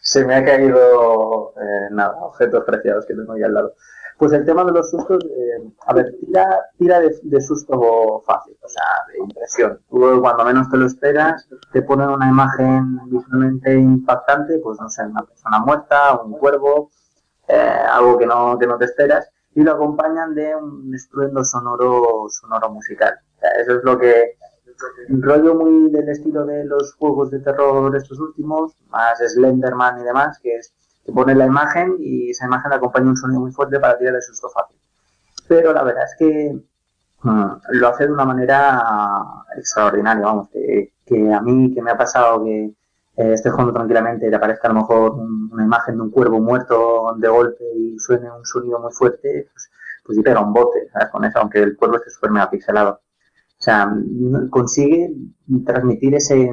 Se 0.00 0.24
me 0.24 0.34
ha 0.34 0.44
caído, 0.44 1.54
eh, 1.56 1.88
nada, 1.92 2.16
objetos 2.22 2.64
preciados 2.64 3.06
que 3.06 3.14
tengo 3.14 3.32
ahí 3.34 3.42
al 3.42 3.54
lado. 3.54 3.74
Pues 4.18 4.32
el 4.32 4.46
tema 4.46 4.64
de 4.64 4.72
los 4.72 4.90
sustos, 4.90 5.22
eh, 5.24 5.70
a 5.86 5.92
ver, 5.92 6.14
tira, 6.20 6.60
tira 6.78 7.00
de, 7.00 7.40
susto 7.40 8.22
fácil, 8.26 8.56
o 8.62 8.68
sea, 8.68 8.82
de 9.12 9.18
impresión. 9.18 9.80
Tú 9.90 10.20
cuando 10.20 10.44
menos 10.44 10.70
te 10.70 10.78
lo 10.78 10.86
esperas, 10.86 11.46
te 11.72 11.82
ponen 11.82 12.08
una 12.08 12.28
imagen 12.28 12.98
visualmente 13.10 13.74
impactante, 13.74 14.58
pues 14.60 14.80
no 14.80 14.88
sé, 14.88 15.04
una 15.04 15.22
persona 15.22 15.58
muerta, 15.58 16.18
un 16.22 16.32
cuervo, 16.32 16.90
eh, 17.48 17.84
algo 17.90 18.16
que 18.16 18.26
no, 18.26 18.58
que 18.58 18.66
no 18.66 18.78
te 18.78 18.86
esperas, 18.86 19.30
y 19.54 19.62
lo 19.62 19.72
acompañan 19.72 20.34
de 20.34 20.56
un 20.56 20.94
estruendo 20.94 21.44
sonoro, 21.44 22.26
sonoro 22.30 22.70
musical. 22.70 23.18
Eso 23.60 23.76
es 23.76 23.84
lo 23.84 23.98
que, 23.98 24.36
rollo 25.08 25.54
muy 25.54 25.90
del 25.90 26.08
estilo 26.08 26.44
de 26.44 26.64
los 26.64 26.94
juegos 26.94 27.30
de 27.30 27.40
terror 27.40 27.94
estos 27.96 28.18
últimos, 28.18 28.76
más 28.88 29.18
Slenderman 29.18 30.00
y 30.00 30.04
demás, 30.04 30.38
que 30.42 30.56
es 30.56 30.74
te 31.06 31.12
pones 31.12 31.36
la 31.36 31.46
imagen 31.46 31.96
y 32.00 32.30
esa 32.30 32.46
imagen 32.46 32.72
acompaña 32.72 33.08
un 33.08 33.16
sonido 33.16 33.40
muy 33.40 33.52
fuerte 33.52 33.78
para 33.78 33.96
tirar 33.96 34.16
el 34.16 34.22
susto 34.22 34.48
fácil. 34.50 34.76
Pero 35.48 35.72
la 35.72 35.84
verdad 35.84 36.04
es 36.04 36.16
que 36.18 36.60
mm, 37.22 37.50
lo 37.70 37.88
hace 37.88 38.06
de 38.06 38.12
una 38.12 38.24
manera 38.24 38.82
extraordinaria, 39.56 40.24
vamos, 40.24 40.48
que, 40.50 40.92
a 41.32 41.40
mí, 41.40 41.72
que 41.72 41.80
me 41.82 41.92
ha 41.92 41.96
pasado 41.96 42.42
que 42.44 42.64
eh, 43.16 43.32
esté 43.32 43.50
jugando 43.50 43.72
tranquilamente 43.72 44.26
y 44.26 44.30
le 44.30 44.36
aparezca 44.36 44.68
a 44.68 44.72
lo 44.72 44.80
mejor 44.80 45.12
una 45.12 45.64
imagen 45.64 45.96
de 45.96 46.02
un 46.02 46.10
cuervo 46.10 46.40
muerto 46.40 47.14
de 47.16 47.28
golpe 47.28 47.64
y 47.76 47.98
suene 47.98 48.30
un 48.30 48.44
sonido 48.44 48.80
muy 48.80 48.92
fuerte, 48.92 49.48
pues, 49.52 49.70
pues 50.04 50.18
y 50.18 50.22
pega 50.22 50.40
un 50.40 50.52
bote, 50.52 50.88
¿sabes? 50.92 51.08
Con 51.10 51.24
eso, 51.24 51.38
aunque 51.38 51.62
el 51.62 51.76
cuervo 51.76 51.96
esté 51.96 52.10
súper 52.10 52.32
mega 52.32 52.50
pixelado. 52.50 53.00
O 53.58 53.62
sea, 53.62 53.90
consigue 54.50 55.14
transmitir 55.64 56.14
ese, 56.16 56.50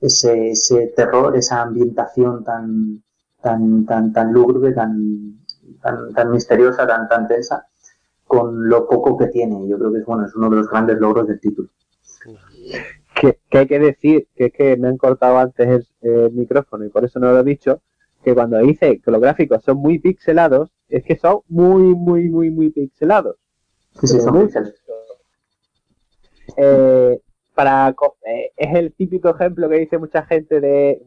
ese, 0.00 0.50
ese 0.50 0.92
terror, 0.96 1.36
esa 1.36 1.62
ambientación 1.62 2.42
tan, 2.42 3.02
tan, 3.42 3.86
tan, 3.86 4.12
tan 4.12 4.32
lúgubre, 4.32 4.72
tan, 4.72 5.38
tan, 5.82 6.12
tan 6.12 6.30
misteriosa, 6.30 6.86
tan, 6.86 7.08
tan 7.08 7.26
tensa, 7.26 7.66
con 8.24 8.68
lo 8.68 8.88
poco 8.88 9.16
que 9.16 9.26
tiene. 9.28 9.68
Yo 9.68 9.78
creo 9.78 9.92
que 9.92 9.98
es 9.98 10.04
bueno, 10.04 10.26
es 10.26 10.34
uno 10.34 10.50
de 10.50 10.56
los 10.56 10.68
grandes 10.68 10.98
logros 10.98 11.26
del 11.26 11.40
título. 11.40 11.68
Que, 13.14 13.38
hay 13.58 13.66
que 13.66 13.78
decir 13.78 14.28
que 14.34 14.46
es 14.46 14.52
que 14.52 14.76
me 14.76 14.88
han 14.88 14.96
cortado 14.96 15.38
antes 15.38 15.92
el, 16.00 16.32
micrófono 16.32 16.84
y 16.84 16.88
por 16.88 17.04
eso 17.04 17.18
no 17.18 17.32
lo 17.32 17.40
he 17.40 17.44
dicho, 17.44 17.82
que 18.22 18.34
cuando 18.34 18.58
dice 18.58 19.00
que 19.00 19.10
los 19.10 19.20
gráficos 19.20 19.62
son 19.62 19.78
muy 19.78 19.98
pixelados, 19.98 20.70
es 20.88 21.04
que 21.04 21.16
son 21.16 21.40
muy, 21.48 21.94
muy, 21.94 22.28
muy, 22.28 22.50
muy 22.50 22.70
pixelados. 22.70 23.36
Sí, 24.00 24.06
sí, 24.06 24.20
son 24.20 24.48
eh, 26.56 27.20
para 27.54 27.94
eh, 28.26 28.52
es 28.56 28.74
el 28.74 28.92
típico 28.92 29.30
ejemplo 29.30 29.68
que 29.68 29.78
dice 29.78 29.98
mucha 29.98 30.24
gente 30.24 30.60
de 30.60 31.02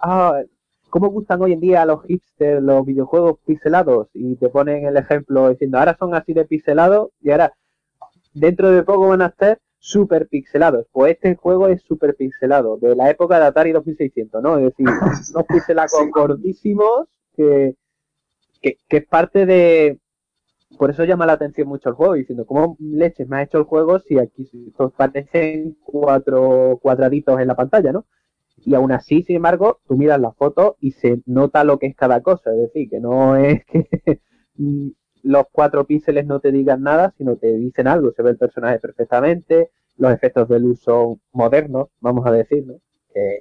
ah, 0.00 0.42
cómo 0.92 1.08
gustan 1.08 1.40
hoy 1.40 1.54
en 1.54 1.60
día 1.60 1.80
a 1.80 1.86
los 1.86 2.04
hipsters 2.04 2.62
los 2.62 2.84
videojuegos 2.84 3.38
pixelados 3.46 4.08
y 4.12 4.36
te 4.36 4.50
ponen 4.50 4.84
el 4.84 4.98
ejemplo 4.98 5.48
diciendo 5.48 5.78
ahora 5.78 5.96
son 5.98 6.14
así 6.14 6.34
de 6.34 6.44
pixelados 6.44 7.12
y 7.22 7.30
ahora 7.30 7.54
dentro 8.34 8.70
de 8.70 8.82
poco 8.82 9.08
van 9.08 9.22
a 9.22 9.34
ser 9.38 9.58
super 9.78 10.28
pixelados. 10.28 10.86
Pues 10.92 11.14
este 11.14 11.34
juego 11.34 11.68
es 11.68 11.82
super 11.82 12.14
pixelado, 12.14 12.76
de 12.76 12.94
la 12.94 13.08
época 13.08 13.40
de 13.40 13.46
Atari 13.46 13.72
2600, 13.72 14.42
¿no? 14.42 14.58
Es 14.58 14.64
decir, 14.64 14.86
unos 15.34 15.46
pixelacos 15.48 16.10
gordísimos 16.10 17.08
que, 17.34 17.74
que, 18.60 18.76
que, 18.86 18.96
es 18.98 19.06
parte 19.06 19.46
de... 19.46 19.98
Por 20.76 20.90
eso 20.90 21.04
llama 21.04 21.24
la 21.24 21.32
atención 21.32 21.68
mucho 21.68 21.88
el 21.88 21.94
juego, 21.94 22.14
diciendo, 22.14 22.44
¿cómo 22.44 22.76
leches 22.78 23.28
me 23.28 23.38
ha 23.38 23.42
hecho 23.42 23.56
el 23.56 23.64
juego 23.64 23.98
si 23.98 24.18
aquí 24.18 24.50
parecen 24.96 25.76
cuatro 25.84 26.78
cuadraditos 26.82 27.40
en 27.40 27.48
la 27.48 27.56
pantalla, 27.56 27.92
¿no? 27.92 28.04
Y 28.64 28.74
aún 28.74 28.92
así, 28.92 29.22
sin 29.22 29.36
embargo, 29.36 29.80
tú 29.86 29.96
miras 29.96 30.20
la 30.20 30.32
foto 30.32 30.76
y 30.80 30.92
se 30.92 31.20
nota 31.26 31.64
lo 31.64 31.78
que 31.78 31.86
es 31.86 31.96
cada 31.96 32.20
cosa, 32.22 32.52
es 32.52 32.58
decir, 32.58 32.88
que 32.88 33.00
no 33.00 33.36
es 33.36 33.64
que 33.64 33.88
los 35.22 35.44
cuatro 35.52 35.86
píxeles 35.86 36.26
no 36.26 36.40
te 36.40 36.52
digan 36.52 36.82
nada, 36.82 37.14
sino 37.16 37.36
te 37.36 37.56
dicen 37.56 37.88
algo, 37.88 38.12
se 38.12 38.22
ve 38.22 38.30
el 38.30 38.38
personaje 38.38 38.78
perfectamente, 38.78 39.70
los 39.96 40.12
efectos 40.12 40.48
de 40.48 40.60
luz 40.60 40.80
son 40.80 41.20
modernos, 41.32 41.88
vamos 42.00 42.26
a 42.26 42.32
decir, 42.32 42.66
¿no? 42.66 42.74
que 43.12 43.40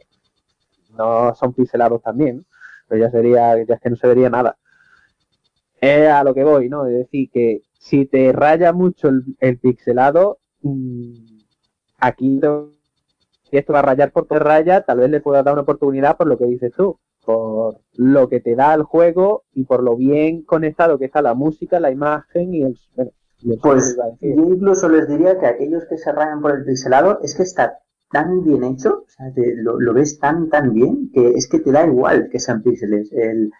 no 0.97 1.33
son 1.35 1.53
pixelados 1.53 2.01
también, 2.01 2.45
pero 2.87 3.01
ya 3.01 3.11
sería, 3.11 3.63
ya 3.63 3.75
es 3.75 3.81
que 3.81 3.89
no 3.89 3.95
se 3.95 4.07
vería 4.07 4.29
nada. 4.29 4.57
Es 5.79 6.09
a 6.09 6.23
lo 6.23 6.33
que 6.33 6.43
voy, 6.43 6.69
¿no? 6.69 6.85
Es 6.85 6.93
decir, 6.93 7.29
que 7.31 7.61
si 7.79 8.05
te 8.05 8.31
raya 8.31 8.73
mucho 8.73 9.09
el, 9.39 9.57
pixelado, 9.59 10.39
mm, 10.61 11.13
aquí 11.97 12.39
si 13.51 13.57
esto 13.57 13.73
va 13.73 13.79
a 13.79 13.83
rayar 13.83 14.11
por 14.11 14.25
te 14.25 14.39
raya, 14.39 14.81
tal 14.81 14.99
vez 14.99 15.11
le 15.11 15.21
puedas 15.21 15.45
dar 15.45 15.53
una 15.53 15.63
oportunidad 15.63 16.17
por 16.17 16.27
lo 16.27 16.37
que 16.37 16.45
dices 16.45 16.71
tú 16.75 16.97
por 17.23 17.79
lo 17.95 18.29
que 18.29 18.39
te 18.39 18.55
da 18.55 18.73
el 18.73 18.83
juego 18.83 19.43
y 19.53 19.65
por 19.65 19.83
lo 19.83 19.95
bien 19.95 20.43
conectado 20.43 20.97
que 20.97 21.05
está 21.05 21.21
la 21.21 21.33
música, 21.33 21.79
la 21.79 21.91
imagen 21.91 22.53
y 22.53 22.63
el... 22.63 22.77
pues 23.61 23.95
yo 24.19 24.43
incluso 24.43 24.89
les 24.89 25.07
diría 25.07 25.39
que 25.39 25.45
aquellos 25.45 25.85
que 25.89 25.97
se 25.97 26.11
rayan 26.11 26.41
por 26.41 26.51
el 26.51 26.65
pixelado 26.65 27.19
es 27.21 27.35
que 27.35 27.43
está 27.43 27.77
tan 28.09 28.43
bien 28.43 28.63
hecho, 28.63 29.05
o 29.05 29.09
sea, 29.09 29.31
lo, 29.55 29.93
ves 29.93 30.19
tan 30.19 30.49
tan 30.49 30.73
bien 30.73 31.11
que 31.13 31.29
es 31.29 31.47
que 31.47 31.59
te 31.59 31.71
da 31.71 31.85
igual 31.85 32.27
que 32.29 32.39
sean 32.39 32.61
píxeles. 32.61 33.09
El, 33.13 33.51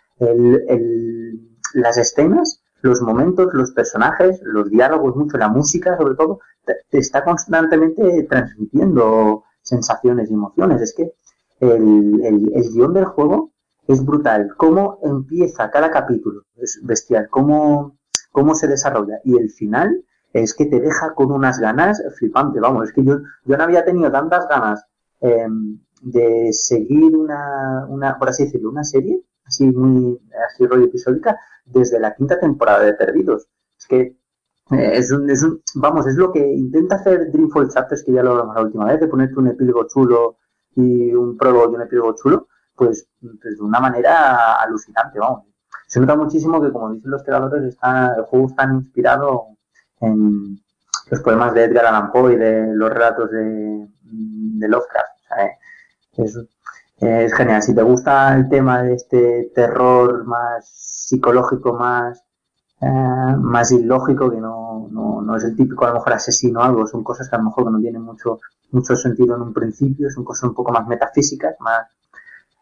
las 1.73 1.97
escenas, 1.97 2.61
los 2.81 3.01
momentos, 3.01 3.47
los 3.53 3.72
personajes, 3.72 4.41
los 4.43 4.69
diálogos, 4.69 5.15
mucho 5.15 5.38
la 5.38 5.47
música 5.47 5.97
sobre 5.97 6.15
todo, 6.15 6.39
te 6.65 6.97
está 6.97 7.23
constantemente 7.23 8.23
transmitiendo 8.23 9.45
sensaciones 9.62 10.30
y 10.30 10.34
emociones. 10.34 10.82
Es 10.82 10.94
que 10.96 11.14
el, 11.60 12.22
el, 12.24 12.72
guion 12.74 12.94
del 12.94 13.06
juego 13.06 13.52
es 13.88 14.04
brutal. 14.04 14.50
Cómo 14.58 15.00
empieza 15.04 15.70
cada 15.70 15.92
capítulo 15.92 16.44
es 16.56 16.80
bestial. 16.84 17.28
Cómo, 17.30 17.98
cómo 18.32 18.56
se 18.56 18.68
desarrolla. 18.68 19.20
Y 19.24 19.38
el 19.38 19.50
final 19.50 20.04
es 20.34 20.54
que 20.54 20.66
te 20.66 20.80
deja 20.80 21.14
con 21.14 21.32
unas 21.32 21.60
ganas 21.60 22.02
flipante. 22.18 22.60
Vamos, 22.60 22.90
es 22.90 22.94
que 22.94 23.04
yo, 23.04 23.20
yo 23.46 23.58
no 23.58 23.64
había 23.64 23.86
tenido 23.86 24.12
tantas 24.12 24.48
ganas 24.48 24.86
em, 25.20 25.80
de 26.02 26.50
seguir 26.52 27.16
una, 27.16 27.86
una, 27.90 28.18
por 28.18 28.30
así 28.30 28.46
decirlo, 28.46 28.70
una 28.70 28.84
serie 28.84 29.22
así 29.46 29.66
muy 29.68 30.20
así 30.48 30.66
rollo 30.66 30.86
episódica 30.86 31.38
desde 31.66 32.00
la 32.00 32.16
quinta 32.16 32.40
temporada 32.40 32.84
de 32.84 32.94
Perdidos. 32.94 33.48
Es 33.78 33.86
que 33.86 34.18
eh, 34.72 34.98
es 34.98 35.11
un, 35.11 35.30
es 35.30 35.45
vamos, 35.76 36.07
es 36.07 36.15
lo 36.15 36.31
que 36.31 36.39
intenta 36.39 36.95
hacer 36.95 37.31
Dreamfall 37.31 37.69
Chapters, 37.69 38.03
que 38.03 38.14
ya 38.14 38.23
lo 38.23 38.31
hablamos 38.31 38.56
la 38.56 38.61
última 38.61 38.85
vez, 38.85 38.99
de 38.99 39.07
ponerte 39.07 39.39
un 39.39 39.48
epílogo 39.48 39.88
chulo 39.88 40.38
y 40.76 41.14
un 41.14 41.38
prólogo 41.38 41.72
y 41.72 41.76
un 41.76 41.81
epílogo 41.81 42.15
chulo, 42.15 42.48
pues, 42.76 43.07
pues, 43.19 43.57
de 43.57 43.64
una 43.64 43.80
manera 43.80 44.56
alucinante, 44.61 45.19
vamos. 45.19 45.43
Se 45.88 45.99
nota 45.99 46.15
muchísimo 46.15 46.61
que, 46.61 46.72
como 46.72 46.93
dicen 46.93 47.11
los 47.11 47.23
creadores, 47.23 47.64
está, 47.64 48.15
el 48.15 48.23
juego 48.23 48.48
está 48.48 48.64
inspirado 48.64 49.48
en 49.99 50.57
los 51.10 51.19
poemas 51.19 51.53
de 51.53 51.65
Edgar 51.65 51.88
Allan 51.88 52.11
Poe 52.11 52.34
y 52.34 52.38
de 52.38 52.73
los 52.73 52.89
relatos 52.89 53.30
de, 53.30 53.88
de 54.03 54.68
Lovecraft. 54.69 55.10
es, 56.18 56.39
es, 56.98 57.34
genial. 57.34 57.61
Si 57.61 57.76
te 57.76 57.84
gusta 57.84 58.34
el 58.35 58.48
tema 58.48 58.84
de 58.84 58.93
este 58.93 59.52
terror 59.53 60.26
más 60.26 60.69
psicológico, 60.69 61.73
más, 61.73 62.23
eh, 62.82 63.36
más 63.38 63.72
ilógico, 63.72 64.30
que 64.32 64.38
no, 64.38 64.88
no, 64.91 65.22
no, 65.22 65.36
es 65.36 65.44
el 65.44 65.56
típico 65.56 65.86
a 65.86 65.90
lo 65.90 65.95
mejor 65.95 66.14
asesino 66.14 66.60
o 66.60 66.64
algo, 66.64 66.88
son 66.88 67.03
cosas 67.03 67.30
que 67.30 67.36
a 67.36 67.40
lo 67.40 67.45
mejor 67.45 67.72
no 67.72 67.80
tienen 67.80 68.02
mucho 68.02 68.40
mucho 68.72 68.95
sentido 68.95 69.36
en 69.36 69.41
un 69.41 69.53
principio, 69.53 70.10
son 70.10 70.24
cosas 70.24 70.49
un 70.49 70.56
poco 70.56 70.72
más 70.72 70.88
metafísicas, 70.88 71.56
más 71.60 71.88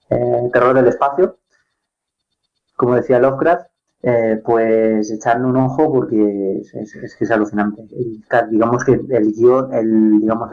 eh, 0.09 0.49
terror 0.51 0.73
del 0.73 0.87
espacio. 0.87 1.37
Como 2.75 2.95
decía 2.95 3.19
Lovecraft, 3.19 3.67
eh, 4.01 4.41
pues 4.43 5.11
echarle 5.11 5.45
un 5.45 5.57
ojo 5.57 5.91
porque 5.91 6.61
es, 6.61 6.73
es, 6.73 7.17
es 7.19 7.31
alucinante. 7.31 7.85
digamos 8.49 8.83
que 8.83 8.93
el 8.93 9.33
guion, 9.33 9.73
el, 9.73 10.21
digamos, 10.21 10.49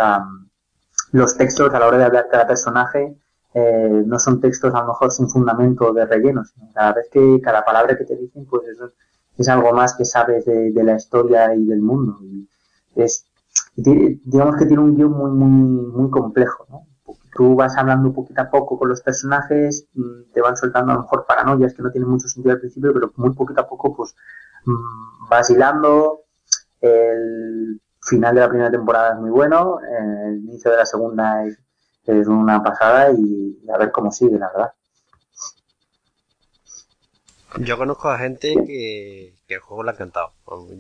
los 1.12 1.36
textos 1.36 1.72
a 1.72 1.78
la 1.78 1.86
hora 1.86 1.98
de 1.98 2.05
hablar 2.05 2.26
cada 2.30 2.47
personaje 2.47 3.16
eh, 3.55 4.02
no 4.05 4.18
son 4.18 4.40
textos 4.40 4.74
a 4.74 4.80
lo 4.80 4.88
mejor 4.88 5.10
sin 5.12 5.28
fundamento 5.28 5.93
de 5.93 6.05
relleno, 6.05 6.44
sino 6.44 6.70
cada 6.74 6.93
vez 6.93 7.09
que 7.10 7.40
cada 7.40 7.64
palabra 7.64 7.97
que 7.97 8.05
te 8.05 8.16
dicen, 8.16 8.44
pues 8.47 8.68
eso 8.68 8.90
es 9.38 9.48
algo 9.48 9.72
más 9.72 9.94
que 9.94 10.04
sabes 10.04 10.44
de, 10.44 10.72
la 10.82 10.96
historia 10.96 11.54
y 11.54 11.64
del 11.64 11.80
mundo. 11.80 12.18
Y 12.22 12.48
es 12.96 13.26
digamos 13.76 14.56
que 14.56 14.66
tiene 14.66 14.82
un 14.82 14.96
guion 14.96 15.12
muy, 15.12 15.30
muy, 15.30 15.86
muy 15.92 16.10
complejo, 16.10 16.66
¿no? 16.68 16.86
Tú 17.34 17.54
vas 17.54 17.76
hablando 17.76 18.12
poquito 18.12 18.40
a 18.40 18.50
poco 18.50 18.78
con 18.78 18.88
los 18.88 19.02
personajes, 19.02 19.86
mm, 19.94 20.32
te 20.32 20.40
van 20.40 20.56
soltando 20.56 20.92
a 20.92 20.94
lo 20.94 21.02
mejor 21.02 21.26
paranoias 21.26 21.74
que 21.74 21.82
no 21.82 21.90
tienen 21.90 22.08
mucho 22.08 22.28
sentido 22.28 22.54
al 22.54 22.60
principio, 22.60 22.92
pero 22.94 23.12
muy 23.16 23.34
poquito 23.34 23.60
a 23.60 23.68
poco 23.68 23.94
pues 23.94 24.14
mm, 24.64 25.28
vas 25.28 25.50
hilando. 25.50 26.22
El 26.80 27.80
final 28.00 28.34
de 28.34 28.40
la 28.40 28.48
primera 28.48 28.70
temporada 28.70 29.14
es 29.14 29.20
muy 29.20 29.30
bueno, 29.30 29.78
el 30.28 30.38
inicio 30.38 30.70
de 30.70 30.76
la 30.78 30.86
segunda 30.86 31.44
es, 31.44 31.58
es 32.04 32.26
una 32.26 32.62
pasada 32.62 33.10
y 33.12 33.58
a 33.72 33.78
ver 33.78 33.90
cómo 33.92 34.12
sigue, 34.12 34.38
la 34.38 34.48
verdad. 34.48 34.72
Yo 37.60 37.78
conozco 37.78 38.10
a 38.10 38.18
gente 38.18 38.54
que, 38.66 39.32
el 39.48 39.60
juego 39.60 39.82
le 39.82 39.90
ha 39.90 39.94
encantado. 39.94 40.32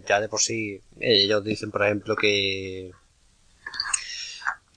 Ya 0.06 0.20
de 0.20 0.28
por 0.28 0.40
sí, 0.40 0.80
ellos 1.00 1.42
dicen, 1.42 1.70
por 1.70 1.84
ejemplo, 1.84 2.16
que 2.16 2.92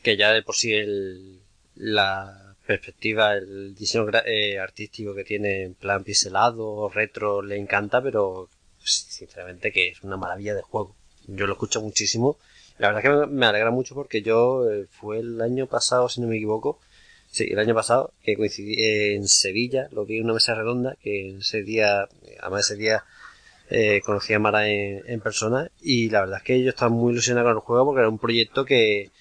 que 0.02 0.16
ya 0.16 0.32
de 0.32 0.44
por 0.44 0.56
sí 0.56 0.74
el, 0.74 1.42
la 1.76 2.56
perspectiva, 2.66 3.34
el 3.34 3.76
diseño 3.76 4.08
eh, 4.26 4.60
artístico 4.60 5.14
que 5.14 5.26
tiene 5.26 5.64
en 5.64 5.74
plan 5.74 6.04
pixelado, 6.04 6.90
retro, 6.90 7.42
le 7.42 7.58
encanta, 7.58 8.02
pero 8.02 8.50
sinceramente 8.82 9.72
que 9.72 9.90
es 9.90 10.02
una 10.04 10.18
maravilla 10.18 10.56
de 10.56 10.62
juego. 10.62 10.96
Yo 11.28 11.48
lo 11.48 11.54
escucho 11.54 11.82
muchísimo. 11.82 12.38
La 12.78 12.88
verdad 12.88 13.06
es 13.06 13.26
que 13.28 13.28
me 13.34 13.46
alegra 13.46 13.72
mucho 13.72 13.94
porque 13.94 14.22
yo 14.22 14.70
eh, 14.72 14.88
fue 14.90 15.20
el 15.20 15.42
año 15.42 15.68
pasado, 15.68 16.08
si 16.08 16.22
no 16.22 16.28
me 16.28 16.38
equivoco, 16.38 16.80
Sí, 17.32 17.48
el 17.52 17.60
año 17.60 17.76
pasado, 17.76 18.12
que 18.24 18.36
coincidí 18.36 18.84
en 18.84 19.28
Sevilla, 19.28 19.88
lo 19.92 20.06
vi 20.06 20.18
en 20.18 20.26
una 20.26 20.34
mesa 20.34 20.56
redonda, 20.56 20.98
que 21.02 21.38
ese 21.38 21.62
día, 21.62 22.08
además 22.42 22.66
ese 22.66 22.76
día 22.76 23.04
eh, 23.70 24.02
conocí 24.04 24.34
a 24.34 24.40
Mara 24.40 24.68
en, 24.68 25.22
persona 25.22 25.70
y 25.80 26.10
la 26.10 26.22
verdad 26.22 26.38
es 26.40 26.44
que 26.44 26.56
ellos 26.56 26.74
estaban 26.74 26.94
muy 26.94 27.14
ilusionados 27.14 27.50
con 27.52 27.58
el 27.58 27.62
juego 27.62 27.86
porque 27.86 28.00
era 28.00 28.10
un 28.10 28.18
proyecto 28.18 28.66
que 28.66 29.12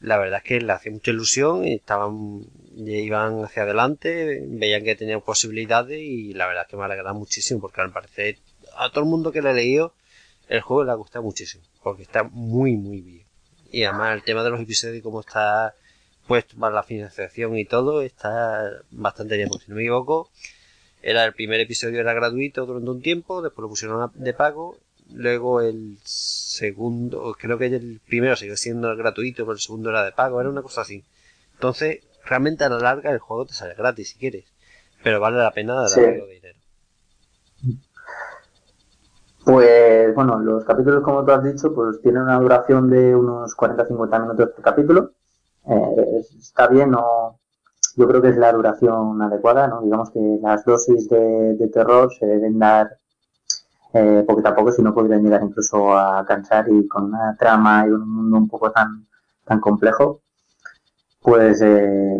la 0.00 0.16
verdad 0.16 0.38
es 0.38 0.44
que 0.44 0.60
le 0.60 0.72
hacía 0.72 0.92
mucha 0.92 1.10
ilusión 1.10 1.66
y 1.66 1.74
estaban 1.74 2.46
iban 2.76 3.44
hacia 3.44 3.64
adelante, 3.64 4.42
veían 4.46 4.84
que 4.84 4.94
tenían 4.94 5.22
posibilidades 5.22 5.98
y 6.00 6.34
la 6.34 6.46
verdad 6.46 6.62
es 6.66 6.70
que 6.70 6.76
me 6.76 6.84
alegra 6.84 7.12
muchísimo 7.14 7.60
porque 7.60 7.80
al 7.80 7.92
parecer 7.92 8.38
a 8.76 8.90
todo 8.90 9.00
el 9.00 9.10
mundo 9.10 9.32
que 9.32 9.42
le 9.42 9.50
he 9.50 9.54
leído 9.54 9.92
el 10.48 10.60
juego 10.60 10.84
le 10.84 10.92
ha 10.92 10.94
gustado 10.94 11.24
muchísimo 11.24 11.64
porque 11.82 12.04
está 12.04 12.22
muy 12.22 12.76
muy 12.76 13.00
bien. 13.00 13.26
Y 13.72 13.82
además 13.82 14.14
el 14.14 14.22
tema 14.22 14.44
de 14.44 14.50
los 14.50 14.60
episodios 14.60 14.98
y 14.98 15.02
cómo 15.02 15.20
está 15.20 15.74
puesto 16.30 16.56
para 16.60 16.76
la 16.76 16.84
financiación 16.84 17.58
y 17.58 17.64
todo 17.64 18.02
está 18.02 18.70
bastante 18.92 19.36
bien. 19.36 19.50
si 19.50 19.68
no 19.68 19.74
me 19.74 19.82
equivoco, 19.82 20.30
era 21.02 21.24
el 21.24 21.32
primer 21.34 21.58
episodio 21.58 21.98
era 21.98 22.14
gratuito 22.14 22.66
durante 22.66 22.88
un 22.88 23.02
tiempo, 23.02 23.42
después 23.42 23.64
lo 23.64 23.68
pusieron 23.68 24.12
de 24.14 24.32
pago, 24.32 24.76
luego 25.12 25.60
el 25.60 25.98
segundo, 26.04 27.34
creo 27.36 27.58
que 27.58 27.66
el 27.66 28.00
primero 28.06 28.36
siguió 28.36 28.56
siendo 28.56 28.96
gratuito, 28.96 29.42
pero 29.42 29.54
el 29.54 29.58
segundo 29.58 29.90
era 29.90 30.04
de 30.04 30.12
pago, 30.12 30.40
era 30.40 30.48
una 30.48 30.62
cosa 30.62 30.82
así. 30.82 31.02
Entonces, 31.54 31.98
realmente 32.24 32.62
a 32.62 32.68
la 32.68 32.78
larga 32.78 33.10
el 33.10 33.18
juego 33.18 33.46
te 33.46 33.54
sale 33.54 33.74
gratis 33.74 34.10
si 34.10 34.18
quieres, 34.20 34.44
pero 35.02 35.18
vale 35.18 35.36
la 35.38 35.50
pena 35.50 35.74
darle 35.74 36.28
dinero. 36.32 36.58
bueno, 40.14 40.38
los 40.38 40.64
capítulos, 40.64 41.02
como 41.02 41.24
tú 41.24 41.32
has 41.32 41.42
dicho, 41.42 41.74
pues 41.74 42.00
tienen 42.02 42.22
una 42.22 42.38
duración 42.38 42.88
de 42.88 43.16
unos 43.16 43.56
40-50 43.56 44.22
minutos 44.22 44.50
por 44.50 44.62
capítulo. 44.62 45.14
Eh, 45.66 46.22
está 46.38 46.68
bien, 46.68 46.90
no, 46.90 47.38
yo 47.96 48.08
creo 48.08 48.22
que 48.22 48.28
es 48.30 48.36
la 48.36 48.52
duración 48.52 49.20
adecuada, 49.22 49.66
¿no? 49.66 49.82
Digamos 49.82 50.10
que 50.10 50.38
las 50.42 50.64
dosis 50.64 51.08
de, 51.08 51.70
terror 51.72 52.12
se 52.18 52.26
deben 52.26 52.58
dar 52.58 52.98
eh, 53.92 54.24
poquito 54.26 54.48
a 54.48 54.54
poco, 54.54 54.72
si 54.72 54.82
no 54.82 54.94
podrían 54.94 55.22
llegar 55.22 55.42
incluso 55.42 55.96
a 55.96 56.24
cansar 56.24 56.66
y 56.70 56.86
con 56.86 57.04
una 57.06 57.36
trama 57.36 57.84
y 57.86 57.90
un 57.90 58.08
mundo 58.08 58.38
un 58.38 58.48
poco 58.48 58.70
tan, 58.70 59.06
tan 59.44 59.60
complejo, 59.60 60.22
pues 61.20 61.60
eh, 61.62 62.18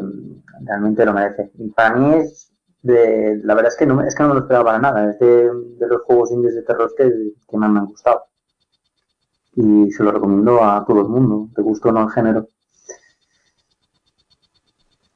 realmente 0.62 1.04
lo 1.04 1.12
merece. 1.12 1.50
Y 1.58 1.68
para 1.70 1.94
mí 1.96 2.14
es 2.16 2.52
de, 2.82 3.40
la 3.44 3.54
verdad 3.54 3.72
es 3.72 3.78
que 3.78 3.86
no, 3.86 4.02
es 4.02 4.14
que 4.14 4.22
no 4.22 4.30
me 4.30 4.34
lo 4.34 4.40
esperaba 4.40 4.64
para 4.66 4.78
nada, 4.78 5.10
es 5.10 5.18
de, 5.18 5.86
los 5.86 6.02
juegos 6.02 6.32
indies 6.32 6.54
de 6.54 6.62
terror 6.62 6.92
que, 6.96 7.10
que 7.48 7.56
más 7.56 7.70
me 7.70 7.80
han 7.80 7.86
gustado. 7.86 8.24
Y 9.54 9.90
se 9.92 10.02
lo 10.02 10.12
recomiendo 10.12 10.62
a 10.62 10.84
todo 10.86 11.00
el 11.02 11.08
mundo, 11.08 11.48
te 11.54 11.62
gusto 11.62 11.88
o 11.88 11.92
no 11.92 12.02
el 12.02 12.10
género. 12.10 12.48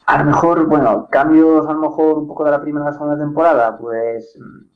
A 0.07 0.19
lo 0.19 0.25
mejor, 0.25 0.67
bueno, 0.67 1.09
cambios 1.11 1.67
a 1.67 1.73
lo 1.73 1.81
mejor 1.81 2.19
un 2.19 2.29
poco 2.29 2.45
de 2.45 2.51
la 2.51 2.61
primera 2.61 2.87
a 2.87 2.91
la 2.91 2.95
segunda 2.95 3.19
temporada, 3.19 3.79
pues 3.79 4.37
mm, 4.39 4.67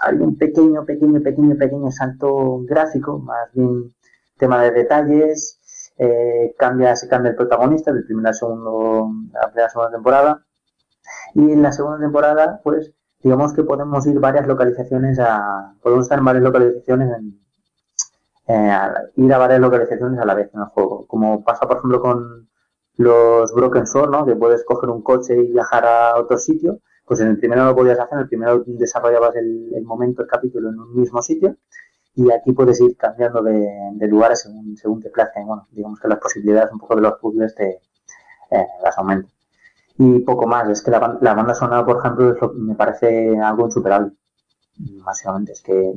hay 0.00 0.16
un 0.16 0.36
pequeño, 0.36 0.84
pequeño, 0.84 1.22
pequeño, 1.22 1.56
pequeño 1.56 1.90
salto 1.90 2.60
gráfico, 2.64 3.18
más 3.18 3.52
bien 3.52 3.94
tema 4.36 4.60
de 4.60 4.72
detalles, 4.72 5.60
eh, 5.98 6.54
cambia, 6.58 6.96
se 6.96 7.08
cambia 7.08 7.30
el 7.30 7.36
protagonista 7.36 7.92
del 7.92 8.04
primera 8.04 8.30
a 8.30 8.34
segundo, 8.34 9.08
la 9.32 9.46
primera 9.48 9.66
a 9.66 9.70
segunda 9.70 9.92
temporada, 9.92 10.46
y 11.34 11.52
en 11.52 11.62
la 11.62 11.70
segunda 11.72 12.00
temporada, 12.00 12.60
pues, 12.64 12.92
digamos 13.22 13.52
que 13.52 13.62
podemos 13.62 14.04
ir 14.06 14.18
varias 14.18 14.48
localizaciones 14.48 15.18
a, 15.20 15.74
podemos 15.80 16.06
estar 16.06 16.18
en 16.18 16.24
varias 16.24 16.44
localizaciones 16.44 17.08
en, 17.18 17.40
eh, 18.48 18.76
ir 19.16 19.32
a 19.32 19.38
varias 19.38 19.60
localizaciones 19.60 20.18
a 20.18 20.24
la 20.24 20.34
vez 20.34 20.50
en 20.52 20.60
el 20.60 20.66
juego, 20.66 21.06
como 21.06 21.44
pasa 21.44 21.68
por 21.68 21.76
ejemplo 21.76 22.00
con 22.00 22.48
los 22.96 23.52
Broken 23.52 23.86
Sword, 23.86 24.10
¿no? 24.10 24.26
Que 24.26 24.36
puedes 24.36 24.64
coger 24.64 24.90
un 24.90 25.02
coche 25.02 25.36
y 25.36 25.52
viajar 25.52 25.84
a 25.86 26.18
otro 26.18 26.38
sitio. 26.38 26.80
Pues 27.04 27.20
en 27.20 27.28
el 27.28 27.38
primero 27.38 27.64
lo 27.64 27.74
podías 27.74 27.98
hacer, 27.98 28.14
en 28.14 28.20
el 28.20 28.28
primero 28.28 28.62
desarrollabas 28.66 29.34
el, 29.36 29.82
momento, 29.84 30.22
el 30.22 30.28
capítulo 30.28 30.70
en 30.70 30.78
un 30.78 30.94
mismo 30.94 31.20
sitio. 31.22 31.56
Y 32.14 32.30
aquí 32.30 32.52
puedes 32.52 32.80
ir 32.80 32.96
cambiando 32.96 33.42
de, 33.42 34.08
lugares 34.08 34.40
según, 34.40 34.76
según 34.76 35.00
te 35.00 35.10
plazca. 35.10 35.40
bueno, 35.44 35.66
digamos 35.70 35.98
que 35.98 36.08
las 36.08 36.18
posibilidades 36.18 36.72
un 36.72 36.78
poco 36.78 36.96
de 36.96 37.02
los 37.02 37.14
puzzles 37.18 37.54
te 37.54 37.80
eh, 38.50 38.66
las 38.82 38.96
aumentan. 38.98 39.30
Y 39.98 40.20
poco 40.20 40.46
más, 40.46 40.68
es 40.68 40.82
que 40.82 40.90
la, 40.90 41.18
la 41.20 41.34
banda 41.34 41.54
sonora, 41.54 41.84
por 41.84 41.98
ejemplo, 41.98 42.52
me 42.54 42.74
parece 42.74 43.38
algo 43.38 43.66
insuperable. 43.66 44.12
Básicamente, 45.04 45.52
es 45.52 45.62
que 45.62 45.92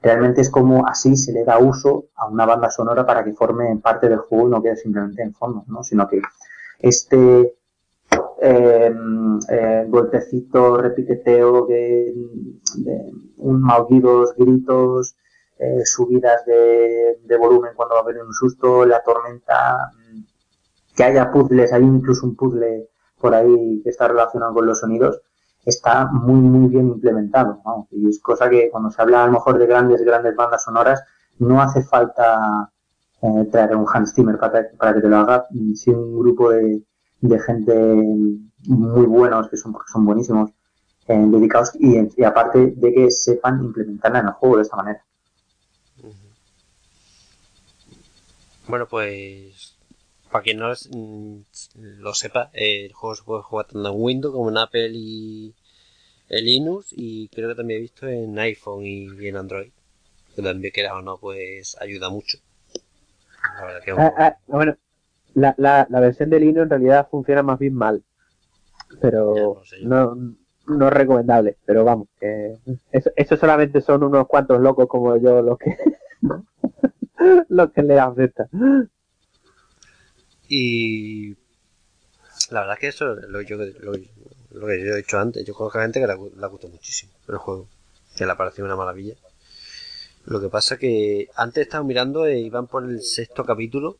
realmente 0.00 0.40
es 0.40 0.50
como 0.50 0.86
así 0.86 1.16
se 1.16 1.32
le 1.32 1.44
da 1.44 1.58
uso 1.58 2.06
a 2.14 2.26
una 2.26 2.46
banda 2.46 2.70
sonora 2.70 3.04
para 3.04 3.24
que 3.24 3.32
forme 3.32 3.76
parte 3.82 4.08
del 4.08 4.18
juego 4.18 4.48
no 4.48 4.62
quede 4.62 4.76
simplemente 4.76 5.22
en 5.22 5.34
fondo, 5.34 5.64
¿no? 5.66 5.82
Sino 5.82 6.08
que 6.08 6.20
este 6.78 7.54
eh, 8.40 8.94
eh, 9.50 9.84
golpecito, 9.88 10.76
repiketeo 10.76 11.66
de, 11.66 12.14
un 13.38 13.60
maullidos, 13.60 14.34
gritos, 14.36 15.16
eh, 15.58 15.84
subidas 15.84 16.44
de, 16.46 17.18
de, 17.24 17.36
volumen 17.36 17.72
cuando 17.74 17.96
va 17.96 18.00
a 18.00 18.04
haber 18.04 18.22
un 18.22 18.32
susto, 18.32 18.86
la 18.86 19.02
tormenta, 19.02 19.90
que 20.94 21.02
haya 21.04 21.32
puzzles, 21.32 21.72
hay 21.72 21.82
incluso 21.82 22.26
un 22.26 22.36
puzzle 22.36 22.88
por 23.20 23.34
ahí 23.34 23.80
que 23.82 23.90
está 23.90 24.06
relacionado 24.06 24.54
con 24.54 24.66
los 24.66 24.78
sonidos, 24.78 25.20
está 25.68 26.06
muy, 26.06 26.40
muy 26.40 26.68
bien 26.68 26.88
implementado. 26.88 27.62
Y 27.90 28.08
es 28.08 28.20
cosa 28.20 28.48
que 28.48 28.70
cuando 28.70 28.90
se 28.90 29.00
habla 29.02 29.24
a 29.24 29.26
lo 29.26 29.32
mejor 29.32 29.58
de 29.58 29.66
grandes, 29.66 30.02
grandes 30.02 30.34
bandas 30.34 30.64
sonoras, 30.64 31.02
no 31.38 31.60
hace 31.60 31.82
falta 31.82 32.70
eh, 33.22 33.48
traer 33.50 33.76
un 33.76 33.86
Hans 33.92 34.14
Zimmer 34.14 34.38
para, 34.38 34.68
para, 34.78 34.94
que 34.94 35.00
te 35.00 35.08
lo 35.08 35.18
haga, 35.18 35.46
sin 35.74 35.94
un 35.94 36.18
grupo 36.20 36.50
de, 36.50 36.82
de 37.20 37.38
gente 37.40 37.74
muy 38.66 39.06
buenos, 39.06 39.48
que 39.48 39.56
son, 39.56 39.72
porque 39.72 39.92
son 39.92 40.04
buenísimos, 40.04 40.50
eh, 41.06 41.16
dedicados 41.16 41.72
y, 41.78 42.22
aparte 42.22 42.72
de 42.76 42.92
que 42.92 43.10
sepan 43.10 43.62
implementarla 43.64 44.20
en 44.20 44.26
el 44.26 44.32
juego 44.32 44.56
de 44.56 44.62
esta 44.62 44.76
manera. 44.76 45.04
Bueno, 48.66 48.86
pues 48.86 49.77
para 50.30 50.42
quien 50.42 50.58
no 50.58 50.70
mm, 50.70 51.40
lo 52.00 52.14
sepa, 52.14 52.50
el 52.52 52.92
juego 52.92 53.14
se 53.14 53.22
puede 53.24 53.42
jugar 53.42 53.66
tanto 53.66 53.88
en 53.88 53.94
Windows 53.96 54.34
como 54.34 54.50
en 54.50 54.58
Apple 54.58 54.90
y 54.92 55.54
en 56.28 56.44
Linux 56.44 56.92
y 56.96 57.28
creo 57.28 57.48
que 57.48 57.54
también 57.54 57.78
he 57.78 57.82
visto 57.82 58.06
en 58.06 58.38
iPhone 58.38 58.84
y 58.84 59.26
en 59.26 59.36
Android. 59.36 59.70
Que 60.34 60.42
también 60.42 60.72
quieras 60.72 60.92
o 60.92 61.02
no, 61.02 61.18
pues 61.18 61.76
ayuda 61.80 62.10
mucho. 62.10 62.38
La 63.56 63.66
verdad 63.66 63.82
que 63.84 63.90
ah, 63.92 64.14
ah, 64.18 64.36
bueno, 64.46 64.76
la, 65.34 65.54
la, 65.58 65.86
la, 65.90 66.00
versión 66.00 66.30
de 66.30 66.38
Linux 66.40 66.64
en 66.64 66.70
realidad 66.70 67.08
funciona 67.10 67.42
más 67.42 67.58
bien 67.58 67.74
mal. 67.74 68.04
Pero 69.00 69.62
no, 69.82 70.14
no, 70.66 70.86
es 70.86 70.92
recomendable. 70.92 71.56
Pero 71.64 71.84
vamos, 71.84 72.08
que 72.20 72.56
eso, 72.92 73.10
eso 73.16 73.36
solamente 73.36 73.80
son 73.80 74.04
unos 74.04 74.26
cuantos 74.28 74.60
locos 74.60 74.86
como 74.86 75.16
yo 75.16 75.42
los 75.42 75.58
que, 75.58 75.76
los 77.48 77.72
que 77.72 77.82
le 77.82 77.98
afecta. 77.98 78.48
Y 80.48 81.36
la 82.50 82.60
verdad 82.60 82.78
que 82.78 82.88
eso 82.88 83.12
es 83.18 83.28
lo, 83.28 83.42
yo, 83.42 83.56
lo, 83.56 83.92
lo 83.92 84.66
que 84.66 84.84
yo 84.84 84.94
he 84.94 84.96
dicho 84.96 85.18
antes. 85.18 85.44
Yo 85.44 85.54
conozco 85.54 85.78
a 85.78 85.82
gente 85.82 86.00
que 86.00 86.06
le, 86.06 86.14
le 86.14 86.46
gustado 86.48 86.72
muchísimo 86.72 87.12
el 87.28 87.36
juego, 87.36 87.68
que 88.16 88.24
le 88.24 88.32
ha 88.32 88.36
parecido 88.36 88.64
una 88.64 88.76
maravilla. 88.76 89.14
Lo 90.24 90.40
que 90.40 90.48
pasa 90.48 90.78
que 90.78 91.28
antes 91.36 91.62
estaba 91.62 91.84
mirando 91.84 92.26
e 92.26 92.38
iban 92.38 92.66
por 92.66 92.84
el 92.84 93.02
sexto 93.02 93.44
capítulo. 93.44 93.96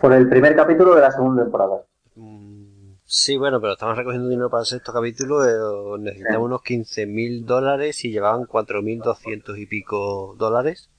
Por 0.00 0.12
el 0.12 0.28
primer 0.28 0.54
capítulo 0.54 0.94
de 0.94 1.00
la 1.00 1.10
segunda 1.10 1.42
temporada. 1.42 1.82
Mm, 2.14 2.92
sí, 3.04 3.36
bueno, 3.36 3.60
pero 3.60 3.72
estamos 3.72 3.96
recogiendo 3.96 4.28
dinero 4.28 4.50
para 4.50 4.62
el 4.62 4.66
sexto 4.66 4.92
capítulo. 4.92 5.44
Eh, 5.44 5.98
necesitamos 6.00 6.46
unos 6.46 6.62
15 6.62 7.06
mil 7.06 7.44
dólares 7.44 8.04
y 8.04 8.10
llevaban 8.10 8.42
4.200 8.42 9.58
y 9.58 9.66
pico 9.66 10.34
dólares. 10.38 10.90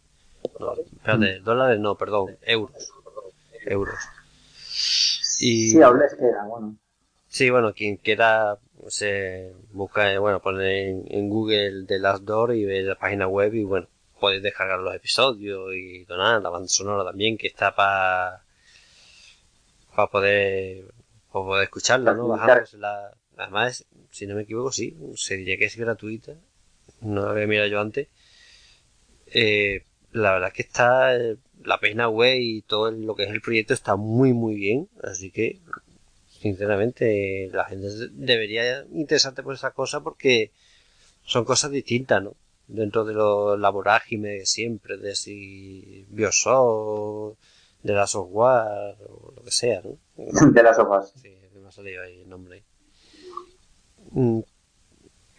No, 0.59 0.73
espérate, 0.73 1.39
mm. 1.39 1.43
dólares 1.43 1.79
no, 1.79 1.95
perdón, 1.95 2.37
euros 2.41 2.93
euros. 3.69 3.99
Y, 5.39 5.69
sí, 5.69 5.81
hables 5.81 6.15
que 6.15 6.25
era, 6.25 6.43
bueno. 6.45 6.75
Sí, 7.27 7.49
bueno, 7.49 7.73
quien 7.73 7.97
quiera 7.97 8.57
se 8.87 9.53
busca, 9.71 10.17
bueno, 10.19 10.41
pone 10.41 10.89
en, 10.89 11.29
Google 11.29 11.85
The 11.85 11.99
Last 11.99 12.23
Door 12.23 12.55
y 12.55 12.65
ve 12.65 12.81
la 12.81 12.95
página 12.95 13.27
web 13.27 13.53
y 13.53 13.63
bueno, 13.63 13.87
puedes 14.19 14.41
descargar 14.41 14.79
los 14.79 14.95
episodios 14.95 15.73
y 15.73 16.05
donar 16.05 16.41
la 16.41 16.49
banda 16.49 16.67
sonora 16.67 17.03
también 17.03 17.37
que 17.37 17.47
está 17.47 17.75
para 17.75 18.43
para 19.95 20.07
poder 20.07 20.85
para 21.31 21.45
poder 21.45 21.63
escucharla, 21.65 22.13
¿no? 22.13 22.35
la, 22.35 23.11
además, 23.37 23.85
si 24.09 24.25
no 24.25 24.35
me 24.35 24.41
equivoco, 24.41 24.71
sí, 24.71 24.97
se 25.15 25.37
diría 25.37 25.57
que 25.57 25.65
es 25.65 25.77
gratuita. 25.77 26.33
No 27.01 27.21
lo 27.21 27.29
había 27.29 27.47
mirado 27.47 27.67
yo 27.67 27.79
antes. 27.79 28.07
Eh, 29.27 29.85
la 30.11 30.33
verdad 30.33 30.47
es 30.49 30.53
que 30.55 30.61
está 30.63 31.13
la 31.69 31.79
página 31.79 32.09
web 32.09 32.37
y 32.39 32.63
todo 32.63 32.89
lo 32.89 33.15
que 33.15 33.23
es 33.23 33.29
el 33.29 33.41
proyecto 33.41 33.75
está 33.75 33.95
muy 33.95 34.33
muy 34.33 34.55
bien, 34.55 34.89
así 35.03 35.29
que 35.29 35.59
sinceramente 36.27 37.49
la 37.53 37.65
gente 37.65 37.87
debería 38.11 38.85
interesarte 38.91 39.43
por 39.43 39.53
esa 39.53 39.71
cosa 39.71 40.01
porque 40.01 40.51
son 41.23 41.45
cosas 41.45 41.69
distintas, 41.69 42.23
¿no? 42.23 42.33
Dentro 42.67 43.05
de 43.05 43.13
lo, 43.13 43.55
la 43.55 43.69
vorágine 43.69 44.29
de 44.29 44.45
siempre, 44.47 44.97
de 44.97 45.15
si 45.15 46.05
Bioshock, 46.09 47.37
de 47.83 47.93
la 47.93 48.07
software, 48.07 48.97
o 49.07 49.33
lo 49.35 49.43
que 49.43 49.51
sea, 49.51 49.81
¿no? 49.83 49.97
De 50.51 50.63
la 50.63 50.73
software. 50.73 51.03
Sí, 51.21 51.29
me 51.53 51.67
ha 51.67 51.71
salido 51.71 52.01
ahí 52.03 52.21
el 52.21 52.29
nombre. 52.29 52.63
Mm, 54.11 54.39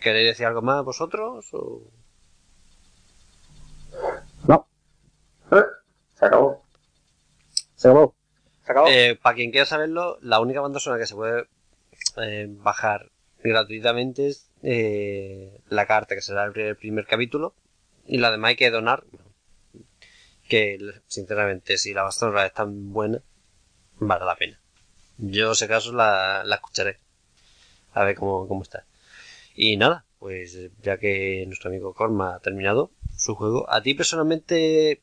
¿Queréis 0.00 0.28
decir 0.28 0.46
algo 0.46 0.62
más 0.62 0.84
vosotros? 0.84 1.46
O... 1.52 1.82
No. 4.48 4.66
¿Eh? 5.52 5.79
Se 6.20 6.26
acabó. 6.26 6.62
Se 7.74 7.88
acabó. 7.88 8.14
Se 8.66 8.72
acabó. 8.72 8.88
Eh, 8.88 9.18
para 9.20 9.34
quien 9.34 9.50
quiera 9.50 9.64
saberlo, 9.64 10.18
la 10.20 10.40
única 10.40 10.60
banda 10.60 10.78
sonora 10.78 11.00
que 11.00 11.06
se 11.06 11.14
puede 11.14 11.46
eh, 12.18 12.46
bajar 12.50 13.10
gratuitamente 13.42 14.28
es 14.28 14.50
eh, 14.62 15.62
la 15.70 15.86
carta, 15.86 16.14
que 16.14 16.20
será 16.20 16.44
el 16.44 16.76
primer, 16.76 17.06
capítulo. 17.06 17.54
Y 18.06 18.18
la 18.18 18.30
demás 18.30 18.50
hay 18.50 18.56
que 18.56 18.70
donar. 18.70 19.04
Que, 20.46 20.78
sinceramente, 21.06 21.78
si 21.78 21.94
la 21.94 22.02
banda 22.02 22.12
sonora 22.12 22.46
es 22.46 22.52
tan 22.52 22.92
buena, 22.92 23.22
vale 23.98 24.26
la 24.26 24.36
pena. 24.36 24.60
Yo, 25.16 25.54
si 25.54 25.64
acaso, 25.64 25.92
la, 25.92 26.42
la 26.44 26.56
escucharé. 26.56 26.98
A 27.94 28.04
ver 28.04 28.14
cómo, 28.14 28.46
cómo 28.46 28.62
está. 28.62 28.84
Y 29.54 29.78
nada, 29.78 30.04
pues 30.18 30.58
ya 30.82 30.98
que 30.98 31.44
nuestro 31.46 31.70
amigo 31.70 31.94
Corma 31.94 32.34
ha 32.34 32.40
terminado 32.40 32.90
su 33.16 33.34
juego, 33.34 33.70
¿a 33.70 33.82
ti 33.82 33.94
personalmente 33.94 35.02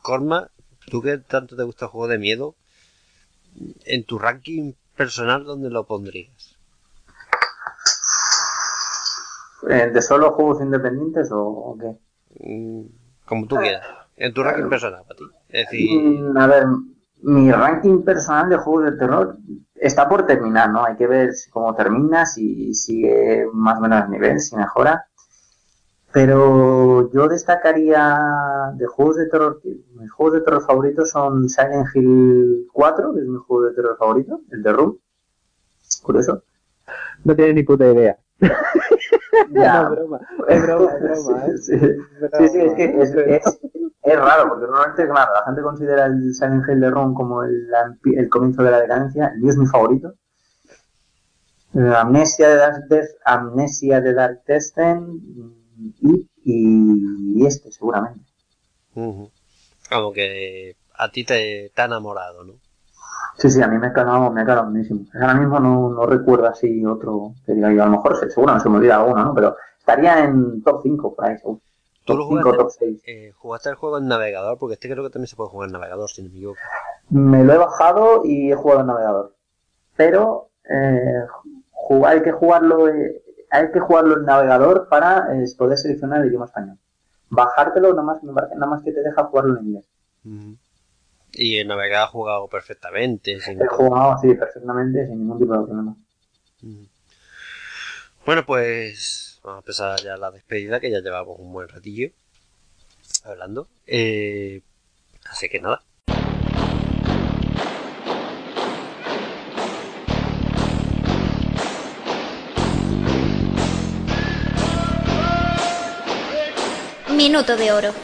Corma, 0.00 0.48
tú 0.90 1.02
que 1.02 1.18
tanto 1.18 1.56
te 1.56 1.62
gusta 1.62 1.86
el 1.86 1.90
juego 1.90 2.08
de 2.08 2.18
miedo, 2.18 2.54
en 3.84 4.04
tu 4.04 4.18
ranking 4.18 4.72
personal, 4.96 5.44
¿dónde 5.44 5.70
lo 5.70 5.84
pondrías? 5.84 6.56
¿De 9.62 10.02
solo 10.02 10.32
juegos 10.32 10.60
independientes 10.60 11.28
o, 11.32 11.76
qué? 11.80 11.96
mm, 12.44 12.86
como 13.24 13.46
tú 13.46 13.56
quieras. 13.56 13.86
En 14.16 14.34
tu 14.34 14.42
ranking 14.42 14.68
personal, 14.68 15.02
para 15.06 15.16
ti. 15.16 15.24
Es 15.48 15.70
decir, 15.70 16.00
Mm, 16.00 16.36
A 16.36 16.46
ver, 16.46 16.64
mi 17.22 17.52
ranking 17.52 18.02
personal 18.02 18.48
de 18.48 18.56
juegos 18.56 18.90
de 18.90 18.98
terror 18.98 19.36
está 19.76 20.08
por 20.08 20.26
terminar, 20.26 20.70
¿no? 20.70 20.84
Hay 20.84 20.96
que 20.96 21.06
ver 21.06 21.30
cómo 21.50 21.74
termina, 21.74 22.26
si 22.26 22.74
sigue 22.74 23.46
más 23.52 23.78
o 23.78 23.82
menos 23.82 24.04
el 24.04 24.10
nivel, 24.10 24.40
si 24.40 24.56
mejora. 24.56 25.06
Pero 26.12 27.10
yo 27.10 27.26
destacaría 27.28 28.72
de 28.74 28.86
juegos 28.86 29.16
de 29.16 29.26
terror, 29.28 29.60
mis 29.94 30.10
juegos 30.12 30.34
de 30.34 30.40
terror 30.42 30.62
favoritos 30.62 31.10
son 31.10 31.48
Silent 31.48 31.88
Hill 31.94 32.68
4, 32.72 33.14
que 33.14 33.20
es 33.20 33.26
mi 33.26 33.38
juego 33.38 33.64
de 33.64 33.74
terror 33.74 33.96
favorito, 33.98 34.40
el 34.50 34.62
de 34.62 34.72
Room. 34.72 34.98
Curioso. 36.02 36.42
No 37.24 37.34
tienes 37.34 37.54
ni 37.54 37.62
puta 37.62 37.86
idea. 37.86 38.18
Ya. 39.50 39.82
No, 39.82 39.92
es 39.94 39.98
broma. 39.98 40.20
Es 40.48 40.62
broma, 40.62 40.92
es 40.92 41.24
broma, 41.24 41.46
¿eh? 41.46 41.58
Sí, 41.58 41.78
sí, 41.78 42.48
sí, 42.48 42.60
es 42.60 42.74
que 42.74 43.02
es, 43.02 43.14
es, 43.14 43.60
es 44.02 44.16
raro, 44.18 44.48
porque 44.50 44.66
normalmente, 44.66 45.08
claro, 45.08 45.32
la 45.34 45.44
gente 45.46 45.62
considera 45.62 46.06
el 46.06 46.34
Silent 46.34 46.68
Hill 46.68 46.80
de 46.80 46.90
Ron 46.90 47.14
como 47.14 47.42
el, 47.42 47.66
el 48.14 48.28
comienzo 48.28 48.62
de 48.62 48.70
la 48.70 48.80
decadencia. 48.80 49.32
El 49.34 49.40
mío 49.40 49.50
es 49.50 49.56
mi 49.56 49.66
favorito. 49.66 50.14
Eh, 51.74 51.94
Amnesia 51.96 52.50
de 52.50 52.56
Dark 52.56 52.88
Death, 52.88 53.08
Amnesia 53.24 54.00
de 54.02 54.12
Dark 54.12 54.42
Testen 54.44 55.61
y, 55.76 56.28
y 56.44 57.46
este, 57.46 57.70
seguramente. 57.72 58.20
ujú. 58.94 59.30
como 59.90 60.12
que 60.12 60.76
a 60.96 61.10
ti 61.12 61.24
te, 61.24 61.70
te 61.74 61.82
ha 61.82 61.86
enamorado, 61.86 62.44
¿no? 62.44 62.54
Sí, 63.38 63.50
sí, 63.50 63.60
a 63.62 63.68
mí 63.68 63.78
me 63.78 63.88
ha 63.88 63.92
calado, 63.92 64.30
me 64.30 64.42
ha 64.42 64.44
calado 64.46 64.70
muchísimo. 64.70 65.04
Ahora 65.14 65.34
mismo 65.34 65.58
no, 65.60 65.90
no 65.90 66.06
recuerdo 66.06 66.46
así 66.46 66.84
otro 66.84 67.34
que 67.44 67.52
diga 67.54 67.72
yo, 67.72 67.82
a 67.82 67.86
lo 67.86 67.92
mejor 67.92 68.16
se- 68.18 68.30
seguro 68.30 68.54
no 68.54 68.60
se 68.60 68.68
me 68.68 68.76
olvida 68.76 68.96
alguno, 68.96 69.24
¿no? 69.24 69.34
Pero 69.34 69.56
estaría 69.78 70.24
en 70.24 70.62
top 70.62 70.80
5 70.82 71.14
por 71.14 71.26
ahí, 71.26 71.36
seguro. 71.38 71.60
¿Tú 72.04 72.16
lo 72.16 72.24
Top 72.24 72.28
5, 72.28 72.50
jugaste? 72.50 72.56
top 72.56 72.70
6. 72.70 73.02
Eh, 73.04 73.32
¿Jugaste 73.36 73.70
el 73.70 73.74
juego 73.76 73.98
en 73.98 74.06
navegador? 74.08 74.58
Porque 74.58 74.74
este 74.74 74.88
creo 74.90 75.02
que 75.04 75.10
también 75.10 75.26
se 75.28 75.36
puede 75.36 75.50
jugar 75.50 75.68
en 75.68 75.72
navegador, 75.72 76.08
si 76.10 76.22
no 76.22 76.28
me 76.30 76.36
equivoco. 76.36 76.60
Me 77.10 77.44
lo 77.44 77.52
he 77.52 77.58
bajado 77.58 78.22
y 78.24 78.50
he 78.52 78.56
jugado 78.56 78.80
en 78.80 78.86
navegador. 78.88 79.34
Pero 79.96 80.50
eh, 80.68 81.24
hay 82.06 82.22
que 82.22 82.32
jugarlo 82.32 82.88
eh, 82.88 83.21
hay 83.52 83.70
que 83.70 83.80
jugarlo 83.80 84.18
en 84.18 84.24
navegador 84.24 84.88
para 84.88 85.36
eh, 85.36 85.44
poder 85.56 85.76
seleccionar 85.76 86.22
el 86.22 86.28
idioma 86.28 86.46
español. 86.46 86.78
Bajártelo 87.28 87.90
nada 87.90 88.02
más, 88.02 88.22
nada 88.22 88.66
más 88.66 88.82
que 88.82 88.92
te 88.92 89.02
deja 89.02 89.24
jugarlo 89.24 89.58
en 89.58 89.66
inglés. 89.66 89.88
Y 91.32 91.58
en 91.58 91.68
navegador 91.68 92.08
ha 92.08 92.10
jugado 92.10 92.48
perfectamente. 92.48 93.38
Sin 93.40 93.60
He 93.60 93.66
jugado 93.66 94.12
así 94.12 94.34
perfectamente 94.34 95.06
sin 95.06 95.18
ningún 95.18 95.38
tipo 95.38 95.52
de 95.52 95.66
problema. 95.66 95.96
Bueno, 98.24 98.46
pues 98.46 99.38
vamos 99.42 99.58
a 99.58 99.60
empezar 99.60 100.00
ya 100.00 100.16
la 100.16 100.30
despedida, 100.30 100.80
que 100.80 100.90
ya 100.90 101.00
llevamos 101.00 101.38
un 101.38 101.52
buen 101.52 101.68
ratillo 101.68 102.08
hablando. 103.24 103.68
Eh, 103.86 104.62
así 105.26 105.48
que 105.50 105.60
nada. 105.60 105.82
Minuto 117.22 117.56
de 117.56 117.70
oro. 117.70 117.94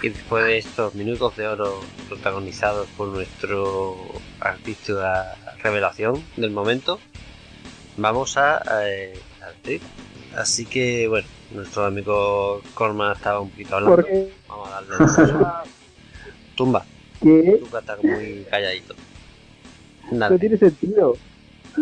Y 0.00 0.08
después 0.08 0.44
de 0.44 0.58
estos 0.58 0.94
minutos 0.94 1.36
de 1.36 1.48
oro 1.48 1.80
protagonizados 2.08 2.86
por 2.96 3.08
nuestro 3.08 3.96
artista 4.38 5.36
revelación 5.64 6.22
del 6.36 6.52
momento, 6.52 7.00
vamos 7.96 8.36
a, 8.36 8.62
eh, 8.86 9.18
a. 9.42 10.40
Así 10.40 10.64
que 10.64 11.08
bueno, 11.08 11.26
nuestro 11.50 11.86
amigo 11.86 12.62
Corma 12.74 13.14
estaba 13.14 13.40
un 13.40 13.50
poquito 13.50 13.74
hablando. 13.74 14.06
Vamos 14.46 14.68
a 14.68 14.70
darle 14.74 14.96
paso. 14.96 15.62
Tumba, 16.54 16.86
que 17.20 17.58
Tumba 17.60 17.80
está 17.80 17.96
muy 18.00 18.46
calladito. 18.48 18.94
Nada. 20.10 20.30
no 20.30 20.38
tiene 20.38 20.56
sentido. 20.56 21.16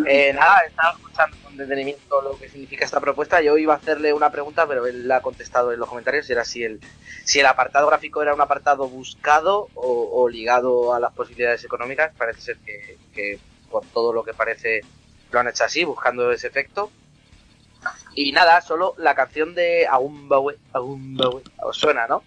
Eh, 0.07 0.33
nada, 0.35 0.61
estaba 0.67 0.93
escuchando 0.93 1.37
con 1.43 1.57
detenimiento 1.57 2.21
lo 2.23 2.39
que 2.39 2.49
significa 2.49 2.85
esta 2.85 3.01
propuesta. 3.01 3.41
Yo 3.41 3.57
iba 3.57 3.75
a 3.75 3.79
hacerle 3.79 4.13
una 4.13 4.31
pregunta, 4.31 4.67
pero 4.67 4.87
él 4.87 5.09
la 5.09 5.17
ha 5.17 5.23
contestado 5.23 5.73
en 5.73 5.81
los 5.81 5.89
comentarios. 5.89 6.29
y 6.29 6.33
Era 6.33 6.45
si 6.45 6.63
el, 6.63 6.81
si 7.25 7.41
el 7.41 7.47
apartado 7.47 7.87
gráfico 7.87 8.23
era 8.23 8.35
un 8.35 8.41
apartado 8.41 8.89
buscado 8.89 9.69
o, 9.75 10.11
o 10.13 10.29
ligado 10.29 10.93
a 10.95 11.01
las 11.01 11.13
posibilidades 11.13 11.65
económicas. 11.65 12.13
Parece 12.17 12.41
ser 12.41 12.57
que, 12.59 12.99
que 13.15 13.39
por 13.71 13.85
todo 13.87 14.13
lo 14.13 14.23
que 14.23 14.35
parece 14.35 14.83
lo 15.31 15.41
han 15.41 15.49
hecho 15.49 15.65
así, 15.65 15.85
buscando 15.85 16.31
ese 16.33 16.49
efecto. 16.49 16.91
Y 18.15 18.33
nada, 18.33 18.61
solo 18.61 18.95
la 18.99 19.15
canción 19.15 19.55
de 19.55 19.87
Agumbawe, 19.87 20.59
Agumbawe, 20.73 21.43
os 21.63 21.77
suena, 21.77 22.07
¿no? 22.07 22.23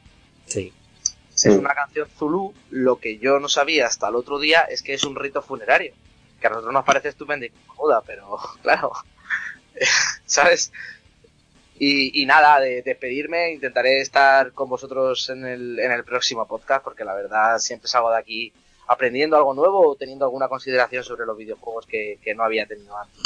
Sí. 0.45 0.73
Sí. 1.41 1.49
Es 1.49 1.55
una 1.55 1.73
canción 1.73 2.07
zulú. 2.07 2.53
Lo 2.69 2.97
que 2.97 3.17
yo 3.17 3.39
no 3.39 3.49
sabía 3.49 3.87
hasta 3.87 4.09
el 4.09 4.15
otro 4.15 4.37
día 4.37 4.61
es 4.61 4.83
que 4.83 4.93
es 4.93 5.03
un 5.03 5.15
rito 5.15 5.41
funerario. 5.41 5.91
Que 6.39 6.45
a 6.45 6.49
nosotros 6.51 6.71
nos 6.71 6.85
parece 6.85 7.09
estupendo 7.09 7.47
y 7.47 7.51
joda, 7.65 8.03
pero 8.05 8.37
claro, 8.61 8.91
¿sabes? 10.25 10.71
Y, 11.79 12.21
y 12.21 12.27
nada, 12.27 12.59
de 12.59 12.83
despedirme, 12.83 13.53
intentaré 13.53 14.01
estar 14.01 14.51
con 14.51 14.69
vosotros 14.69 15.31
en 15.31 15.47
el, 15.47 15.79
en 15.79 15.91
el 15.91 16.03
próximo 16.03 16.47
podcast, 16.47 16.83
porque 16.83 17.03
la 17.03 17.15
verdad 17.15 17.57
siempre 17.57 17.87
salgo 17.87 18.11
de 18.11 18.19
aquí 18.19 18.53
aprendiendo 18.87 19.35
algo 19.35 19.55
nuevo 19.55 19.89
o 19.89 19.95
teniendo 19.95 20.25
alguna 20.25 20.47
consideración 20.47 21.03
sobre 21.03 21.25
los 21.25 21.35
videojuegos 21.35 21.87
que, 21.87 22.19
que 22.21 22.35
no 22.35 22.43
había 22.43 22.67
tenido 22.67 22.95
antes. 22.95 23.19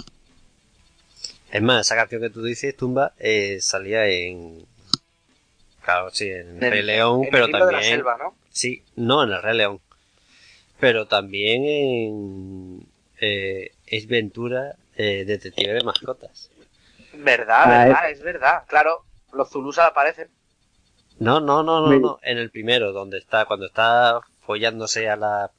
Es 1.51 1.61
más, 1.61 1.85
esa 1.85 1.97
canción 1.97 2.21
que 2.21 2.29
tú 2.29 2.43
dices, 2.43 2.77
Tumba, 2.77 3.11
eh, 3.19 3.57
salía 3.59 4.07
en. 4.07 4.65
Claro, 5.85 6.09
sí, 6.09 6.29
en 6.29 6.61
el- 6.63 6.71
Rey 6.71 6.81
León, 6.81 7.23
En 7.25 7.29
pero 7.31 7.45
el 7.45 7.51
libro 7.51 7.65
de 7.67 7.71
la 7.71 7.77
también. 7.79 7.95
selva, 7.97 8.17
¿no? 8.17 8.35
Sí, 8.49 8.83
no 8.95 9.23
en 9.23 9.29
el 9.31 9.41
Rey 9.41 9.55
León. 9.57 9.79
Pero 10.79 11.05
también 11.07 11.63
en. 11.65 12.87
Eh, 13.21 13.71
es 13.85 14.07
Ventura, 14.07 14.75
eh, 14.97 15.23
Detective 15.25 15.73
de 15.73 15.83
Mascotas. 15.83 16.49
Verdad, 17.13 17.63
Ah, 17.63 17.85
verdad, 17.85 18.09
es 18.09 18.21
verdad. 18.23 18.63
Claro, 18.67 19.03
los 19.31 19.49
zulus 19.49 19.77
aparecen. 19.79 20.27
No, 21.19 21.39
no, 21.39 21.63
no, 21.63 21.79
no, 21.87 21.97
no. 21.99 22.19
En 22.23 22.37
el 22.39 22.49
primero, 22.51 22.91
donde 22.91 23.19
está, 23.19 23.45
cuando 23.45 23.67
está 23.67 24.19
follándose 24.45 25.07
a 25.07 25.15
la 25.15 25.49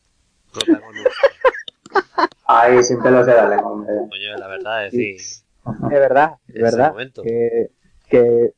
protagonista. 0.52 1.10
Ahí 2.46 2.82
sin 2.82 3.00
pelos 3.02 3.24
de 3.26 3.34
la 3.34 3.48
lengua. 3.48 3.70
hombre. 3.70 3.94
Coño, 4.10 4.36
la 4.36 4.46
verdad, 4.48 4.86
es 4.86 4.92
decir. 4.92 5.16
Es 5.16 5.40
verdad, 5.90 6.32
es 6.48 6.62
verdad. 6.62 6.90
momento. 6.90 7.22
Que, 7.22 7.68
que, 8.10 8.50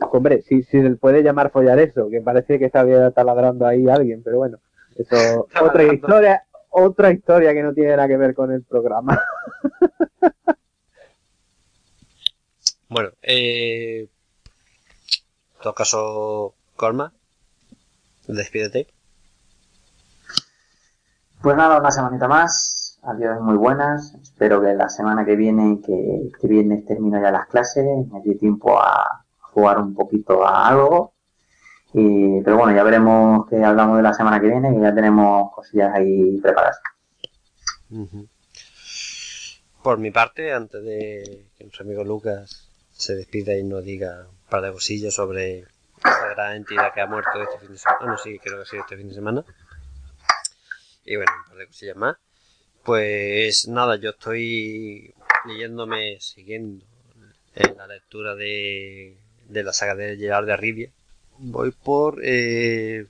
hombre, 0.00 0.42
si, 0.42 0.62
si 0.62 0.80
se 0.82 0.88
le 0.90 0.96
puede 0.96 1.22
llamar 1.22 1.50
follar 1.50 1.78
eso, 1.78 2.08
que 2.08 2.20
parece 2.20 2.58
que 2.58 2.66
está 2.66 2.82
bien 2.82 3.12
taladrando 3.12 3.66
ahí 3.66 3.88
alguien, 3.88 4.22
pero 4.22 4.38
bueno, 4.38 4.58
eso, 4.96 5.48
otra 5.62 5.84
historia, 5.84 6.44
otra 6.70 7.10
historia 7.10 7.52
que 7.52 7.62
no 7.62 7.72
tiene 7.72 7.96
nada 7.96 8.08
que 8.08 8.16
ver 8.16 8.34
con 8.34 8.52
el 8.52 8.62
programa. 8.62 9.20
Bueno, 12.94 13.10
eh. 13.22 14.08
En 15.56 15.62
todo 15.62 15.74
caso, 15.74 16.54
Colma, 16.76 17.12
despídete. 18.28 18.86
Pues 21.42 21.56
nada, 21.56 21.80
una 21.80 21.90
semanita 21.90 22.28
más. 22.28 23.00
Adiós, 23.02 23.40
muy 23.40 23.56
buenas. 23.56 24.14
Espero 24.22 24.60
que 24.60 24.74
la 24.74 24.88
semana 24.88 25.24
que 25.24 25.34
viene, 25.34 25.80
que 25.84 26.28
este 26.32 26.46
viernes 26.46 26.86
termino 26.86 27.20
ya 27.20 27.32
las 27.32 27.48
clases, 27.48 27.84
me 28.12 28.20
dé 28.24 28.36
tiempo 28.36 28.78
a 28.78 29.23
jugar 29.54 29.78
un 29.78 29.94
poquito 29.94 30.44
a 30.44 30.68
algo. 30.68 31.14
Y, 31.92 32.42
pero 32.42 32.58
bueno, 32.58 32.74
ya 32.74 32.82
veremos 32.82 33.48
que 33.48 33.62
hablamos 33.62 33.96
de 33.96 34.02
la 34.02 34.12
semana 34.12 34.40
que 34.40 34.48
viene, 34.48 34.74
que 34.74 34.80
ya 34.80 34.94
tenemos 34.94 35.52
cosillas 35.54 35.94
ahí 35.94 36.40
preparadas. 36.40 36.80
Por 39.82 39.98
mi 39.98 40.10
parte, 40.10 40.52
antes 40.52 40.82
de 40.82 41.46
que 41.56 41.64
nuestro 41.64 41.84
amigo 41.84 42.02
Lucas 42.02 42.68
se 42.90 43.14
despida 43.14 43.54
y 43.54 43.62
nos 43.62 43.84
diga 43.84 44.26
un 44.28 44.50
par 44.50 44.62
de 44.62 44.72
cosillas 44.72 45.14
sobre 45.14 45.60
esta 45.98 46.28
gran 46.34 46.56
entidad 46.56 46.92
que 46.92 47.00
ha 47.00 47.06
muerto 47.06 47.42
este 47.42 47.58
fin 47.60 47.72
de 47.72 47.78
semana, 47.78 48.06
no, 48.06 48.18
sí, 48.18 48.38
creo 48.38 48.56
que 48.56 48.62
ha 48.62 48.66
sido 48.66 48.82
este 48.82 48.96
fin 48.96 49.08
de 49.08 49.14
semana, 49.14 49.44
y 51.04 51.16
bueno, 51.16 51.32
un 51.42 51.48
par 51.48 51.58
de 51.58 51.66
cosillas 51.66 51.96
más, 51.96 52.16
pues 52.82 53.68
nada, 53.68 53.96
yo 53.96 54.10
estoy 54.10 55.14
leyéndome, 55.46 56.18
siguiendo 56.20 56.84
en 57.54 57.76
la 57.76 57.86
lectura 57.86 58.34
de, 58.34 59.18
de 59.48 59.62
la 59.62 59.72
saga 59.72 59.94
de 59.94 60.16
Gerard 60.16 60.46
de 60.46 60.56
Rivia, 60.56 60.90
voy 61.38 61.70
por 61.70 62.20
eh, 62.22 63.06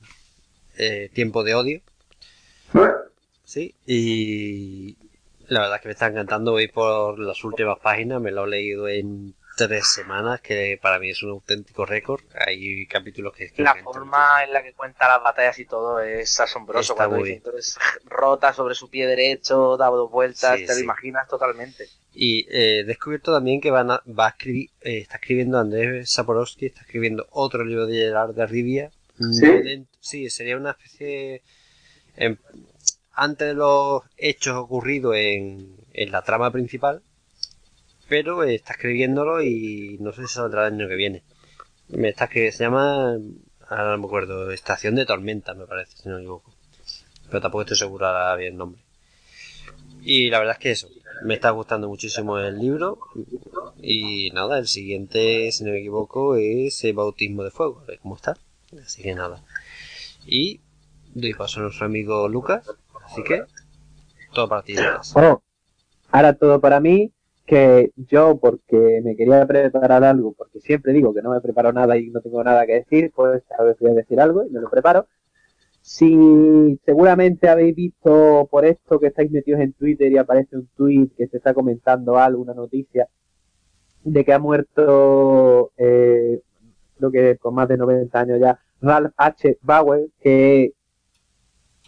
eh, 0.77 1.11
Tiempo 1.13 1.45
de 1.45 1.55
Odio, 1.55 1.83
Sí, 3.45 3.75
y 3.87 4.97
la 5.47 5.61
verdad 5.61 5.77
es 5.77 5.83
que 5.83 5.89
me 5.89 5.93
está 5.93 6.07
encantando. 6.07 6.53
Voy 6.53 6.69
por 6.69 7.19
las 7.19 7.45
últimas 7.45 7.79
páginas, 7.79 8.21
me 8.21 8.33
lo 8.33 8.47
he 8.47 8.49
leído 8.49 8.89
en 8.89 9.35
tres 9.57 9.93
semanas, 9.93 10.41
que 10.41 10.79
para 10.81 10.99
mí 10.99 11.11
es 11.11 11.23
un 11.23 11.31
auténtico 11.31 11.87
récord. 11.87 12.23
Hay 12.35 12.87
capítulos 12.87 13.35
que... 13.35 13.53
la 13.59 13.77
forma 13.77 14.43
en 14.43 14.53
la 14.53 14.63
que 14.63 14.73
cuenta 14.73 15.07
las 15.07 15.23
batallas 15.23 15.59
y 15.59 15.67
todo 15.67 16.01
es 16.01 16.41
asombroso. 16.41 16.95
Está 16.95 17.07
Cuando 17.07 17.19
muy 17.19 17.29
dice, 17.29 17.37
entonces 17.37 17.79
rota 18.07 18.53
sobre 18.53 18.75
su 18.75 18.91
pie 18.91 19.07
derecho, 19.07 19.77
da 19.77 19.87
dos 19.87 20.11
vueltas, 20.11 20.59
Sí, 20.59 20.67
te 20.67 20.75
lo 20.75 20.81
imaginas 20.81 21.29
totalmente. 21.29 21.89
Y 22.15 22.47
eh, 22.51 22.81
he 22.81 22.85
descubierto 22.85 23.33
también 23.33 23.61
que 23.61 23.71
van 23.71 23.91
a- 23.91 24.03
va 24.07 24.27
a 24.27 24.31
escribir, 24.31 24.71
eh, 24.83 24.99
está 24.99 25.17
escribiendo 25.17 25.59
Andrés 25.59 26.11
Saporowski, 26.11 26.67
está 26.67 26.83
escribiendo 26.83 27.27
otro 27.31 27.65
libro 27.65 27.87
de 27.87 27.97
Gerard 27.97 28.35
de 28.35 28.47
Rivia. 28.47 28.91
¿Sí? 29.19 29.43
No 29.43 29.53
dent- 29.55 29.87
sí, 30.01 30.31
sería 30.31 30.57
una 30.57 30.71
especie... 30.71 31.43
en- 32.17 32.39
antes 33.17 33.49
de 33.49 33.55
los 33.55 34.03
hechos 34.17 34.57
ocurridos 34.57 35.15
en, 35.17 35.77
en 35.93 36.11
la 36.13 36.23
trama 36.23 36.51
principal, 36.51 37.01
pero 38.09 38.43
eh, 38.45 38.55
está 38.57 38.73
escribiéndolo 38.73 39.41
y 39.43 39.99
no 40.01 40.13
sé 40.13 40.27
si 40.27 40.35
saldrá 40.35 40.67
el 40.67 40.75
año 40.75 40.89
que 40.89 40.97
viene. 40.97 41.23
Me 41.89 42.09
está 42.09 42.29
que 42.29 42.51
se 42.53 42.65
llama, 42.65 43.17
ahora 43.69 43.91
no 43.93 43.99
me 43.99 44.07
acuerdo, 44.07 44.51
Estación 44.51 44.95
de 44.97 45.07
Tormenta, 45.07 45.55
me 45.55 45.67
parece, 45.67 45.97
si 45.97 46.09
no 46.09 46.17
me 46.17 46.23
equivoco. 46.23 46.53
Pero 47.29 47.41
tampoco 47.41 47.63
estoy 47.63 47.77
seguro 47.77 48.07
ahora 48.07 48.37
bien 48.37 48.53
el 48.55 48.59
nombre. 48.59 48.83
Y 50.03 50.29
la 50.29 50.39
verdad 50.41 50.55
es 50.55 50.61
que 50.61 50.71
eso, 50.73 50.89
me 51.23 51.35
está 51.35 51.51
gustando 51.51 51.89
muchísimo 51.89 52.39
el 52.39 52.59
libro. 52.59 52.99
Y 53.81 54.31
nada, 54.33 54.59
el 54.59 54.67
siguiente, 54.67 55.51
si 55.53 55.65
no 55.65 55.71
me 55.71 55.79
equivoco, 55.79 56.37
es 56.37 56.83
el 56.85 56.95
Bautismo 56.95 57.45
de 57.45 57.51
Fuego, 57.51 57.81
a 57.81 57.87
ver 57.87 57.99
cómo 58.01 58.17
está. 58.17 58.37
Así 58.83 59.03
que 59.03 59.15
nada. 59.15 59.43
Y 60.27 60.61
doy 61.15 61.35
paso 61.35 61.61
a 61.61 61.65
nuestro 61.65 61.87
amigo 61.87 62.29
Lucas, 62.29 62.69
así 63.05 63.23
que 63.23 63.43
todo 64.33 64.49
para 64.49 64.63
ti, 64.63 64.75
Lucas. 64.75 65.15
Ahora 66.11 66.33
todo 66.35 66.61
para 66.61 66.81
mí, 66.81 67.13
que 67.47 67.93
yo, 67.97 68.39
porque 68.39 69.01
me 69.05 69.17
quería 69.17 69.47
preparar 69.47 70.05
algo, 70.05 70.33
porque 70.33 70.61
siempre 70.61 70.93
digo 70.93 71.13
que 71.13 71.23
no 71.23 71.31
me 71.31 71.41
preparo 71.41 71.73
nada 71.73 71.97
y 71.99 72.09
no 72.09 72.21
tengo 72.21 72.43
nada 72.43 72.67
que 72.67 72.75
decir, 72.75 73.13
pues 73.15 73.43
esta 73.43 73.63
vez 73.63 73.77
voy 73.79 73.91
a 73.91 73.95
decir 73.95 74.21
algo 74.21 74.45
y 74.45 74.51
me 74.51 74.61
lo 74.61 74.71
preparo. 74.71 75.07
Si 75.87 76.81
seguramente 76.87 77.47
habéis 77.47 77.75
visto 77.77 78.49
por 78.51 78.65
esto 78.65 78.99
que 78.99 79.09
estáis 79.09 79.31
metidos 79.31 79.61
en 79.61 79.75
Twitter 79.75 80.11
y 80.11 80.17
aparece 80.17 80.57
un 80.57 80.67
tweet 80.69 81.11
que 81.15 81.27
se 81.27 81.37
está 81.37 81.53
comentando 81.53 82.17
algo, 82.17 82.41
una 82.41 82.55
noticia, 82.55 83.07
de 84.03 84.25
que 84.25 84.33
ha 84.33 84.39
muerto, 84.39 85.73
eh, 85.77 86.41
creo 86.97 87.11
que 87.11 87.37
con 87.37 87.55
más 87.55 87.69
de 87.69 87.77
90 87.77 88.19
años 88.19 88.41
ya, 88.41 88.59
Ralph 88.81 89.13
H. 89.19 89.59
Bauer, 89.61 90.07
que 90.23 90.73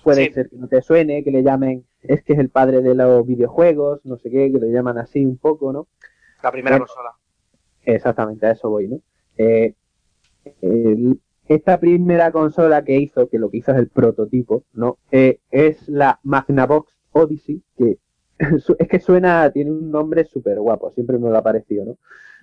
puede 0.05 0.27
Sí. 0.27 0.33
ser 0.35 0.51
que 0.51 0.57
no 0.57 0.69
te 0.69 0.83
suene, 0.83 1.25
que 1.25 1.31
le 1.31 1.43
llamen, 1.43 1.87
es 2.03 2.23
que 2.23 2.35
es 2.35 2.39
el 2.39 2.51
padre 2.51 2.83
de 2.83 2.95
los 2.95 3.27
videojuegos, 3.27 4.01
no 4.05 4.19
sé 4.19 4.31
qué, 4.31 4.53
que 4.53 4.59
lo 4.59 4.67
llaman 4.67 4.99
así 4.99 5.25
un 5.25 5.39
poco, 5.39 5.73
¿no? 5.73 5.87
La 6.43 6.53
primera 6.53 6.77
Bueno. 6.77 6.87
consola. 6.87 7.13
Exactamente, 7.83 8.45
a 8.45 8.51
eso 8.51 8.69
voy, 8.69 8.89
¿no? 8.89 9.01
Eh, 9.39 9.73
el- 10.61 11.19
esta 11.49 11.79
primera 11.81 12.33
consola 12.33 12.85
que 12.85 12.99
hizo, 12.99 13.29
que 13.29 13.39
lo 13.39 13.51
que 13.51 13.59
hizo 13.59 13.73
es 13.73 13.79
el 13.79 13.89
prototipo, 13.89 14.65
¿no? 14.73 14.99
Eh, 15.11 15.41
es 15.51 15.89
la 15.89 16.21
Magnavox 16.23 16.93
Odyssey, 17.13 17.63
que 17.77 17.99
es 18.79 18.89
que 18.89 19.01
suena, 19.01 19.51
tiene 19.51 19.71
un 19.71 19.91
nombre 19.91 20.25
súper 20.25 20.61
guapo, 20.61 20.91
siempre 20.93 21.19
me 21.19 21.31
lo 21.31 21.39
ha 21.39 21.43
parecido, 21.43 21.85
¿no? 21.85 21.99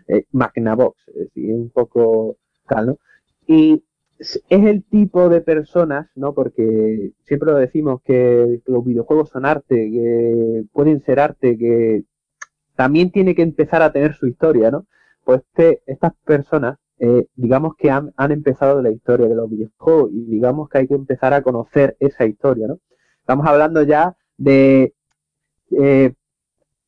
Eh, 0.08 0.26
Magnavox, 0.32 1.08
es 1.10 1.16
decir, 1.16 1.54
un 1.54 1.70
poco 1.70 2.38
tal, 2.68 2.88
¿no? 2.88 3.00
Y 3.48 3.84
es 4.20 4.42
el 4.50 4.84
tipo 4.84 5.30
de 5.30 5.42
personas, 5.42 6.10
¿no? 6.16 6.34
Porque 6.34 7.12
siempre 7.24 7.52
lo 7.52 7.58
decimos 7.58 8.02
que 8.04 8.62
los 8.66 8.86
videojuegos 8.86 9.30
son 9.30 9.46
arte, 9.46 9.76
que 9.92 10.64
pueden 10.72 11.02
ser 11.02 11.20
arte, 11.20 11.58
que 11.58 12.04
también 12.76 13.12
tiene 13.12 13.36
que 13.36 13.42
empezar 13.44 13.82
a 13.82 13.92
tener 13.92 14.14
su 14.16 14.28
historia, 14.28 14.72
¿no? 14.72 14.86
Pues 15.24 15.42
este- 15.42 15.82
estas 15.88 16.14
personas, 16.26 16.78
eh, 17.06 17.28
digamos 17.36 17.76
que 17.76 17.92
han, 17.92 18.14
empezado 18.18 18.82
la 18.82 18.90
historia 18.90 19.28
de 19.28 19.36
los 19.36 19.50
videojuegos 19.50 20.10
y 20.14 20.24
digamos 20.24 20.70
que 20.70 20.78
hay 20.78 20.88
que 20.88 20.96
empezar 20.96 21.34
a 21.34 21.42
conocer 21.42 21.98
esa 22.00 22.26
historia, 22.26 22.66
¿no? 22.66 22.80
Estamos 23.20 23.46
hablando 23.46 23.84
ya 23.84 24.16
de 24.38 24.94
eh, 25.72 26.14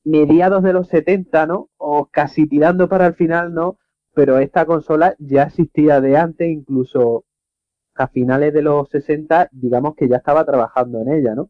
mediados 0.05 0.63
de 0.63 0.71
los 0.71 0.87
70, 0.87 1.47
¿no? 1.47 1.69
O 1.75 2.05
casi 2.05 2.47
tirando 2.47 2.87
para 2.87 3.07
el 3.07 3.15
final, 3.15 3.53
¿no? 3.53 3.77
Pero 4.13 4.39
esta 4.39 4.65
consola 4.65 5.15
ya 5.19 5.43
existía 5.43 5.99
de 5.99 6.15
antes, 6.15 6.47
incluso 6.47 7.25
a 7.95 8.07
finales 8.07 8.53
de 8.53 8.61
los 8.61 8.89
60, 8.91 9.49
digamos 9.51 9.95
que 9.95 10.07
ya 10.07 10.15
estaba 10.15 10.45
trabajando 10.45 11.01
en 11.01 11.11
ella, 11.11 11.35
¿no? 11.35 11.49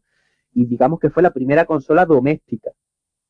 Y 0.54 0.66
digamos 0.66 0.98
que 0.98 1.10
fue 1.10 1.22
la 1.22 1.30
primera 1.32 1.66
consola 1.66 2.04
doméstica, 2.04 2.72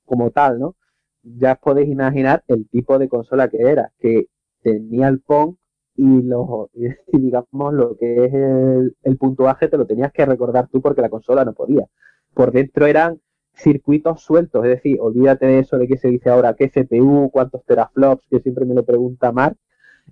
como 0.06 0.30
tal, 0.30 0.58
¿no? 0.60 0.76
Ya 1.22 1.52
os 1.52 1.58
podéis 1.58 1.90
imaginar 1.90 2.42
el 2.48 2.66
tipo 2.70 2.98
de 2.98 3.10
consola 3.10 3.48
que 3.48 3.58
era, 3.58 3.92
que 3.98 4.28
tenía 4.66 5.06
el 5.08 5.20
Pong 5.20 5.54
y, 5.94 6.22
los, 6.22 6.70
y 6.74 7.18
digamos 7.18 7.74
lo 7.74 7.96
que 7.96 8.24
es 8.24 8.34
el, 8.34 8.96
el 9.02 9.16
puntuaje 9.16 9.68
te 9.68 9.78
lo 9.78 9.86
tenías 9.86 10.12
que 10.12 10.26
recordar 10.26 10.68
tú 10.68 10.80
porque 10.80 11.02
la 11.02 11.08
consola 11.08 11.44
no 11.44 11.54
podía. 11.54 11.86
Por 12.34 12.52
dentro 12.52 12.86
eran 12.86 13.20
circuitos 13.54 14.22
sueltos, 14.22 14.64
es 14.64 14.70
decir, 14.70 14.98
olvídate 15.00 15.46
de 15.46 15.60
eso 15.60 15.78
de 15.78 15.88
que 15.88 15.96
se 15.96 16.08
dice 16.08 16.28
ahora 16.28 16.54
qué 16.54 16.68
CPU, 16.68 17.30
cuántos 17.30 17.64
teraflops, 17.64 18.26
que 18.28 18.40
siempre 18.40 18.66
me 18.66 18.74
lo 18.74 18.84
pregunta 18.84 19.32
Mark, 19.32 19.56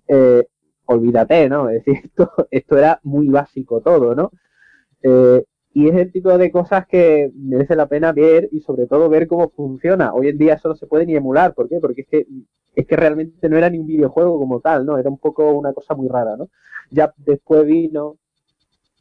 eh, 0.09 0.45
olvídate, 0.87 1.49
¿no? 1.49 1.69
Es 1.69 1.85
decir, 1.85 2.03
esto, 2.05 2.31
esto 2.51 2.79
era 2.79 3.01
muy 3.03 3.29
básico 3.29 3.81
todo, 3.81 4.15
¿no? 4.15 4.31
Eh, 5.03 5.45
y 5.75 5.89
es 5.89 5.97
el 5.97 6.13
tipo 6.13 6.39
de 6.39 6.51
cosas 6.53 6.87
que 6.87 7.33
merece 7.35 7.75
la 7.75 7.89
pena 7.89 8.13
ver 8.13 8.49
y 8.53 8.61
sobre 8.61 8.87
todo 8.87 9.09
ver 9.09 9.27
cómo 9.27 9.51
funciona. 9.51 10.15
Hoy 10.15 10.29
en 10.29 10.39
día 10.39 10.55
eso 10.55 10.69
no 10.69 10.77
se 10.77 10.87
puede 10.87 11.05
ni 11.05 11.17
emular, 11.17 11.53
¿por 11.55 11.69
qué? 11.69 11.81
Porque 11.81 12.03
es 12.03 12.09
que 12.09 12.27
es 12.75 12.87
que 12.87 12.97
realmente 12.97 13.49
no 13.49 13.57
era 13.57 13.71
ni 13.71 13.79
un 13.79 13.87
videojuego 13.87 14.39
como 14.39 14.61
tal, 14.61 14.85
¿no? 14.87 14.99
Era 14.99 15.11
un 15.11 15.19
poco 15.19 15.53
una 15.53 15.73
cosa 15.73 15.95
muy 15.95 16.09
rara, 16.09 16.37
¿no? 16.37 16.49
Ya 16.91 17.13
después 17.17 17.65
vino, 17.65 18.17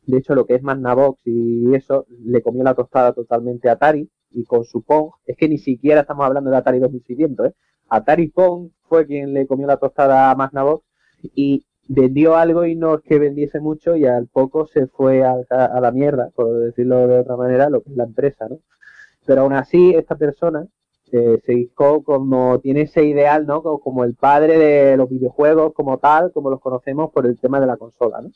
de 0.06 0.18
hecho 0.18 0.36
lo 0.36 0.46
que 0.46 0.56
es 0.56 0.64
Magnavox 0.64 1.22
y 1.26 1.74
eso, 1.76 2.06
le 2.26 2.42
comió 2.42 2.64
la 2.64 2.76
tostada 2.76 3.14
totalmente 3.14 3.70
a 3.70 3.74
Atari 3.74 4.10
y 4.32 4.44
con 4.46 4.64
su 4.66 4.84
Pong, 4.84 5.12
es 5.26 5.38
que 5.38 5.48
ni 5.48 5.58
siquiera 5.58 6.02
estamos 6.02 6.26
hablando 6.26 6.50
de 6.50 6.58
Atari 6.58 6.80
2600, 6.80 7.48
¿eh? 7.48 7.54
Atari 7.90 8.30
Pong 8.30 8.70
fue 8.88 9.06
quien 9.06 9.34
le 9.34 9.48
comió 9.48 9.68
la 9.68 9.78
tostada 9.78 10.32
a 10.32 10.36
Magnavox 10.36 10.84
y 11.36 11.66
vendió 11.88 12.36
algo 12.36 12.66
y 12.66 12.76
no 12.76 12.96
es 12.96 13.02
que 13.02 13.20
vendiese 13.20 13.60
mucho 13.60 13.96
y 13.96 14.06
al 14.06 14.28
poco 14.28 14.68
se 14.68 14.88
fue 14.88 15.24
a, 15.24 15.36
la 15.50 15.92
mierda, 15.92 16.30
por 16.36 16.60
decirlo 16.60 17.08
de 17.08 17.20
otra 17.20 17.36
manera, 17.36 17.70
lo 17.70 17.82
que 17.82 17.92
es 17.92 17.98
la 17.98 18.06
empresa, 18.06 18.48
¿no? 18.50 18.60
Pero 19.26 19.42
aún 19.42 19.54
así, 19.54 19.94
esta 19.96 20.16
persona 20.16 20.68
eh, 21.14 21.42
se 21.46 21.54
hizo 21.54 22.02
como, 22.04 22.60
tiene 22.60 22.82
ese 22.82 23.04
ideal, 23.06 23.46
¿no? 23.46 23.62
Como, 23.62 24.04
el 24.04 24.16
padre 24.16 24.58
de 24.58 24.98
los 24.98 25.10
videojuegos 25.10 25.74
como 25.74 26.00
tal, 26.00 26.32
como 26.32 26.50
los 26.50 26.60
conocemos 26.60 27.12
por 27.12 27.28
el 27.28 27.40
tema 27.40 27.60
de 27.60 27.68
la 27.68 27.78
consola, 27.78 28.20
¿no? 28.22 28.32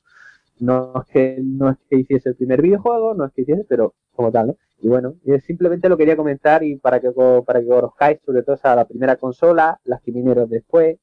No 0.59 1.01
es 1.01 1.07
que, 1.11 1.39
no 1.43 1.69
es 1.71 1.77
que 1.89 1.97
hiciese 1.97 2.29
el 2.29 2.35
primer 2.35 2.61
videojuego, 2.61 3.15
no 3.15 3.25
es 3.25 3.33
que 3.33 3.41
hiciese, 3.41 3.65
pero 3.67 3.95
como 4.15 4.31
tal, 4.31 4.47
¿no? 4.47 4.57
Y 4.79 4.89
bueno, 4.89 5.15
simplemente 5.45 5.89
lo 5.89 5.97
quería 5.97 6.15
comentar 6.15 6.63
y 6.63 6.75
para 6.77 6.99
que, 6.99 7.11
para 7.45 7.61
que 7.61 7.67
conozcáis 7.67 8.19
sobre 8.23 8.43
todo 8.43 8.55
esa 8.55 8.75
la 8.75 8.85
primera 8.85 9.15
consola, 9.15 9.79
las 9.83 10.01
que 10.01 10.11
vinieron 10.11 10.47
después, 10.47 10.99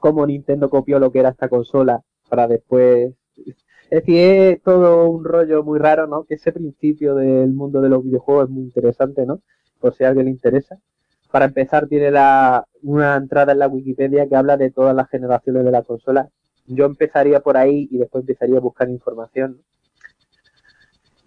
cómo 0.00 0.26
Nintendo 0.26 0.68
copió 0.68 0.98
lo 0.98 1.12
que 1.12 1.20
era 1.20 1.28
esta 1.30 1.48
consola 1.48 2.02
para 2.28 2.48
después. 2.48 3.14
Es 3.36 4.04
decir, 4.04 4.16
es 4.18 4.62
todo 4.62 5.08
un 5.10 5.24
rollo 5.24 5.62
muy 5.62 5.78
raro, 5.78 6.08
¿no? 6.08 6.24
Que 6.24 6.34
ese 6.34 6.52
principio 6.52 7.14
del 7.14 7.52
mundo 7.54 7.80
de 7.80 7.88
los 7.88 8.02
videojuegos 8.02 8.46
es 8.46 8.50
muy 8.50 8.64
interesante, 8.64 9.24
¿no? 9.26 9.42
Por 9.80 9.94
si 9.94 10.04
a 10.04 10.08
alguien 10.08 10.26
le 10.26 10.32
interesa. 10.32 10.78
Para 11.30 11.44
empezar, 11.44 11.86
tiene 11.86 12.10
la, 12.10 12.64
una 12.82 13.16
entrada 13.16 13.52
en 13.52 13.58
la 13.58 13.68
Wikipedia 13.68 14.26
que 14.28 14.36
habla 14.36 14.56
de 14.56 14.70
todas 14.70 14.94
las 14.94 15.08
generaciones 15.08 15.64
de 15.64 15.70
la 15.70 15.82
consola. 15.82 16.28
Yo 16.66 16.86
empezaría 16.86 17.40
por 17.40 17.56
ahí 17.56 17.88
y 17.90 17.98
después 17.98 18.22
empezaría 18.22 18.58
a 18.58 18.60
buscar 18.60 18.88
información. 18.88 19.62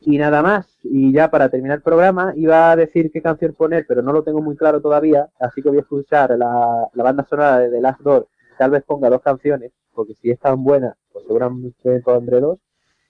Y 0.01 0.17
nada 0.17 0.41
más. 0.41 0.79
Y 0.83 1.13
ya 1.13 1.29
para 1.29 1.49
terminar 1.49 1.77
el 1.77 1.83
programa, 1.83 2.33
iba 2.35 2.71
a 2.71 2.75
decir 2.75 3.11
qué 3.11 3.21
canción 3.21 3.53
poner, 3.53 3.85
pero 3.87 4.01
no 4.01 4.11
lo 4.11 4.23
tengo 4.23 4.41
muy 4.41 4.55
claro 4.55 4.81
todavía. 4.81 5.29
Así 5.39 5.61
que 5.61 5.69
voy 5.69 5.77
a 5.77 5.81
escuchar 5.81 6.31
la, 6.37 6.87
la 6.93 7.03
banda 7.03 7.25
sonora 7.29 7.59
de 7.59 7.69
The 7.69 7.81
Last 7.81 8.01
Door. 8.01 8.27
Tal 8.57 8.71
vez 8.71 8.83
ponga 8.83 9.09
dos 9.09 9.21
canciones, 9.21 9.71
porque 9.93 10.15
si 10.15 10.31
es 10.31 10.39
tan 10.39 10.63
buena, 10.63 10.95
pues 11.11 11.25
seguramente 11.25 11.99
pondré 12.01 12.39
dos. 12.39 12.59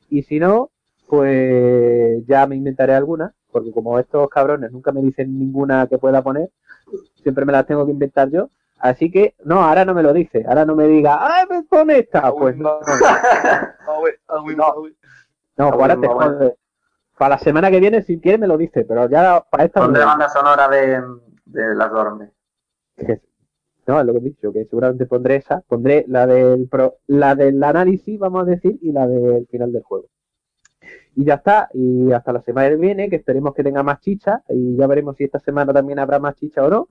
Y 0.09 0.23
si 0.23 0.39
no, 0.39 0.71
pues 1.07 2.25
ya 2.27 2.45
me 2.47 2.55
inventaré 2.55 2.93
alguna, 2.93 3.33
porque 3.51 3.71
como 3.71 3.99
estos 3.99 4.29
cabrones 4.29 4.71
nunca 4.71 4.91
me 4.91 5.01
dicen 5.01 5.37
ninguna 5.37 5.87
que 5.87 5.97
pueda 5.97 6.21
poner, 6.21 6.49
siempre 7.15 7.45
me 7.45 7.51
las 7.51 7.65
tengo 7.65 7.85
que 7.85 7.91
inventar 7.91 8.29
yo. 8.29 8.49
Así 8.79 9.11
que, 9.11 9.35
no, 9.45 9.61
ahora 9.61 9.85
no 9.85 9.93
me 9.93 10.01
lo 10.01 10.11
dice, 10.11 10.43
ahora 10.47 10.65
no 10.65 10.75
me 10.75 10.87
diga, 10.87 11.19
¡ay, 11.21 11.45
me 11.49 11.63
pone 11.63 11.99
esta! 11.99 12.31
Pues 12.33 12.57
no, 12.57 12.79
no, 12.79 12.95
no, 15.57 15.69
pues 15.69 15.81
ahora 15.81 15.99
te 15.99 16.07
jode. 16.07 16.55
Para 17.17 17.35
la 17.35 17.39
semana 17.39 17.69
que 17.69 17.79
viene, 17.79 18.01
si 18.01 18.19
quiere, 18.19 18.39
me 18.39 18.47
lo 18.47 18.57
dice, 18.57 18.83
pero 18.85 19.07
ya 19.07 19.45
para 19.47 19.65
esta. 19.65 19.81
¿Dónde 19.81 20.03
banda 20.03 20.27
sonora 20.29 20.67
de, 20.67 20.99
de 21.45 21.75
las 21.75 21.91
Dormes? 21.91 22.31
No, 23.87 23.99
es 23.99 24.05
lo 24.05 24.13
que 24.13 24.19
he 24.19 24.23
dicho, 24.23 24.53
que 24.53 24.65
seguramente 24.65 25.05
pondré 25.05 25.35
esa, 25.37 25.61
pondré 25.61 26.05
la 26.07 26.25
del 26.25 26.67
pro, 26.67 26.95
la 27.07 27.35
del 27.35 27.63
análisis, 27.63 28.17
vamos 28.17 28.43
a 28.43 28.45
decir, 28.51 28.79
y 28.81 28.91
la 28.91 29.07
del 29.07 29.47
final 29.47 29.71
del 29.71 29.83
juego. 29.83 30.05
Y 31.15 31.25
ya 31.25 31.35
está, 31.35 31.69
y 31.73 32.11
hasta 32.11 32.31
la 32.31 32.41
semana 32.41 32.69
que 32.69 32.75
viene, 32.77 33.09
que 33.09 33.17
esperemos 33.17 33.53
que 33.53 33.63
tenga 33.63 33.83
más 33.83 33.99
chicha, 33.99 34.43
y 34.49 34.77
ya 34.77 34.87
veremos 34.87 35.17
si 35.17 35.25
esta 35.25 35.39
semana 35.39 35.73
también 35.73 35.99
habrá 35.99 36.19
más 36.19 36.35
chicha 36.35 36.63
o 36.63 36.69
no. 36.69 36.87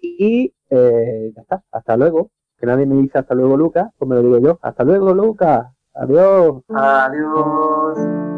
Y 0.00 0.52
eh, 0.70 1.32
ya 1.34 1.42
está, 1.42 1.62
hasta 1.70 1.96
luego. 1.96 2.30
Que 2.58 2.66
nadie 2.66 2.86
me 2.86 2.94
dice 2.96 3.18
hasta 3.18 3.34
luego, 3.34 3.56
Lucas, 3.56 3.90
pues 3.98 4.08
me 4.08 4.14
lo 4.16 4.22
digo 4.22 4.38
yo. 4.38 4.58
Hasta 4.62 4.84
luego, 4.84 5.12
Lucas. 5.12 5.66
Adiós. 5.94 6.62
Adiós. 6.68 8.33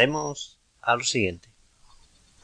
Pasemos 0.00 0.58
a 0.80 0.96
lo 0.96 1.04
siguiente. 1.04 1.50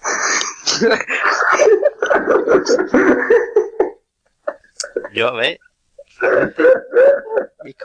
Yo, 5.14 5.28
a 5.28 5.32
ver, 5.32 5.58
realmente 6.20 6.60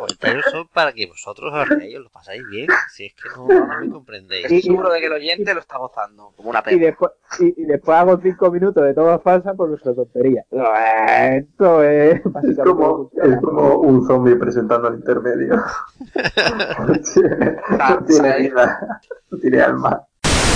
comentarios 0.01 0.45
son 0.51 0.67
para 0.67 0.91
que 0.93 1.05
vosotros 1.07 1.53
os 1.53 1.69
reáis, 1.69 1.95
os 1.97 2.03
lo 2.03 2.09
pasáis 2.09 2.41
bien. 2.49 2.67
Si 2.89 3.05
es 3.05 3.13
que 3.13 3.29
no, 3.35 3.47
no 3.47 3.79
me 3.79 3.89
comprendéis. 3.89 4.45
Estoy 4.45 4.61
seguro 4.61 4.89
de 4.91 4.99
que 4.99 5.05
el 5.05 5.13
oyente 5.13 5.53
lo 5.53 5.59
está 5.59 5.77
gozando, 5.77 6.33
como 6.35 6.49
una 6.49 6.59
Y 6.59 6.63
pena. 6.63 6.85
después, 6.87 7.11
y, 7.39 7.61
y 7.61 7.65
después 7.65 7.97
hago 7.97 8.19
cinco 8.21 8.51
minutos 8.51 8.83
de 8.83 8.93
toda 8.93 9.19
falsa 9.19 9.53
por 9.53 9.69
nuestra 9.69 9.93
tontería. 9.93 10.43
Esto 10.51 11.83
es 11.83 12.15
Es 12.15 12.23
básicamente 12.25 12.63
como, 12.63 13.11
es 13.21 13.37
como 13.41 13.75
un 13.79 14.05
zombie 14.07 14.35
presentando 14.35 14.87
al 14.87 14.95
intermedio. 14.95 15.55
no 16.79 18.05
tiene 18.05 18.37
vida, 18.39 18.99
no 19.29 19.37
tiene 19.37 19.61
alma. 19.61 20.07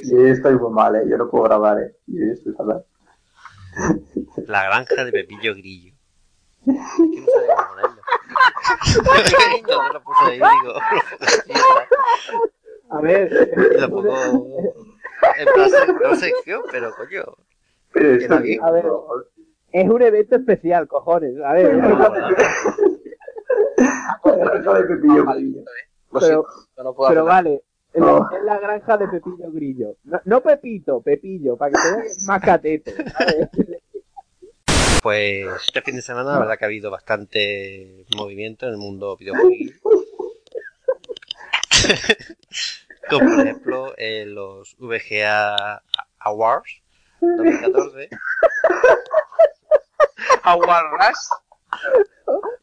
Y 0.03 0.27
estoy 0.27 0.55
muy 0.55 0.71
mal, 0.71 0.95
¿eh? 0.95 1.03
Yo 1.09 1.17
no 1.17 1.29
puedo 1.29 1.45
grabar, 1.45 1.79
¿eh? 1.81 1.95
Y 2.07 2.29
estoy 2.31 2.53
fatal. 2.53 2.85
La 4.47 4.65
granja 4.65 5.03
de 5.03 5.11
Pepillo 5.11 5.53
Grillo. 5.55 5.93
No 9.67 9.93
lo 9.93 10.03
puse 10.03 10.23
ahí, 10.25 10.39
digo. 10.39 10.73
A 12.89 13.01
ver, 13.01 13.49
Y 13.75 13.79
lo 13.79 13.89
pongo 13.89 14.15
en 15.37 15.45
plan, 15.53 15.71
no 16.01 16.15
sección, 16.15 16.61
pero 16.71 16.93
coño. 16.95 17.23
Pero 17.91 18.15
está 18.15 18.39
bien. 18.39 18.63
A 18.63 18.71
ver. 18.71 18.85
es 19.71 19.89
un 19.89 20.01
evento 20.01 20.35
especial, 20.35 20.87
cojones. 20.87 21.35
A 21.43 21.53
ver, 21.53 21.79
pero, 27.09 27.25
vale. 27.25 27.63
Es 27.93 28.01
la, 28.01 28.59
granja 28.59 28.97
de 28.97 29.07
Pepillo 29.07 29.51
Grillo. 29.51 29.95
No, 30.03 30.19
no 30.25 30.41
Pepito, 30.41 31.01
Pepillo, 31.01 31.55
para 31.55 31.71
que 31.71 31.77
se 31.77 31.91
vea 31.91 32.01
que 32.01 32.07
es 32.07 32.27
más 32.27 32.41
catete. 32.41 32.93
¿sabes? 33.09 33.49
Pues 35.05 35.45
este 35.67 35.83
fin 35.83 35.95
de 35.97 36.01
semana 36.01 36.31
la 36.33 36.39
verdad 36.39 36.57
que 36.57 36.65
ha 36.65 36.67
habido 36.67 36.89
bastante 36.89 38.07
movimiento 38.17 38.65
en 38.65 38.71
el 38.71 38.79
mundo 38.79 39.15
videojuegos. 39.15 39.53
Como 43.11 43.19
por 43.35 43.39
ejemplo 43.41 43.93
eh, 43.97 44.25
los 44.25 44.75
VGA 44.79 45.83
Awards 46.17 46.81
2014. 47.21 48.09
Aguarras. 50.41 51.29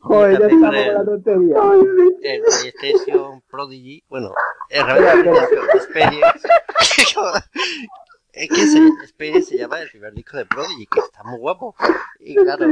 Joder, 0.01 0.41
ya 0.41 0.47
estamos 0.47 0.65
con 0.65 0.75
la 0.75 0.83
el- 0.83 1.05
tontería. 1.05 1.57
el 2.25 2.43
PlayStation 2.43 3.41
Prodigy, 3.43 4.03
bueno, 4.09 4.35
en 4.69 4.85
realidad 4.85 5.45
Experience, 5.75 6.49
es 8.33 8.49
que 8.49 8.67
se, 8.67 8.79
Experience 9.03 9.47
se 9.51 9.59
llama 9.59 9.81
el 9.81 9.91
primer 9.91 10.15
disco 10.15 10.37
de 10.37 10.47
Prodigy, 10.47 10.87
que 10.87 11.01
está 11.01 11.25
muy 11.25 11.39
guapo. 11.39 11.75
Y 12.21 12.35
claro, 12.35 12.67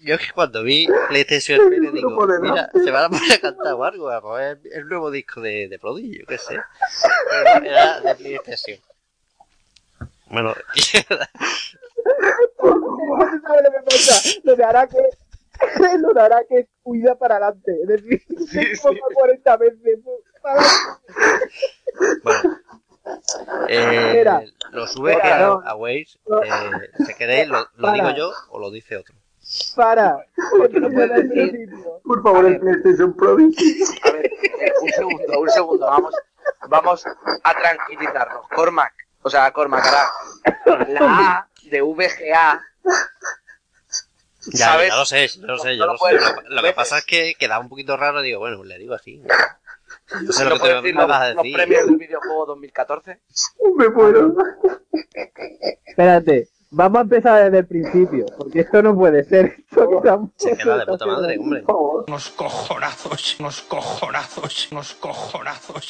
yo 0.00 0.18
que 0.18 0.32
cuando 0.34 0.62
vi 0.62 0.86
PlayStation 1.08 1.60
Experience 1.60 1.96
digo, 1.96 2.26
mira, 2.40 2.70
se 2.72 2.90
van 2.90 3.04
a 3.04 3.10
poner 3.10 3.32
a 3.32 3.38
cantar 3.38 3.74
o 3.74 3.84
algo, 3.84 4.20
robar 4.20 4.58
el, 4.64 4.88
nuevo 4.88 5.10
disco 5.10 5.40
de, 5.40 5.68
de 5.68 5.78
Prodigy, 5.78 6.18
yo 6.20 6.26
qué 6.26 6.38
sé. 6.38 6.58
Pero 7.30 7.64
era 7.64 8.00
de 8.00 8.14
PlayStation. 8.14 8.78
Bueno, 10.26 10.54
No 10.54 10.62
se 13.30 13.40
sabe 13.40 13.62
lo 13.62 13.70
que. 13.70 13.78
Lo 14.44 14.56
de 14.56 14.64
lo 15.98 16.14
de 16.14 16.20
Arake 16.20 16.68
cuida 16.82 17.14
para 17.16 17.36
adelante. 17.36 17.72
Es 17.82 17.88
decir, 17.88 18.20
se 18.48 18.76
ponga 18.82 19.00
40 19.14 19.56
veces. 19.58 20.00
para 20.42 20.62
Bueno. 22.22 22.60
Eh, 23.68 24.06
Espera. 24.08 24.42
los 24.70 24.94
VGA 24.94 25.12
Espera, 25.12 25.38
no. 25.40 25.62
Aways, 25.66 26.18
eh, 26.44 27.04
si 27.06 27.14
queréis, 27.14 27.48
lo, 27.48 27.66
lo 27.76 27.92
digo 27.92 28.10
yo 28.10 28.32
o 28.50 28.58
lo 28.58 28.70
dice 28.70 28.96
otro. 28.96 29.14
Para. 29.74 30.24
Porque 30.56 30.78
no 30.80 30.88
puedes 30.90 31.28
decir-. 31.28 31.68
Por 32.04 32.22
favor, 32.22 32.46
el 32.46 32.60
PlayStation 32.60 33.14
Prodigy. 33.16 33.82
A 34.04 34.10
ver, 34.12 34.26
eh, 34.26 34.72
un 34.80 34.88
segundo, 34.90 35.40
un 35.40 35.50
segundo, 35.50 35.86
vamos, 35.86 36.14
vamos 36.68 37.04
a 37.42 37.54
tranquilizarnos. 37.54 38.46
Cormac, 38.54 38.92
o 39.22 39.30
sea, 39.30 39.50
Cormac, 39.52 39.84
ahora, 40.66 40.86
la 40.88 41.00
A 41.00 41.48
de 41.70 41.82
VGA, 41.82 42.62
Ya, 44.52 44.66
¿sabes? 44.66 44.88
ya 44.90 44.96
lo 44.96 45.04
sé, 45.04 45.28
ya 45.28 45.46
lo 45.46 45.58
sé, 45.58 45.76
ya 45.76 45.86
lo 45.86 45.92
lo 45.92 45.98
sé. 45.98 46.12
Lo, 46.14 46.50
lo 46.56 46.62
que 46.62 46.72
pasa 46.72 46.98
es 46.98 47.04
que 47.04 47.34
quedaba 47.38 47.62
un 47.62 47.68
poquito 47.68 47.96
raro, 47.96 48.20
digo, 48.22 48.38
bueno, 48.40 48.56
pues 48.58 48.68
le 48.68 48.78
digo 48.78 48.94
así. 48.94 49.22
No 50.24 50.32
sé 50.32 50.44
¿No 50.44 50.50
lo 50.50 50.58
que 50.60 50.68
decir 50.68 50.94
los, 50.94 51.08
vas 51.08 51.20
a 51.20 51.28
los 51.34 51.42
decir. 51.42 51.54
premios 51.56 51.86
del 51.86 51.96
videojuego 51.96 52.46
2014? 52.46 53.20
Me 53.76 53.88
muero. 53.88 54.34
Espérate. 55.86 56.48
Vamos 56.74 56.98
a 57.00 57.02
empezar 57.02 57.44
desde 57.44 57.58
el 57.58 57.66
principio. 57.66 58.24
Porque 58.38 58.60
esto 58.60 58.82
no 58.82 58.94
puede 58.96 59.24
ser. 59.24 59.56
Esto 59.70 59.88
que 59.90 59.96
estamos- 59.96 60.30
Se 60.36 60.56
queda 60.56 60.78
de 60.78 60.86
puta 60.86 61.04
madre, 61.06 61.38
hombre. 61.38 61.64
Unos 62.08 62.30
cojonazos, 62.30 63.36
unos 63.40 63.60
cojonazos, 63.62 64.68
unos 64.72 64.94
cojonazos. 64.94 65.86